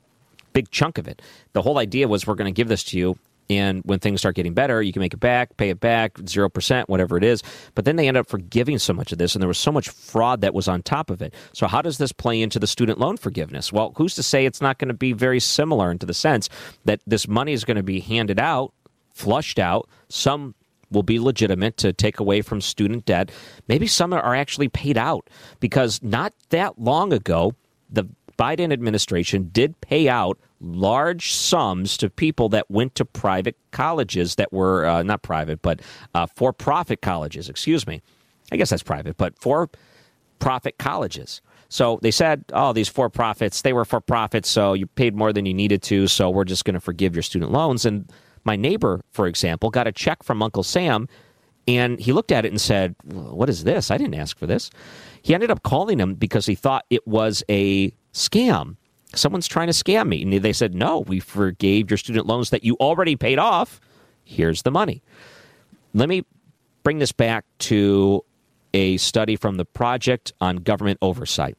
big 0.53 0.69
chunk 0.71 0.97
of 0.97 1.07
it. 1.07 1.21
The 1.53 1.61
whole 1.61 1.77
idea 1.77 2.07
was 2.07 2.27
we're 2.27 2.35
going 2.35 2.53
to 2.53 2.57
give 2.57 2.67
this 2.67 2.83
to 2.85 2.97
you 2.97 3.17
and 3.51 3.81
when 3.83 3.99
things 3.99 4.21
start 4.21 4.35
getting 4.35 4.53
better, 4.53 4.81
you 4.81 4.93
can 4.93 5.01
make 5.01 5.13
it 5.13 5.19
back, 5.19 5.57
pay 5.57 5.69
it 5.69 5.79
back, 5.79 6.13
0%, 6.15 6.87
whatever 6.87 7.17
it 7.17 7.23
is. 7.23 7.43
But 7.75 7.85
then 7.85 7.97
they 7.97 8.07
end 8.07 8.17
up 8.17 8.27
forgiving 8.27 8.79
so 8.79 8.93
much 8.93 9.11
of 9.11 9.17
this, 9.17 9.35
and 9.35 9.41
there 9.41 9.47
was 9.47 9.57
so 9.57 9.71
much 9.71 9.89
fraud 9.89 10.41
that 10.41 10.53
was 10.53 10.67
on 10.67 10.81
top 10.83 11.09
of 11.09 11.21
it. 11.21 11.33
So, 11.53 11.67
how 11.67 11.81
does 11.81 11.97
this 11.97 12.11
play 12.11 12.41
into 12.41 12.59
the 12.59 12.67
student 12.67 12.97
loan 12.99 13.17
forgiveness? 13.17 13.73
Well, 13.73 13.93
who's 13.97 14.15
to 14.15 14.23
say 14.23 14.45
it's 14.45 14.61
not 14.61 14.77
going 14.77 14.87
to 14.87 14.93
be 14.93 15.13
very 15.13 15.39
similar 15.39 15.91
into 15.91 16.05
the 16.05 16.13
sense 16.13 16.49
that 16.85 17.01
this 17.05 17.27
money 17.27 17.53
is 17.53 17.65
going 17.65 17.77
to 17.77 17.83
be 17.83 17.99
handed 17.99 18.39
out, 18.39 18.73
flushed 19.13 19.59
out, 19.59 19.89
some 20.09 20.55
will 20.89 21.03
be 21.03 21.19
legitimate 21.19 21.77
to 21.77 21.93
take 21.93 22.19
away 22.19 22.41
from 22.41 22.61
student 22.61 23.05
debt. 23.05 23.31
Maybe 23.67 23.87
some 23.87 24.13
are 24.13 24.35
actually 24.35 24.67
paid 24.67 24.97
out 24.97 25.29
because 25.59 26.01
not 26.03 26.33
that 26.49 26.79
long 26.79 27.13
ago, 27.13 27.55
the 27.89 28.05
Biden 28.37 28.73
administration 28.73 29.49
did 29.51 29.79
pay 29.81 30.09
out 30.09 30.37
large 30.61 31.33
sums 31.33 31.97
to 31.97 32.09
people 32.09 32.49
that 32.49 32.69
went 32.69 32.95
to 32.95 33.05
private 33.05 33.57
colleges 33.71 34.35
that 34.35 34.53
were 34.53 34.85
uh, 34.85 35.03
not 35.03 35.21
private, 35.21 35.61
but 35.61 35.81
uh, 36.13 36.27
for 36.35 36.53
profit 36.53 37.01
colleges, 37.01 37.49
excuse 37.49 37.87
me. 37.87 38.01
I 38.51 38.57
guess 38.57 38.69
that's 38.69 38.83
private, 38.83 39.17
but 39.17 39.37
for 39.39 39.69
profit 40.39 40.77
colleges. 40.77 41.41
So 41.69 41.99
they 42.01 42.11
said, 42.11 42.43
oh, 42.53 42.73
these 42.73 42.89
for 42.89 43.09
profits, 43.09 43.61
they 43.61 43.73
were 43.73 43.85
for 43.85 44.01
profits, 44.01 44.49
so 44.49 44.73
you 44.73 44.87
paid 44.87 45.15
more 45.15 45.31
than 45.31 45.45
you 45.45 45.53
needed 45.53 45.81
to, 45.83 46.07
so 46.07 46.29
we're 46.29 46.43
just 46.43 46.65
going 46.65 46.73
to 46.73 46.81
forgive 46.81 47.15
your 47.15 47.23
student 47.23 47.51
loans. 47.51 47.85
And 47.85 48.11
my 48.43 48.55
neighbor, 48.55 49.01
for 49.11 49.27
example, 49.27 49.69
got 49.69 49.87
a 49.87 49.91
check 49.91 50.23
from 50.23 50.41
Uncle 50.43 50.63
Sam 50.63 51.07
and 51.67 51.99
he 51.99 52.11
looked 52.11 52.31
at 52.31 52.45
it 52.45 52.51
and 52.51 52.59
said, 52.59 52.95
What 53.03 53.49
is 53.49 53.63
this? 53.63 53.91
I 53.91 53.97
didn't 53.97 54.15
ask 54.15 54.37
for 54.37 54.47
this. 54.47 54.69
He 55.21 55.33
ended 55.33 55.51
up 55.51 55.63
calling 55.63 55.99
him 55.99 56.15
because 56.15 56.45
he 56.45 56.55
thought 56.55 56.85
it 56.89 57.07
was 57.07 57.43
a 57.49 57.93
scam 58.13 58.77
someone's 59.15 59.47
trying 59.47 59.67
to 59.67 59.73
scam 59.73 60.07
me. 60.07 60.21
And 60.23 60.33
they 60.33 60.53
said, 60.53 60.73
no, 60.73 60.99
we 60.99 61.19
forgave 61.19 61.89
your 61.89 61.97
student 61.97 62.25
loans 62.25 62.49
that 62.49 62.63
you 62.63 62.75
already 62.79 63.15
paid 63.15 63.39
off. 63.39 63.81
Here's 64.23 64.61
the 64.61 64.71
money. 64.71 65.01
Let 65.93 66.09
me 66.09 66.25
bring 66.83 66.99
this 66.99 67.11
back 67.11 67.45
to 67.59 68.23
a 68.73 68.97
study 68.97 69.35
from 69.35 69.57
the 69.57 69.65
Project 69.65 70.33
on 70.39 70.57
Government 70.57 70.99
Oversight. 71.01 71.57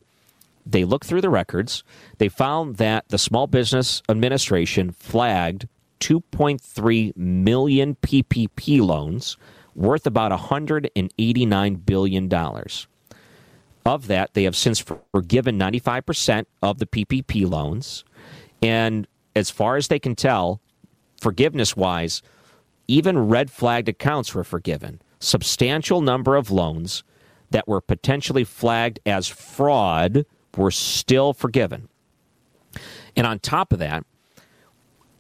They 0.65 0.85
looked 0.85 1.07
through 1.07 1.21
the 1.21 1.31
records. 1.31 1.85
They 2.19 2.29
found 2.29 2.77
that 2.77 3.09
the 3.09 3.19
Small 3.19 3.47
Business 3.47 4.03
Administration 4.09 4.93
flagged 4.93 5.69
2.3 6.01 7.17
million 7.17 7.97
PPP 7.97 8.81
loans 8.81 9.37
worth 9.75 10.07
about 10.07 10.33
$189 10.33 11.87
billion. 11.87 12.29
Of 13.85 14.07
that, 14.07 14.35
they 14.35 14.45
have 14.45 14.57
since 14.57 14.79
forgiven 15.13 15.59
95% 15.59 16.47
of 16.63 16.79
the 16.79 16.87
PPP 16.87 17.49
loans. 17.49 18.05
And 18.63 19.07
as 19.35 19.51
far 19.51 19.77
as 19.77 19.89
they 19.89 19.99
can 19.99 20.15
tell, 20.15 20.61
forgiveness 21.21 21.77
wise, 21.77 22.23
even 22.87 23.29
red 23.29 23.51
flagged 23.51 23.89
accounts 23.89 24.35
were 24.35 24.45
forgiven. 24.45 25.01
Substantial 25.19 26.01
number 26.01 26.37
of 26.37 26.51
loans 26.51 27.03
that 27.51 27.67
were 27.69 27.81
potentially 27.81 28.45
flagged 28.45 29.01
as 29.05 29.29
fraud 29.29 30.27
were 30.57 30.71
still 30.71 31.33
forgiven. 31.33 31.89
And 33.17 33.27
on 33.27 33.39
top 33.39 33.73
of 33.73 33.79
that, 33.79 34.05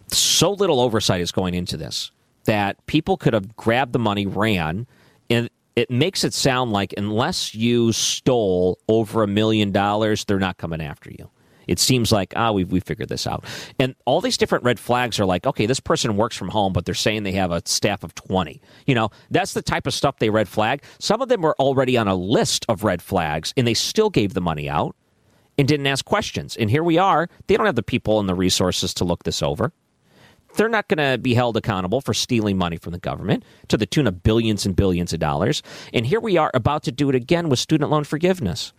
so 0.08 0.52
little 0.52 0.80
oversight 0.80 1.20
is 1.20 1.32
going 1.32 1.54
into 1.54 1.76
this 1.76 2.10
that 2.44 2.84
people 2.86 3.16
could 3.16 3.32
have 3.32 3.54
grabbed 3.54 3.92
the 3.92 4.00
money, 4.00 4.26
ran, 4.26 4.86
and 5.30 5.48
it 5.76 5.90
makes 5.90 6.24
it 6.24 6.34
sound 6.34 6.72
like 6.72 6.94
unless 6.96 7.54
you 7.54 7.92
stole 7.92 8.78
over 8.88 9.22
a 9.22 9.26
million 9.26 9.72
dollars, 9.72 10.24
they're 10.24 10.38
not 10.38 10.58
coming 10.58 10.80
after 10.80 11.10
you. 11.10 11.30
It 11.66 11.78
seems 11.78 12.10
like, 12.10 12.32
ah, 12.36 12.52
we 12.52 12.64
we 12.64 12.80
figured 12.80 13.08
this 13.08 13.26
out. 13.26 13.44
And 13.78 13.94
all 14.04 14.20
these 14.20 14.36
different 14.36 14.64
red 14.64 14.80
flags 14.80 15.20
are 15.20 15.24
like, 15.24 15.46
okay, 15.46 15.66
this 15.66 15.80
person 15.80 16.16
works 16.16 16.36
from 16.36 16.48
home, 16.48 16.72
but 16.72 16.84
they're 16.84 16.94
saying 16.94 17.22
they 17.22 17.32
have 17.32 17.52
a 17.52 17.62
staff 17.64 18.02
of 18.02 18.14
20. 18.14 18.60
You 18.86 18.94
know, 18.94 19.10
that's 19.30 19.54
the 19.54 19.62
type 19.62 19.86
of 19.86 19.94
stuff 19.94 20.18
they 20.18 20.30
red 20.30 20.48
flag. 20.48 20.82
Some 20.98 21.22
of 21.22 21.28
them 21.28 21.42
were 21.42 21.54
already 21.58 21.96
on 21.96 22.08
a 22.08 22.14
list 22.14 22.66
of 22.68 22.84
red 22.84 23.00
flags, 23.00 23.54
and 23.56 23.66
they 23.66 23.74
still 23.74 24.10
gave 24.10 24.34
the 24.34 24.40
money 24.40 24.68
out 24.68 24.96
and 25.56 25.68
didn't 25.68 25.86
ask 25.86 26.04
questions. 26.04 26.56
And 26.56 26.70
here 26.70 26.82
we 26.82 26.98
are. 26.98 27.28
They 27.46 27.56
don't 27.56 27.66
have 27.66 27.76
the 27.76 27.82
people 27.82 28.18
and 28.18 28.28
the 28.28 28.34
resources 28.34 28.92
to 28.94 29.04
look 29.04 29.24
this 29.24 29.42
over 29.42 29.72
they're 30.54 30.68
not 30.68 30.88
going 30.88 31.12
to 31.12 31.18
be 31.18 31.34
held 31.34 31.56
accountable 31.56 32.00
for 32.00 32.14
stealing 32.14 32.56
money 32.56 32.76
from 32.76 32.92
the 32.92 32.98
government 32.98 33.44
to 33.68 33.76
the 33.76 33.86
tune 33.86 34.06
of 34.06 34.22
billions 34.22 34.66
and 34.66 34.76
billions 34.76 35.12
of 35.12 35.20
dollars. 35.20 35.62
And 35.92 36.06
here 36.06 36.20
we 36.20 36.36
are 36.36 36.50
about 36.54 36.82
to 36.84 36.92
do 36.92 37.08
it 37.08 37.14
again 37.14 37.48
with 37.48 37.58
student 37.58 37.90
loan 37.90 38.04
forgiveness. 38.04 38.72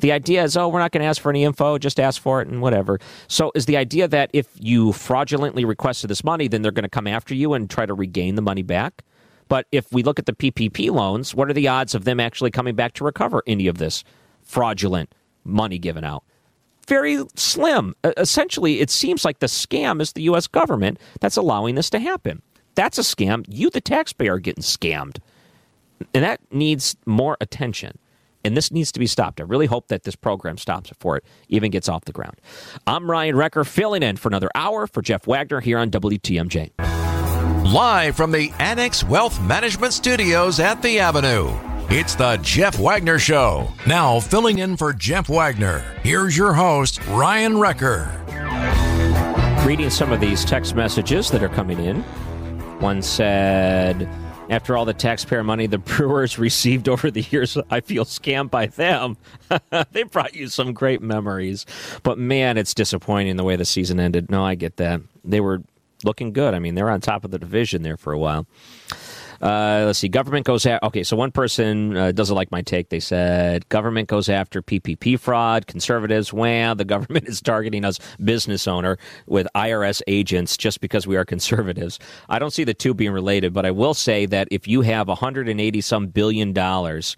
The 0.00 0.10
idea 0.10 0.42
is, 0.42 0.56
oh, 0.56 0.68
we're 0.68 0.80
not 0.80 0.90
going 0.90 1.02
to 1.02 1.06
ask 1.06 1.20
for 1.20 1.30
any 1.30 1.44
info, 1.44 1.78
just 1.78 2.00
ask 2.00 2.20
for 2.20 2.40
it 2.40 2.48
and 2.48 2.60
whatever. 2.60 2.98
So, 3.28 3.52
is 3.54 3.66
the 3.66 3.76
idea 3.76 4.08
that 4.08 4.30
if 4.32 4.48
you 4.58 4.92
fraudulently 4.92 5.64
requested 5.64 6.10
this 6.10 6.24
money, 6.24 6.48
then 6.48 6.62
they're 6.62 6.72
going 6.72 6.82
to 6.84 6.88
come 6.88 7.06
after 7.06 7.34
you 7.34 7.52
and 7.52 7.70
try 7.70 7.86
to 7.86 7.94
regain 7.94 8.34
the 8.34 8.42
money 8.42 8.62
back? 8.62 9.04
But 9.48 9.66
if 9.70 9.92
we 9.92 10.02
look 10.02 10.18
at 10.18 10.26
the 10.26 10.32
PPP 10.32 10.90
loans, 10.90 11.34
what 11.34 11.50
are 11.50 11.52
the 11.52 11.68
odds 11.68 11.94
of 11.94 12.04
them 12.04 12.20
actually 12.20 12.50
coming 12.50 12.74
back 12.74 12.94
to 12.94 13.04
recover 13.04 13.42
any 13.46 13.66
of 13.66 13.78
this 13.78 14.02
fraudulent 14.42 15.14
money 15.44 15.78
given 15.78 16.04
out? 16.04 16.24
Very 16.86 17.22
slim. 17.36 17.94
Essentially, 18.16 18.80
it 18.80 18.90
seems 18.90 19.24
like 19.24 19.38
the 19.38 19.46
scam 19.46 20.00
is 20.00 20.12
the 20.12 20.22
U.S. 20.22 20.46
government 20.46 20.98
that's 21.20 21.36
allowing 21.36 21.74
this 21.74 21.90
to 21.90 21.98
happen. 21.98 22.42
That's 22.74 22.98
a 22.98 23.02
scam. 23.02 23.44
You, 23.48 23.70
the 23.70 23.80
taxpayer, 23.80 24.34
are 24.34 24.38
getting 24.38 24.62
scammed. 24.62 25.18
And 26.14 26.24
that 26.24 26.40
needs 26.50 26.96
more 27.06 27.36
attention. 27.40 27.98
And 28.44 28.56
this 28.56 28.72
needs 28.72 28.90
to 28.92 28.98
be 28.98 29.06
stopped. 29.06 29.40
I 29.40 29.44
really 29.44 29.66
hope 29.66 29.88
that 29.88 30.02
this 30.02 30.16
program 30.16 30.58
stops 30.58 30.90
before 30.90 31.18
it 31.18 31.24
even 31.48 31.70
gets 31.70 31.88
off 31.88 32.04
the 32.04 32.12
ground. 32.12 32.40
I'm 32.86 33.08
Ryan 33.08 33.36
Wrecker, 33.36 33.64
filling 33.64 34.02
in 34.02 34.16
for 34.16 34.28
another 34.28 34.50
hour 34.54 34.88
for 34.88 35.00
Jeff 35.00 35.26
Wagner 35.26 35.60
here 35.60 35.78
on 35.78 35.90
WTMJ. 35.90 36.72
Live 37.72 38.16
from 38.16 38.32
the 38.32 38.52
Annex 38.58 39.04
Wealth 39.04 39.40
Management 39.40 39.92
Studios 39.92 40.58
at 40.58 40.82
The 40.82 40.98
Avenue. 40.98 41.71
It's 41.94 42.14
the 42.14 42.38
Jeff 42.38 42.78
Wagner 42.78 43.18
Show. 43.18 43.68
Now, 43.86 44.18
filling 44.18 44.60
in 44.60 44.78
for 44.78 44.94
Jeff 44.94 45.28
Wagner, 45.28 45.80
here's 46.02 46.34
your 46.34 46.54
host, 46.54 47.04
Ryan 47.08 47.58
Wrecker. 47.58 48.10
Reading 49.66 49.90
some 49.90 50.10
of 50.10 50.18
these 50.18 50.42
text 50.42 50.74
messages 50.74 51.30
that 51.30 51.42
are 51.42 51.50
coming 51.50 51.78
in. 51.78 52.00
One 52.80 53.02
said, 53.02 54.08
after 54.48 54.74
all 54.74 54.86
the 54.86 54.94
taxpayer 54.94 55.44
money 55.44 55.66
the 55.66 55.76
Brewers 55.96 56.38
received 56.38 56.88
over 56.88 57.10
the 57.10 57.26
years, 57.30 57.58
I 57.70 57.80
feel 57.80 58.06
scammed 58.06 58.50
by 58.50 58.68
them. 58.68 59.18
they 59.92 60.04
brought 60.04 60.34
you 60.34 60.48
some 60.48 60.72
great 60.72 61.02
memories. 61.02 61.66
But 62.02 62.16
man, 62.16 62.56
it's 62.56 62.72
disappointing 62.72 63.36
the 63.36 63.44
way 63.44 63.56
the 63.56 63.66
season 63.66 64.00
ended. 64.00 64.30
No, 64.30 64.46
I 64.46 64.54
get 64.54 64.78
that. 64.78 65.02
They 65.26 65.42
were 65.42 65.62
looking 66.04 66.32
good. 66.32 66.54
I 66.54 66.58
mean, 66.58 66.74
they 66.74 66.82
were 66.82 66.90
on 66.90 67.02
top 67.02 67.26
of 67.26 67.32
the 67.32 67.38
division 67.38 67.82
there 67.82 67.98
for 67.98 68.14
a 68.14 68.18
while. 68.18 68.46
Uh, 69.42 69.82
let's 69.86 69.98
see. 69.98 70.08
Government 70.08 70.46
goes 70.46 70.64
after. 70.64 70.86
Okay, 70.86 71.02
so 71.02 71.16
one 71.16 71.32
person 71.32 71.96
uh, 71.96 72.12
doesn't 72.12 72.36
like 72.36 72.52
my 72.52 72.62
take. 72.62 72.90
They 72.90 73.00
said 73.00 73.68
government 73.70 74.08
goes 74.08 74.28
after 74.28 74.62
PPP 74.62 75.18
fraud. 75.18 75.66
Conservatives, 75.66 76.32
wow, 76.32 76.74
the 76.74 76.84
government 76.84 77.28
is 77.28 77.42
targeting 77.42 77.84
us 77.84 77.98
business 78.22 78.68
owner 78.68 78.98
with 79.26 79.48
IRS 79.56 80.00
agents 80.06 80.56
just 80.56 80.80
because 80.80 81.08
we 81.08 81.16
are 81.16 81.24
conservatives. 81.24 81.98
I 82.28 82.38
don't 82.38 82.52
see 82.52 82.62
the 82.62 82.74
two 82.74 82.94
being 82.94 83.10
related, 83.10 83.52
but 83.52 83.66
I 83.66 83.72
will 83.72 83.94
say 83.94 84.26
that 84.26 84.46
if 84.52 84.68
you 84.68 84.82
have 84.82 85.08
180 85.08 85.80
some 85.80 86.06
billion 86.06 86.52
dollars 86.52 87.16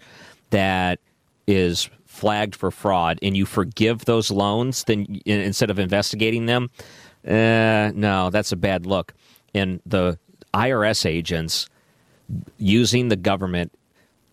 that 0.49 0.99
is 1.45 1.89
flagged 2.05 2.55
for 2.55 2.71
fraud 2.71 3.19
and 3.21 3.37
you 3.37 3.45
forgive 3.45 4.05
those 4.05 4.31
loans 4.31 4.85
then 4.85 5.21
instead 5.25 5.69
of 5.69 5.77
investigating 5.77 6.47
them, 6.47 6.71
uh, 7.27 7.91
no, 7.93 8.31
that's 8.31 8.51
a 8.51 8.55
bad 8.55 8.87
look. 8.87 9.13
And 9.53 9.79
the 9.85 10.17
IRS 10.55 11.05
agents 11.05 11.69
using 12.57 13.09
the 13.09 13.15
government, 13.15 13.71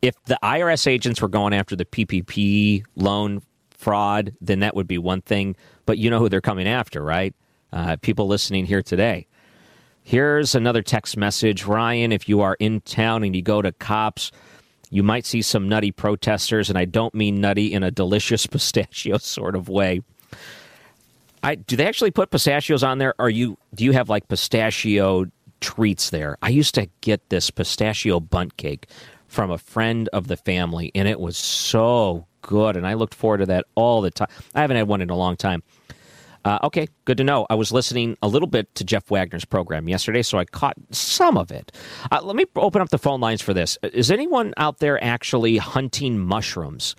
if 0.00 0.14
the 0.24 0.38
IRS 0.42 0.86
agents 0.86 1.20
were 1.22 1.28
going 1.28 1.52
after 1.52 1.76
the 1.76 1.84
PPP 1.84 2.84
loan 2.96 3.42
fraud, 3.70 4.34
then 4.40 4.60
that 4.60 4.74
would 4.74 4.88
be 4.88 4.98
one 4.98 5.22
thing. 5.22 5.56
But 5.86 5.98
you 5.98 6.10
know 6.10 6.18
who 6.18 6.28
they're 6.28 6.40
coming 6.40 6.68
after, 6.68 7.02
right? 7.02 7.34
Uh, 7.72 7.96
people 8.02 8.26
listening 8.26 8.66
here 8.66 8.82
today. 8.82 9.26
Here's 10.04 10.54
another 10.54 10.82
text 10.82 11.16
message. 11.16 11.64
Ryan, 11.64 12.12
if 12.12 12.28
you 12.28 12.40
are 12.40 12.56
in 12.58 12.80
town 12.80 13.22
and 13.22 13.36
you 13.36 13.42
go 13.42 13.62
to 13.62 13.70
Kopp's, 13.72 14.32
you 14.90 15.02
might 15.02 15.24
see 15.24 15.42
some 15.42 15.68
nutty 15.68 15.90
protesters, 15.90 16.68
and 16.68 16.78
I 16.78 16.84
don't 16.84 17.14
mean 17.14 17.40
nutty 17.40 17.72
in 17.72 17.82
a 17.82 17.90
delicious 17.90 18.46
pistachio 18.48 19.18
sort 19.18 19.54
of 19.54 19.68
way. 19.68 20.02
I, 21.42 21.56
do 21.56 21.76
they 21.76 21.86
actually 21.86 22.10
put 22.10 22.30
pistachios 22.30 22.84
on 22.84 22.98
there? 22.98 23.14
Or 23.18 23.28
you 23.28 23.58
do 23.74 23.84
you 23.84 23.92
have 23.92 24.08
like 24.08 24.28
pistachio 24.28 25.26
treats 25.62 26.10
there? 26.10 26.36
I 26.42 26.50
used 26.50 26.74
to 26.74 26.88
get 27.00 27.30
this 27.30 27.50
pistachio 27.50 28.20
bundt 28.20 28.58
cake 28.58 28.86
from 29.28 29.50
a 29.50 29.56
friend 29.56 30.10
of 30.12 30.28
the 30.28 30.36
family, 30.36 30.92
and 30.94 31.08
it 31.08 31.18
was 31.18 31.38
so 31.38 32.26
good, 32.42 32.76
and 32.76 32.86
I 32.86 32.94
looked 32.94 33.14
forward 33.14 33.38
to 33.38 33.46
that 33.46 33.64
all 33.74 34.02
the 34.02 34.10
time. 34.10 34.28
I 34.54 34.60
haven't 34.60 34.76
had 34.76 34.88
one 34.88 35.00
in 35.00 35.08
a 35.08 35.16
long 35.16 35.36
time. 35.36 35.62
Uh, 36.44 36.58
okay, 36.64 36.88
good 37.04 37.16
to 37.16 37.24
know. 37.24 37.46
I 37.48 37.54
was 37.54 37.70
listening 37.70 38.16
a 38.20 38.26
little 38.26 38.48
bit 38.48 38.74
to 38.74 38.84
Jeff 38.84 39.10
Wagner's 39.10 39.44
program 39.44 39.88
yesterday, 39.88 40.22
so 40.22 40.38
I 40.38 40.44
caught 40.44 40.76
some 40.90 41.38
of 41.38 41.52
it. 41.52 41.70
Uh, 42.10 42.20
let 42.22 42.34
me 42.34 42.44
open 42.56 42.82
up 42.82 42.90
the 42.90 42.98
phone 42.98 43.20
lines 43.20 43.40
for 43.40 43.54
this. 43.54 43.78
Is 43.82 44.10
anyone 44.10 44.52
out 44.56 44.78
there 44.78 45.02
actually 45.02 45.58
hunting 45.58 46.18
mushrooms? 46.18 46.96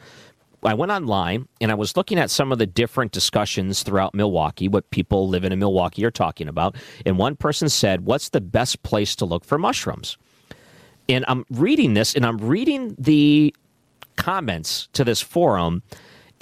I 0.66 0.74
went 0.74 0.92
online 0.92 1.48
and 1.60 1.72
I 1.72 1.76
was 1.76 1.98
looking 1.98 2.18
at 2.18 2.30
some 2.30 2.52
of 2.52 2.58
the 2.58 2.66
different 2.66 3.12
discussions 3.12 3.84
throughout 3.84 4.14
Milwaukee, 4.14 4.68
what 4.68 4.90
people 4.92 5.28
living 5.28 5.52
in 5.52 5.60
Milwaukee 5.60 6.06
are 6.06 6.12
talking 6.12 6.48
about. 6.48 6.76
And 7.06 7.18
one 7.18 7.36
person 7.36 7.70
said, 7.70 8.06
What's 8.06 8.30
the 8.30 8.42
best 8.42 8.84
place 8.84 9.16
to 9.18 9.26
look 9.26 9.44
for 9.44 9.58
mushrooms? 9.58 10.18
And 11.10 11.26
I'm 11.28 11.46
reading 11.50 11.94
this 11.94 12.16
and 12.16 12.26
I'm 12.26 12.38
reading 12.38 12.96
the 12.98 13.54
comments 14.16 14.88
to 14.94 15.04
this 15.04 15.22
forum 15.22 15.84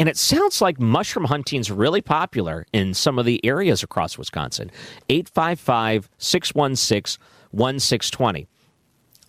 and 0.01 0.09
it 0.09 0.17
sounds 0.17 0.61
like 0.61 0.79
mushroom 0.79 1.25
hunting 1.25 1.59
is 1.59 1.69
really 1.69 2.01
popular 2.01 2.65
in 2.73 2.95
some 2.95 3.19
of 3.19 3.25
the 3.25 3.43
areas 3.45 3.83
across 3.83 4.17
Wisconsin. 4.17 4.71
855 5.09 6.09
616 6.17 7.23
1620. 7.51 8.47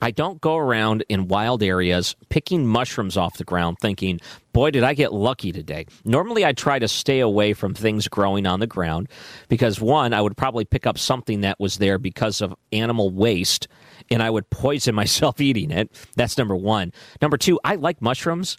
I 0.03 0.11
don't 0.11 0.41
go 0.41 0.57
around 0.57 1.05
in 1.09 1.29
wild 1.29 1.63
areas 1.63 2.17
picking 2.29 2.67
mushrooms 2.67 3.17
off 3.17 3.39
the 3.39 3.45
ground 3.45 3.79
thinking, 3.81 4.21
boy, 4.53 4.73
did 4.73 4.83
I 4.83 4.95
get 4.95 5.13
lucky 5.13 5.53
today. 5.53 5.87
Normally, 6.05 6.45
I 6.45 6.53
try 6.53 6.81
to 6.81 6.89
stay 6.89 7.21
away 7.21 7.53
from 7.53 7.73
things 7.73 8.09
growing 8.09 8.45
on 8.45 8.59
the 8.59 8.67
ground 8.67 9.09
because, 9.49 9.81
one, 9.81 10.13
I 10.13 10.21
would 10.21 10.37
probably 10.37 10.65
pick 10.65 10.89
up 10.89 10.99
something 10.99 11.43
that 11.43 11.61
was 11.61 11.79
there 11.79 11.99
because 11.99 12.41
of 12.41 12.53
animal 12.73 13.11
waste 13.11 13.69
and 14.11 14.25
I 14.25 14.29
would 14.29 14.51
poison 14.51 14.95
myself 14.97 15.41
eating 15.41 15.71
it. 15.71 15.89
That's 16.17 16.37
number 16.37 16.57
one. 16.57 16.93
Number 17.23 17.37
two, 17.37 17.61
I 17.63 17.77
like 17.77 18.03
mushrooms. 18.03 18.59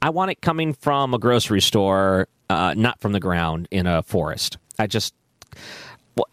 I 0.00 0.08
want 0.08 0.30
it 0.30 0.40
coming 0.40 0.72
from 0.72 1.12
a 1.12 1.18
grocery 1.18 1.60
store, 1.60 2.28
uh, 2.48 2.72
not 2.74 2.98
from 2.98 3.12
the 3.12 3.20
ground 3.20 3.68
in 3.70 3.86
a 3.86 4.02
forest. 4.02 4.56
I 4.78 4.86
just. 4.86 5.12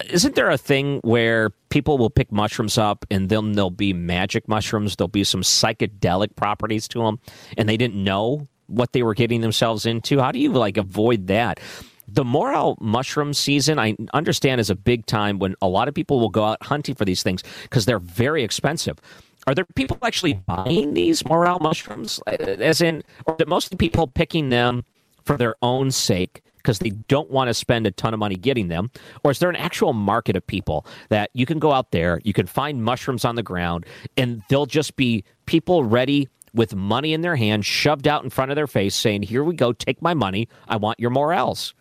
Isn't 0.10 0.36
there 0.36 0.50
a 0.50 0.58
thing 0.58 1.00
where 1.04 1.52
people 1.70 1.98
will 1.98 2.10
pick 2.10 2.32
mushrooms 2.32 2.78
up 2.78 3.06
and 3.12 3.30
then 3.30 3.54
there'll 3.54 3.70
be 3.70 3.94
magic 3.94 4.48
mushrooms? 4.48 4.96
There'll 4.96 5.08
be 5.08 5.24
some 5.24 5.42
psychedelic 5.42 6.36
properties 6.36 6.88
to 6.90 7.00
them, 7.04 7.20
and 7.58 7.68
they 7.68 7.78
didn't 7.78 8.02
know 8.02 8.48
what 8.68 8.94
they 8.94 9.04
were 9.04 9.14
getting 9.14 9.42
themselves 9.42 9.86
into. 9.86 10.20
How 10.20 10.32
do 10.32 10.40
you 10.40 10.52
like 10.52 10.78
avoid 10.78 11.28
that? 11.28 11.60
The 12.08 12.24
morel 12.24 12.78
mushroom 12.80 13.34
season, 13.34 13.80
I 13.80 13.96
understand, 14.14 14.62
is 14.62 14.70
a 14.70 14.76
big 14.76 15.06
time 15.06 15.40
when 15.40 15.56
a 15.62 15.68
lot 15.68 15.88
of 15.88 15.94
people 15.94 16.20
will 16.20 16.30
go 16.30 16.44
out 16.44 16.64
hunting 16.64 16.96
for 16.96 17.06
these 17.06 17.24
things 17.24 17.44
because 17.64 17.86
they're 17.86 18.00
very 18.00 18.44
expensive. 18.44 19.00
Are 19.48 19.56
there 19.56 19.66
people 19.76 19.98
actually 20.02 20.34
buying 20.34 20.94
these 20.94 21.26
morel 21.26 21.60
mushrooms? 21.60 22.20
As 22.28 22.82
in, 22.82 23.04
or 23.26 23.36
are 23.40 23.46
mostly 23.46 23.78
people 23.78 24.08
picking 24.08 24.50
them 24.50 24.84
for 25.24 25.38
their 25.38 25.56
own 25.62 25.92
sake 25.92 26.42
because 26.66 26.80
they 26.80 26.90
don't 26.90 27.30
want 27.30 27.48
to 27.48 27.54
spend 27.54 27.86
a 27.86 27.92
ton 27.92 28.12
of 28.12 28.20
money 28.20 28.36
getting 28.36 28.70
them? 28.70 28.90
Or 29.24 29.30
is 29.30 29.38
there 29.38 29.52
an 29.52 29.56
actual 29.56 29.94
market 29.94 30.36
of 30.36 30.46
people 30.48 30.84
that 31.10 31.30
you 31.34 31.46
can 31.46 31.60
go 31.60 31.72
out 31.72 31.92
there, 31.92 32.20
you 32.24 32.34
can 32.34 32.48
find 32.48 32.84
mushrooms 32.84 33.24
on 33.24 33.36
the 33.36 33.44
ground, 33.44 33.86
and 34.18 34.42
they'll 34.50 34.66
just 34.66 34.96
be 34.96 35.24
people 35.46 35.84
ready 35.84 36.28
with 36.56 36.74
money 36.74 37.14
in 37.14 37.22
their 37.22 37.36
hand, 37.36 37.66
shoved 37.66 38.08
out 38.08 38.24
in 38.24 38.32
front 38.32 38.50
of 38.50 38.56
their 38.56 38.66
face, 38.66 38.96
saying, 38.96 39.22
Here 39.22 39.44
we 39.44 39.54
go, 39.54 39.74
take 39.74 40.02
my 40.02 40.16
money. 40.16 40.50
I 40.68 40.78
want 40.78 41.00
your 41.00 41.12
morels. 41.12 41.76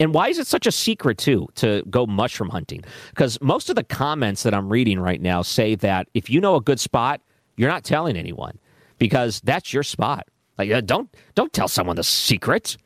And 0.00 0.12
why 0.12 0.28
is 0.28 0.38
it 0.40 0.48
such 0.48 0.66
a 0.66 0.72
secret, 0.72 1.18
too, 1.18 1.46
to 1.56 1.84
go 1.88 2.04
mushroom 2.04 2.50
hunting? 2.50 2.82
Because 3.10 3.40
most 3.40 3.70
of 3.70 3.76
the 3.76 3.84
comments 3.84 4.42
that 4.42 4.52
I'm 4.52 4.68
reading 4.68 4.98
right 4.98 5.20
now 5.20 5.42
say 5.42 5.76
that 5.76 6.08
if 6.12 6.28
you 6.28 6.40
know 6.40 6.56
a 6.56 6.60
good 6.60 6.80
spot, 6.80 7.20
you're 7.56 7.70
not 7.70 7.84
telling 7.84 8.16
anyone 8.16 8.58
because 8.98 9.40
that's 9.44 9.72
your 9.72 9.84
spot. 9.84 10.26
Like, 10.58 10.70
uh, 10.70 10.80
don't 10.80 11.14
don't 11.34 11.52
tell 11.52 11.68
someone 11.68 11.96
the 11.96 12.02
secret. 12.02 12.76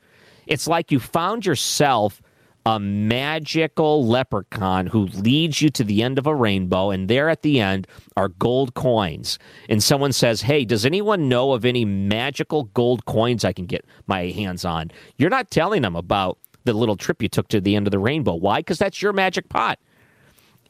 It's 0.47 0.67
like 0.67 0.91
you 0.93 1.01
found 1.01 1.47
yourself 1.47 2.23
a 2.67 2.81
magical 2.81 4.05
leprechaun 4.05 4.89
who 4.89 5.07
leads 5.07 5.63
you 5.63 5.71
to 5.71 5.85
the 5.85 6.03
end 6.03 6.19
of 6.19 6.27
a 6.27 6.35
rainbow, 6.35 6.91
and 6.91 7.09
there 7.09 7.29
at 7.29 7.43
the 7.43 7.61
end 7.61 7.87
are 8.17 8.29
gold 8.29 8.75
coins. 8.75 9.39
And 9.69 9.81
someone 9.81 10.13
says, 10.13 10.43
Hey, 10.43 10.65
does 10.65 10.85
anyone 10.85 11.29
know 11.29 11.53
of 11.53 11.65
any 11.65 11.85
magical 11.85 12.65
gold 12.75 13.05
coins 13.05 13.45
I 13.45 13.53
can 13.53 13.67
get 13.67 13.85
my 14.09 14.27
hands 14.27 14.65
on? 14.65 14.91
You're 15.17 15.31
not 15.31 15.53
telling 15.53 15.83
them 15.83 15.95
about 15.95 16.39
the 16.65 16.73
little 16.73 16.97
trip 16.97 17.23
you 17.23 17.29
took 17.29 17.47
to 17.49 17.61
the 17.61 17.77
end 17.77 17.87
of 17.87 17.93
the 17.93 18.01
rainbow. 18.01 18.35
Why? 18.35 18.59
Because 18.59 18.79
that's 18.79 19.01
your 19.01 19.13
magic 19.13 19.49
pot. 19.49 19.79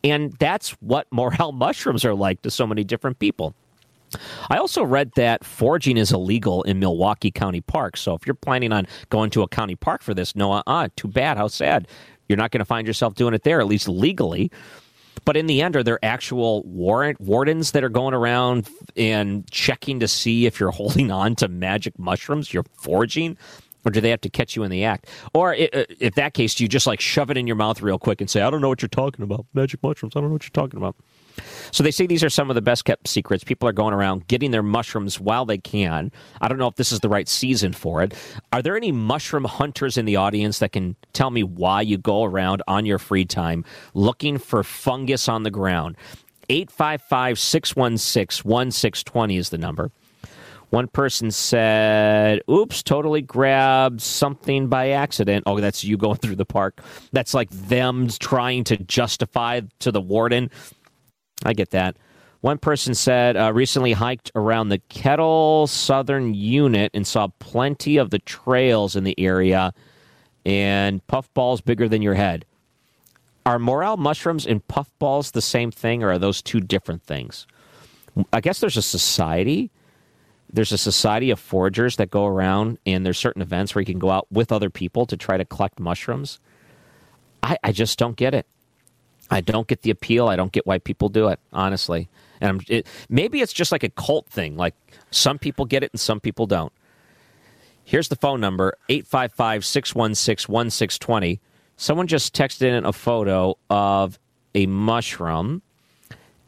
And 0.04 0.34
that's 0.34 0.72
what 0.82 1.06
morel 1.10 1.52
mushrooms 1.52 2.04
are 2.04 2.14
like 2.14 2.42
to 2.42 2.50
so 2.50 2.66
many 2.66 2.84
different 2.84 3.18
people. 3.18 3.54
I 4.50 4.58
also 4.58 4.84
read 4.84 5.10
that 5.16 5.44
foraging 5.44 5.96
is 5.96 6.12
illegal 6.12 6.62
in 6.62 6.78
Milwaukee 6.78 7.30
County 7.30 7.60
Park. 7.60 7.96
So 7.96 8.14
if 8.14 8.26
you're 8.26 8.34
planning 8.34 8.72
on 8.72 8.86
going 9.10 9.30
to 9.30 9.42
a 9.42 9.48
county 9.48 9.76
park 9.76 10.02
for 10.02 10.14
this, 10.14 10.36
no, 10.36 10.52
uh, 10.52 10.88
too 10.96 11.08
bad. 11.08 11.36
How 11.36 11.48
sad. 11.48 11.88
You're 12.28 12.38
not 12.38 12.50
going 12.50 12.60
to 12.60 12.64
find 12.66 12.86
yourself 12.86 13.14
doing 13.14 13.34
it 13.34 13.42
there, 13.42 13.60
at 13.60 13.66
least 13.66 13.88
legally. 13.88 14.50
But 15.24 15.36
in 15.36 15.46
the 15.46 15.62
end, 15.62 15.76
are 15.76 15.82
there 15.82 15.98
actual 16.04 16.62
warrant 16.64 17.20
wardens 17.20 17.72
that 17.72 17.82
are 17.82 17.88
going 17.88 18.14
around 18.14 18.68
and 18.96 19.48
checking 19.50 20.00
to 20.00 20.08
see 20.08 20.46
if 20.46 20.60
you're 20.60 20.70
holding 20.72 21.10
on 21.10 21.34
to 21.36 21.48
magic 21.48 21.98
mushrooms? 21.98 22.52
You're 22.52 22.66
foraging 22.74 23.36
or 23.86 23.90
do 23.90 24.00
they 24.00 24.10
have 24.10 24.20
to 24.22 24.28
catch 24.28 24.56
you 24.56 24.64
in 24.64 24.70
the 24.70 24.84
act? 24.84 25.08
Or 25.32 25.52
uh, 25.52 25.84
if 26.00 26.16
that 26.16 26.34
case, 26.34 26.56
do 26.56 26.64
you 26.64 26.68
just 26.68 26.88
like 26.88 27.00
shove 27.00 27.30
it 27.30 27.36
in 27.36 27.46
your 27.46 27.54
mouth 27.54 27.80
real 27.80 28.00
quick 28.00 28.20
and 28.20 28.28
say, 28.28 28.42
I 28.42 28.50
don't 28.50 28.60
know 28.60 28.68
what 28.68 28.82
you're 28.82 28.88
talking 28.88 29.22
about. 29.22 29.46
Magic 29.54 29.80
mushrooms. 29.80 30.16
I 30.16 30.20
don't 30.20 30.28
know 30.28 30.32
what 30.34 30.42
you're 30.42 30.50
talking 30.50 30.76
about. 30.76 30.96
So 31.70 31.82
they 31.82 31.90
say 31.90 32.06
these 32.06 32.24
are 32.24 32.30
some 32.30 32.50
of 32.50 32.54
the 32.54 32.62
best 32.62 32.84
kept 32.84 33.08
secrets. 33.08 33.44
People 33.44 33.68
are 33.68 33.72
going 33.72 33.94
around 33.94 34.26
getting 34.28 34.50
their 34.50 34.62
mushrooms 34.62 35.20
while 35.20 35.44
they 35.44 35.58
can. 35.58 36.10
I 36.40 36.48
don't 36.48 36.58
know 36.58 36.68
if 36.68 36.76
this 36.76 36.92
is 36.92 37.00
the 37.00 37.08
right 37.08 37.28
season 37.28 37.72
for 37.72 38.02
it. 38.02 38.14
Are 38.52 38.62
there 38.62 38.76
any 38.76 38.92
mushroom 38.92 39.44
hunters 39.44 39.96
in 39.96 40.04
the 40.04 40.16
audience 40.16 40.58
that 40.60 40.72
can 40.72 40.96
tell 41.12 41.30
me 41.30 41.42
why 41.42 41.82
you 41.82 41.98
go 41.98 42.24
around 42.24 42.62
on 42.68 42.86
your 42.86 42.98
free 42.98 43.24
time 43.24 43.64
looking 43.94 44.38
for 44.38 44.62
fungus 44.62 45.28
on 45.28 45.42
the 45.42 45.50
ground? 45.50 45.96
855 46.48 47.38
616 47.38 48.48
1620 48.48 49.36
is 49.36 49.50
the 49.50 49.58
number. 49.58 49.90
One 50.70 50.88
person 50.88 51.30
said, 51.30 52.40
oops, 52.50 52.82
totally 52.82 53.22
grabbed 53.22 54.00
something 54.00 54.66
by 54.66 54.90
accident. 54.90 55.44
Oh, 55.46 55.60
that's 55.60 55.84
you 55.84 55.96
going 55.96 56.16
through 56.22 56.36
the 56.36 56.44
park. 56.44 56.82
That's 57.12 57.34
like 57.34 57.50
them 57.50 58.08
trying 58.08 58.64
to 58.64 58.76
justify 58.76 59.60
to 59.80 59.92
the 59.92 60.00
warden. 60.00 60.50
I 61.44 61.52
get 61.52 61.70
that. 61.70 61.96
One 62.40 62.58
person 62.58 62.94
said, 62.94 63.36
uh, 63.36 63.52
recently 63.52 63.92
hiked 63.92 64.30
around 64.34 64.68
the 64.68 64.78
Kettle 64.88 65.66
Southern 65.66 66.34
Unit 66.34 66.90
and 66.94 67.06
saw 67.06 67.28
plenty 67.38 67.96
of 67.96 68.10
the 68.10 68.18
trails 68.20 68.94
in 68.94 69.04
the 69.04 69.18
area 69.18 69.72
and 70.44 71.04
puffballs 71.06 71.60
bigger 71.60 71.88
than 71.88 72.02
your 72.02 72.14
head. 72.14 72.44
Are 73.44 73.58
morel 73.58 73.96
mushrooms 73.96 74.46
and 74.46 74.66
puffballs 74.66 75.32
the 75.32 75.42
same 75.42 75.70
thing, 75.70 76.02
or 76.02 76.12
are 76.12 76.18
those 76.18 76.42
two 76.42 76.60
different 76.60 77.02
things? 77.02 77.46
I 78.32 78.40
guess 78.40 78.60
there's 78.60 78.76
a 78.76 78.82
society 78.82 79.70
there's 80.52 80.72
a 80.72 80.78
society 80.78 81.30
of 81.30 81.40
foragers 81.40 81.96
that 81.96 82.10
go 82.10 82.24
around, 82.24 82.78
and 82.86 83.04
there's 83.04 83.18
certain 83.18 83.42
events 83.42 83.74
where 83.74 83.82
you 83.82 83.86
can 83.86 83.98
go 83.98 84.10
out 84.10 84.26
with 84.30 84.52
other 84.52 84.70
people 84.70 85.06
to 85.06 85.16
try 85.16 85.36
to 85.36 85.44
collect 85.44 85.80
mushrooms. 85.80 86.38
I, 87.42 87.58
I 87.62 87.72
just 87.72 87.98
don't 87.98 88.16
get 88.16 88.34
it. 88.34 88.46
I 89.30 89.40
don't 89.40 89.66
get 89.66 89.82
the 89.82 89.90
appeal. 89.90 90.28
I 90.28 90.36
don't 90.36 90.52
get 90.52 90.66
why 90.66 90.78
people 90.78 91.08
do 91.08 91.28
it, 91.28 91.40
honestly. 91.52 92.08
And 92.40 92.64
it, 92.68 92.86
maybe 93.08 93.40
it's 93.40 93.52
just 93.52 93.72
like 93.72 93.82
a 93.82 93.88
cult 93.88 94.28
thing. 94.28 94.56
Like 94.56 94.74
some 95.10 95.38
people 95.38 95.64
get 95.64 95.82
it 95.82 95.92
and 95.92 96.00
some 96.00 96.20
people 96.20 96.46
don't. 96.46 96.72
Here's 97.84 98.08
the 98.08 98.16
phone 98.16 98.40
number 98.40 98.76
855 98.88 99.64
616 99.64 100.52
1620. 100.52 101.40
Someone 101.76 102.06
just 102.06 102.34
texted 102.34 102.62
in 102.62 102.84
a 102.84 102.92
photo 102.92 103.56
of 103.70 104.18
a 104.54 104.66
mushroom, 104.66 105.62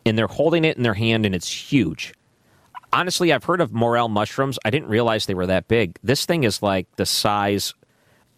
and 0.07 0.19
they're 0.19 0.27
holding 0.27 0.65
it 0.65 0.77
in 0.77 0.83
their 0.83 0.95
hand, 0.95 1.27
and 1.27 1.35
it's 1.35 1.51
huge. 1.51 2.15
Honestly, 2.93 3.33
I've 3.33 3.45
heard 3.45 3.61
of 3.61 3.73
morel 3.73 4.09
mushrooms. 4.09 4.59
I 4.65 4.71
didn't 4.71 4.89
realize 4.89 5.27
they 5.27 5.35
were 5.35 5.47
that 5.47 5.69
big. 5.69 5.99
This 6.03 6.25
thing 6.25 6.45
is 6.45 6.63
like 6.63 6.89
the 6.97 7.05
size 7.05 7.75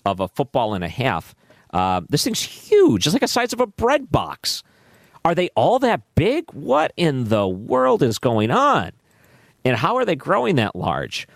of 0.04 0.20
a 0.20 0.28
football 0.28 0.74
and 0.74 0.82
a 0.82 0.88
half. 0.88 1.34
Uh, 1.72 2.02
this 2.08 2.24
thing's 2.24 2.42
huge. 2.42 3.06
It's 3.06 3.14
like 3.14 3.20
the 3.20 3.28
size 3.28 3.52
of 3.52 3.60
a 3.60 3.66
bread 3.66 4.10
box. 4.10 4.62
Are 5.24 5.34
they 5.34 5.50
all 5.54 5.78
that 5.80 6.02
big? 6.14 6.50
What 6.52 6.92
in 6.96 7.24
the 7.24 7.46
world 7.46 8.02
is 8.02 8.18
going 8.18 8.50
on? 8.50 8.92
And 9.64 9.76
how 9.76 9.96
are 9.96 10.04
they 10.04 10.16
growing 10.16 10.56
that 10.56 10.74
large? 10.74 11.28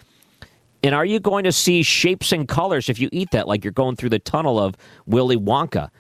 And 0.83 0.95
are 0.95 1.05
you 1.05 1.21
going 1.21 1.45
to 1.45 1.53
see 1.53 1.83
shapes 1.83 2.33
and 2.33 2.49
colors 2.49 2.89
if 2.89 2.99
you 2.99 3.09
eat 3.13 3.31
that, 3.31 3.49
like 3.49 3.65
you're 3.65 3.73
going 3.73 3.97
through 3.97 4.11
the 4.11 4.19
tunnel 4.19 4.59
of 4.59 4.77
Willy 5.07 5.37
Wonka? 5.37 5.91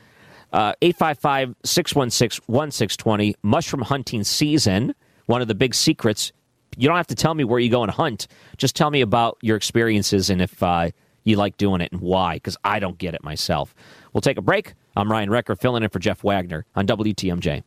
Uh, 0.53 0.73
855 0.83 1.55
616 1.65 2.45
1620, 2.47 3.35
mushroom 3.43 3.83
hunting 3.83 4.23
season. 4.25 4.95
One 5.27 5.43
of 5.43 5.49
the 5.49 5.55
big 5.55 5.75
secrets. 5.75 6.33
You 6.77 6.87
don't 6.89 6.97
have 6.97 7.07
to 7.09 7.15
tell 7.15 7.35
me 7.35 7.45
where 7.45 7.61
you 7.61 7.71
go 7.71 7.83
and 7.83 7.91
hunt. 7.91 8.27
Just 8.57 8.77
tell 8.77 8.91
me 8.91 9.01
about 9.01 9.39
your 9.43 9.57
experiences 9.57 10.29
and 10.29 10.43
if 10.43 10.63
uh, 10.63 10.91
you 11.25 11.37
like 11.37 11.57
doing 11.57 11.81
it 11.81 11.91
and 11.93 12.01
why, 12.01 12.35
because 12.35 12.57
I 12.65 12.79
don't 12.79 12.99
get 12.99 13.15
it 13.15 13.25
myself. 13.25 13.75
We'll 14.15 14.23
take 14.23 14.39
a 14.39 14.43
break. 14.43 14.75
I'm 14.97 15.11
Ryan 15.11 15.29
Wrecker, 15.29 15.57
filling 15.57 15.83
in 15.83 15.91
for 15.91 15.99
Jeff 15.99 16.23
Wagner 16.23 16.65
on 16.77 16.87
WTMJ. 16.87 17.65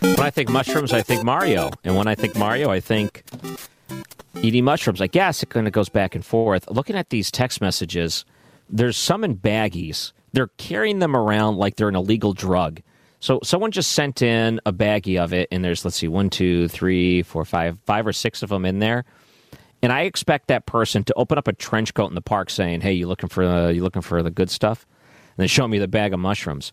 When 0.00 0.26
I 0.26 0.30
think 0.30 0.50
mushrooms, 0.50 0.92
I 0.92 1.02
think 1.02 1.24
Mario. 1.24 1.70
And 1.84 1.96
when 1.96 2.08
I 2.08 2.16
think 2.16 2.36
Mario, 2.36 2.70
I 2.70 2.80
think 2.80 3.24
eating 4.42 4.64
mushrooms. 4.64 5.00
I 5.00 5.06
guess 5.06 5.42
it 5.42 5.50
kind 5.50 5.66
of 5.68 5.72
goes 5.72 5.88
back 5.88 6.16
and 6.16 6.24
forth. 6.24 6.68
Looking 6.68 6.96
at 6.96 7.10
these 7.10 7.30
text 7.30 7.60
messages, 7.60 8.24
there's 8.68 8.96
some 8.96 9.22
in 9.22 9.36
baggies. 9.36 10.12
They're 10.32 10.50
carrying 10.58 10.98
them 10.98 11.14
around 11.16 11.56
like 11.56 11.76
they're 11.76 11.88
an 11.88 11.96
illegal 11.96 12.32
drug. 12.32 12.82
So 13.20 13.38
someone 13.44 13.70
just 13.70 13.92
sent 13.92 14.20
in 14.20 14.60
a 14.66 14.72
baggie 14.72 15.22
of 15.22 15.32
it, 15.32 15.46
and 15.52 15.64
there's 15.64 15.84
let's 15.84 15.96
see, 15.96 16.08
one, 16.08 16.28
two, 16.28 16.66
three, 16.68 17.22
four, 17.22 17.44
five, 17.44 17.78
five 17.84 18.06
or 18.06 18.12
six 18.12 18.42
of 18.42 18.48
them 18.48 18.64
in 18.64 18.80
there. 18.80 19.04
And 19.82 19.92
I 19.92 20.02
expect 20.02 20.48
that 20.48 20.66
person 20.66 21.04
to 21.04 21.14
open 21.14 21.38
up 21.38 21.48
a 21.48 21.52
trench 21.52 21.94
coat 21.94 22.08
in 22.08 22.14
the 22.14 22.20
park, 22.20 22.50
saying, 22.50 22.82
"Hey, 22.82 22.92
you 22.92 23.06
looking 23.06 23.28
for 23.28 23.44
uh, 23.44 23.68
you 23.68 23.82
looking 23.82 24.02
for 24.02 24.22
the 24.22 24.30
good 24.30 24.50
stuff?" 24.50 24.86
And 25.30 25.42
then 25.42 25.48
show 25.48 25.66
me 25.66 25.78
the 25.78 25.88
bag 25.88 26.12
of 26.12 26.20
mushrooms. 26.20 26.72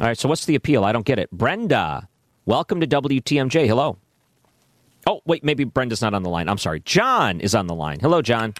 All 0.00 0.06
right, 0.06 0.16
so 0.16 0.28
what's 0.28 0.44
the 0.44 0.54
appeal? 0.54 0.84
I 0.84 0.92
don't 0.92 1.04
get 1.04 1.18
it. 1.18 1.30
Brenda, 1.32 2.08
welcome 2.46 2.80
to 2.80 2.86
WTMJ. 2.86 3.66
Hello. 3.66 3.98
Oh, 5.06 5.22
wait, 5.24 5.42
maybe 5.42 5.64
Brenda's 5.64 6.02
not 6.02 6.14
on 6.14 6.22
the 6.22 6.30
line. 6.30 6.48
I'm 6.48 6.58
sorry. 6.58 6.80
John 6.80 7.40
is 7.40 7.54
on 7.54 7.66
the 7.66 7.74
line. 7.74 7.98
Hello, 8.00 8.22
John. 8.22 8.54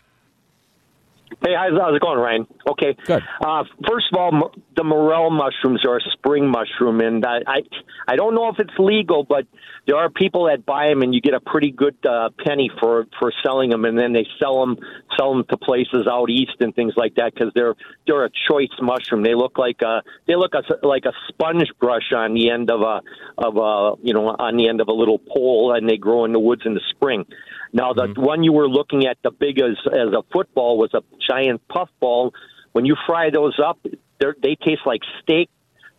Hey, 1.42 1.54
how's, 1.56 1.78
how's 1.78 1.94
it 1.94 2.02
going, 2.02 2.18
Ryan? 2.18 2.46
Okay. 2.68 2.96
Good. 3.04 3.22
Uh, 3.44 3.64
first 3.86 4.06
of 4.12 4.18
all, 4.18 4.52
the 4.76 4.84
morel 4.84 5.30
mushrooms 5.30 5.84
are 5.86 5.96
a 5.96 6.00
spring 6.12 6.48
mushroom, 6.48 7.00
and 7.00 7.24
I, 7.24 7.38
I 7.46 7.60
I 8.06 8.16
don't 8.16 8.34
know 8.34 8.48
if 8.48 8.58
it's 8.58 8.72
legal, 8.78 9.24
but 9.24 9.46
there 9.86 9.96
are 9.96 10.10
people 10.10 10.46
that 10.46 10.64
buy 10.64 10.88
them, 10.88 11.02
and 11.02 11.14
you 11.14 11.20
get 11.20 11.34
a 11.34 11.40
pretty 11.40 11.70
good 11.70 11.96
uh, 12.06 12.30
penny 12.44 12.70
for 12.80 13.06
for 13.18 13.32
selling 13.44 13.70
them, 13.70 13.84
and 13.84 13.98
then 13.98 14.12
they 14.12 14.26
sell 14.40 14.60
them 14.60 14.76
sell 15.18 15.34
them 15.34 15.44
to 15.50 15.56
places 15.56 16.06
out 16.10 16.30
east 16.30 16.56
and 16.60 16.74
things 16.74 16.94
like 16.96 17.14
that 17.16 17.34
because 17.34 17.52
they're 17.54 17.74
they're 18.06 18.24
a 18.24 18.30
choice 18.50 18.68
mushroom. 18.80 19.22
They 19.22 19.34
look 19.34 19.58
like 19.58 19.82
a 19.82 20.02
they 20.26 20.36
look 20.36 20.52
a, 20.54 20.86
like 20.86 21.04
a 21.04 21.12
sponge 21.28 21.68
brush 21.78 22.12
on 22.14 22.34
the 22.34 22.50
end 22.50 22.70
of 22.70 22.80
a 22.80 23.00
of 23.36 23.56
a 23.56 24.02
you 24.02 24.14
know 24.14 24.28
on 24.28 24.56
the 24.56 24.68
end 24.68 24.80
of 24.80 24.88
a 24.88 24.92
little 24.92 25.18
pole, 25.18 25.74
and 25.74 25.88
they 25.88 25.96
grow 25.96 26.24
in 26.24 26.32
the 26.32 26.40
woods 26.40 26.62
in 26.64 26.74
the 26.74 26.82
spring. 26.90 27.24
Now, 27.72 27.92
the 27.92 28.06
mm-hmm. 28.06 28.22
one 28.22 28.42
you 28.42 28.52
were 28.52 28.68
looking 28.68 29.06
at, 29.06 29.18
the 29.22 29.30
big 29.30 29.60
as 29.60 29.76
as 29.86 30.12
a 30.12 30.22
football, 30.32 30.78
was 30.78 30.90
a 30.94 31.02
giant 31.28 31.66
puffball. 31.68 32.32
When 32.72 32.84
you 32.84 32.96
fry 33.06 33.30
those 33.30 33.58
up, 33.64 33.78
they're, 34.20 34.34
taste 34.34 34.82
like 34.86 35.00
steak. 35.22 35.50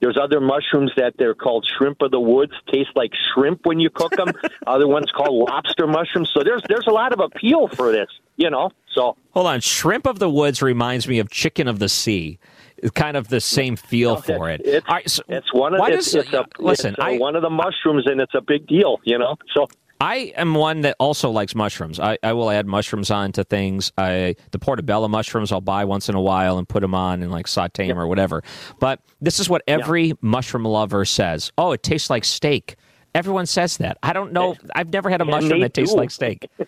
There's 0.02 0.18
other 0.22 0.40
mushrooms 0.40 0.92
that 0.96 1.16
they're 1.18 1.34
called 1.34 1.68
shrimp 1.78 2.02
of 2.02 2.12
the 2.12 2.20
woods, 2.20 2.54
taste 2.72 2.92
like 2.96 3.12
shrimp 3.34 3.66
when 3.66 3.80
you 3.80 3.90
cook 3.90 4.12
them. 4.12 4.32
other 4.68 4.88
ones 4.88 5.12
called 5.16 5.50
lobster 5.50 5.88
mushrooms. 5.88 6.32
So 6.34 6.42
there's 6.44 6.64
there's 6.70 6.88
a 6.88 6.92
lot 6.92 7.12
of 7.12 7.20
appeal 7.20 7.68
for 7.68 7.92
this, 7.92 8.08
you 8.38 8.50
know. 8.50 8.72
So 8.96 9.18
Hold 9.32 9.48
on. 9.48 9.60
Shrimp 9.60 10.08
of 10.08 10.20
the 10.20 10.30
woods 10.30 10.62
reminds 10.62 11.08
me 11.08 11.20
of 11.20 11.30
chicken 11.30 11.68
of 11.68 11.80
the 11.80 11.90
sea. 11.90 12.40
It's 12.78 12.92
kind 12.92 13.18
of 13.18 13.28
the 13.28 13.42
same 13.42 13.76
feel 13.76 14.16
for 14.16 14.50
it. 14.50 14.62
it's, 14.64 14.86
All 14.88 14.96
right, 14.96 15.10
so 15.10 15.22
it's 15.28 15.54
one 15.54 15.74
of 15.74 15.82
it's, 15.90 16.14
does- 16.14 16.26
it's 16.26 16.34
a, 16.34 16.46
listen, 16.60 16.94
it's 16.94 17.00
a- 17.00 17.16
I- 17.16 17.18
one 17.18 17.36
of 17.36 17.42
the 17.42 17.50
mushrooms, 17.50 18.06
and 18.06 18.22
it's 18.22 18.34
a 18.34 18.42
big 18.42 18.68
deal, 18.68 19.02
you 19.04 19.18
know. 19.18 19.36
So 19.54 19.68
I 20.02 20.34
am 20.38 20.54
one 20.56 20.82
that 20.82 20.96
also 21.00 21.30
likes 21.30 21.56
mushrooms. 21.56 22.00
I, 22.00 22.18
I 22.24 22.34
will 22.34 22.50
add 22.50 22.66
mushrooms 22.66 23.12
onto 23.12 23.44
things. 23.44 23.92
I 23.98 24.36
the 24.52 24.60
portobello 24.60 25.08
mushrooms 25.10 25.52
I'll 25.52 25.62
buy 25.62 25.84
once 25.86 26.08
in 26.08 26.16
a 26.16 26.22
while 26.22 26.58
and 26.58 26.68
put 26.68 26.82
them 26.82 26.96
on 26.96 27.22
and 27.22 27.32
like 27.32 27.48
saute 27.48 27.88
them 27.88 28.00
or 28.00 28.08
whatever. 28.08 28.42
But 28.80 29.02
this 29.20 29.40
is 29.40 29.50
what 29.50 29.62
every 29.68 30.14
mushroom 30.22 30.64
lover 30.64 31.04
says. 31.04 31.52
Oh, 31.58 31.74
it 31.74 31.84
tastes 31.84 32.10
like 32.10 32.24
steak. 32.24 32.78
Everyone 33.14 33.46
says 33.46 33.78
that. 33.78 33.98
I 34.02 34.14
don't 34.14 34.32
know. 34.32 34.56
I've 34.76 34.94
never 34.94 35.10
had 35.10 35.22
a 35.22 35.26
And 35.26 35.32
mushroom 35.32 35.60
that 35.62 35.74
tastes 35.74 35.94
do. 35.94 36.00
like 36.00 36.12
steak. 36.12 36.50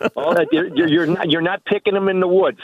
oh, 0.16 0.36
you're 0.52 0.86
you're 0.88 1.06
not 1.06 1.30
you're 1.30 1.40
not 1.40 1.64
picking 1.64 1.94
them 1.94 2.08
in 2.08 2.20
the 2.20 2.28
woods. 2.28 2.60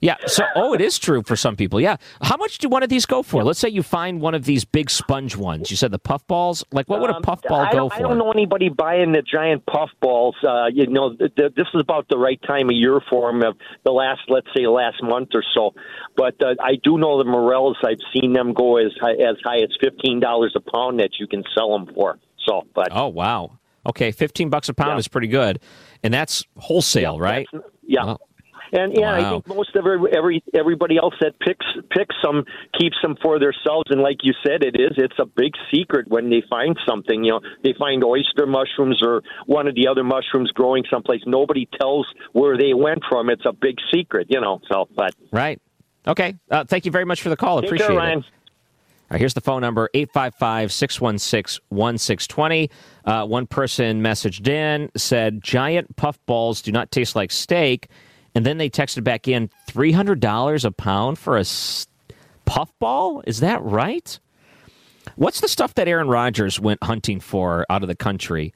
Yeah. 0.00 0.14
So, 0.26 0.44
oh, 0.54 0.74
it 0.74 0.80
is 0.80 0.96
true 0.98 1.22
for 1.24 1.34
some 1.34 1.56
people. 1.56 1.80
Yeah. 1.80 1.96
How 2.22 2.36
much 2.36 2.58
do 2.58 2.68
one 2.68 2.84
of 2.84 2.88
these 2.88 3.04
go 3.04 3.24
for? 3.24 3.42
Let's 3.42 3.58
say 3.58 3.68
you 3.68 3.82
find 3.82 4.20
one 4.20 4.32
of 4.34 4.44
these 4.44 4.64
big 4.64 4.90
sponge 4.90 5.36
ones. 5.36 5.72
You 5.72 5.76
said 5.76 5.90
the 5.90 5.98
puff 5.98 6.24
balls. 6.28 6.62
Like, 6.70 6.88
what 6.88 7.00
would 7.00 7.10
a 7.10 7.16
Um, 7.16 7.22
puff 7.22 7.42
ball 7.42 7.60
I 7.62 7.72
go 7.72 7.88
for? 7.88 7.96
I 7.96 7.98
don't 8.00 8.16
know 8.16 8.30
anybody 8.30 8.68
buying 8.68 9.10
the 9.10 9.22
giant 9.22 9.66
puff 9.66 9.90
balls. 10.00 10.36
Uh, 10.46 10.66
you 10.72 10.86
know, 10.86 11.14
th- 11.14 11.34
th- 11.34 11.54
this 11.56 11.66
is 11.74 11.80
about 11.80 12.06
the 12.08 12.16
right 12.16 12.40
time 12.46 12.68
of 12.68 12.76
year 12.76 13.00
for 13.10 13.32
them. 13.32 13.42
Of 13.42 13.56
the 13.84 13.90
last, 13.90 14.20
let's 14.28 14.46
say, 14.56 14.68
last 14.68 15.02
month 15.02 15.30
or 15.34 15.42
so. 15.52 15.74
But 16.16 16.40
uh, 16.40 16.54
I 16.62 16.76
do 16.82 16.96
know 16.96 17.18
the 17.18 17.28
morels. 17.28 17.76
I've 17.84 17.98
seen 18.12 18.32
them 18.34 18.52
go 18.52 18.76
as 18.76 18.92
high, 19.00 19.14
as 19.14 19.36
high 19.44 19.58
as 19.58 19.70
fifteen 19.80 20.20
dollars 20.20 20.54
a 20.56 20.60
pound 20.60 21.00
that 21.00 21.18
you 21.18 21.26
can 21.26 21.42
sell 21.56 21.72
them 21.76 21.92
for. 21.94 22.18
So, 22.46 22.66
but 22.74 22.88
Oh 22.92 23.08
wow. 23.08 23.58
Okay, 23.84 24.12
fifteen 24.12 24.48
bucks 24.48 24.68
a 24.68 24.74
pound 24.74 24.98
is 25.00 25.08
pretty 25.08 25.28
good, 25.28 25.60
and 26.04 26.12
that's 26.14 26.44
wholesale, 26.56 27.18
right? 27.18 27.48
yeah. 27.86 28.04
Well, 28.04 28.20
And 28.72 28.94
yeah, 28.94 29.14
I 29.14 29.30
think 29.30 29.46
most 29.48 29.74
of 29.76 29.86
every, 29.86 30.12
every 30.14 30.42
everybody 30.54 30.96
else 30.98 31.14
that 31.20 31.38
picks 31.40 31.66
picks 31.90 32.16
them 32.22 32.44
keeps 32.78 32.96
them 33.02 33.16
for 33.22 33.38
themselves. 33.38 33.90
And 33.90 34.00
like 34.00 34.18
you 34.22 34.32
said, 34.44 34.62
it 34.62 34.80
is 34.80 34.92
it's 34.96 35.18
a 35.18 35.26
big 35.26 35.52
secret 35.72 36.08
when 36.08 36.30
they 36.30 36.42
find 36.48 36.78
something. 36.86 37.24
You 37.24 37.32
know, 37.32 37.40
they 37.62 37.74
find 37.78 38.04
oyster 38.04 38.46
mushrooms 38.46 39.00
or 39.02 39.22
one 39.46 39.66
of 39.66 39.74
the 39.74 39.88
other 39.88 40.04
mushrooms 40.04 40.50
growing 40.52 40.84
someplace. 40.90 41.22
Nobody 41.26 41.68
tells 41.80 42.06
where 42.32 42.56
they 42.56 42.74
went 42.74 43.02
from. 43.08 43.30
It's 43.30 43.46
a 43.46 43.52
big 43.52 43.76
secret. 43.92 44.26
You 44.30 44.40
know. 44.40 44.60
So, 44.70 44.88
but 44.94 45.14
right. 45.32 45.60
Okay. 46.06 46.36
Uh, 46.50 46.64
thank 46.64 46.86
you 46.86 46.92
very 46.92 47.04
much 47.04 47.22
for 47.22 47.28
the 47.28 47.36
call. 47.36 47.60
Take 47.60 47.68
Appreciate 47.68 47.88
care, 47.88 48.18
it. 48.18 48.24
All 49.10 49.14
right, 49.14 49.20
here's 49.20 49.32
the 49.32 49.40
phone 49.40 49.62
number 49.62 49.88
855 49.94 50.70
616 50.70 51.64
1620. 51.70 52.70
Uh, 53.06 53.26
One 53.26 53.46
person 53.46 54.02
messaged 54.02 54.46
in, 54.46 54.90
said, 54.98 55.42
Giant 55.42 55.96
puff 55.96 56.18
balls 56.26 56.60
do 56.60 56.72
not 56.72 56.90
taste 56.90 57.16
like 57.16 57.30
steak. 57.30 57.88
And 58.38 58.46
then 58.46 58.58
they 58.58 58.70
texted 58.70 59.02
back 59.02 59.26
in 59.26 59.50
$300 59.68 60.64
a 60.64 60.70
pound 60.70 61.18
for 61.18 61.36
a 61.36 61.44
puffball? 62.44 63.20
Is 63.26 63.40
that 63.40 63.60
right? 63.64 64.16
What's 65.16 65.40
the 65.40 65.48
stuff 65.48 65.74
that 65.74 65.88
Aaron 65.88 66.06
Rodgers 66.06 66.60
went 66.60 66.80
hunting 66.80 67.18
for 67.18 67.66
out 67.68 67.82
of 67.82 67.88
the 67.88 67.96
country? 67.96 68.54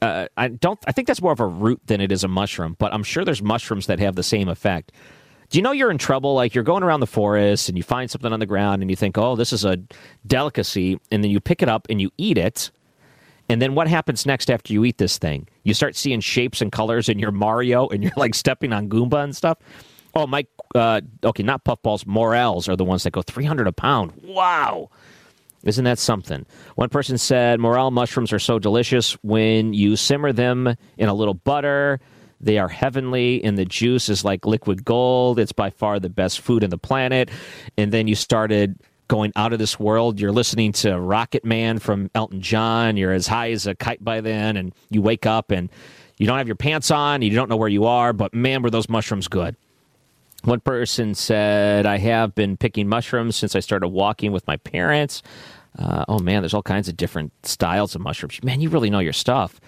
Uh, 0.00 0.28
I 0.36 0.46
don't. 0.46 0.78
I 0.86 0.92
think 0.92 1.08
that's 1.08 1.20
more 1.20 1.32
of 1.32 1.40
a 1.40 1.46
root 1.46 1.80
than 1.86 2.00
it 2.00 2.12
is 2.12 2.22
a 2.22 2.28
mushroom, 2.28 2.76
but 2.78 2.94
I'm 2.94 3.02
sure 3.02 3.24
there's 3.24 3.42
mushrooms 3.42 3.88
that 3.88 3.98
have 3.98 4.14
the 4.14 4.22
same 4.22 4.48
effect. 4.48 4.92
Do 5.50 5.58
you 5.58 5.62
know 5.62 5.72
you're 5.72 5.90
in 5.90 5.98
trouble? 5.98 6.34
Like 6.34 6.54
you're 6.54 6.62
going 6.62 6.84
around 6.84 7.00
the 7.00 7.08
forest 7.08 7.68
and 7.68 7.76
you 7.76 7.82
find 7.82 8.08
something 8.08 8.32
on 8.32 8.38
the 8.38 8.46
ground 8.46 8.80
and 8.80 8.88
you 8.88 8.96
think, 8.96 9.18
"Oh, 9.18 9.34
this 9.34 9.52
is 9.52 9.64
a 9.64 9.80
delicacy," 10.24 11.00
and 11.10 11.24
then 11.24 11.32
you 11.32 11.40
pick 11.40 11.64
it 11.64 11.68
up 11.68 11.88
and 11.90 12.00
you 12.00 12.12
eat 12.16 12.38
it. 12.38 12.70
And 13.48 13.62
then 13.62 13.74
what 13.74 13.86
happens 13.88 14.26
next 14.26 14.50
after 14.50 14.72
you 14.72 14.84
eat 14.84 14.98
this 14.98 15.18
thing? 15.18 15.48
You 15.62 15.74
start 15.74 15.94
seeing 15.96 16.20
shapes 16.20 16.60
and 16.60 16.72
colors 16.72 17.08
in 17.08 17.18
your 17.18 17.30
Mario, 17.32 17.88
and 17.88 18.02
you're 18.02 18.12
like 18.16 18.34
stepping 18.34 18.72
on 18.72 18.88
Goomba 18.88 19.22
and 19.22 19.36
stuff. 19.36 19.58
Oh, 20.14 20.26
Mike. 20.26 20.48
Uh, 20.74 21.00
okay, 21.24 21.42
not 21.42 21.64
puffballs. 21.64 22.06
Morels 22.06 22.68
are 22.68 22.76
the 22.76 22.84
ones 22.84 23.02
that 23.04 23.12
go 23.12 23.22
300 23.22 23.66
a 23.66 23.72
pound. 23.72 24.12
Wow. 24.24 24.90
Isn't 25.62 25.84
that 25.84 25.98
something? 25.98 26.46
One 26.76 26.88
person 26.88 27.18
said 27.18 27.60
morel 27.60 27.90
mushrooms 27.90 28.32
are 28.32 28.38
so 28.38 28.58
delicious 28.58 29.12
when 29.22 29.74
you 29.74 29.96
simmer 29.96 30.32
them 30.32 30.74
in 30.96 31.08
a 31.08 31.14
little 31.14 31.34
butter. 31.34 32.00
They 32.40 32.58
are 32.58 32.68
heavenly, 32.68 33.42
and 33.42 33.56
the 33.58 33.64
juice 33.64 34.08
is 34.08 34.24
like 34.24 34.46
liquid 34.46 34.84
gold. 34.84 35.38
It's 35.38 35.52
by 35.52 35.70
far 35.70 35.98
the 35.98 36.10
best 36.10 36.40
food 36.40 36.62
in 36.62 36.70
the 36.70 36.78
planet. 36.78 37.30
And 37.76 37.92
then 37.92 38.08
you 38.08 38.14
started 38.14 38.78
going 39.08 39.32
out 39.36 39.52
of 39.52 39.58
this 39.58 39.78
world. 39.78 40.20
You're 40.20 40.32
listening 40.32 40.72
to 40.72 40.98
Rocket 40.98 41.44
Man 41.44 41.78
from 41.78 42.10
Elton 42.14 42.40
John. 42.40 42.96
You're 42.96 43.12
as 43.12 43.26
high 43.26 43.50
as 43.52 43.66
a 43.66 43.74
kite 43.74 44.04
by 44.04 44.20
then, 44.20 44.56
and 44.56 44.72
you 44.90 45.02
wake 45.02 45.26
up 45.26 45.50
and 45.50 45.68
you 46.18 46.26
don't 46.26 46.38
have 46.38 46.48
your 46.48 46.56
pants 46.56 46.90
on. 46.90 47.22
You 47.22 47.30
don't 47.30 47.48
know 47.48 47.56
where 47.56 47.68
you 47.68 47.84
are, 47.84 48.12
but 48.12 48.34
man, 48.34 48.62
were 48.62 48.70
those 48.70 48.88
mushrooms 48.88 49.28
good. 49.28 49.56
One 50.44 50.60
person 50.60 51.14
said, 51.14 51.86
I 51.86 51.98
have 51.98 52.34
been 52.34 52.56
picking 52.56 52.88
mushrooms 52.88 53.36
since 53.36 53.56
I 53.56 53.60
started 53.60 53.88
walking 53.88 54.32
with 54.32 54.46
my 54.46 54.56
parents. 54.58 55.22
Uh, 55.78 56.04
oh 56.08 56.18
man, 56.18 56.42
there's 56.42 56.54
all 56.54 56.62
kinds 56.62 56.88
of 56.88 56.96
different 56.96 57.32
styles 57.42 57.94
of 57.94 58.00
mushrooms. 58.00 58.42
Man, 58.42 58.60
you 58.60 58.68
really 58.68 58.90
know 58.90 59.00
your 59.00 59.12
stuff. 59.12 59.60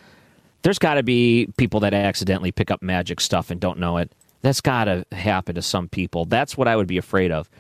There's 0.63 0.79
got 0.79 0.95
to 0.95 1.03
be 1.03 1.49
people 1.57 1.81
that 1.81 1.95
accidentally 1.95 2.53
pick 2.53 2.71
up 2.71 2.83
magic 2.83 3.21
stuff 3.21 3.51
and 3.51 3.61
don't 3.61 3.79
know 3.79 3.99
it. 3.99 4.13
That's 4.43 4.61
got 4.61 4.85
to 4.85 5.05
happen 5.13 5.55
to 5.57 5.63
some 5.63 5.89
people. 5.89 6.25
That's 6.25 6.57
what 6.57 6.69
I 6.69 6.77
would 6.77 6.87
be 6.87 6.99
afraid 6.99 7.33
of. 7.33 7.51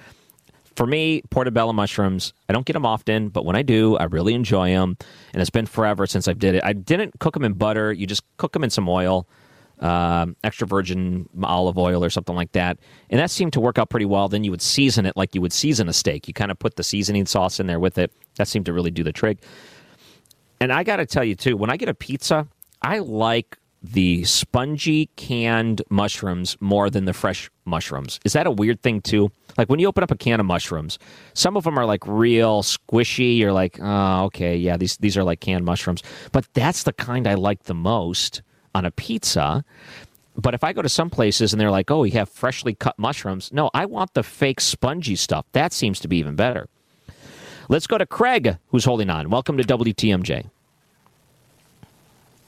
For 0.78 0.86
me, 0.86 1.22
portobello 1.30 1.72
mushrooms, 1.72 2.32
I 2.48 2.52
don't 2.52 2.64
get 2.64 2.74
them 2.74 2.86
often, 2.86 3.30
but 3.30 3.44
when 3.44 3.56
I 3.56 3.62
do, 3.62 3.96
I 3.96 4.04
really 4.04 4.32
enjoy 4.32 4.68
them. 4.68 4.96
And 5.32 5.40
it's 5.40 5.50
been 5.50 5.66
forever 5.66 6.06
since 6.06 6.28
I 6.28 6.34
did 6.34 6.54
it. 6.54 6.62
I 6.64 6.72
didn't 6.72 7.18
cook 7.18 7.34
them 7.34 7.42
in 7.42 7.54
butter. 7.54 7.92
You 7.92 8.06
just 8.06 8.22
cook 8.36 8.52
them 8.52 8.62
in 8.62 8.70
some 8.70 8.88
oil, 8.88 9.26
um, 9.80 10.36
extra 10.44 10.68
virgin 10.68 11.28
olive 11.42 11.78
oil 11.78 12.04
or 12.04 12.10
something 12.10 12.36
like 12.36 12.52
that. 12.52 12.78
And 13.10 13.18
that 13.18 13.28
seemed 13.32 13.54
to 13.54 13.60
work 13.60 13.76
out 13.76 13.90
pretty 13.90 14.06
well. 14.06 14.28
Then 14.28 14.44
you 14.44 14.52
would 14.52 14.62
season 14.62 15.04
it 15.04 15.16
like 15.16 15.34
you 15.34 15.40
would 15.40 15.52
season 15.52 15.88
a 15.88 15.92
steak. 15.92 16.28
You 16.28 16.32
kind 16.32 16.52
of 16.52 16.60
put 16.60 16.76
the 16.76 16.84
seasoning 16.84 17.26
sauce 17.26 17.58
in 17.58 17.66
there 17.66 17.80
with 17.80 17.98
it. 17.98 18.12
That 18.36 18.46
seemed 18.46 18.66
to 18.66 18.72
really 18.72 18.92
do 18.92 19.02
the 19.02 19.12
trick. 19.12 19.38
And 20.60 20.72
I 20.72 20.84
got 20.84 20.98
to 20.98 21.06
tell 21.06 21.24
you, 21.24 21.34
too, 21.34 21.56
when 21.56 21.70
I 21.70 21.76
get 21.76 21.88
a 21.88 21.94
pizza, 21.94 22.46
I 22.82 23.00
like 23.00 23.58
the 23.82 24.24
spongy 24.24 25.08
canned 25.16 25.82
mushrooms 25.88 26.56
more 26.60 26.90
than 26.90 27.04
the 27.04 27.12
fresh 27.12 27.50
mushrooms. 27.64 28.18
Is 28.24 28.32
that 28.32 28.46
a 28.46 28.50
weird 28.50 28.82
thing 28.82 29.00
too? 29.00 29.30
Like 29.56 29.68
when 29.68 29.78
you 29.78 29.88
open 29.88 30.02
up 30.02 30.10
a 30.10 30.16
can 30.16 30.40
of 30.40 30.46
mushrooms, 30.46 30.98
some 31.34 31.56
of 31.56 31.64
them 31.64 31.78
are 31.78 31.86
like 31.86 32.06
real 32.06 32.62
squishy. 32.62 33.38
You're 33.38 33.52
like, 33.52 33.78
oh, 33.80 34.24
okay, 34.24 34.56
yeah, 34.56 34.76
these 34.76 34.96
these 34.98 35.16
are 35.16 35.24
like 35.24 35.40
canned 35.40 35.64
mushrooms. 35.64 36.02
But 36.32 36.46
that's 36.54 36.82
the 36.82 36.92
kind 36.92 37.26
I 37.26 37.34
like 37.34 37.64
the 37.64 37.74
most 37.74 38.42
on 38.74 38.84
a 38.84 38.90
pizza. 38.90 39.64
But 40.36 40.54
if 40.54 40.62
I 40.62 40.72
go 40.72 40.82
to 40.82 40.88
some 40.88 41.10
places 41.10 41.52
and 41.52 41.60
they're 41.60 41.70
like, 41.70 41.90
oh, 41.90 42.00
we 42.00 42.10
have 42.10 42.28
freshly 42.28 42.74
cut 42.74 42.96
mushrooms, 42.98 43.52
no, 43.52 43.70
I 43.74 43.86
want 43.86 44.14
the 44.14 44.22
fake 44.22 44.60
spongy 44.60 45.16
stuff. 45.16 45.46
That 45.52 45.72
seems 45.72 45.98
to 46.00 46.08
be 46.08 46.18
even 46.18 46.36
better. 46.36 46.68
Let's 47.68 47.88
go 47.88 47.98
to 47.98 48.06
Craig, 48.06 48.56
who's 48.68 48.84
holding 48.84 49.10
on. 49.10 49.30
Welcome 49.30 49.58
to 49.58 49.64
WTMJ. 49.64 50.48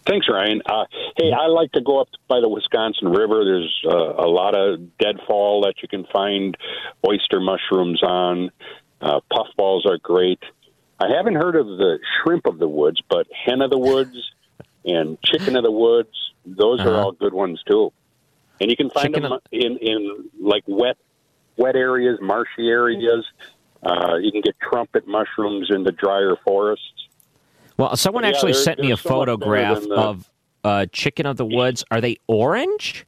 Thanks, 0.07 0.27
Ryan. 0.29 0.63
Uh, 0.67 0.85
hey, 1.19 1.31
I 1.33 1.47
like 1.47 1.73
to 1.73 1.81
go 1.83 2.01
up 2.01 2.09
by 2.27 2.41
the 2.41 2.49
Wisconsin 2.49 3.09
River. 3.09 3.45
There's 3.45 3.83
uh, 3.87 4.15
a 4.25 4.29
lot 4.29 4.55
of 4.57 4.97
deadfall 4.99 5.63
that 5.63 5.75
you 5.83 5.89
can 5.89 6.05
find 6.13 6.57
oyster 7.07 7.39
mushrooms 7.41 8.03
on. 8.03 8.51
Uh, 9.01 9.21
puffballs 9.31 9.87
are 9.87 9.99
great. 9.99 10.41
I 10.99 11.09
haven't 11.17 11.35
heard 11.37 11.57
of 11.57 11.67
the 11.67 11.99
shrimp 12.23 12.47
of 12.47 12.59
the 12.59 12.69
woods, 12.69 13.01
but 13.09 13.27
hen 13.47 13.61
of 13.63 13.71
the 13.71 13.79
woods 13.79 14.17
and 14.85 15.19
chicken 15.23 15.57
of 15.57 15.63
the 15.63 15.71
woods, 15.71 16.11
those 16.47 16.81
Uh-huh. 16.81 16.91
are 16.91 16.95
all 16.97 17.13
good 17.13 17.35
ones 17.35 17.63
too. 17.71 17.93
And 18.61 18.71
you 18.71 18.77
can 18.77 18.91
find 18.91 19.07
Chicken 19.09 19.23
them 19.23 19.33
of- 19.33 19.43
in 19.53 19.77
in 19.79 20.31
like 20.41 20.65
wet 20.67 20.97
wet 21.57 21.77
areas, 21.77 22.19
marshy 22.21 22.69
areas. 22.69 23.25
Uh, 23.83 24.17
you 24.21 24.31
can 24.33 24.43
get 24.43 24.55
trumpet 24.61 25.07
mushrooms 25.07 25.69
in 25.71 25.85
the 25.85 25.93
drier 25.93 26.37
forests. 26.45 26.85
Well, 27.81 27.97
someone 27.97 28.25
Yeah, 28.25 28.31
actually 28.31 28.53
sent 28.53 28.79
me 28.79 28.91
a 28.91 28.97
so 28.97 29.09
much 29.09 29.27
better 29.27 29.37
photograph 29.37 29.85
of 29.87 30.31
uh, 30.63 30.87
chicken 30.93 31.25
of 31.25 31.39
the 31.39 31.47
woods. 31.47 31.83
Are 31.91 32.01
they 32.03 32.19
orange? 32.27 33.07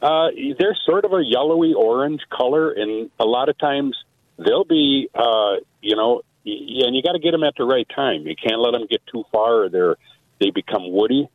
Uh, 0.00 0.28
they're 0.56 0.78
sort 0.86 1.04
of 1.04 1.12
a 1.12 1.22
yellowy 1.24 1.74
orange 1.74 2.20
color, 2.30 2.70
and 2.70 3.10
a 3.18 3.24
lot 3.24 3.48
of 3.48 3.58
times 3.58 3.96
they'll 4.38 4.64
be, 4.64 5.10
uh, 5.14 5.56
you 5.82 5.96
know, 5.96 6.22
and 6.44 6.94
you 6.96 7.02
got 7.02 7.12
to 7.12 7.18
get 7.18 7.32
them 7.32 7.42
at 7.42 7.54
the 7.58 7.64
right 7.64 7.86
time. 7.94 8.26
You 8.26 8.36
can't 8.36 8.60
let 8.60 8.70
them 8.70 8.86
get 8.88 9.02
too 9.12 9.24
far, 9.32 9.64
or 9.64 9.68
they're 9.68 9.96
they 10.38 10.50
become 10.50 10.90
woody. 10.92 11.28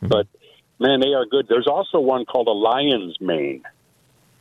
But 0.00 0.26
man, 0.78 1.00
they 1.00 1.12
are 1.12 1.26
good. 1.26 1.46
There's 1.48 1.68
also 1.68 2.00
one 2.00 2.24
called 2.24 2.48
a 2.48 2.52
lion's 2.52 3.20
mane. 3.20 3.62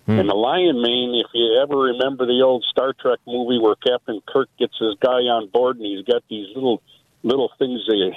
Hmm. 0.05 0.19
And 0.19 0.30
the 0.30 0.34
lion 0.35 0.81
mane, 0.81 1.15
if 1.15 1.27
you 1.34 1.61
ever 1.63 1.77
remember 1.77 2.25
the 2.25 2.41
old 2.43 2.65
Star 2.69 2.93
Trek 2.93 3.19
movie 3.25 3.57
where 3.57 3.75
Captain 3.75 4.21
Kirk 4.27 4.49
gets 4.59 4.77
his 4.77 4.95
guy 4.99 5.23
on 5.31 5.47
board 5.47 5.77
and 5.77 5.85
he's 5.85 6.03
got 6.05 6.23
these 6.30 6.47
little 6.55 6.81
little 7.23 7.49
things, 7.57 7.81
they 7.88 8.15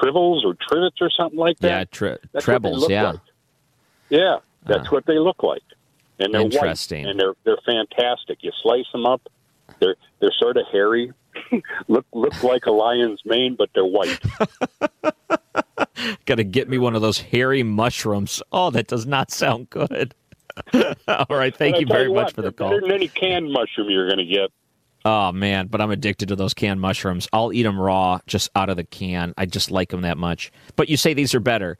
trivels 0.00 0.44
or 0.44 0.54
trivets 0.68 0.96
or 1.00 1.08
something 1.10 1.38
like 1.38 1.58
that. 1.60 1.68
Yeah, 1.68 1.84
tre- 1.90 2.18
That's 2.32 2.46
what 2.46 2.62
they 2.62 2.68
tribbles. 2.68 2.88
Yeah. 2.90 3.10
like. 3.12 3.20
Yeah, 4.10 4.36
that's 4.66 4.90
what 4.92 5.06
they 5.06 5.18
look 5.18 5.42
like, 5.42 5.62
and 6.18 6.34
they're 6.34 6.42
Interesting. 6.42 7.04
white, 7.04 7.10
and 7.12 7.18
they're 7.20 7.34
they're 7.44 7.58
fantastic. 7.64 8.38
You 8.42 8.52
slice 8.62 8.84
them 8.92 9.06
up, 9.06 9.22
they're 9.80 9.96
they're 10.20 10.34
sort 10.38 10.58
of 10.58 10.66
hairy, 10.70 11.12
look 11.88 12.04
look 12.12 12.42
like 12.44 12.66
a 12.66 12.70
lion's 12.70 13.20
mane, 13.24 13.56
but 13.58 13.70
they're 13.74 13.84
white. 13.86 14.20
Got 16.26 16.36
to 16.36 16.44
get 16.44 16.68
me 16.68 16.78
one 16.78 16.94
of 16.94 17.02
those 17.02 17.18
hairy 17.20 17.62
mushrooms. 17.62 18.42
Oh, 18.52 18.70
that 18.70 18.86
does 18.86 19.06
not 19.06 19.30
sound 19.30 19.70
good. 19.70 20.14
All 21.08 21.26
right, 21.30 21.54
thank 21.54 21.80
you 21.80 21.86
very 21.86 22.08
much 22.08 22.14
what, 22.14 22.34
for 22.34 22.42
the 22.42 22.52
call. 22.52 22.70
Better 22.70 22.80
than 22.82 22.92
any 22.92 23.08
canned 23.08 23.50
mushroom 23.52 23.90
you're 23.90 24.06
going 24.06 24.18
to 24.18 24.24
get. 24.24 24.50
Oh 25.04 25.30
man, 25.30 25.68
but 25.68 25.80
I'm 25.80 25.92
addicted 25.92 26.28
to 26.28 26.36
those 26.36 26.52
canned 26.52 26.80
mushrooms. 26.80 27.28
I'll 27.32 27.52
eat 27.52 27.62
them 27.62 27.78
raw, 27.78 28.18
just 28.26 28.50
out 28.56 28.68
of 28.68 28.76
the 28.76 28.82
can. 28.82 29.34
I 29.38 29.46
just 29.46 29.70
like 29.70 29.90
them 29.90 30.00
that 30.00 30.18
much. 30.18 30.50
But 30.74 30.88
you 30.88 30.96
say 30.96 31.14
these 31.14 31.32
are 31.34 31.40
better. 31.40 31.78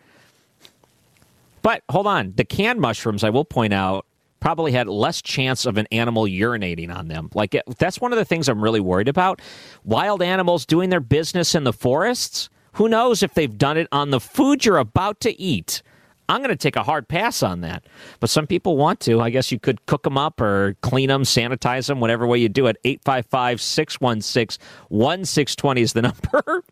But 1.63 1.83
hold 1.89 2.07
on, 2.07 2.35
the 2.37 2.45
canned 2.45 2.81
mushrooms, 2.81 3.25
I 3.25 3.31
will 3.31 3.45
point 3.45 3.73
out, 3.73 4.07
probably 4.39 4.71
had 4.71 4.87
less 4.87 5.21
chance 5.21 5.67
of 5.67 5.77
an 5.77 5.89
animal 5.91 6.23
urinating 6.23 6.95
on 6.95 7.09
them. 7.09 7.29
Like 7.35 7.61
that's 7.79 8.01
one 8.01 8.13
of 8.13 8.19
the 8.19 8.25
things 8.25 8.49
I'm 8.49 8.63
really 8.63 8.79
worried 8.79 9.09
about. 9.09 9.43
Wild 9.83 10.23
animals 10.23 10.65
doing 10.65 10.91
their 10.91 11.01
business 11.01 11.57
in 11.57 11.65
the 11.65 11.73
forests. 11.73 12.49
Who 12.75 12.89
knows 12.89 13.25
if 13.25 13.35
they've 13.35 13.59
done 13.59 13.77
it 13.77 13.89
on 13.91 14.11
the 14.11 14.21
food 14.21 14.65
you're 14.65 14.79
about 14.79 15.19
to 15.23 15.41
eat? 15.41 15.83
I'm 16.29 16.39
going 16.41 16.51
to 16.51 16.57
take 16.57 16.77
a 16.77 16.83
hard 16.83 17.09
pass 17.09 17.43
on 17.43 17.61
that. 17.61 17.85
But 18.21 18.31
some 18.31 18.47
people 18.47 18.77
want 18.77 19.01
to. 19.01 19.21
I 19.21 19.31
guess 19.31 19.53
you 19.53 19.59
could 19.59 19.85
cook 19.87 20.03
them 20.03 20.19
up 20.19 20.41
or 20.41 20.77
clean 20.83 21.09
them, 21.09 21.23
sanitize 21.23 21.87
them, 21.87 22.01
whatever 22.01 22.27
way 22.27 22.39
you 22.39 22.49
do 22.49 22.67
it. 22.67 22.77
855 22.85 23.61
616 23.61 24.65
1620 24.89 25.81
is 25.81 25.93
the 25.93 26.03
number. 26.43 26.65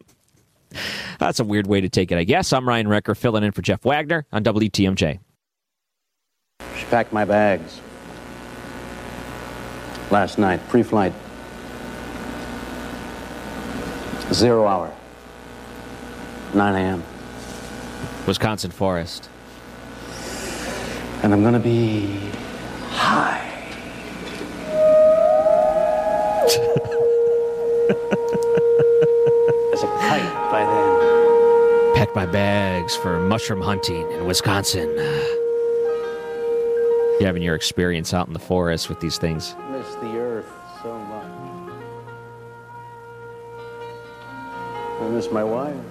That's 1.18 1.39
a 1.39 1.44
weird 1.44 1.66
way 1.66 1.81
to 1.81 1.89
take 1.89 2.10
it, 2.10 2.18
I 2.18 2.24
guess. 2.24 2.52
I'm 2.52 2.68
Ryan 2.68 2.89
Wrecker 2.89 3.14
filling 3.14 3.44
in 3.44 3.52
for 3.52 3.62
Jeff 3.62 3.85
Wagner 3.85 4.26
on 4.32 4.43
WTMJ. 4.43 5.20
She 6.76 6.85
packed 6.86 7.12
my 7.12 7.24
bags. 7.24 7.81
Last 10.10 10.39
night, 10.39 10.60
pre 10.68 10.82
flight. 10.82 11.12
Zero 14.32 14.66
hour. 14.66 14.93
9 16.55 16.74
a.m. 16.74 17.02
Wisconsin 18.26 18.70
Forest. 18.70 19.28
And 21.24 21.32
I'm 21.32 21.42
gonna 21.42 21.59
be 21.59 22.20
high. 22.90 23.40
As 29.72 29.82
a 29.82 29.86
kite 29.86 30.51
by 30.51 30.66
then. 30.66 31.94
Pack 31.94 32.14
my 32.14 32.26
bags 32.26 32.94
for 32.94 33.18
mushroom 33.18 33.62
hunting 33.62 34.10
in 34.10 34.26
Wisconsin. 34.26 34.86
Uh, 34.98 35.02
You're 37.18 37.26
having 37.26 37.42
your 37.42 37.55
experience 37.55 38.12
out 38.12 38.26
in 38.26 38.34
the 38.34 38.38
forest 38.38 38.90
with 38.90 39.01
these 39.01 39.16
things. 39.16 39.56
Miss 39.70 39.94
the 39.94 40.18
earth 40.18 40.52
so 40.82 40.94
much. 40.98 41.72
I 45.01 45.09
miss 45.09 45.30
my 45.30 45.42
wife. 45.42 45.84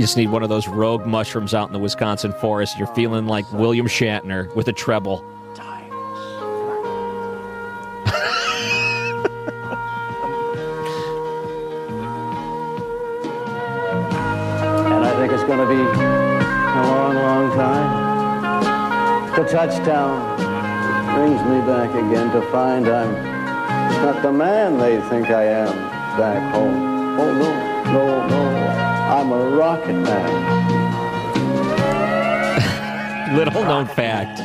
You 0.00 0.06
just 0.06 0.16
need 0.16 0.30
one 0.30 0.42
of 0.42 0.48
those 0.48 0.66
rogue 0.66 1.04
mushrooms 1.04 1.52
out 1.52 1.68
in 1.68 1.74
the 1.74 1.78
Wisconsin 1.78 2.32
forest. 2.32 2.78
You're 2.78 2.86
feeling 2.94 3.26
like 3.26 3.44
William 3.52 3.86
Shatner 3.86 4.50
with 4.54 4.68
a 4.68 4.72
tribble. 4.72 5.22
And 14.86 15.04
I 15.04 15.14
think 15.18 15.34
it's 15.34 15.44
going 15.44 15.58
to 15.58 15.68
be 15.68 15.74
a 15.74 16.82
long, 16.88 17.14
long 17.16 17.50
time. 17.54 19.36
The 19.36 19.44
touchdown 19.50 20.34
brings 21.14 21.42
me 21.42 21.60
back 21.66 21.90
again 21.90 22.32
to 22.32 22.40
find 22.50 22.88
I'm 22.88 23.12
not 24.02 24.22
the 24.22 24.32
man 24.32 24.78
they 24.78 24.98
think 25.10 25.28
I 25.28 25.44
am 25.44 25.76
back 26.16 26.54
home. 26.54 27.20
Oh, 27.20 27.34
no, 27.34 27.52
no, 27.92 28.28
no. 28.28 28.89
I'm 29.10 29.32
a 29.32 29.50
rocket 29.50 29.92
man. 29.92 30.56
Little 33.36 33.64
known 33.64 33.86
fact. 33.86 34.40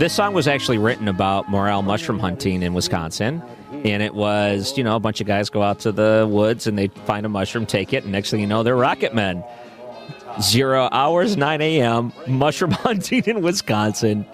This 0.00 0.12
song 0.12 0.34
was 0.34 0.48
actually 0.48 0.78
written 0.78 1.06
about 1.06 1.48
morel 1.48 1.82
mushroom 1.82 2.18
hunting 2.18 2.64
in 2.64 2.74
Wisconsin. 2.74 3.40
And 3.84 4.02
it 4.02 4.12
was, 4.12 4.76
you 4.76 4.82
know, 4.82 4.96
a 4.96 4.98
bunch 4.98 5.20
of 5.20 5.28
guys 5.28 5.50
go 5.50 5.62
out 5.62 5.78
to 5.80 5.92
the 5.92 6.26
woods 6.28 6.66
and 6.66 6.76
they 6.76 6.88
find 6.88 7.24
a 7.24 7.28
mushroom, 7.28 7.64
take 7.64 7.92
it, 7.92 8.02
and 8.02 8.10
next 8.10 8.32
thing 8.32 8.40
you 8.40 8.48
know, 8.48 8.64
they're 8.64 8.74
rocket 8.74 9.14
men. 9.14 9.44
Zero 10.40 10.88
hours, 10.90 11.36
9 11.36 11.60
a.m., 11.60 12.12
mushroom 12.26 12.70
hunting 12.72 13.22
in 13.24 13.40
Wisconsin. 13.40 14.26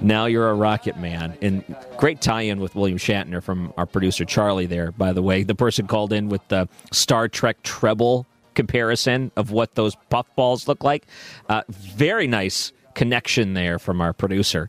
Now 0.00 0.26
you're 0.26 0.50
a 0.50 0.54
rocket 0.54 0.98
man. 0.98 1.36
And 1.42 1.64
great 1.96 2.20
tie 2.20 2.42
in 2.42 2.60
with 2.60 2.76
William 2.76 2.96
Shatner 2.96 3.42
from 3.42 3.72
our 3.76 3.86
producer 3.86 4.24
Charlie 4.24 4.66
there, 4.66 4.92
by 4.92 5.12
the 5.12 5.20
way. 5.20 5.42
The 5.42 5.56
person 5.56 5.88
called 5.88 6.12
in 6.12 6.28
with 6.28 6.46
the 6.46 6.68
Star 6.92 7.26
Trek 7.26 7.64
tribble 7.64 8.28
comparison 8.54 9.30
of 9.36 9.50
what 9.50 9.74
those 9.74 9.96
puffballs 10.10 10.68
look 10.68 10.84
like. 10.84 11.06
Uh, 11.48 11.62
very 11.68 12.26
nice 12.26 12.72
connection 12.94 13.54
there 13.54 13.78
from 13.78 14.00
our 14.00 14.12
producer. 14.12 14.68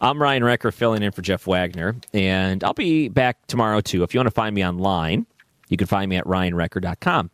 I'm 0.00 0.20
Ryan 0.20 0.44
Wrecker 0.44 0.70
filling 0.72 1.02
in 1.02 1.10
for 1.12 1.22
Jeff 1.22 1.46
Wagner, 1.46 1.96
and 2.12 2.62
I'll 2.62 2.74
be 2.74 3.08
back 3.08 3.46
tomorrow 3.46 3.80
too. 3.80 4.02
If 4.02 4.12
you 4.14 4.18
want 4.20 4.28
to 4.28 4.34
find 4.34 4.54
me 4.54 4.64
online, 4.64 5.26
You 5.68 5.76
can 5.76 5.88
find 5.88 6.08
me 6.08 6.16
at 6.16 6.24
ryanwrecker.com. 6.26 7.30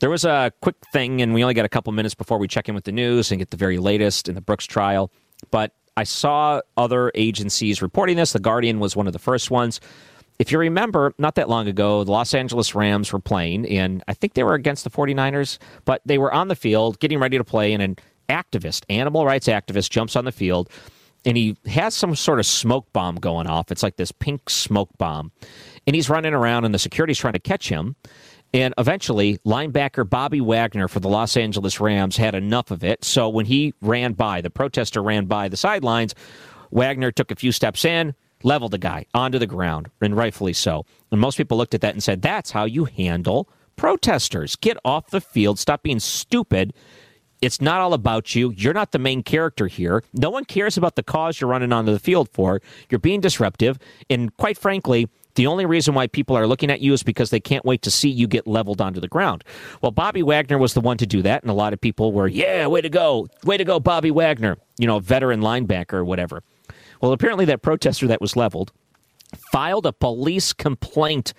There 0.00 0.10
was 0.10 0.24
a 0.24 0.52
quick 0.60 0.74
thing, 0.92 1.22
and 1.22 1.32
we 1.34 1.42
only 1.44 1.54
got 1.54 1.64
a 1.64 1.68
couple 1.68 1.92
minutes 1.92 2.16
before 2.16 2.38
we 2.38 2.48
check 2.48 2.68
in 2.68 2.74
with 2.74 2.82
the 2.84 2.90
news 2.92 3.30
and 3.30 3.38
get 3.38 3.50
the 3.50 3.56
very 3.56 3.78
latest 3.78 4.28
in 4.28 4.34
the 4.34 4.40
Brooks 4.40 4.66
trial. 4.66 5.12
But 5.52 5.72
I 5.96 6.02
saw 6.04 6.62
other 6.76 7.12
agencies 7.14 7.80
reporting 7.82 8.16
this. 8.16 8.32
The 8.32 8.40
Guardian 8.40 8.80
was 8.80 8.96
one 8.96 9.06
of 9.06 9.12
the 9.12 9.20
first 9.20 9.50
ones. 9.52 9.80
If 10.38 10.52
you 10.52 10.58
remember, 10.58 11.14
not 11.18 11.34
that 11.36 11.48
long 11.48 11.66
ago, 11.66 12.04
the 12.04 12.12
Los 12.12 12.34
Angeles 12.34 12.74
Rams 12.74 13.12
were 13.12 13.18
playing, 13.18 13.66
and 13.66 14.04
I 14.06 14.14
think 14.14 14.34
they 14.34 14.44
were 14.44 14.54
against 14.54 14.84
the 14.84 14.90
49ers, 14.90 15.58
but 15.84 16.02
they 16.04 16.18
were 16.18 16.32
on 16.32 16.48
the 16.48 16.56
field 16.56 17.00
getting 17.00 17.18
ready 17.18 17.38
to 17.38 17.44
play, 17.44 17.72
and 17.72 17.82
an 17.82 17.96
activist, 18.28 18.84
animal 18.90 19.24
rights 19.24 19.46
activist, 19.46 19.90
jumps 19.90 20.16
on 20.16 20.24
the 20.24 20.32
field 20.32 20.68
and 21.26 21.36
he 21.36 21.56
has 21.66 21.94
some 21.94 22.14
sort 22.14 22.38
of 22.38 22.46
smoke 22.46 22.90
bomb 22.92 23.16
going 23.16 23.48
off. 23.48 23.72
It's 23.72 23.82
like 23.82 23.96
this 23.96 24.12
pink 24.12 24.48
smoke 24.48 24.90
bomb. 24.96 25.32
And 25.86 25.96
he's 25.96 26.08
running 26.08 26.32
around, 26.32 26.64
and 26.64 26.72
the 26.72 26.78
security's 26.78 27.18
trying 27.18 27.32
to 27.32 27.40
catch 27.40 27.68
him. 27.68 27.96
And 28.54 28.72
eventually, 28.78 29.38
linebacker 29.38 30.08
Bobby 30.08 30.40
Wagner 30.40 30.86
for 30.86 31.00
the 31.00 31.08
Los 31.08 31.36
Angeles 31.36 31.80
Rams 31.80 32.16
had 32.16 32.36
enough 32.36 32.70
of 32.70 32.84
it. 32.84 33.04
So 33.04 33.28
when 33.28 33.44
he 33.44 33.74
ran 33.82 34.12
by, 34.12 34.40
the 34.40 34.50
protester 34.50 35.02
ran 35.02 35.26
by 35.26 35.48
the 35.48 35.56
sidelines, 35.56 36.14
Wagner 36.70 37.10
took 37.10 37.32
a 37.32 37.36
few 37.36 37.50
steps 37.50 37.84
in, 37.84 38.14
leveled 38.42 38.72
the 38.72 38.78
guy 38.78 39.06
onto 39.14 39.38
the 39.38 39.46
ground, 39.46 39.90
and 40.00 40.16
rightfully 40.16 40.52
so. 40.52 40.84
And 41.10 41.20
most 41.20 41.36
people 41.36 41.56
looked 41.56 41.74
at 41.74 41.80
that 41.80 41.94
and 41.94 42.02
said, 42.02 42.22
that's 42.22 42.50
how 42.50 42.64
you 42.64 42.84
handle 42.84 43.48
protesters. 43.76 44.56
Get 44.56 44.76
off 44.84 45.08
the 45.10 45.20
field, 45.20 45.58
stop 45.58 45.82
being 45.82 46.00
stupid, 46.00 46.72
it's 47.42 47.60
not 47.60 47.80
all 47.80 47.92
about 47.92 48.34
you. 48.34 48.52
You're 48.56 48.74
not 48.74 48.92
the 48.92 48.98
main 48.98 49.22
character 49.22 49.66
here. 49.66 50.02
No 50.14 50.30
one 50.30 50.44
cares 50.44 50.76
about 50.76 50.96
the 50.96 51.02
cause 51.02 51.40
you're 51.40 51.50
running 51.50 51.72
onto 51.72 51.92
the 51.92 51.98
field 51.98 52.28
for. 52.32 52.60
You're 52.90 52.98
being 52.98 53.20
disruptive. 53.20 53.78
And 54.08 54.34
quite 54.36 54.56
frankly, 54.56 55.08
the 55.34 55.46
only 55.46 55.66
reason 55.66 55.94
why 55.94 56.06
people 56.06 56.34
are 56.36 56.46
looking 56.46 56.70
at 56.70 56.80
you 56.80 56.94
is 56.94 57.02
because 57.02 57.28
they 57.28 57.40
can't 57.40 57.64
wait 57.64 57.82
to 57.82 57.90
see 57.90 58.08
you 58.08 58.26
get 58.26 58.46
leveled 58.46 58.80
onto 58.80 59.00
the 59.00 59.08
ground. 59.08 59.44
Well, 59.82 59.92
Bobby 59.92 60.22
Wagner 60.22 60.56
was 60.56 60.72
the 60.72 60.80
one 60.80 60.96
to 60.96 61.06
do 61.06 61.20
that, 61.22 61.42
and 61.42 61.50
a 61.50 61.54
lot 61.54 61.74
of 61.74 61.80
people 61.80 62.12
were, 62.12 62.26
yeah, 62.26 62.66
way 62.66 62.80
to 62.80 62.88
go. 62.88 63.28
Way 63.44 63.58
to 63.58 63.64
go, 63.64 63.78
Bobby 63.78 64.10
Wagner, 64.10 64.56
you 64.78 64.86
know, 64.86 64.98
veteran 64.98 65.40
linebacker 65.42 65.94
or 65.94 66.04
whatever. 66.06 66.42
Well, 67.00 67.12
apparently 67.12 67.44
that 67.46 67.62
protester 67.62 68.06
that 68.06 68.20
was 68.20 68.36
leveled 68.36 68.72
filed 69.52 69.86
a 69.86 69.92
police 69.92 70.52
complaint 70.52 71.34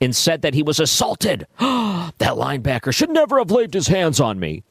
and 0.00 0.14
said 0.14 0.42
that 0.42 0.54
he 0.54 0.62
was 0.62 0.80
assaulted. 0.80 1.46
that 1.58 2.14
linebacker 2.18 2.92
should 2.92 3.10
never 3.10 3.38
have 3.38 3.50
laid 3.50 3.74
his 3.74 3.88
hands 3.88 4.20
on 4.20 4.38
me. 4.38 4.62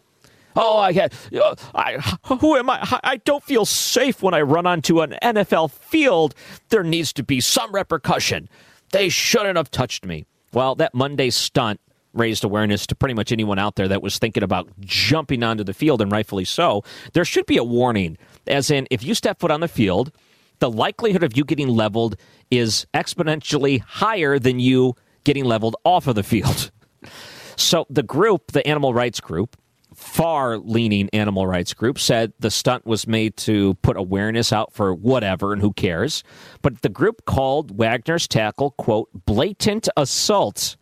Oh, 0.55 0.77
I 0.77 0.91
get. 0.91 1.13
Uh, 1.33 1.55
I, 1.75 1.97
who 2.39 2.55
am 2.55 2.69
I? 2.69 2.99
I 3.03 3.17
don't 3.17 3.43
feel 3.43 3.63
safe 3.63 4.23
when 4.23 4.33
I 4.33 4.41
run 4.41 4.65
onto 4.65 5.01
an 5.01 5.15
NFL 5.21 5.71
field. 5.71 6.33
There 6.69 6.83
needs 6.83 7.13
to 7.13 7.23
be 7.23 7.39
some 7.39 7.71
repercussion. 7.71 8.49
They 8.91 9.09
shouldn't 9.09 9.57
have 9.57 9.69
touched 9.69 10.03
me. 10.05 10.25
Well, 10.53 10.73
that 10.75 10.95
Monday 10.95 11.29
stunt 11.29 11.79
raised 12.13 12.43
awareness 12.43 12.87
to 12.87 12.95
pretty 12.95 13.13
much 13.13 13.31
anyone 13.31 13.59
out 13.59 13.75
there 13.75 13.87
that 13.87 14.01
was 14.01 14.17
thinking 14.17 14.41
about 14.41 14.67
jumping 14.79 15.43
onto 15.43 15.63
the 15.63 15.75
field, 15.75 16.01
and 16.01 16.11
rightfully 16.11 16.45
so. 16.45 16.83
There 17.13 17.25
should 17.25 17.45
be 17.45 17.57
a 17.57 17.63
warning, 17.63 18.17
as 18.47 18.71
in, 18.71 18.87
if 18.89 19.03
you 19.03 19.13
step 19.13 19.39
foot 19.39 19.51
on 19.51 19.59
the 19.59 19.67
field, 19.67 20.11
the 20.59 20.69
likelihood 20.69 21.23
of 21.23 21.37
you 21.37 21.43
getting 21.43 21.67
leveled 21.67 22.15
is 22.49 22.87
exponentially 22.93 23.79
higher 23.79 24.39
than 24.39 24.59
you 24.59 24.95
getting 25.23 25.45
leveled 25.45 25.75
off 25.83 26.07
of 26.07 26.15
the 26.15 26.23
field. 26.23 26.71
So 27.59 27.87
the 27.89 28.03
group, 28.03 28.51
the 28.51 28.65
animal 28.67 28.93
rights 28.93 29.19
group, 29.19 29.57
far 29.95 30.59
leaning 30.59 31.09
animal 31.11 31.47
rights 31.47 31.73
group 31.73 31.97
said 31.97 32.31
the 32.39 32.51
stunt 32.51 32.85
was 32.85 33.07
made 33.07 33.35
to 33.37 33.73
put 33.81 33.97
awareness 33.97 34.53
out 34.53 34.71
for 34.73 34.93
whatever 34.93 35.53
and 35.53 35.61
who 35.61 35.73
cares. 35.73 36.23
But 36.61 36.83
the 36.83 36.89
group 36.89 37.25
called 37.25 37.75
Wagner's 37.75 38.27
tackle, 38.27 38.71
quote, 38.71 39.09
blatant 39.25 39.89
assault. 39.97 40.77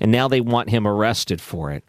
And 0.00 0.10
now 0.10 0.26
they 0.26 0.40
want 0.40 0.70
him 0.70 0.84
arrested 0.84 1.40
for 1.40 1.70
it. 1.70 1.84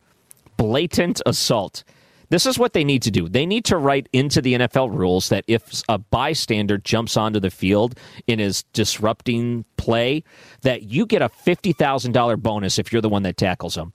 Blatant 0.56 1.20
assault. 1.26 1.84
This 2.32 2.46
is 2.46 2.58
what 2.58 2.72
they 2.72 2.86
need 2.86 3.02
to 3.02 3.12
do. 3.12 3.28
They 3.28 3.46
need 3.46 3.66
to 3.66 3.78
write 3.78 4.08
into 4.14 4.42
the 4.42 4.54
NFL 4.54 4.98
rules 4.98 5.28
that 5.30 5.44
if 5.48 5.84
a 5.90 5.98
bystander 5.98 6.78
jumps 6.78 7.18
onto 7.18 7.42
the 7.42 7.50
field 7.50 8.00
and 8.26 8.40
is 8.40 8.64
disrupting 8.72 9.66
play, 9.76 10.24
that 10.62 10.84
you 10.84 11.06
get 11.06 11.22
a 11.22 11.28
$50,000 11.28 12.42
bonus 12.42 12.80
if 12.80 12.94
you're 12.94 13.02
the 13.02 13.10
one 13.10 13.24
that 13.24 13.36
tackles 13.36 13.76
them. 13.76 13.92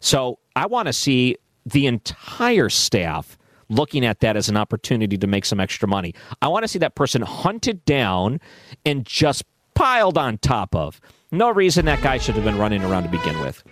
So 0.00 0.40
I 0.56 0.66
want 0.66 0.88
to 0.88 0.92
see 0.92 1.36
the 1.64 1.86
entire 1.86 2.68
staff 2.68 3.38
looking 3.68 4.04
at 4.04 4.18
that 4.18 4.36
as 4.36 4.48
an 4.48 4.56
opportunity 4.56 5.16
to 5.16 5.26
make 5.28 5.44
some 5.44 5.60
extra 5.60 5.86
money. 5.86 6.12
I 6.42 6.48
want 6.48 6.64
to 6.64 6.68
see 6.68 6.80
that 6.80 6.96
person 6.96 7.22
hunted 7.22 7.84
down 7.84 8.40
and 8.84 9.04
just 9.04 9.44
piled 9.74 10.18
on 10.18 10.38
top 10.38 10.74
of. 10.74 11.00
No 11.30 11.50
reason 11.50 11.84
that 11.84 12.02
guy 12.02 12.18
should 12.18 12.34
have 12.34 12.44
been 12.44 12.58
running 12.58 12.82
around 12.82 13.04
to 13.04 13.08
begin 13.10 13.38
with. 13.38 13.62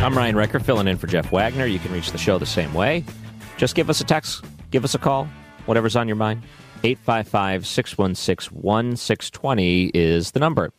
I'm 0.00 0.16
Ryan 0.16 0.36
Wrecker, 0.36 0.60
filling 0.60 0.86
in 0.86 0.96
for 0.96 1.08
Jeff 1.08 1.32
Wagner. 1.32 1.66
You 1.66 1.80
can 1.80 1.92
reach 1.92 2.12
the 2.12 2.18
show 2.18 2.38
the 2.38 2.46
same 2.46 2.72
way. 2.72 3.04
Just 3.56 3.74
give 3.74 3.90
us 3.90 4.00
a 4.00 4.04
text, 4.04 4.44
give 4.70 4.84
us 4.84 4.94
a 4.94 4.98
call, 4.98 5.28
whatever's 5.66 5.96
on 5.96 6.06
your 6.06 6.16
mind. 6.16 6.44
855 6.84 7.66
616 7.66 8.56
1620 8.62 9.86
is 9.86 10.30
the 10.30 10.38
number. 10.38 10.72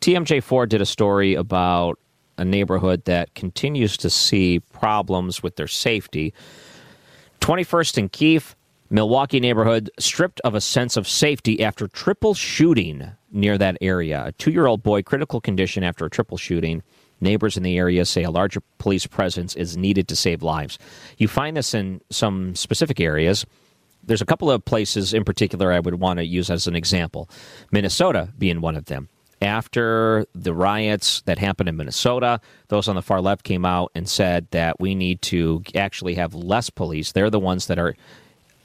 TMJ4 0.00 0.68
did 0.68 0.80
a 0.80 0.86
story 0.86 1.34
about 1.34 2.00
a 2.38 2.44
neighborhood 2.44 3.04
that 3.04 3.32
continues 3.34 3.96
to 3.98 4.10
see 4.10 4.58
problems 4.58 5.44
with 5.44 5.54
their 5.54 5.68
safety. 5.68 6.34
21st 7.40 7.98
and 7.98 8.12
Keefe, 8.12 8.56
Milwaukee 8.90 9.38
neighborhood 9.38 9.92
stripped 10.00 10.40
of 10.40 10.56
a 10.56 10.60
sense 10.60 10.96
of 10.96 11.06
safety 11.06 11.62
after 11.62 11.86
triple 11.86 12.34
shooting 12.34 13.12
near 13.30 13.56
that 13.56 13.78
area. 13.80 14.24
A 14.26 14.32
two 14.32 14.50
year 14.50 14.66
old 14.66 14.82
boy, 14.82 15.02
critical 15.02 15.40
condition 15.40 15.84
after 15.84 16.04
a 16.04 16.10
triple 16.10 16.36
shooting. 16.36 16.82
Neighbors 17.20 17.56
in 17.56 17.62
the 17.62 17.78
area 17.78 18.04
say 18.04 18.22
a 18.22 18.30
larger 18.30 18.62
police 18.78 19.06
presence 19.06 19.54
is 19.54 19.76
needed 19.76 20.08
to 20.08 20.16
save 20.16 20.42
lives. 20.42 20.78
You 21.18 21.28
find 21.28 21.56
this 21.56 21.74
in 21.74 22.00
some 22.10 22.54
specific 22.54 23.00
areas. 23.00 23.44
There's 24.02 24.22
a 24.22 24.26
couple 24.26 24.50
of 24.50 24.64
places 24.64 25.12
in 25.12 25.24
particular 25.24 25.72
I 25.72 25.80
would 25.80 25.96
want 25.96 26.18
to 26.18 26.24
use 26.24 26.50
as 26.50 26.66
an 26.66 26.74
example, 26.74 27.28
Minnesota 27.70 28.30
being 28.38 28.60
one 28.60 28.76
of 28.76 28.86
them 28.86 29.08
after 29.42 30.26
the 30.34 30.54
riots 30.54 31.22
that 31.22 31.38
happened 31.38 31.68
in 31.68 31.76
Minnesota, 31.76 32.40
those 32.68 32.88
on 32.88 32.96
the 32.96 33.02
far 33.02 33.20
left 33.20 33.42
came 33.42 33.64
out 33.64 33.90
and 33.94 34.08
said 34.08 34.46
that 34.50 34.80
we 34.80 34.94
need 34.94 35.22
to 35.22 35.62
actually 35.74 36.14
have 36.14 36.34
less 36.34 36.68
police. 36.68 37.12
They're 37.12 37.30
the 37.30 37.40
ones 37.40 37.66
that 37.68 37.78
are, 37.78 37.96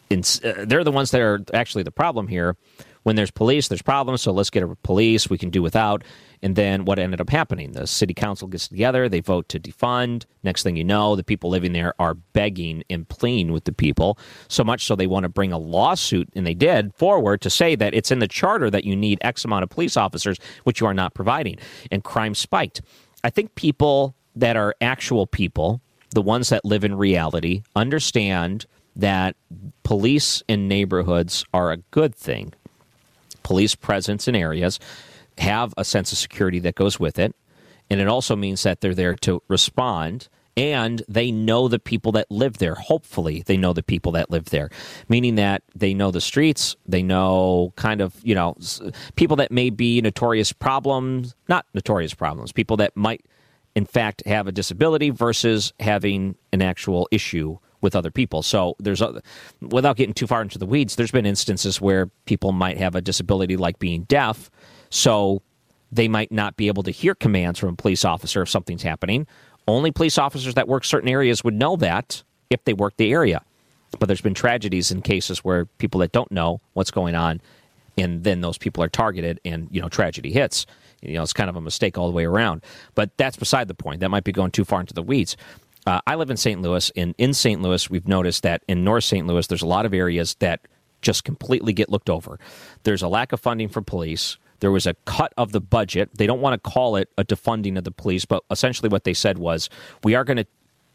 in, 0.09 0.21
uh, 0.43 0.65
they're 0.65 0.83
the 0.83 0.91
ones 0.91 1.11
that 1.11 1.21
are 1.21 1.41
actually 1.53 1.83
the 1.83 1.91
problem 1.91 2.27
here 2.27 2.57
when 3.05 3.15
there's 3.15 3.29
police, 3.29 3.67
there's 3.67 3.83
problems. 3.83 4.23
So 4.23 4.31
let's 4.31 4.49
get 4.49 4.63
a 4.63 4.75
police. 4.77 5.29
We 5.29 5.37
can 5.37 5.51
do 5.51 5.61
without. 5.61 6.03
And 6.41 6.55
then 6.55 6.85
what 6.85 6.97
ended 6.97 7.21
up 7.21 7.29
happening? 7.29 7.73
The 7.73 7.85
city 7.85 8.15
council 8.15 8.47
gets 8.47 8.67
together, 8.67 9.07
they 9.07 9.19
vote 9.19 9.47
to 9.49 9.59
defund. 9.59 10.25
Next 10.41 10.63
thing 10.63 10.75
you 10.75 10.83
know, 10.83 11.15
the 11.15 11.23
people 11.23 11.51
living 11.51 11.73
there 11.73 11.93
are 11.99 12.15
begging 12.15 12.83
and 12.89 13.07
pleading 13.07 13.51
with 13.51 13.65
the 13.65 13.71
people, 13.71 14.17
so 14.47 14.63
much 14.63 14.85
so 14.85 14.95
they 14.95 15.05
want 15.05 15.21
to 15.23 15.29
bring 15.29 15.53
a 15.53 15.57
lawsuit, 15.59 16.29
and 16.35 16.47
they 16.47 16.55
did, 16.55 16.95
forward 16.95 17.41
to 17.41 17.49
say 17.49 17.75
that 17.75 17.93
it's 17.93 18.09
in 18.09 18.19
the 18.19 18.27
charter 18.27 18.71
that 18.71 18.85
you 18.85 18.95
need 18.95 19.19
X 19.21 19.45
amount 19.45 19.61
of 19.61 19.69
police 19.69 19.95
officers, 19.95 20.39
which 20.63 20.81
you 20.81 20.87
are 20.87 20.93
not 20.93 21.13
providing. 21.13 21.57
And 21.91 22.03
crime 22.03 22.33
spiked. 22.33 22.81
I 23.23 23.29
think 23.29 23.53
people 23.53 24.15
that 24.35 24.57
are 24.57 24.73
actual 24.81 25.27
people, 25.27 25.79
the 26.09 26.23
ones 26.23 26.49
that 26.49 26.65
live 26.65 26.83
in 26.83 26.95
reality, 26.95 27.61
understand 27.75 28.65
that 28.95 29.35
police 29.83 30.41
in 30.47 30.67
neighborhoods 30.67 31.45
are 31.53 31.71
a 31.71 31.77
good 31.77 32.15
thing 32.15 32.51
police 33.45 33.75
presence 33.75 34.27
in 34.27 34.35
areas, 34.35 34.79
have 35.37 35.71
a 35.77 35.85
sense 35.85 36.11
of 36.11 36.17
security 36.17 36.57
that 36.57 36.73
goes 36.73 36.99
with 36.99 37.19
it. 37.19 37.35
And 37.91 38.01
it 38.01 38.07
also 38.07 38.35
means 38.35 38.63
that 38.63 38.81
they're 38.81 38.95
there 38.95 39.13
to 39.17 39.43
respond 39.47 40.29
and 40.57 41.03
they 41.07 41.31
know 41.31 41.67
the 41.67 41.77
people 41.77 42.11
that 42.13 42.31
live 42.31 42.57
there. 42.57 42.73
Hopefully, 42.73 43.43
they 43.45 43.55
know 43.55 43.71
the 43.71 43.83
people 43.83 44.13
that 44.13 44.31
live 44.31 44.45
there, 44.45 44.71
meaning 45.09 45.35
that 45.35 45.61
they 45.75 45.93
know 45.93 46.09
the 46.09 46.21
streets, 46.21 46.75
they 46.87 47.03
know 47.03 47.71
kind 47.75 48.01
of, 48.01 48.15
you 48.23 48.33
know, 48.33 48.55
people 49.15 49.35
that 49.35 49.51
may 49.51 49.69
be 49.69 50.01
notorious 50.01 50.51
problems, 50.51 51.35
not 51.47 51.67
notorious 51.75 52.15
problems, 52.15 52.51
people 52.51 52.77
that 52.77 52.97
might, 52.97 53.25
in 53.75 53.85
fact, 53.85 54.23
have 54.25 54.47
a 54.47 54.51
disability 54.51 55.11
versus 55.11 55.71
having 55.79 56.35
an 56.51 56.63
actual 56.63 57.07
issue 57.11 57.59
with 57.85 57.95
other 57.95 58.11
people. 58.11 58.41
So 58.41 58.75
there's, 58.79 59.01
a, 59.01 59.21
without 59.61 59.95
getting 59.95 60.13
too 60.13 60.27
far 60.27 60.41
into 60.41 60.57
the 60.57 60.65
weeds, 60.65 60.97
there's 60.97 61.11
been 61.11 61.25
instances 61.25 61.79
where 61.79 62.07
people 62.25 62.51
might 62.51 62.77
have 62.77 62.95
a 62.95 63.01
disability 63.01 63.55
like 63.55 63.79
being 63.79 64.03
deaf, 64.03 64.51
so 64.89 65.41
they 65.91 66.07
might 66.07 66.31
not 66.31 66.57
be 66.57 66.67
able 66.67 66.83
to 66.83 66.91
hear 66.91 67.15
commands 67.15 67.59
from 67.59 67.69
a 67.69 67.75
police 67.75 68.03
officer 68.03 68.41
if 68.41 68.49
something's 68.49 68.83
happening. 68.83 69.27
Only 69.67 69.91
police 69.91 70.17
officers 70.17 70.55
that 70.55 70.67
work 70.67 70.83
certain 70.83 71.07
areas 71.07 71.43
would 71.43 71.53
know 71.53 71.75
that 71.77 72.23
if 72.49 72.63
they 72.65 72.73
work 72.73 72.97
the 72.97 73.11
area. 73.11 73.43
But 73.99 74.07
there's 74.07 74.21
been 74.21 74.33
tragedies 74.33 74.91
in 74.91 75.01
cases 75.01 75.39
where 75.39 75.65
people 75.65 75.99
that 76.01 76.11
don't 76.11 76.31
know 76.31 76.59
what's 76.73 76.91
going 76.91 77.15
on, 77.15 77.39
and 77.97 78.23
then 78.23 78.41
those 78.41 78.57
people 78.57 78.83
are 78.83 78.89
targeted, 78.89 79.39
and 79.45 79.69
you 79.71 79.79
know 79.79 79.89
tragedy 79.89 80.31
hits. 80.31 80.65
You 81.01 81.13
know, 81.13 81.23
it's 81.23 81.33
kind 81.33 81.49
of 81.49 81.55
a 81.55 81.61
mistake 81.61 81.97
all 81.97 82.07
the 82.07 82.15
way 82.15 82.25
around. 82.25 82.63
But 82.95 83.15
that's 83.17 83.37
beside 83.37 83.67
the 83.67 83.75
point. 83.75 83.99
That 83.99 84.09
might 84.09 84.23
be 84.23 84.31
going 84.31 84.51
too 84.51 84.65
far 84.65 84.79
into 84.79 84.93
the 84.93 85.03
weeds. 85.03 85.37
Uh, 85.85 86.01
I 86.07 86.15
live 86.15 86.31
in 86.31 86.37
St. 86.37 86.61
Louis, 86.61 86.91
and 86.95 87.13
in 87.17 87.33
St. 87.33 87.61
Louis, 87.61 87.89
we've 87.89 88.07
noticed 88.07 88.43
that 88.43 88.63
in 88.67 88.83
North 88.83 89.03
St. 89.03 89.27
Louis, 89.27 89.45
there's 89.45 89.61
a 89.61 89.67
lot 89.67 89.85
of 89.85 89.93
areas 89.93 90.35
that 90.39 90.61
just 91.01 91.23
completely 91.23 91.73
get 91.73 91.89
looked 91.89 92.09
over. 92.09 92.39
There's 92.83 93.03
a 93.03 93.07
lack 93.07 93.31
of 93.31 93.39
funding 93.39 93.69
for 93.69 93.81
police. 93.81 94.37
there 94.61 94.71
was 94.71 94.87
a 94.87 94.95
cut 95.05 95.33
of 95.37 95.51
the 95.51 95.61
budget. 95.61 96.09
They 96.17 96.25
don't 96.25 96.41
want 96.41 96.53
to 96.61 96.69
call 96.69 96.95
it 96.95 97.09
a 97.17 97.23
defunding 97.25 97.77
of 97.77 97.83
the 97.83 97.91
police, 97.91 98.25
but 98.25 98.43
essentially 98.49 98.89
what 98.89 99.03
they 99.03 99.13
said 99.13 99.37
was 99.37 99.69
we 100.03 100.15
are 100.15 100.23
going 100.23 100.37
to 100.37 100.47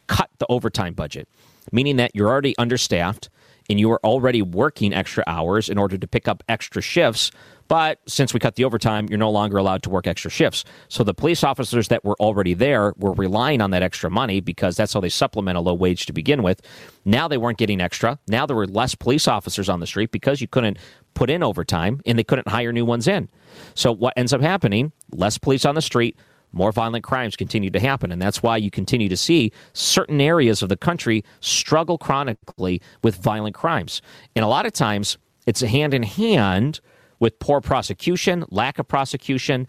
cut 0.08 0.30
the 0.38 0.46
overtime 0.48 0.94
budget, 0.94 1.28
meaning 1.70 1.96
that 1.96 2.10
you're 2.14 2.28
already 2.28 2.56
understaffed 2.58 3.28
and 3.70 3.78
you 3.78 3.88
were 3.88 4.00
already 4.04 4.42
working 4.42 4.92
extra 4.92 5.22
hours 5.28 5.68
in 5.68 5.78
order 5.78 5.96
to 5.96 6.06
pick 6.08 6.26
up 6.26 6.42
extra 6.48 6.82
shifts. 6.82 7.30
But 7.68 8.00
since 8.08 8.34
we 8.34 8.40
cut 8.40 8.56
the 8.56 8.64
overtime, 8.64 9.06
you're 9.08 9.16
no 9.16 9.30
longer 9.30 9.56
allowed 9.56 9.84
to 9.84 9.90
work 9.90 10.08
extra 10.08 10.28
shifts. 10.28 10.64
So 10.88 11.04
the 11.04 11.14
police 11.14 11.44
officers 11.44 11.86
that 11.86 12.04
were 12.04 12.16
already 12.18 12.52
there 12.52 12.92
were 12.96 13.12
relying 13.12 13.60
on 13.60 13.70
that 13.70 13.84
extra 13.84 14.10
money 14.10 14.40
because 14.40 14.76
that's 14.76 14.92
how 14.92 14.98
they 14.98 15.08
supplement 15.08 15.56
a 15.56 15.60
low 15.60 15.74
wage 15.74 16.06
to 16.06 16.12
begin 16.12 16.42
with. 16.42 16.60
Now 17.04 17.28
they 17.28 17.38
weren't 17.38 17.58
getting 17.58 17.80
extra. 17.80 18.18
Now 18.26 18.44
there 18.44 18.56
were 18.56 18.66
less 18.66 18.96
police 18.96 19.28
officers 19.28 19.68
on 19.68 19.78
the 19.78 19.86
street 19.86 20.10
because 20.10 20.40
you 20.40 20.48
couldn't 20.48 20.76
put 21.14 21.30
in 21.30 21.44
overtime 21.44 22.00
and 22.04 22.18
they 22.18 22.24
couldn't 22.24 22.48
hire 22.48 22.72
new 22.72 22.84
ones 22.84 23.06
in. 23.06 23.30
So 23.76 23.92
what 23.92 24.14
ends 24.16 24.32
up 24.32 24.40
happening? 24.40 24.90
Less 25.12 25.38
police 25.38 25.64
on 25.64 25.76
the 25.76 25.82
street, 25.82 26.18
more 26.52 26.72
violent 26.72 27.04
crimes 27.04 27.36
continue 27.36 27.70
to 27.70 27.80
happen. 27.80 28.12
And 28.12 28.20
that's 28.20 28.42
why 28.42 28.56
you 28.56 28.70
continue 28.70 29.08
to 29.08 29.16
see 29.16 29.52
certain 29.72 30.20
areas 30.20 30.62
of 30.62 30.68
the 30.68 30.76
country 30.76 31.24
struggle 31.40 31.98
chronically 31.98 32.80
with 33.02 33.16
violent 33.16 33.54
crimes. 33.54 34.02
And 34.34 34.44
a 34.44 34.48
lot 34.48 34.66
of 34.66 34.72
times 34.72 35.18
it's 35.46 35.60
hand 35.60 35.94
in 35.94 36.02
hand 36.02 36.80
with 37.18 37.38
poor 37.38 37.60
prosecution, 37.60 38.44
lack 38.50 38.78
of 38.78 38.88
prosecution, 38.88 39.68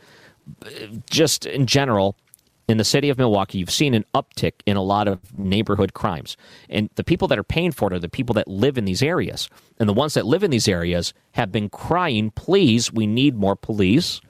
just 1.10 1.46
in 1.46 1.66
general. 1.66 2.16
In 2.68 2.78
the 2.78 2.86
city 2.86 3.10
of 3.10 3.18
Milwaukee, 3.18 3.58
you've 3.58 3.70
seen 3.70 3.94
an 3.94 4.06
uptick 4.16 4.54
in 4.66 4.78
a 4.78 4.82
lot 4.82 5.10
of 5.10 5.38
neighborhood 5.38 5.94
crimes. 5.94 6.38
And 6.70 6.90
the 6.96 7.04
people 7.04 7.28
that 7.28 7.38
are 7.38 7.44
paying 7.44 7.72
for 7.72 7.92
it 7.92 7.94
are 7.94 8.00
the 8.00 8.08
people 8.08 8.34
that 8.36 8.48
live 8.48 8.78
in 8.78 8.86
these 8.86 9.04
areas. 9.04 9.50
And 9.78 9.90
the 9.90 9.94
ones 9.94 10.14
that 10.14 10.26
live 10.26 10.42
in 10.42 10.52
these 10.52 10.70
areas 10.70 11.14
have 11.34 11.52
been 11.52 11.68
crying, 11.68 12.32
please, 12.32 12.94
we 12.94 13.08
need 13.08 13.36
more 13.36 13.58
police. 13.58 14.22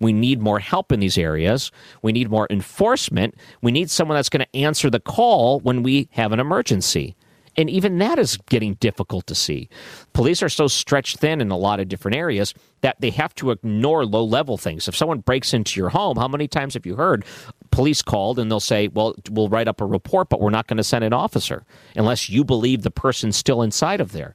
We 0.00 0.12
need 0.12 0.40
more 0.40 0.58
help 0.58 0.92
in 0.92 1.00
these 1.00 1.18
areas. 1.18 1.70
We 2.02 2.12
need 2.12 2.30
more 2.30 2.46
enforcement. 2.50 3.34
We 3.62 3.72
need 3.72 3.90
someone 3.90 4.16
that's 4.16 4.28
going 4.28 4.44
to 4.44 4.56
answer 4.56 4.90
the 4.90 5.00
call 5.00 5.60
when 5.60 5.82
we 5.82 6.08
have 6.12 6.32
an 6.32 6.40
emergency. 6.40 7.16
And 7.56 7.70
even 7.70 7.98
that 7.98 8.18
is 8.18 8.36
getting 8.48 8.74
difficult 8.74 9.26
to 9.28 9.34
see. 9.34 9.68
Police 10.12 10.42
are 10.42 10.48
so 10.48 10.66
stretched 10.66 11.18
thin 11.18 11.40
in 11.40 11.50
a 11.50 11.56
lot 11.56 11.80
of 11.80 11.88
different 11.88 12.16
areas 12.16 12.52
that 12.80 13.00
they 13.00 13.10
have 13.10 13.34
to 13.36 13.52
ignore 13.52 14.04
low 14.04 14.24
level 14.24 14.56
things. 14.56 14.88
If 14.88 14.96
someone 14.96 15.20
breaks 15.20 15.54
into 15.54 15.78
your 15.78 15.90
home, 15.90 16.16
how 16.16 16.28
many 16.28 16.48
times 16.48 16.74
have 16.74 16.84
you 16.84 16.96
heard 16.96 17.24
police 17.70 18.02
called 18.02 18.38
and 18.38 18.50
they'll 18.50 18.60
say, 18.60 18.88
Well, 18.88 19.14
we'll 19.30 19.48
write 19.48 19.68
up 19.68 19.80
a 19.80 19.86
report, 19.86 20.28
but 20.28 20.40
we're 20.40 20.50
not 20.50 20.66
going 20.66 20.76
to 20.76 20.84
send 20.84 21.04
an 21.04 21.12
officer 21.12 21.64
unless 21.96 22.28
you 22.28 22.44
believe 22.44 22.82
the 22.82 22.90
person's 22.90 23.36
still 23.36 23.62
inside 23.62 24.00
of 24.00 24.12
there? 24.12 24.34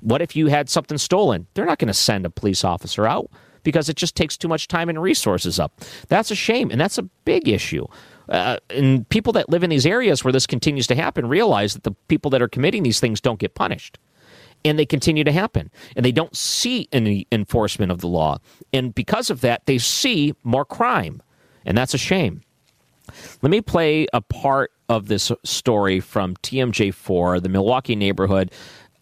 What 0.00 0.22
if 0.22 0.36
you 0.36 0.46
had 0.46 0.68
something 0.68 0.98
stolen? 0.98 1.46
They're 1.54 1.66
not 1.66 1.78
going 1.78 1.88
to 1.88 1.94
send 1.94 2.24
a 2.24 2.30
police 2.30 2.64
officer 2.64 3.06
out 3.06 3.30
because 3.62 3.88
it 3.88 3.96
just 3.96 4.14
takes 4.14 4.36
too 4.36 4.48
much 4.48 4.68
time 4.68 4.88
and 4.88 5.00
resources 5.00 5.58
up. 5.58 5.80
That's 6.08 6.30
a 6.30 6.34
shame, 6.34 6.70
and 6.70 6.80
that's 6.80 6.98
a 6.98 7.02
big 7.02 7.48
issue. 7.48 7.86
Uh, 8.28 8.58
and 8.70 9.08
people 9.08 9.32
that 9.32 9.48
live 9.48 9.62
in 9.62 9.70
these 9.70 9.86
areas 9.86 10.22
where 10.22 10.32
this 10.32 10.46
continues 10.46 10.86
to 10.86 10.94
happen 10.94 11.28
realize 11.28 11.74
that 11.74 11.84
the 11.84 11.92
people 12.08 12.30
that 12.30 12.42
are 12.42 12.48
committing 12.48 12.82
these 12.82 13.00
things 13.00 13.20
don't 13.20 13.38
get 13.38 13.54
punished. 13.54 13.98
And 14.64 14.78
they 14.78 14.86
continue 14.86 15.24
to 15.24 15.32
happen. 15.32 15.70
And 15.96 16.04
they 16.04 16.12
don't 16.12 16.36
see 16.36 16.88
any 16.92 17.26
enforcement 17.30 17.92
of 17.92 18.00
the 18.00 18.08
law. 18.08 18.38
And 18.72 18.94
because 18.94 19.30
of 19.30 19.40
that, 19.42 19.64
they 19.66 19.78
see 19.78 20.34
more 20.42 20.64
crime. 20.64 21.22
And 21.64 21.78
that's 21.78 21.94
a 21.94 21.98
shame. 21.98 22.42
Let 23.40 23.50
me 23.50 23.60
play 23.60 24.06
a 24.12 24.20
part 24.20 24.72
of 24.88 25.08
this 25.08 25.30
story 25.44 26.00
from 26.00 26.34
TMJ4, 26.36 27.42
the 27.42 27.48
Milwaukee 27.48 27.96
neighborhood 27.96 28.50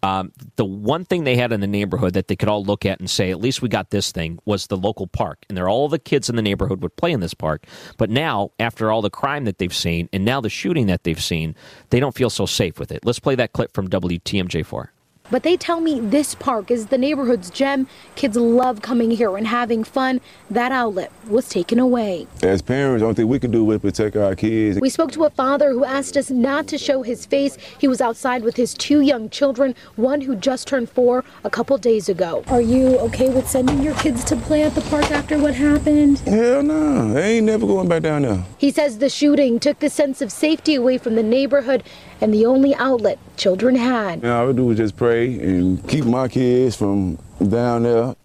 um, 0.03 0.31
the 0.55 0.65
one 0.65 1.05
thing 1.05 1.23
they 1.23 1.35
had 1.35 1.51
in 1.51 1.59
the 1.59 1.67
neighborhood 1.67 2.13
that 2.13 2.27
they 2.27 2.35
could 2.35 2.49
all 2.49 2.63
look 2.63 2.85
at 2.85 2.99
and 2.99 3.09
say, 3.09 3.31
at 3.31 3.39
least 3.39 3.61
we 3.61 3.69
got 3.69 3.89
this 3.89 4.11
thing, 4.11 4.39
was 4.45 4.67
the 4.67 4.77
local 4.77 5.07
park. 5.07 5.45
And 5.49 5.57
there, 5.57 5.67
all 5.67 5.89
the 5.89 5.99
kids 5.99 6.29
in 6.29 6.35
the 6.35 6.41
neighborhood 6.41 6.81
would 6.81 6.95
play 6.95 7.11
in 7.11 7.19
this 7.19 7.33
park. 7.33 7.65
But 7.97 8.09
now, 8.09 8.51
after 8.59 8.91
all 8.91 9.01
the 9.01 9.09
crime 9.09 9.45
that 9.45 9.57
they've 9.57 9.73
seen 9.73 10.09
and 10.13 10.23
now 10.23 10.41
the 10.41 10.49
shooting 10.49 10.87
that 10.87 11.03
they've 11.03 11.21
seen, 11.21 11.55
they 11.89 11.99
don't 11.99 12.15
feel 12.15 12.29
so 12.29 12.45
safe 12.45 12.79
with 12.79 12.91
it. 12.91 13.05
Let's 13.05 13.19
play 13.19 13.35
that 13.35 13.53
clip 13.53 13.73
from 13.73 13.89
WTMJ4. 13.89 14.89
But 15.29 15.43
they 15.43 15.57
tell 15.57 15.81
me 15.81 15.99
this 15.99 16.35
park 16.35 16.71
is 16.71 16.87
the 16.87 16.97
neighborhood's 16.97 17.49
gem. 17.49 17.87
Kids 18.15 18.37
love 18.37 18.81
coming 18.81 19.11
here 19.11 19.35
and 19.35 19.45
having 19.45 19.83
fun. 19.83 20.21
That 20.49 20.71
outlet 20.71 21.11
was 21.27 21.49
taken 21.49 21.79
away. 21.79 22.27
As 22.41 22.61
parents, 22.61 23.01
the 23.01 23.05
only 23.05 23.15
thing 23.15 23.27
we 23.27 23.39
can 23.39 23.51
do 23.51 23.69
is 23.71 23.81
protect 23.81 24.15
our 24.15 24.35
kids. 24.35 24.79
We 24.79 24.89
spoke 24.89 25.11
to 25.13 25.25
a 25.25 25.29
father 25.29 25.71
who 25.71 25.83
asked 25.83 26.15
us 26.15 26.31
not 26.31 26.67
to 26.67 26.77
show 26.77 27.01
his 27.01 27.25
face. 27.25 27.57
He 27.77 27.87
was 27.87 27.99
outside 27.99 28.43
with 28.43 28.55
his 28.55 28.73
two 28.73 29.01
young 29.01 29.29
children, 29.29 29.75
one 29.97 30.21
who 30.21 30.35
just 30.35 30.67
turned 30.67 30.89
four 30.89 31.25
a 31.43 31.49
couple 31.49 31.77
days 31.77 32.07
ago. 32.07 32.43
Are 32.47 32.61
you 32.61 32.97
okay 32.99 33.29
with 33.29 33.49
sending 33.49 33.83
your 33.83 33.95
kids 33.95 34.23
to 34.25 34.35
play 34.37 34.63
at 34.63 34.75
the 34.75 34.81
park 34.81 35.11
after 35.11 35.37
what 35.37 35.53
happened? 35.53 36.19
Hell 36.19 36.63
no, 36.63 37.13
they 37.13 37.37
ain't 37.37 37.45
never 37.45 37.67
going 37.67 37.89
back 37.89 38.03
down 38.03 38.21
there. 38.21 38.45
He 38.57 38.71
says 38.71 38.99
the 38.99 39.09
shooting 39.09 39.59
took 39.59 39.79
the 39.79 39.89
sense 39.89 40.21
of 40.21 40.31
safety 40.31 40.75
away 40.75 40.97
from 40.97 41.15
the 41.15 41.23
neighborhood 41.23 41.83
and 42.21 42.33
the 42.33 42.45
only 42.45 42.73
outlet 42.75 43.19
children 43.35 43.75
had. 43.75 44.23
All 44.25 44.31
I 44.31 44.43
would 44.45 44.55
do 44.55 44.71
is 44.71 44.77
just 44.77 44.95
pray 45.17 45.39
and 45.39 45.87
keep 45.87 46.05
my 46.05 46.27
kids 46.27 46.75
from 46.75 47.17
down 47.49 47.83
there. 47.83 48.15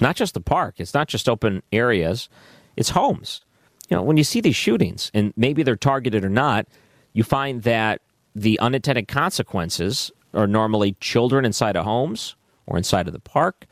Not 0.00 0.16
just 0.16 0.34
the 0.34 0.40
park, 0.40 0.76
it's 0.78 0.94
not 0.94 1.08
just 1.08 1.28
open 1.28 1.62
areas, 1.72 2.28
it's 2.76 2.90
homes. 2.90 3.42
You 3.88 3.96
know, 3.96 4.02
when 4.02 4.16
you 4.16 4.24
see 4.24 4.40
these 4.40 4.56
shootings, 4.56 5.10
and 5.12 5.32
maybe 5.36 5.62
they're 5.62 5.76
targeted 5.76 6.24
or 6.24 6.28
not, 6.28 6.66
you 7.12 7.24
find 7.24 7.62
that 7.64 8.00
the 8.34 8.58
unintended 8.60 9.08
consequences 9.08 10.10
are 10.32 10.46
normally 10.46 10.96
children 11.00 11.44
inside 11.44 11.76
of 11.76 11.84
homes 11.84 12.36
or 12.66 12.78
inside 12.78 13.08
of 13.08 13.12
the 13.12 13.20
park. 13.20 13.66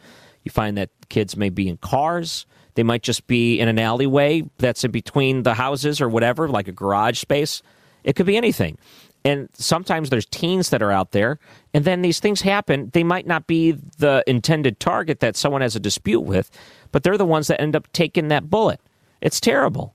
You 0.44 0.51
find 0.51 0.76
that 0.76 0.90
kids 1.09 1.36
may 1.36 1.51
be 1.51 1.68
in 1.68 1.76
cars. 1.76 2.47
They 2.74 2.82
might 2.82 3.02
just 3.02 3.26
be 3.26 3.60
in 3.60 3.68
an 3.68 3.78
alleyway 3.78 4.43
that's 4.59 4.85
in 4.85 4.90
between 4.90 5.44
the 5.44 5.55
houses 5.55 6.01
or 6.01 6.09
whatever, 6.09 6.48
like 6.48 6.68
a 6.68 6.72
garage 6.72 7.18
space. 7.18 7.62
It 8.02 8.16
could 8.16 8.26
be 8.26 8.36
anything. 8.36 8.76
And 9.24 9.49
sometimes 9.53 10.11
there's 10.11 10.27
teens 10.27 10.70
that 10.70 10.82
are 10.82 10.93
out 10.93 11.11
there, 11.12 11.39
and 11.74 11.85
then 11.85 12.03
these 12.03 12.20
things 12.20 12.40
happen. 12.43 12.90
They 12.93 13.05
might 13.05 13.27
not 13.27 13.47
be 13.47 13.73
the 13.73 14.23
intended 14.27 14.81
target 14.81 15.20
that 15.20 15.36
someone 15.36 15.61
has 15.61 15.77
a 15.77 15.81
dispute 15.81 16.20
with, 16.20 16.51
but 16.93 17.03
they're 17.03 17.19
the 17.19 17.27
ones 17.27 17.49
that 17.49 17.61
end 17.61 17.77
up 17.77 17.93
taking 17.93 18.28
that 18.28 18.49
bullet. 18.49 18.81
It's 19.20 19.40
terrible. 19.40 19.95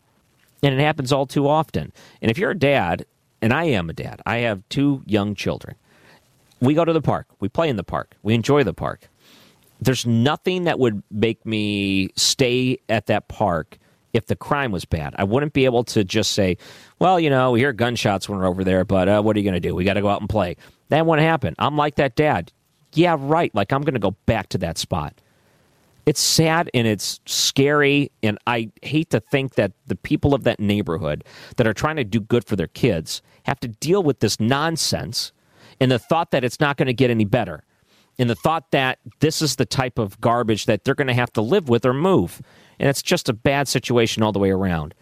And 0.61 0.73
it 0.73 0.79
happens 0.79 1.11
all 1.11 1.25
too 1.25 1.47
often. 1.47 1.91
And 2.21 2.29
if 2.29 2.37
you're 2.37 2.51
a 2.51 2.57
dad, 2.57 3.05
and 3.41 3.53
I 3.53 3.65
am 3.65 3.89
a 3.89 3.93
dad, 3.93 4.21
I 4.25 4.37
have 4.37 4.61
two 4.69 5.03
young 5.05 5.35
children. 5.35 5.75
We 6.59 6.73
go 6.73 6.85
to 6.85 6.93
the 6.93 7.01
park, 7.01 7.27
we 7.39 7.49
play 7.49 7.69
in 7.69 7.75
the 7.75 7.83
park, 7.83 8.15
we 8.23 8.33
enjoy 8.33 8.63
the 8.63 8.73
park. 8.73 9.09
There's 9.81 10.05
nothing 10.05 10.63
that 10.63 10.79
would 10.79 11.03
make 11.11 11.45
me 11.45 12.09
stay 12.15 12.79
at 12.87 13.07
that 13.07 13.27
park 13.27 13.77
if 14.13 14.27
the 14.27 14.35
crime 14.35 14.71
was 14.71 14.85
bad. 14.85 15.15
I 15.17 15.23
wouldn't 15.23 15.53
be 15.53 15.65
able 15.65 15.83
to 15.85 16.03
just 16.03 16.31
say, 16.31 16.57
well, 16.99 17.19
you 17.19 17.29
know, 17.29 17.51
we 17.51 17.59
hear 17.59 17.73
gunshots 17.73 18.29
when 18.29 18.39
we're 18.39 18.47
over 18.47 18.63
there, 18.63 18.85
but 18.85 19.09
uh, 19.09 19.21
what 19.21 19.35
are 19.35 19.39
you 19.39 19.43
going 19.43 19.59
to 19.61 19.67
do? 19.67 19.75
We 19.75 19.83
got 19.83 19.95
to 19.95 20.01
go 20.01 20.09
out 20.09 20.21
and 20.21 20.29
play. 20.29 20.55
That 20.89 21.05
wouldn't 21.05 21.25
happen. 21.25 21.55
I'm 21.59 21.75
like 21.75 21.95
that 21.95 22.15
dad. 22.15 22.51
Yeah, 22.93 23.17
right. 23.19 23.53
Like, 23.55 23.73
I'm 23.73 23.81
going 23.81 23.95
to 23.95 23.99
go 23.99 24.15
back 24.25 24.49
to 24.49 24.57
that 24.59 24.77
spot. 24.77 25.19
It's 26.05 26.19
sad 26.19 26.69
and 26.73 26.85
it's 26.85 27.21
scary, 27.25 28.11
and 28.21 28.37
I 28.45 28.69
hate 28.81 29.09
to 29.11 29.19
think 29.19 29.55
that 29.55 29.71
the 29.87 29.95
people 29.95 30.33
of 30.33 30.43
that 30.43 30.59
neighborhood 30.59 31.23
that 31.55 31.65
are 31.65 31.73
trying 31.73 31.95
to 31.95 32.03
do 32.03 32.19
good 32.19 32.45
for 32.45 32.55
their 32.55 32.67
kids 32.67 33.21
have 33.43 33.59
to 33.61 33.69
deal 33.69 34.03
with 34.03 34.19
this 34.19 34.39
nonsense 34.39 35.31
and 35.79 35.89
the 35.89 35.99
thought 35.99 36.31
that 36.31 36.43
it's 36.43 36.59
not 36.59 36.75
going 36.77 36.87
to 36.87 36.93
get 36.93 37.09
any 37.09 37.25
better, 37.25 37.63
and 38.19 38.29
the 38.29 38.35
thought 38.35 38.69
that 38.71 38.99
this 39.21 39.41
is 39.41 39.55
the 39.55 39.65
type 39.65 39.97
of 39.97 40.19
garbage 40.19 40.65
that 40.65 40.83
they're 40.83 40.93
going 40.93 41.07
to 41.07 41.13
have 41.13 41.31
to 41.33 41.41
live 41.41 41.69
with 41.69 41.85
or 41.85 41.93
move 41.93 42.41
and 42.83 42.89
it's 42.89 43.01
just 43.01 43.29
a 43.29 43.33
bad 43.33 43.69
situation 43.69 44.23
all 44.23 44.33
the 44.33 44.39
way 44.39 44.51
around. 44.51 44.93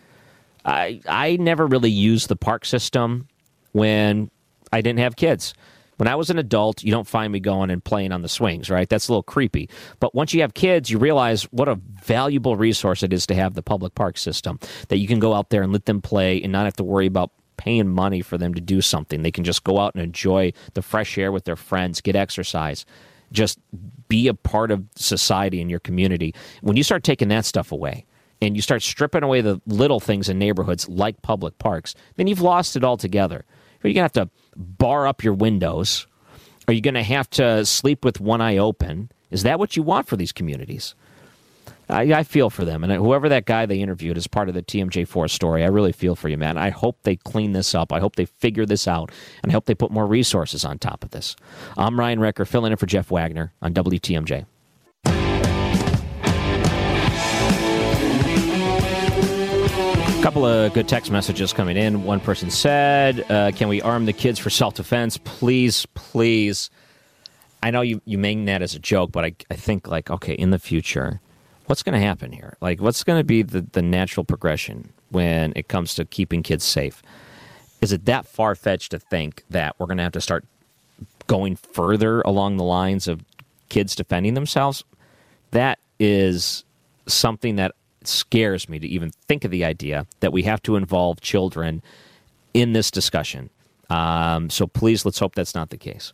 I 0.63 1.01
I 1.07 1.37
never 1.37 1.65
really 1.65 1.89
used 1.89 2.27
the 2.27 2.35
park 2.35 2.63
system 2.63 3.27
when 3.71 4.29
I 4.71 4.81
didn't 4.81 4.99
have 4.99 5.15
kids. 5.15 5.55
When 5.97 6.07
I 6.07 6.13
was 6.13 6.29
an 6.29 6.37
adult, 6.37 6.83
you 6.83 6.91
don't 6.91 7.07
find 7.07 7.33
me 7.33 7.39
going 7.39 7.71
and 7.71 7.83
playing 7.83 8.11
on 8.11 8.21
the 8.21 8.29
swings, 8.29 8.69
right? 8.69 8.87
That's 8.87 9.07
a 9.07 9.11
little 9.11 9.23
creepy. 9.23 9.67
But 9.99 10.13
once 10.13 10.31
you 10.31 10.41
have 10.41 10.53
kids, 10.53 10.91
you 10.91 10.99
realize 10.99 11.45
what 11.45 11.67
a 11.67 11.79
valuable 12.03 12.55
resource 12.55 13.01
it 13.01 13.13
is 13.13 13.25
to 13.25 13.33
have 13.33 13.55
the 13.55 13.63
public 13.63 13.95
park 13.95 14.19
system 14.19 14.59
that 14.89 14.97
you 14.97 15.07
can 15.07 15.17
go 15.17 15.33
out 15.33 15.49
there 15.49 15.63
and 15.63 15.73
let 15.73 15.87
them 15.87 16.03
play 16.03 16.39
and 16.39 16.51
not 16.51 16.65
have 16.65 16.75
to 16.75 16.83
worry 16.83 17.07
about 17.07 17.31
paying 17.57 17.87
money 17.87 18.21
for 18.21 18.37
them 18.37 18.53
to 18.53 18.61
do 18.61 18.81
something. 18.81 19.23
They 19.23 19.31
can 19.31 19.43
just 19.43 19.63
go 19.63 19.79
out 19.79 19.95
and 19.95 20.03
enjoy 20.03 20.53
the 20.75 20.83
fresh 20.83 21.17
air 21.17 21.31
with 21.31 21.45
their 21.45 21.55
friends, 21.55 21.99
get 21.99 22.15
exercise, 22.15 22.85
just 23.31 23.59
be 24.07 24.27
a 24.27 24.33
part 24.33 24.71
of 24.71 24.83
society 24.95 25.61
in 25.61 25.69
your 25.69 25.79
community. 25.79 26.33
When 26.61 26.75
you 26.75 26.83
start 26.83 27.03
taking 27.03 27.29
that 27.29 27.45
stuff 27.45 27.71
away 27.71 28.05
and 28.41 28.55
you 28.55 28.61
start 28.61 28.81
stripping 28.81 29.23
away 29.23 29.41
the 29.41 29.61
little 29.65 29.99
things 29.99 30.29
in 30.29 30.37
neighborhoods 30.37 30.89
like 30.89 31.21
public 31.21 31.57
parks, 31.57 31.95
then 32.15 32.27
you've 32.27 32.41
lost 32.41 32.75
it 32.75 32.83
altogether. 32.83 33.45
Are 33.83 33.87
you 33.87 33.93
going 33.93 34.09
to 34.09 34.19
have 34.19 34.27
to 34.27 34.29
bar 34.55 35.07
up 35.07 35.23
your 35.23 35.33
windows? 35.33 36.07
Are 36.67 36.73
you 36.73 36.81
going 36.81 36.93
to 36.93 37.03
have 37.03 37.29
to 37.31 37.65
sleep 37.65 38.05
with 38.05 38.19
one 38.19 38.41
eye 38.41 38.57
open? 38.57 39.11
Is 39.29 39.43
that 39.43 39.59
what 39.59 39.75
you 39.75 39.83
want 39.83 40.07
for 40.07 40.17
these 40.17 40.31
communities? 40.31 40.93
I, 41.89 42.13
I 42.13 42.23
feel 42.23 42.49
for 42.49 42.63
them. 42.63 42.83
And 42.83 42.93
whoever 42.93 43.27
that 43.29 43.45
guy 43.45 43.65
they 43.65 43.79
interviewed 43.79 44.17
is 44.17 44.27
part 44.27 44.47
of 44.47 44.55
the 44.55 44.63
TMJ4 44.63 45.29
story. 45.29 45.63
I 45.63 45.67
really 45.67 45.91
feel 45.91 46.15
for 46.15 46.29
you, 46.29 46.37
man. 46.37 46.57
I 46.57 46.69
hope 46.69 46.97
they 47.03 47.17
clean 47.17 47.51
this 47.51 47.75
up. 47.75 47.91
I 47.91 47.99
hope 47.99 48.15
they 48.15 48.25
figure 48.25 48.65
this 48.65 48.87
out. 48.87 49.11
And 49.43 49.51
I 49.51 49.53
hope 49.53 49.65
they 49.65 49.75
put 49.75 49.91
more 49.91 50.07
resources 50.07 50.63
on 50.63 50.79
top 50.79 51.03
of 51.03 51.11
this. 51.11 51.35
I'm 51.77 51.99
Ryan 51.99 52.19
Wrecker, 52.19 52.45
filling 52.45 52.71
in 52.71 52.77
for 52.77 52.85
Jeff 52.85 53.11
Wagner 53.11 53.51
on 53.61 53.73
WTMJ. 53.73 54.45
A 60.21 60.23
couple 60.23 60.45
of 60.45 60.71
good 60.73 60.87
text 60.87 61.11
messages 61.11 61.51
coming 61.51 61.75
in. 61.75 62.03
One 62.03 62.19
person 62.19 62.51
said, 62.51 63.25
uh, 63.31 63.51
Can 63.51 63.67
we 63.67 63.81
arm 63.81 64.05
the 64.05 64.13
kids 64.13 64.37
for 64.37 64.51
self 64.51 64.75
defense? 64.75 65.17
Please, 65.17 65.87
please. 65.95 66.69
I 67.63 67.71
know 67.71 67.81
you, 67.81 68.01
you 68.05 68.17
mean 68.19 68.45
that 68.45 68.61
as 68.61 68.75
a 68.75 68.79
joke, 68.79 69.11
but 69.11 69.25
I, 69.25 69.33
I 69.49 69.55
think, 69.55 69.87
like, 69.87 70.09
okay, 70.09 70.33
in 70.33 70.51
the 70.51 70.59
future, 70.59 71.21
what's 71.71 71.83
going 71.83 71.97
to 71.97 72.05
happen 72.05 72.33
here? 72.33 72.57
Like, 72.59 72.81
what's 72.81 73.01
going 73.01 73.17
to 73.17 73.23
be 73.23 73.43
the 73.43 73.61
the 73.61 73.81
natural 73.81 74.25
progression 74.25 74.91
when 75.09 75.53
it 75.55 75.69
comes 75.69 75.95
to 75.95 76.03
keeping 76.03 76.43
kids 76.43 76.65
safe? 76.65 77.01
Is 77.79 77.93
it 77.93 78.03
that 78.05 78.25
far 78.25 78.55
fetched 78.55 78.91
to 78.91 78.99
think 78.99 79.45
that 79.49 79.79
we're 79.79 79.85
going 79.85 79.95
to 79.95 80.03
have 80.03 80.11
to 80.11 80.21
start 80.21 80.43
going 81.27 81.55
further 81.55 82.19
along 82.23 82.57
the 82.57 82.65
lines 82.65 83.07
of 83.07 83.21
kids 83.69 83.95
defending 83.95 84.33
themselves? 84.33 84.83
That 85.51 85.79
is 85.97 86.65
something 87.07 87.55
that 87.55 87.73
scares 88.03 88.67
me 88.67 88.77
to 88.77 88.87
even 88.87 89.11
think 89.29 89.45
of 89.45 89.51
the 89.51 89.63
idea 89.63 90.07
that 90.19 90.33
we 90.33 90.43
have 90.43 90.61
to 90.63 90.75
involve 90.75 91.21
children 91.21 91.81
in 92.53 92.73
this 92.73 92.91
discussion. 92.91 93.49
Um, 93.89 94.49
so 94.49 94.67
please, 94.67 95.05
let's 95.05 95.19
hope 95.19 95.35
that's 95.35 95.55
not 95.55 95.69
the 95.69 95.77
case. 95.77 96.11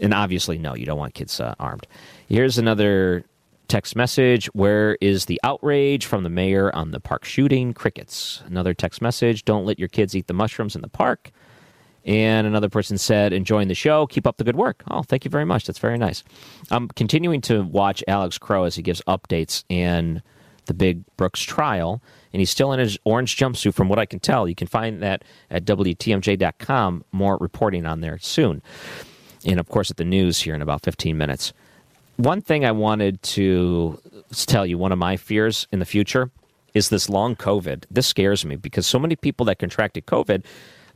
And 0.00 0.12
obviously, 0.12 0.58
no, 0.58 0.74
you 0.74 0.86
don't 0.86 0.98
want 0.98 1.14
kids 1.14 1.38
uh, 1.38 1.54
armed. 1.60 1.86
Here's 2.28 2.58
another 2.58 3.24
text 3.70 3.96
message. 3.96 4.46
Where 4.46 4.98
is 5.00 5.24
the 5.26 5.40
outrage 5.44 6.04
from 6.04 6.24
the 6.24 6.28
mayor 6.28 6.74
on 6.74 6.90
the 6.90 7.00
park 7.00 7.24
shooting? 7.24 7.72
Crickets. 7.72 8.42
Another 8.44 8.74
text 8.74 9.00
message. 9.00 9.44
Don't 9.44 9.64
let 9.64 9.78
your 9.78 9.88
kids 9.88 10.14
eat 10.14 10.26
the 10.26 10.34
mushrooms 10.34 10.74
in 10.74 10.82
the 10.82 10.88
park. 10.88 11.30
And 12.04 12.46
another 12.46 12.68
person 12.68 12.98
said, 12.98 13.32
enjoying 13.32 13.68
the 13.68 13.74
show. 13.74 14.06
Keep 14.06 14.26
up 14.26 14.38
the 14.38 14.44
good 14.44 14.56
work. 14.56 14.82
Oh, 14.90 15.02
thank 15.02 15.24
you 15.24 15.30
very 15.30 15.44
much. 15.44 15.66
That's 15.66 15.78
very 15.78 15.98
nice. 15.98 16.24
I'm 16.70 16.88
continuing 16.88 17.40
to 17.42 17.62
watch 17.62 18.02
Alex 18.08 18.38
Crow 18.38 18.64
as 18.64 18.74
he 18.74 18.82
gives 18.82 19.02
updates 19.02 19.64
in 19.68 20.22
the 20.66 20.74
big 20.74 21.04
Brooks 21.16 21.40
trial, 21.40 22.02
and 22.32 22.40
he's 22.40 22.50
still 22.50 22.72
in 22.72 22.80
his 22.80 22.98
orange 23.04 23.36
jumpsuit, 23.36 23.74
from 23.74 23.88
what 23.88 23.98
I 23.98 24.06
can 24.06 24.20
tell. 24.20 24.48
You 24.48 24.54
can 24.54 24.66
find 24.66 25.02
that 25.02 25.24
at 25.50 25.64
WTMJ.com. 25.64 27.04
More 27.12 27.36
reporting 27.38 27.86
on 27.86 28.00
there 28.00 28.18
soon. 28.18 28.62
And 29.44 29.60
of 29.60 29.68
course, 29.68 29.90
at 29.90 29.96
the 29.96 30.04
news 30.04 30.40
here 30.40 30.54
in 30.54 30.62
about 30.62 30.82
15 30.82 31.16
minutes. 31.16 31.52
One 32.20 32.42
thing 32.42 32.66
I 32.66 32.72
wanted 32.72 33.22
to 33.22 33.98
tell 34.46 34.66
you, 34.66 34.76
one 34.76 34.92
of 34.92 34.98
my 34.98 35.16
fears 35.16 35.66
in 35.72 35.78
the 35.78 35.86
future 35.86 36.30
is 36.74 36.90
this 36.90 37.08
long 37.08 37.34
COVID. 37.34 37.84
This 37.90 38.06
scares 38.06 38.44
me 38.44 38.56
because 38.56 38.86
so 38.86 38.98
many 38.98 39.16
people 39.16 39.46
that 39.46 39.58
contracted 39.58 40.04
COVID 40.04 40.44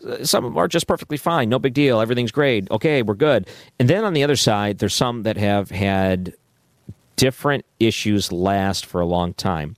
uh, 0.06 0.22
some 0.22 0.56
are 0.58 0.68
just 0.68 0.86
perfectly 0.86 1.16
fine, 1.16 1.48
no 1.48 1.58
big 1.58 1.72
deal, 1.72 1.98
everything's 1.98 2.30
great, 2.30 2.70
okay, 2.70 3.00
we're 3.00 3.14
good. 3.14 3.48
And 3.78 3.88
then 3.88 4.04
on 4.04 4.12
the 4.12 4.22
other 4.22 4.36
side, 4.36 4.78
there's 4.78 4.94
some 4.94 5.22
that 5.22 5.38
have 5.38 5.70
had 5.70 6.34
different 7.16 7.64
issues 7.80 8.30
last 8.30 8.84
for 8.84 9.00
a 9.00 9.06
long 9.06 9.32
time. 9.32 9.76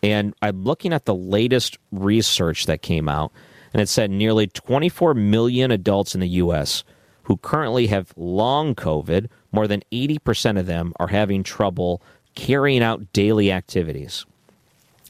And 0.00 0.32
I'm 0.42 0.62
looking 0.62 0.92
at 0.92 1.06
the 1.06 1.14
latest 1.14 1.78
research 1.90 2.66
that 2.66 2.82
came 2.82 3.08
out, 3.08 3.32
and 3.72 3.82
it 3.82 3.88
said 3.88 4.12
nearly 4.12 4.46
24 4.46 5.14
million 5.14 5.72
adults 5.72 6.14
in 6.14 6.20
the 6.20 6.28
U.S. 6.28 6.84
who 7.24 7.36
currently 7.38 7.88
have 7.88 8.12
long 8.16 8.76
COVID, 8.76 9.28
more 9.54 9.68
than 9.68 9.82
80% 9.92 10.58
of 10.58 10.66
them 10.66 10.92
are 10.98 11.08
having 11.08 11.42
trouble 11.42 12.02
carrying 12.34 12.82
out 12.82 13.12
daily 13.12 13.52
activities. 13.52 14.26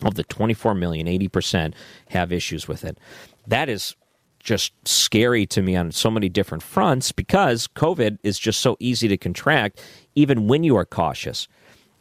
Of 0.02 0.14
the 0.14 0.24
24 0.24 0.74
million, 0.74 1.06
80% 1.06 1.72
have 2.10 2.32
issues 2.32 2.68
with 2.68 2.84
it. 2.84 2.98
That 3.46 3.68
is 3.68 3.96
just 4.40 4.72
scary 4.86 5.46
to 5.46 5.62
me 5.62 5.74
on 5.74 5.90
so 5.92 6.10
many 6.10 6.28
different 6.28 6.62
fronts 6.62 7.10
because 7.10 7.66
COVID 7.68 8.18
is 8.22 8.38
just 8.38 8.60
so 8.60 8.76
easy 8.78 9.08
to 9.08 9.16
contract, 9.16 9.82
even 10.14 10.46
when 10.46 10.62
you 10.62 10.76
are 10.76 10.84
cautious. 10.84 11.48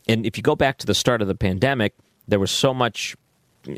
And 0.10 0.26
if 0.26 0.36
you 0.36 0.44
go 0.44 0.56
back 0.56 0.78
to 0.80 0.86
the 0.86 0.94
start 0.94 1.22
of 1.22 1.30
the 1.30 1.36
pandemic, 1.36 1.94
there 2.28 2.40
was 2.40 2.52
so 2.52 2.74
much 2.74 3.16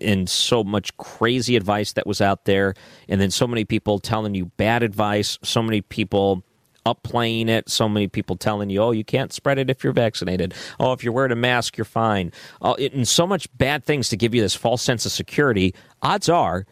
and 0.01 0.27
so 0.27 0.63
much 0.63 0.95
crazy 0.97 1.55
advice 1.55 1.93
that 1.93 2.07
was 2.07 2.21
out 2.21 2.45
there, 2.45 2.73
and 3.07 3.21
then 3.21 3.29
so 3.29 3.45
many 3.45 3.65
people 3.65 3.99
telling 3.99 4.33
you 4.33 4.45
bad 4.57 4.81
advice, 4.81 5.37
so 5.43 5.61
many 5.61 5.81
people 5.81 6.43
upplaying 6.85 7.49
it, 7.49 7.69
so 7.69 7.89
many 7.89 8.07
people 8.07 8.35
telling 8.35 8.69
you, 8.69 8.81
oh, 8.81 8.91
you 8.91 9.03
can't 9.03 9.33
spread 9.33 9.57
it 9.57 9.69
if 9.69 9.83
you're 9.83 9.93
vaccinated. 9.93 10.53
Oh, 10.79 10.93
if 10.93 11.03
you're 11.03 11.13
wearing 11.13 11.31
a 11.31 11.35
mask, 11.35 11.77
you're 11.77 11.85
fine. 11.85 12.31
Oh, 12.61 12.73
it, 12.75 12.93
and 12.93 13.07
so 13.07 13.25
much 13.25 13.47
bad 13.57 13.83
things 13.83 14.09
to 14.09 14.17
give 14.17 14.35
you 14.35 14.41
this 14.41 14.55
false 14.55 14.81
sense 14.81 15.05
of 15.05 15.11
security. 15.11 15.73
Odds 16.01 16.29
are, 16.29 16.65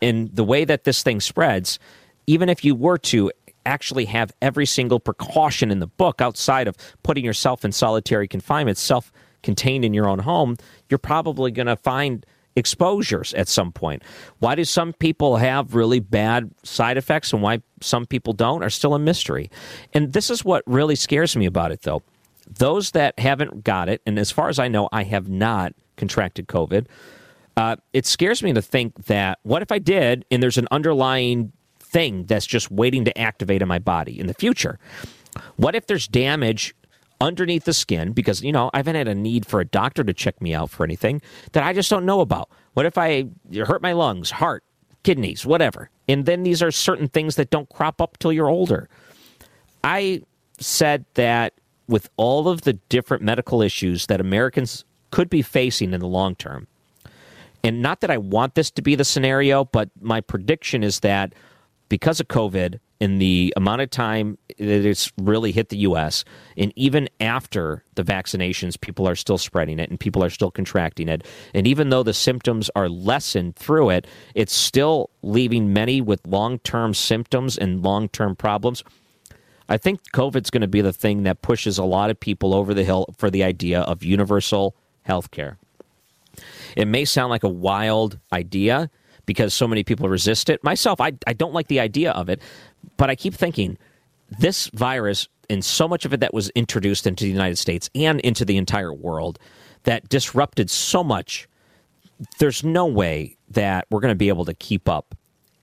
in 0.00 0.30
the 0.32 0.44
way 0.44 0.64
that 0.64 0.84
this 0.84 1.02
thing 1.02 1.20
spreads, 1.20 1.78
even 2.26 2.48
if 2.48 2.64
you 2.64 2.74
were 2.74 2.98
to 2.98 3.30
actually 3.66 4.04
have 4.04 4.32
every 4.42 4.66
single 4.66 5.00
precaution 5.00 5.70
in 5.70 5.78
the 5.78 5.86
book 5.86 6.20
outside 6.20 6.68
of 6.68 6.76
putting 7.02 7.24
yourself 7.24 7.64
in 7.64 7.72
solitary 7.72 8.28
confinement, 8.28 8.76
self 8.76 9.10
contained 9.42 9.84
in 9.84 9.94
your 9.94 10.08
own 10.08 10.18
home, 10.18 10.56
you're 10.88 10.98
probably 10.98 11.50
going 11.50 11.66
to 11.66 11.76
find 11.76 12.26
exposures 12.56 13.34
at 13.34 13.48
some 13.48 13.72
point. 13.72 14.02
Why 14.38 14.54
do 14.54 14.64
some 14.64 14.92
people 14.92 15.36
have 15.36 15.74
really 15.74 16.00
bad 16.00 16.50
side 16.62 16.96
effects 16.96 17.32
and 17.32 17.42
why 17.42 17.60
some 17.84 18.06
people 18.06 18.32
don't 18.32 18.62
are 18.62 18.70
still 18.70 18.94
a 18.94 18.98
mystery. 18.98 19.50
And 19.92 20.12
this 20.12 20.30
is 20.30 20.44
what 20.44 20.62
really 20.66 20.96
scares 20.96 21.36
me 21.36 21.46
about 21.46 21.70
it, 21.70 21.82
though. 21.82 22.02
Those 22.58 22.90
that 22.92 23.18
haven't 23.18 23.64
got 23.64 23.88
it, 23.88 24.02
and 24.06 24.18
as 24.18 24.30
far 24.30 24.48
as 24.48 24.58
I 24.58 24.68
know, 24.68 24.88
I 24.92 25.04
have 25.04 25.28
not 25.28 25.74
contracted 25.96 26.48
COVID. 26.48 26.86
Uh, 27.56 27.76
it 27.92 28.04
scares 28.04 28.42
me 28.42 28.52
to 28.52 28.60
think 28.60 29.06
that 29.06 29.38
what 29.42 29.62
if 29.62 29.70
I 29.70 29.78
did 29.78 30.24
and 30.30 30.42
there's 30.42 30.58
an 30.58 30.68
underlying 30.70 31.52
thing 31.78 32.24
that's 32.24 32.46
just 32.46 32.70
waiting 32.70 33.04
to 33.04 33.16
activate 33.16 33.62
in 33.62 33.68
my 33.68 33.78
body 33.78 34.18
in 34.18 34.26
the 34.26 34.34
future? 34.34 34.78
What 35.56 35.74
if 35.74 35.86
there's 35.86 36.08
damage 36.08 36.74
underneath 37.24 37.64
the 37.64 37.72
skin 37.72 38.12
because, 38.12 38.42
you 38.42 38.52
know, 38.52 38.70
I 38.74 38.78
haven't 38.78 38.96
had 38.96 39.08
a 39.08 39.14
need 39.14 39.46
for 39.46 39.58
a 39.60 39.64
doctor 39.64 40.04
to 40.04 40.12
check 40.12 40.40
me 40.42 40.54
out 40.54 40.70
for 40.70 40.84
anything 40.84 41.22
that 41.52 41.64
I 41.64 41.72
just 41.72 41.88
don't 41.88 42.04
know 42.04 42.20
about? 42.20 42.50
What 42.74 42.86
if 42.86 42.98
I 42.98 43.26
hurt 43.54 43.82
my 43.82 43.92
lungs, 43.92 44.30
heart, 44.30 44.62
kidneys, 45.02 45.46
whatever? 45.46 45.90
And 46.06 46.26
then 46.26 46.42
these 46.42 46.62
are 46.62 46.70
certain 46.70 47.08
things 47.08 47.36
that 47.36 47.50
don't 47.50 47.68
crop 47.70 48.00
up 48.00 48.18
till 48.18 48.32
you're 48.32 48.50
older. 48.50 48.88
I 49.82 50.22
said 50.58 51.06
that 51.14 51.54
with 51.88 52.10
all 52.16 52.48
of 52.48 52.62
the 52.62 52.74
different 52.74 53.22
medical 53.22 53.62
issues 53.62 54.06
that 54.06 54.20
Americans 54.20 54.84
could 55.10 55.30
be 55.30 55.42
facing 55.42 55.94
in 55.94 56.00
the 56.00 56.06
long 56.06 56.34
term, 56.34 56.66
and 57.62 57.80
not 57.80 58.02
that 58.02 58.10
I 58.10 58.18
want 58.18 58.54
this 58.54 58.70
to 58.72 58.82
be 58.82 58.94
the 58.94 59.04
scenario, 59.04 59.64
but 59.64 59.88
my 60.00 60.20
prediction 60.20 60.82
is 60.82 61.00
that 61.00 61.32
because 61.94 62.18
of 62.18 62.26
COVID 62.26 62.80
in 62.98 63.20
the 63.20 63.54
amount 63.56 63.80
of 63.80 63.88
time 63.88 64.36
that 64.58 64.84
it's 64.84 65.12
really 65.16 65.52
hit 65.52 65.68
the 65.68 65.76
U.S., 65.76 66.24
and 66.56 66.72
even 66.74 67.08
after 67.20 67.84
the 67.94 68.02
vaccinations, 68.02 68.80
people 68.80 69.06
are 69.06 69.14
still 69.14 69.38
spreading 69.38 69.78
it 69.78 69.90
and 69.90 70.00
people 70.00 70.24
are 70.24 70.28
still 70.28 70.50
contracting 70.50 71.08
it. 71.08 71.24
And 71.54 71.68
even 71.68 71.90
though 71.90 72.02
the 72.02 72.12
symptoms 72.12 72.68
are 72.74 72.88
lessened 72.88 73.54
through 73.54 73.90
it, 73.90 74.08
it's 74.34 74.52
still 74.52 75.08
leaving 75.22 75.72
many 75.72 76.00
with 76.00 76.26
long 76.26 76.58
term 76.58 76.94
symptoms 76.94 77.56
and 77.56 77.80
long 77.80 78.08
term 78.08 78.34
problems. 78.34 78.82
I 79.68 79.76
think 79.76 80.00
COVID's 80.10 80.50
going 80.50 80.62
to 80.62 80.66
be 80.66 80.80
the 80.80 80.92
thing 80.92 81.22
that 81.22 81.42
pushes 81.42 81.78
a 81.78 81.84
lot 81.84 82.10
of 82.10 82.18
people 82.18 82.54
over 82.54 82.74
the 82.74 82.82
hill 82.82 83.06
for 83.16 83.30
the 83.30 83.44
idea 83.44 83.82
of 83.82 84.02
universal 84.02 84.74
health 85.02 85.30
care. 85.30 85.58
It 86.76 86.88
may 86.88 87.04
sound 87.04 87.30
like 87.30 87.44
a 87.44 87.48
wild 87.48 88.18
idea 88.32 88.90
because 89.26 89.54
so 89.54 89.66
many 89.66 89.84
people 89.84 90.08
resist 90.08 90.48
it. 90.50 90.62
Myself, 90.64 91.00
I, 91.00 91.12
I 91.26 91.32
don't 91.32 91.52
like 91.52 91.68
the 91.68 91.80
idea 91.80 92.12
of 92.12 92.28
it, 92.28 92.40
but 92.96 93.10
I 93.10 93.14
keep 93.14 93.34
thinking 93.34 93.78
this 94.38 94.68
virus 94.68 95.28
and 95.50 95.64
so 95.64 95.86
much 95.86 96.04
of 96.04 96.12
it 96.12 96.20
that 96.20 96.32
was 96.32 96.50
introduced 96.50 97.06
into 97.06 97.24
the 97.24 97.30
United 97.30 97.56
States 97.56 97.90
and 97.94 98.20
into 98.20 98.44
the 98.44 98.56
entire 98.56 98.92
world 98.92 99.38
that 99.84 100.08
disrupted 100.08 100.70
so 100.70 101.04
much. 101.04 101.48
There's 102.38 102.64
no 102.64 102.86
way 102.86 103.36
that 103.50 103.86
we're 103.90 104.00
going 104.00 104.12
to 104.12 104.16
be 104.16 104.28
able 104.28 104.44
to 104.46 104.54
keep 104.54 104.88
up. 104.88 105.14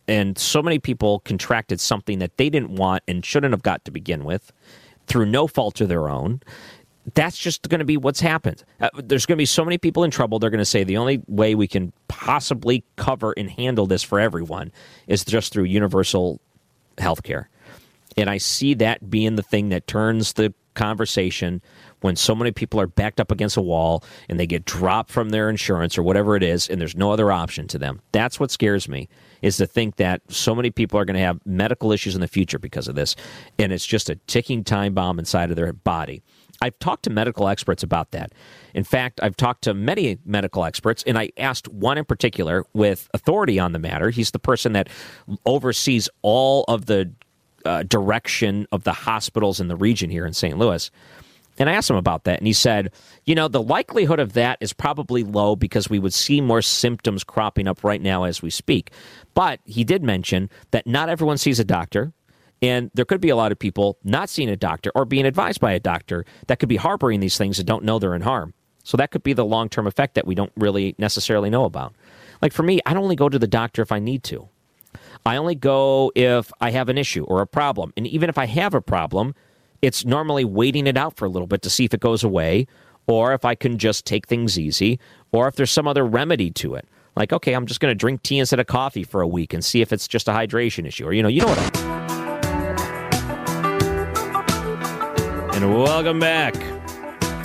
And 0.08 0.38
so 0.38 0.62
many 0.62 0.80
people 0.80 1.20
contracted 1.22 1.80
something 1.80 2.20
that 2.20 2.38
they 2.38 2.50
didn't 2.50 2.76
want 2.76 3.04
and 3.08 3.26
shouldn't 3.26 3.54
have 3.54 3.64
got 3.64 3.86
to 3.86 3.92
begin 3.92 4.24
with 4.24 4.52
through 5.08 5.26
no 5.26 5.48
fault 5.48 5.82
of 5.82 5.90
their 5.90 6.10
own 6.10 6.42
that's 7.14 7.38
just 7.38 7.68
going 7.70 7.80
to 7.80 7.86
be 7.86 7.98
what's 7.98 8.20
happened. 8.20 8.64
Uh, 8.80 8.90
there's 8.96 9.26
going 9.26 9.36
to 9.36 9.42
be 9.42 9.46
so 9.46 9.66
many 9.66 9.78
people 9.78 10.04
in 10.04 10.12
trouble. 10.12 10.40
They're 10.40 10.50
going 10.50 10.60
to 10.60 10.66
say 10.66 10.84
the 10.84 10.98
only 10.98 11.22
way 11.28 11.56
we 11.56 11.68
can 11.68 11.94
possibly 12.08 12.84
cover 12.96 13.34
and 13.38 13.50
handle 13.50 13.88
this 13.88 14.04
for 14.04 14.20
everyone 14.20 14.72
is 15.08 15.26
just 15.26 15.52
through 15.54 15.64
universal 15.64 16.40
health 16.98 17.24
care. 17.24 17.50
And 18.18 18.30
I 18.30 18.38
see 18.38 18.74
that 18.76 19.10
being 19.10 19.36
the 19.36 19.44
thing 19.44 19.70
that 19.70 19.88
turns 19.88 20.34
the 20.34 20.54
conversation 20.74 21.62
when 22.02 22.16
so 22.16 22.34
many 22.34 22.52
people 22.52 22.80
are 22.80 22.88
backed 22.88 23.20
up 23.20 23.32
against 23.32 23.58
a 23.58 23.62
wall 23.62 24.04
and 24.30 24.40
they 24.40 24.48
get 24.48 24.66
dropped 24.66 25.12
from 25.12 25.30
their 25.30 25.50
insurance 25.50 25.98
or 25.98 26.04
whatever 26.04 26.36
it 26.36 26.44
is 26.44 26.70
and 26.70 26.80
there's 26.80 26.96
no 26.96 27.12
other 27.12 27.32
option 27.32 27.68
to 27.68 27.78
them. 27.78 28.02
That's 28.12 28.40
what 28.40 28.52
scares 28.52 28.88
me 28.88 29.08
is 29.42 29.58
to 29.58 29.68
think 29.68 29.98
that 29.98 30.22
so 30.30 30.56
many 30.56 30.72
people 30.72 31.00
are 31.00 31.06
going 31.06 31.16
to 31.16 31.22
have 31.22 31.40
medical 31.46 31.92
issues 31.92 32.16
in 32.16 32.22
the 32.22 32.28
future 32.28 32.60
because 32.60 32.88
of 32.88 32.96
this 32.96 33.16
and 33.60 33.72
it's 33.72 33.86
just 33.86 34.10
a 34.10 34.16
ticking 34.28 34.64
time 34.64 34.94
bomb 34.94 35.20
inside 35.20 35.50
of 35.50 35.56
their 35.56 35.74
body. 35.74 36.24
I've 36.62 36.78
talked 36.80 37.04
to 37.04 37.10
medical 37.10 37.48
experts 37.48 37.84
about 37.84 38.12
that. 38.12 38.34
In 38.74 38.84
fact, 38.84 39.20
I've 39.24 39.36
talked 39.36 39.64
to 39.64 39.74
many 39.74 40.20
medical 40.26 40.64
experts, 40.64 41.04
and 41.08 41.18
I 41.18 41.32
asked 41.38 41.68
one 41.68 41.98
in 41.98 42.06
particular 42.06 42.66
with 42.74 43.10
authority 43.14 43.60
on 43.60 43.72
the 43.72 43.80
matter. 43.80 44.10
He's 44.10 44.32
the 44.32 44.40
person 44.40 44.74
that 44.74 44.90
oversees 45.46 46.08
all 46.22 46.64
of 46.68 46.86
the 46.86 47.12
uh, 47.66 47.84
direction 47.84 48.68
of 48.72 48.84
the 48.84 48.94
hospitals 48.94 49.60
in 49.60 49.68
the 49.68 49.76
region 49.76 50.10
here 50.10 50.26
in 50.26 50.34
St. 50.34 50.58
Louis. 50.58 50.90
And 51.58 51.70
I 51.70 51.74
asked 51.74 51.90
him 51.90 51.96
about 51.96 52.24
that, 52.24 52.40
and 52.40 52.48
he 52.48 52.54
said, 52.54 52.92
you 53.26 53.36
know, 53.36 53.48
the 53.48 53.62
likelihood 53.62 54.20
of 54.20 54.34
that 54.34 54.58
is 54.62 54.74
probably 54.74 55.24
low 55.24 55.56
because 55.56 55.90
we 55.90 56.00
would 56.00 56.14
see 56.14 56.42
more 56.42 56.62
symptoms 56.62 57.24
cropping 57.24 57.68
up 57.68 57.84
right 57.84 58.02
now 58.02 58.24
as 58.24 58.42
we 58.42 58.50
speak. 58.50 58.92
But 59.34 59.60
he 59.66 59.84
did 59.84 60.02
mention 60.02 60.50
that 60.72 60.88
not 60.88 61.10
everyone 61.10 61.38
sees 61.38 61.60
a 61.60 61.66
doctor. 61.66 62.14
And 62.62 62.92
there 62.94 63.06
could 63.06 63.22
be 63.22 63.30
a 63.30 63.36
lot 63.36 63.52
of 63.52 63.58
people 63.60 63.98
not 64.04 64.30
seeing 64.30 64.50
a 64.50 64.56
doctor 64.56 64.92
or 64.94 65.06
being 65.06 65.26
advised 65.26 65.60
by 65.60 65.72
a 65.72 65.80
doctor 65.80 66.26
that 66.48 66.60
could 66.60 66.70
be 66.70 66.76
harboring 66.76 67.20
these 67.20 67.38
things 67.38 67.58
and 67.58 67.68
don't 67.68 67.84
know 67.84 67.98
they're 67.98 68.16
in 68.16 68.22
harm. 68.22 68.54
So 68.84 68.98
that 68.98 69.12
could 69.12 69.24
be 69.24 69.34
the 69.34 69.46
long 69.46 69.70
term 69.70 69.88
effect 69.88 70.16
that 70.16 70.28
we 70.28 70.36
don't 70.36 70.52
really 70.56 70.96
necessarily 70.98 71.50
know 71.50 71.66
about. 71.66 71.94
Like 72.42 72.54
for 72.54 72.64
me, 72.64 72.80
I 72.86 72.94
don't 72.94 73.04
only 73.04 73.16
go 73.16 73.30
to 73.30 73.40
the 73.40 73.48
doctor 73.48 73.82
if 73.82 73.92
I 73.92 74.00
need 74.00 74.24
to. 74.26 74.48
I 75.26 75.38
only 75.38 75.56
go 75.56 76.12
if 76.16 76.52
I 76.60 76.72
have 76.72 76.90
an 76.90 76.98
issue 76.98 77.24
or 77.26 77.42
a 77.42 77.48
problem. 77.48 77.94
And 77.96 78.08
even 78.08 78.30
if 78.30 78.38
I 78.38 78.46
have 78.46 78.74
a 78.74 78.82
problem, 78.82 79.36
it's 79.82 80.06
normally 80.06 80.46
waiting 80.46 80.88
it 80.88 80.98
out 80.98 81.16
for 81.16 81.26
a 81.26 81.30
little 81.30 81.48
bit 81.48 81.62
to 81.64 81.70
see 81.70 81.86
if 81.86 81.94
it 81.94 82.00
goes 82.00 82.24
away 82.24 82.68
or 83.08 83.34
if 83.34 83.46
I 83.46 83.56
can 83.56 83.78
just 83.78 84.06
take 84.06 84.28
things 84.28 84.58
easy 84.58 85.00
or 85.32 85.48
if 85.48 85.56
there's 85.56 85.72
some 85.72 85.88
other 85.88 86.06
remedy 86.06 86.52
to 86.52 86.76
it. 86.76 86.88
Like, 87.16 87.34
okay, 87.34 87.54
I'm 87.54 87.66
just 87.66 87.80
going 87.80 87.92
to 87.92 87.96
drink 87.96 88.24
tea 88.24 88.40
instead 88.40 88.60
of 88.60 88.68
coffee 88.68 89.04
for 89.04 89.22
a 89.22 89.28
week 89.28 89.54
and 89.54 89.64
see 89.64 89.82
if 89.82 89.92
it's 89.92 90.08
just 90.08 90.28
a 90.28 90.32
hydration 90.32 90.88
issue 90.88 91.06
or, 91.06 91.14
you 91.14 91.22
know, 91.22 91.30
you 91.30 91.42
know 91.42 91.48
what 91.48 91.60
I 91.60 92.11
And 95.62 95.78
welcome 95.78 96.20
back. 96.20 96.56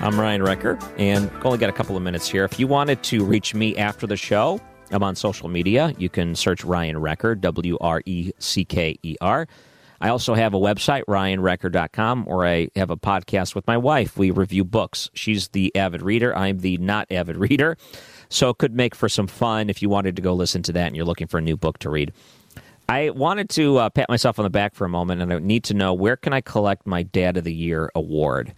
I'm 0.02 0.18
Ryan 0.18 0.42
Wrecker, 0.42 0.78
and 0.96 1.30
only 1.44 1.58
got 1.58 1.68
a 1.68 1.72
couple 1.72 1.98
of 1.98 2.02
minutes 2.02 2.26
here. 2.26 2.46
If 2.46 2.58
you 2.58 2.66
wanted 2.66 3.02
to 3.02 3.22
reach 3.22 3.54
me 3.54 3.76
after 3.76 4.06
the 4.06 4.16
show, 4.16 4.58
I'm 4.90 5.02
on 5.02 5.16
social 5.16 5.50
media. 5.50 5.92
You 5.98 6.08
can 6.08 6.34
search 6.34 6.64
Ryan 6.64 6.98
Wrecker, 6.98 7.34
W 7.34 7.76
R 7.78 8.00
E 8.06 8.32
C 8.38 8.64
K 8.64 8.98
E 9.02 9.16
R. 9.20 9.46
I 10.00 10.08
also 10.08 10.32
have 10.32 10.54
a 10.54 10.58
website, 10.58 11.02
ryanwrecker.com, 11.04 12.24
where 12.24 12.46
I 12.46 12.68
have 12.74 12.88
a 12.88 12.96
podcast 12.96 13.54
with 13.54 13.66
my 13.66 13.76
wife. 13.76 14.16
We 14.16 14.30
review 14.30 14.64
books. 14.64 15.10
She's 15.12 15.48
the 15.48 15.76
avid 15.76 16.00
reader, 16.00 16.34
I'm 16.34 16.60
the 16.60 16.78
not 16.78 17.12
avid 17.12 17.36
reader. 17.50 17.76
So 18.30 18.48
it 18.48 18.56
could 18.56 18.74
make 18.74 18.94
for 18.94 19.10
some 19.10 19.26
fun 19.26 19.68
if 19.68 19.82
you 19.82 19.90
wanted 19.90 20.16
to 20.16 20.22
go 20.22 20.32
listen 20.32 20.62
to 20.62 20.72
that 20.72 20.86
and 20.86 20.96
you're 20.96 21.04
looking 21.04 21.26
for 21.26 21.36
a 21.36 21.42
new 21.42 21.58
book 21.58 21.80
to 21.80 21.90
read. 21.90 22.14
I 22.88 23.10
wanted 23.10 23.50
to 23.50 23.78
uh, 23.78 23.90
pat 23.90 24.08
myself 24.08 24.38
on 24.38 24.44
the 24.44 24.50
back 24.50 24.74
for 24.74 24.84
a 24.84 24.88
moment, 24.88 25.20
and 25.20 25.32
I 25.32 25.38
need 25.38 25.64
to 25.64 25.74
know 25.74 25.92
where 25.92 26.16
can 26.16 26.32
I 26.32 26.40
collect 26.40 26.86
my 26.86 27.02
Dad 27.02 27.36
of 27.36 27.44
the 27.44 27.54
Year 27.54 27.90
award. 27.94 28.54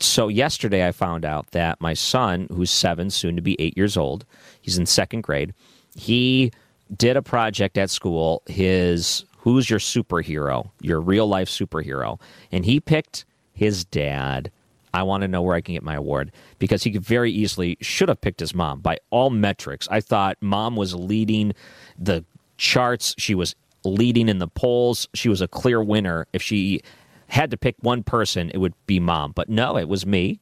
So 0.00 0.28
yesterday, 0.28 0.86
I 0.86 0.92
found 0.92 1.24
out 1.24 1.50
that 1.52 1.80
my 1.80 1.94
son, 1.94 2.48
who's 2.50 2.70
seven, 2.70 3.10
soon 3.10 3.36
to 3.36 3.42
be 3.42 3.60
eight 3.60 3.76
years 3.76 3.96
old, 3.96 4.24
he's 4.60 4.78
in 4.78 4.86
second 4.86 5.22
grade. 5.22 5.54
He 5.94 6.52
did 6.96 7.16
a 7.16 7.22
project 7.22 7.78
at 7.78 7.90
school. 7.90 8.42
His 8.46 9.24
who's 9.38 9.70
your 9.70 9.78
superhero, 9.78 10.70
your 10.80 11.00
real 11.00 11.26
life 11.26 11.48
superhero, 11.48 12.20
and 12.50 12.64
he 12.64 12.80
picked 12.80 13.24
his 13.54 13.84
dad. 13.84 14.50
I 14.94 15.04
want 15.04 15.22
to 15.22 15.28
know 15.28 15.40
where 15.40 15.56
I 15.56 15.60
can 15.62 15.74
get 15.74 15.82
my 15.82 15.94
award 15.94 16.32
because 16.58 16.82
he 16.82 16.96
very 16.98 17.32
easily 17.32 17.78
should 17.80 18.08
have 18.08 18.20
picked 18.20 18.40
his 18.40 18.54
mom 18.54 18.80
by 18.80 18.98
all 19.10 19.30
metrics. 19.30 19.88
I 19.90 20.00
thought 20.00 20.36
mom 20.40 20.76
was 20.76 20.94
leading 20.94 21.54
the 21.98 22.24
charts. 22.56 23.14
She 23.18 23.34
was 23.34 23.54
leading 23.84 24.28
in 24.28 24.38
the 24.38 24.48
polls. 24.48 25.08
She 25.14 25.28
was 25.28 25.40
a 25.40 25.48
clear 25.48 25.82
winner. 25.82 26.26
If 26.32 26.42
she 26.42 26.82
had 27.28 27.50
to 27.50 27.56
pick 27.56 27.76
one 27.80 28.02
person, 28.02 28.50
it 28.50 28.58
would 28.58 28.74
be 28.86 29.00
mom. 29.00 29.32
But 29.32 29.48
no, 29.48 29.76
it 29.76 29.88
was 29.88 30.06
me. 30.06 30.40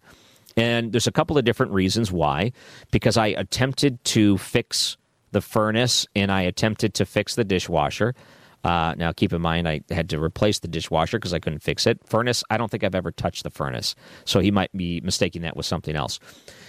And 0.57 0.93
there's 0.93 1.07
a 1.07 1.13
couple 1.13 1.39
of 1.39 1.45
different 1.45 1.73
reasons 1.73 2.11
why. 2.11 2.53
Because 2.91 3.17
I 3.17 3.29
attempted 3.29 4.03
to 4.05 4.39
fix 4.39 4.97
the 5.33 5.41
furnace 5.41 6.07
and 6.17 6.33
I 6.33 6.43
attempted 6.43 6.95
to 6.95 7.07
fix 7.07 7.35
the 7.35 7.45
dishwasher. 7.45 8.15
Uh, 8.63 8.95
now, 8.99 9.13
keep 9.13 9.33
in 9.33 9.41
mind, 9.41 9.67
I 9.67 9.81
had 9.91 10.11
to 10.11 10.23
replace 10.23 10.59
the 10.59 10.69
dishwasher 10.69 11.19
because 11.19 11.33
I 11.33 11.39
couldn't 11.39 11.61
fix 11.61 11.87
it. 11.87 11.99
Furnace, 12.07 12.45
I 12.51 12.59
don't 12.59 12.71
think 12.71 12.85
I've 12.85 12.95
ever 12.95 13.11
touched 13.11 13.43
the 13.43 13.51
furnace. 13.51 13.95
So 14.25 14.41
he 14.41 14.51
might 14.51 14.71
be 14.77 15.01
mistaking 15.01 15.43
that 15.43 15.57
with 15.57 15.67
something 15.67 15.97
else. 15.97 16.21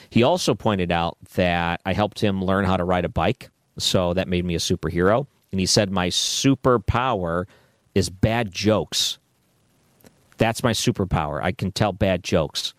He 0.09 0.23
also 0.23 0.55
pointed 0.55 0.91
out 0.91 1.18
that 1.35 1.81
I 1.85 1.93
helped 1.93 2.19
him 2.19 2.43
learn 2.43 2.65
how 2.65 2.77
to 2.77 2.85
ride 2.85 3.05
a 3.05 3.09
bike. 3.09 3.49
So 3.77 4.14
that 4.14 4.27
made 4.27 4.45
me 4.45 4.56
a 4.56 4.60
superhero 4.60 5.27
and 5.52 5.60
he 5.60 5.65
said, 5.65 5.91
My 5.91 6.10
superpower 6.10 7.45
is 7.93 8.10
bad 8.10 8.52
jokes. 8.52 9.18
That's 10.38 10.64
my 10.64 10.72
superpower. 10.72 11.41
I 11.41 11.52
can 11.52 11.72
tell 11.72 11.93
bad 11.93 12.23
jokes. 12.23 12.73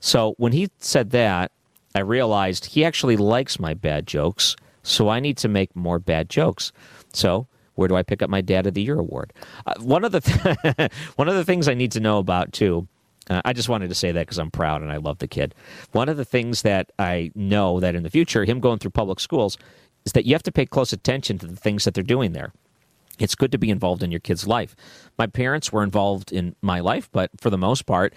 So 0.00 0.34
when 0.38 0.52
he 0.52 0.68
said 0.78 1.10
that, 1.10 1.52
I 1.94 2.00
realized 2.00 2.66
he 2.66 2.84
actually 2.84 3.16
likes 3.16 3.58
my 3.58 3.74
bad 3.74 4.06
jokes. 4.06 4.56
So 4.82 5.08
I 5.08 5.20
need 5.20 5.36
to 5.38 5.48
make 5.48 5.74
more 5.74 5.98
bad 5.98 6.28
jokes. 6.28 6.72
So 7.12 7.46
where 7.74 7.88
do 7.88 7.96
I 7.96 8.02
pick 8.02 8.22
up 8.22 8.30
my 8.30 8.40
Dad 8.40 8.66
of 8.66 8.74
the 8.74 8.82
Year 8.82 8.98
award? 8.98 9.32
Uh, 9.66 9.74
one 9.80 10.04
of 10.04 10.12
the 10.12 10.20
th- 10.20 10.90
one 11.16 11.28
of 11.28 11.34
the 11.34 11.44
things 11.44 11.68
I 11.68 11.74
need 11.74 11.92
to 11.92 12.00
know 12.00 12.18
about 12.18 12.52
too. 12.52 12.86
Uh, 13.30 13.42
I 13.44 13.52
just 13.52 13.68
wanted 13.68 13.88
to 13.88 13.94
say 13.94 14.10
that 14.10 14.26
because 14.26 14.38
I'm 14.38 14.50
proud 14.50 14.82
and 14.82 14.90
I 14.90 14.96
love 14.96 15.18
the 15.18 15.28
kid. 15.28 15.54
One 15.92 16.08
of 16.08 16.16
the 16.16 16.24
things 16.24 16.62
that 16.62 16.90
I 16.98 17.30
know 17.34 17.78
that 17.80 17.94
in 17.94 18.02
the 18.02 18.10
future, 18.10 18.44
him 18.44 18.58
going 18.58 18.78
through 18.78 18.92
public 18.92 19.20
schools, 19.20 19.58
is 20.08 20.12
that 20.12 20.24
you 20.24 20.34
have 20.34 20.42
to 20.42 20.50
pay 20.50 20.64
close 20.64 20.94
attention 20.94 21.36
to 21.36 21.46
the 21.46 21.54
things 21.54 21.84
that 21.84 21.92
they're 21.92 22.02
doing 22.02 22.32
there. 22.32 22.54
It's 23.18 23.34
good 23.34 23.52
to 23.52 23.58
be 23.58 23.68
involved 23.68 24.02
in 24.02 24.10
your 24.10 24.20
kid's 24.20 24.46
life. 24.46 24.74
My 25.18 25.26
parents 25.26 25.70
were 25.70 25.82
involved 25.82 26.32
in 26.32 26.56
my 26.62 26.80
life, 26.80 27.10
but 27.12 27.30
for 27.38 27.50
the 27.50 27.58
most 27.58 27.84
part, 27.84 28.14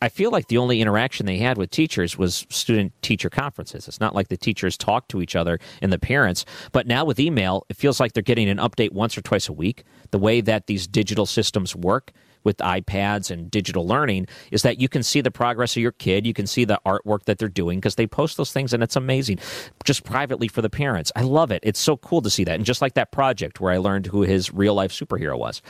I 0.00 0.08
feel 0.08 0.30
like 0.30 0.48
the 0.48 0.56
only 0.56 0.80
interaction 0.80 1.26
they 1.26 1.36
had 1.36 1.58
with 1.58 1.70
teachers 1.70 2.16
was 2.16 2.46
student 2.48 2.94
teacher 3.02 3.28
conferences. 3.28 3.86
It's 3.86 4.00
not 4.00 4.14
like 4.14 4.28
the 4.28 4.38
teachers 4.38 4.78
talk 4.78 5.08
to 5.08 5.20
each 5.20 5.36
other 5.36 5.58
and 5.82 5.92
the 5.92 5.98
parents. 5.98 6.46
But 6.72 6.86
now 6.86 7.04
with 7.04 7.20
email, 7.20 7.66
it 7.68 7.76
feels 7.76 8.00
like 8.00 8.14
they're 8.14 8.22
getting 8.22 8.48
an 8.48 8.56
update 8.56 8.92
once 8.92 9.18
or 9.18 9.20
twice 9.20 9.46
a 9.46 9.52
week. 9.52 9.84
The 10.12 10.18
way 10.18 10.40
that 10.40 10.68
these 10.68 10.86
digital 10.86 11.26
systems 11.26 11.76
work, 11.76 12.12
with 12.46 12.56
iPads 12.58 13.30
and 13.30 13.50
digital 13.50 13.86
learning 13.86 14.28
is 14.52 14.62
that 14.62 14.80
you 14.80 14.88
can 14.88 15.02
see 15.02 15.20
the 15.20 15.32
progress 15.32 15.76
of 15.76 15.82
your 15.82 15.92
kid. 15.92 16.24
You 16.24 16.32
can 16.32 16.46
see 16.46 16.64
the 16.64 16.80
artwork 16.86 17.24
that 17.24 17.38
they're 17.38 17.48
doing 17.48 17.80
because 17.80 17.96
they 17.96 18.06
post 18.06 18.36
those 18.36 18.52
things 18.52 18.72
and 18.72 18.84
it's 18.84 18.94
amazing 18.94 19.40
just 19.84 20.04
privately 20.04 20.46
for 20.46 20.62
the 20.62 20.70
parents. 20.70 21.10
I 21.16 21.22
love 21.22 21.50
it. 21.50 21.60
It's 21.64 21.80
so 21.80 21.96
cool 21.96 22.22
to 22.22 22.30
see 22.30 22.44
that. 22.44 22.54
And 22.54 22.64
just 22.64 22.80
like 22.80 22.94
that 22.94 23.10
project 23.10 23.60
where 23.60 23.72
I 23.72 23.78
learned 23.78 24.06
who 24.06 24.22
his 24.22 24.54
real 24.54 24.74
life 24.74 24.92
superhero 24.92 25.36
was. 25.36 25.60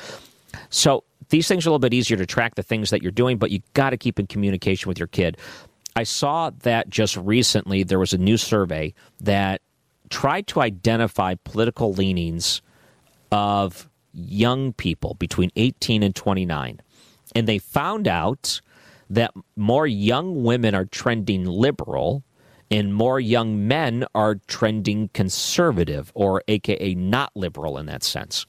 So 0.69 1.03
these 1.31 1.49
things 1.49 1.67
are 1.67 1.71
a 1.71 1.73
little 1.73 1.79
bit 1.79 1.95
easier 1.95 2.19
to 2.19 2.27
track 2.27 2.57
the 2.57 2.63
things 2.63 2.91
that 2.91 3.03
you're 3.03 3.11
doing, 3.11 3.39
but 3.39 3.51
you 3.51 3.61
got 3.73 3.91
to 3.91 3.97
keep 3.97 4.21
in 4.21 4.27
communication 4.27 4.89
with 4.89 4.99
your 4.99 5.09
kid. 5.09 5.39
I 5.97 6.03
saw 6.03 6.51
that 6.61 6.91
just 6.91 7.17
recently 7.17 7.85
there 7.85 7.99
was 7.99 8.13
a 8.13 8.19
new 8.19 8.37
survey 8.37 8.93
that 9.21 9.63
tried 10.11 10.47
to 10.49 10.61
identify 10.61 11.37
political 11.43 11.95
leanings 11.95 12.61
of 13.33 13.89
young 14.17 14.73
people 14.73 15.15
between 15.15 15.51
18 15.57 16.03
and 16.03 16.15
29. 16.15 16.81
And 17.35 17.47
they 17.47 17.59
found 17.59 18.09
out 18.09 18.61
that 19.11 19.33
more 19.57 19.87
young 19.87 20.43
women 20.43 20.75
are 20.75 20.87
trending 20.87 21.45
liberal 21.45 22.25
and 22.71 22.95
more 22.95 23.21
young 23.21 23.69
men 23.69 24.05
are 24.15 24.37
trending 24.49 25.09
conservative 25.15 26.11
or 26.15 26.43
AKA 26.49 26.95
not 26.95 27.31
liberal 27.37 27.79
in 27.79 27.87
that 27.87 28.03
sense. 28.03 28.47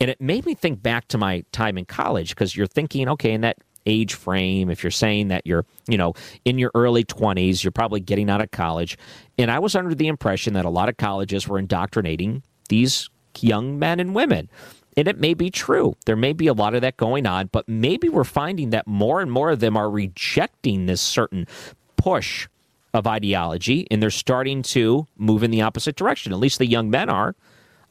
And 0.00 0.10
it 0.10 0.20
made 0.20 0.46
me 0.46 0.54
think 0.54 0.82
back 0.82 1.08
to 1.08 1.18
my 1.18 1.44
time 1.50 1.76
in 1.76 1.84
college 1.84 2.30
because 2.30 2.54
you're 2.54 2.68
thinking, 2.68 3.08
okay, 3.08 3.32
in 3.32 3.40
that 3.40 3.58
age 3.86 4.14
frame, 4.14 4.70
if 4.70 4.84
you're 4.84 4.90
saying 4.90 5.28
that 5.28 5.46
you're, 5.46 5.64
you 5.88 5.96
know, 5.96 6.14
in 6.44 6.58
your 6.58 6.70
early 6.74 7.04
20s, 7.04 7.64
you're 7.64 7.72
probably 7.72 8.00
getting 8.00 8.30
out 8.30 8.40
of 8.40 8.50
college. 8.50 8.96
And 9.38 9.50
I 9.50 9.58
was 9.58 9.74
under 9.74 9.94
the 9.94 10.06
impression 10.06 10.52
that 10.54 10.64
a 10.64 10.70
lot 10.70 10.88
of 10.88 10.96
colleges 10.96 11.48
were 11.48 11.58
indoctrinating 11.58 12.42
these 12.68 13.08
young 13.40 13.78
men 13.78 13.98
and 13.98 14.14
women. 14.14 14.48
And 14.98 15.06
it 15.06 15.20
may 15.20 15.32
be 15.32 15.48
true. 15.48 15.94
There 16.06 16.16
may 16.16 16.32
be 16.32 16.48
a 16.48 16.52
lot 16.52 16.74
of 16.74 16.80
that 16.80 16.96
going 16.96 17.24
on, 17.24 17.50
but 17.52 17.68
maybe 17.68 18.08
we're 18.08 18.24
finding 18.24 18.70
that 18.70 18.88
more 18.88 19.20
and 19.20 19.30
more 19.30 19.50
of 19.50 19.60
them 19.60 19.76
are 19.76 19.88
rejecting 19.88 20.86
this 20.86 21.00
certain 21.00 21.46
push 21.96 22.48
of 22.92 23.06
ideology 23.06 23.86
and 23.92 24.02
they're 24.02 24.10
starting 24.10 24.60
to 24.60 25.06
move 25.16 25.44
in 25.44 25.52
the 25.52 25.62
opposite 25.62 25.94
direction. 25.94 26.32
At 26.32 26.40
least 26.40 26.58
the 26.58 26.66
young 26.66 26.90
men 26.90 27.08
are. 27.08 27.36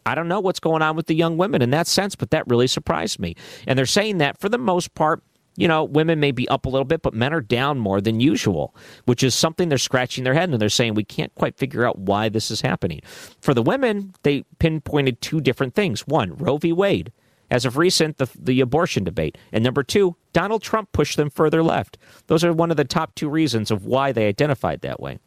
I 0.06 0.16
don't 0.16 0.28
know 0.28 0.42
what's 0.42 0.60
going 0.60 0.82
on 0.82 0.98
with 0.98 1.06
the 1.06 1.16
young 1.16 1.38
women 1.38 1.62
in 1.62 1.70
that 1.70 1.88
sense, 1.88 2.14
but 2.14 2.32
that 2.32 2.46
really 2.46 2.68
surprised 2.68 3.22
me. 3.22 3.36
And 3.66 3.80
they're 3.80 3.86
saying 3.86 4.18
that 4.18 4.38
for 4.38 4.50
the 4.50 4.58
most 4.58 4.94
part, 4.94 5.24
you 5.58 5.68
know, 5.68 5.84
women 5.84 6.20
may 6.20 6.32
be 6.32 6.48
up 6.48 6.66
a 6.66 6.70
little 6.70 6.86
bit, 6.86 7.02
but 7.02 7.14
men 7.14 7.34
are 7.34 7.42
down 7.42 7.80
more 7.80 8.00
than 8.00 8.20
usual, 8.20 8.74
which 9.06 9.24
is 9.24 9.36
something 9.36 9.68
they're 9.68 9.78
scratching 9.78 10.24
their 10.24 10.36
head 10.36 10.50
and 10.50 10.62
they're 10.62 10.70
saying 10.70 10.94
we 10.94 11.04
can't 11.04 11.34
quite 11.36 11.58
figure 11.58 11.86
out 11.86 11.98
why 12.00 12.30
this 12.30 12.50
is 12.50 12.62
happening. 12.62 13.02
For 13.42 13.54
the 13.54 13.64
women, 13.64 14.14
they 14.24 14.44
pinpointed 14.60 15.20
two 15.20 15.42
different 15.42 15.74
things. 15.74 16.08
One, 16.08 16.38
Roe 16.38 16.58
v. 16.58 16.72
Wade. 16.72 17.12
As 17.50 17.66
of 17.66 17.78
recent, 17.78 18.18
the, 18.18 18.30
the 18.38 18.60
abortion 18.62 19.04
debate. 19.04 19.38
And 19.52 19.64
number 19.64 19.82
two, 19.82 20.16
Donald 20.34 20.62
Trump 20.62 20.92
pushed 20.92 21.18
them 21.18 21.30
further 21.30 21.64
left. 21.64 21.98
Those 22.28 22.44
are 22.44 22.54
one 22.54 22.72
of 22.72 22.78
the 22.78 22.86
top 22.86 23.16
two 23.16 23.30
reasons 23.30 23.72
of 23.72 23.86
why 23.86 24.12
they 24.12 24.28
identified 24.28 24.82
that 24.82 25.00
way. 25.00 25.20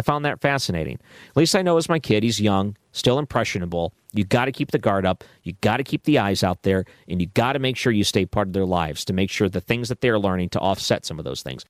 I 0.00 0.02
found 0.02 0.24
that 0.24 0.40
fascinating. 0.40 0.98
At 1.28 1.36
least 1.36 1.54
I 1.54 1.60
know 1.60 1.76
as 1.76 1.86
my 1.86 1.98
kid, 1.98 2.22
he's 2.22 2.40
young, 2.40 2.74
still 2.92 3.18
impressionable. 3.18 3.92
You 4.14 4.24
got 4.24 4.46
to 4.46 4.52
keep 4.52 4.70
the 4.70 4.78
guard 4.78 5.04
up. 5.04 5.24
You 5.42 5.52
got 5.60 5.76
to 5.76 5.84
keep 5.84 6.04
the 6.04 6.18
eyes 6.18 6.42
out 6.42 6.62
there, 6.62 6.86
and 7.06 7.20
you 7.20 7.26
got 7.26 7.52
to 7.52 7.58
make 7.58 7.76
sure 7.76 7.92
you 7.92 8.02
stay 8.02 8.24
part 8.24 8.46
of 8.48 8.54
their 8.54 8.64
lives 8.64 9.04
to 9.04 9.12
make 9.12 9.28
sure 9.30 9.50
the 9.50 9.60
things 9.60 9.90
that 9.90 10.00
they're 10.00 10.18
learning 10.18 10.48
to 10.50 10.58
offset 10.58 11.04
some 11.04 11.18
of 11.18 11.26
those 11.26 11.42
things. 11.42 11.58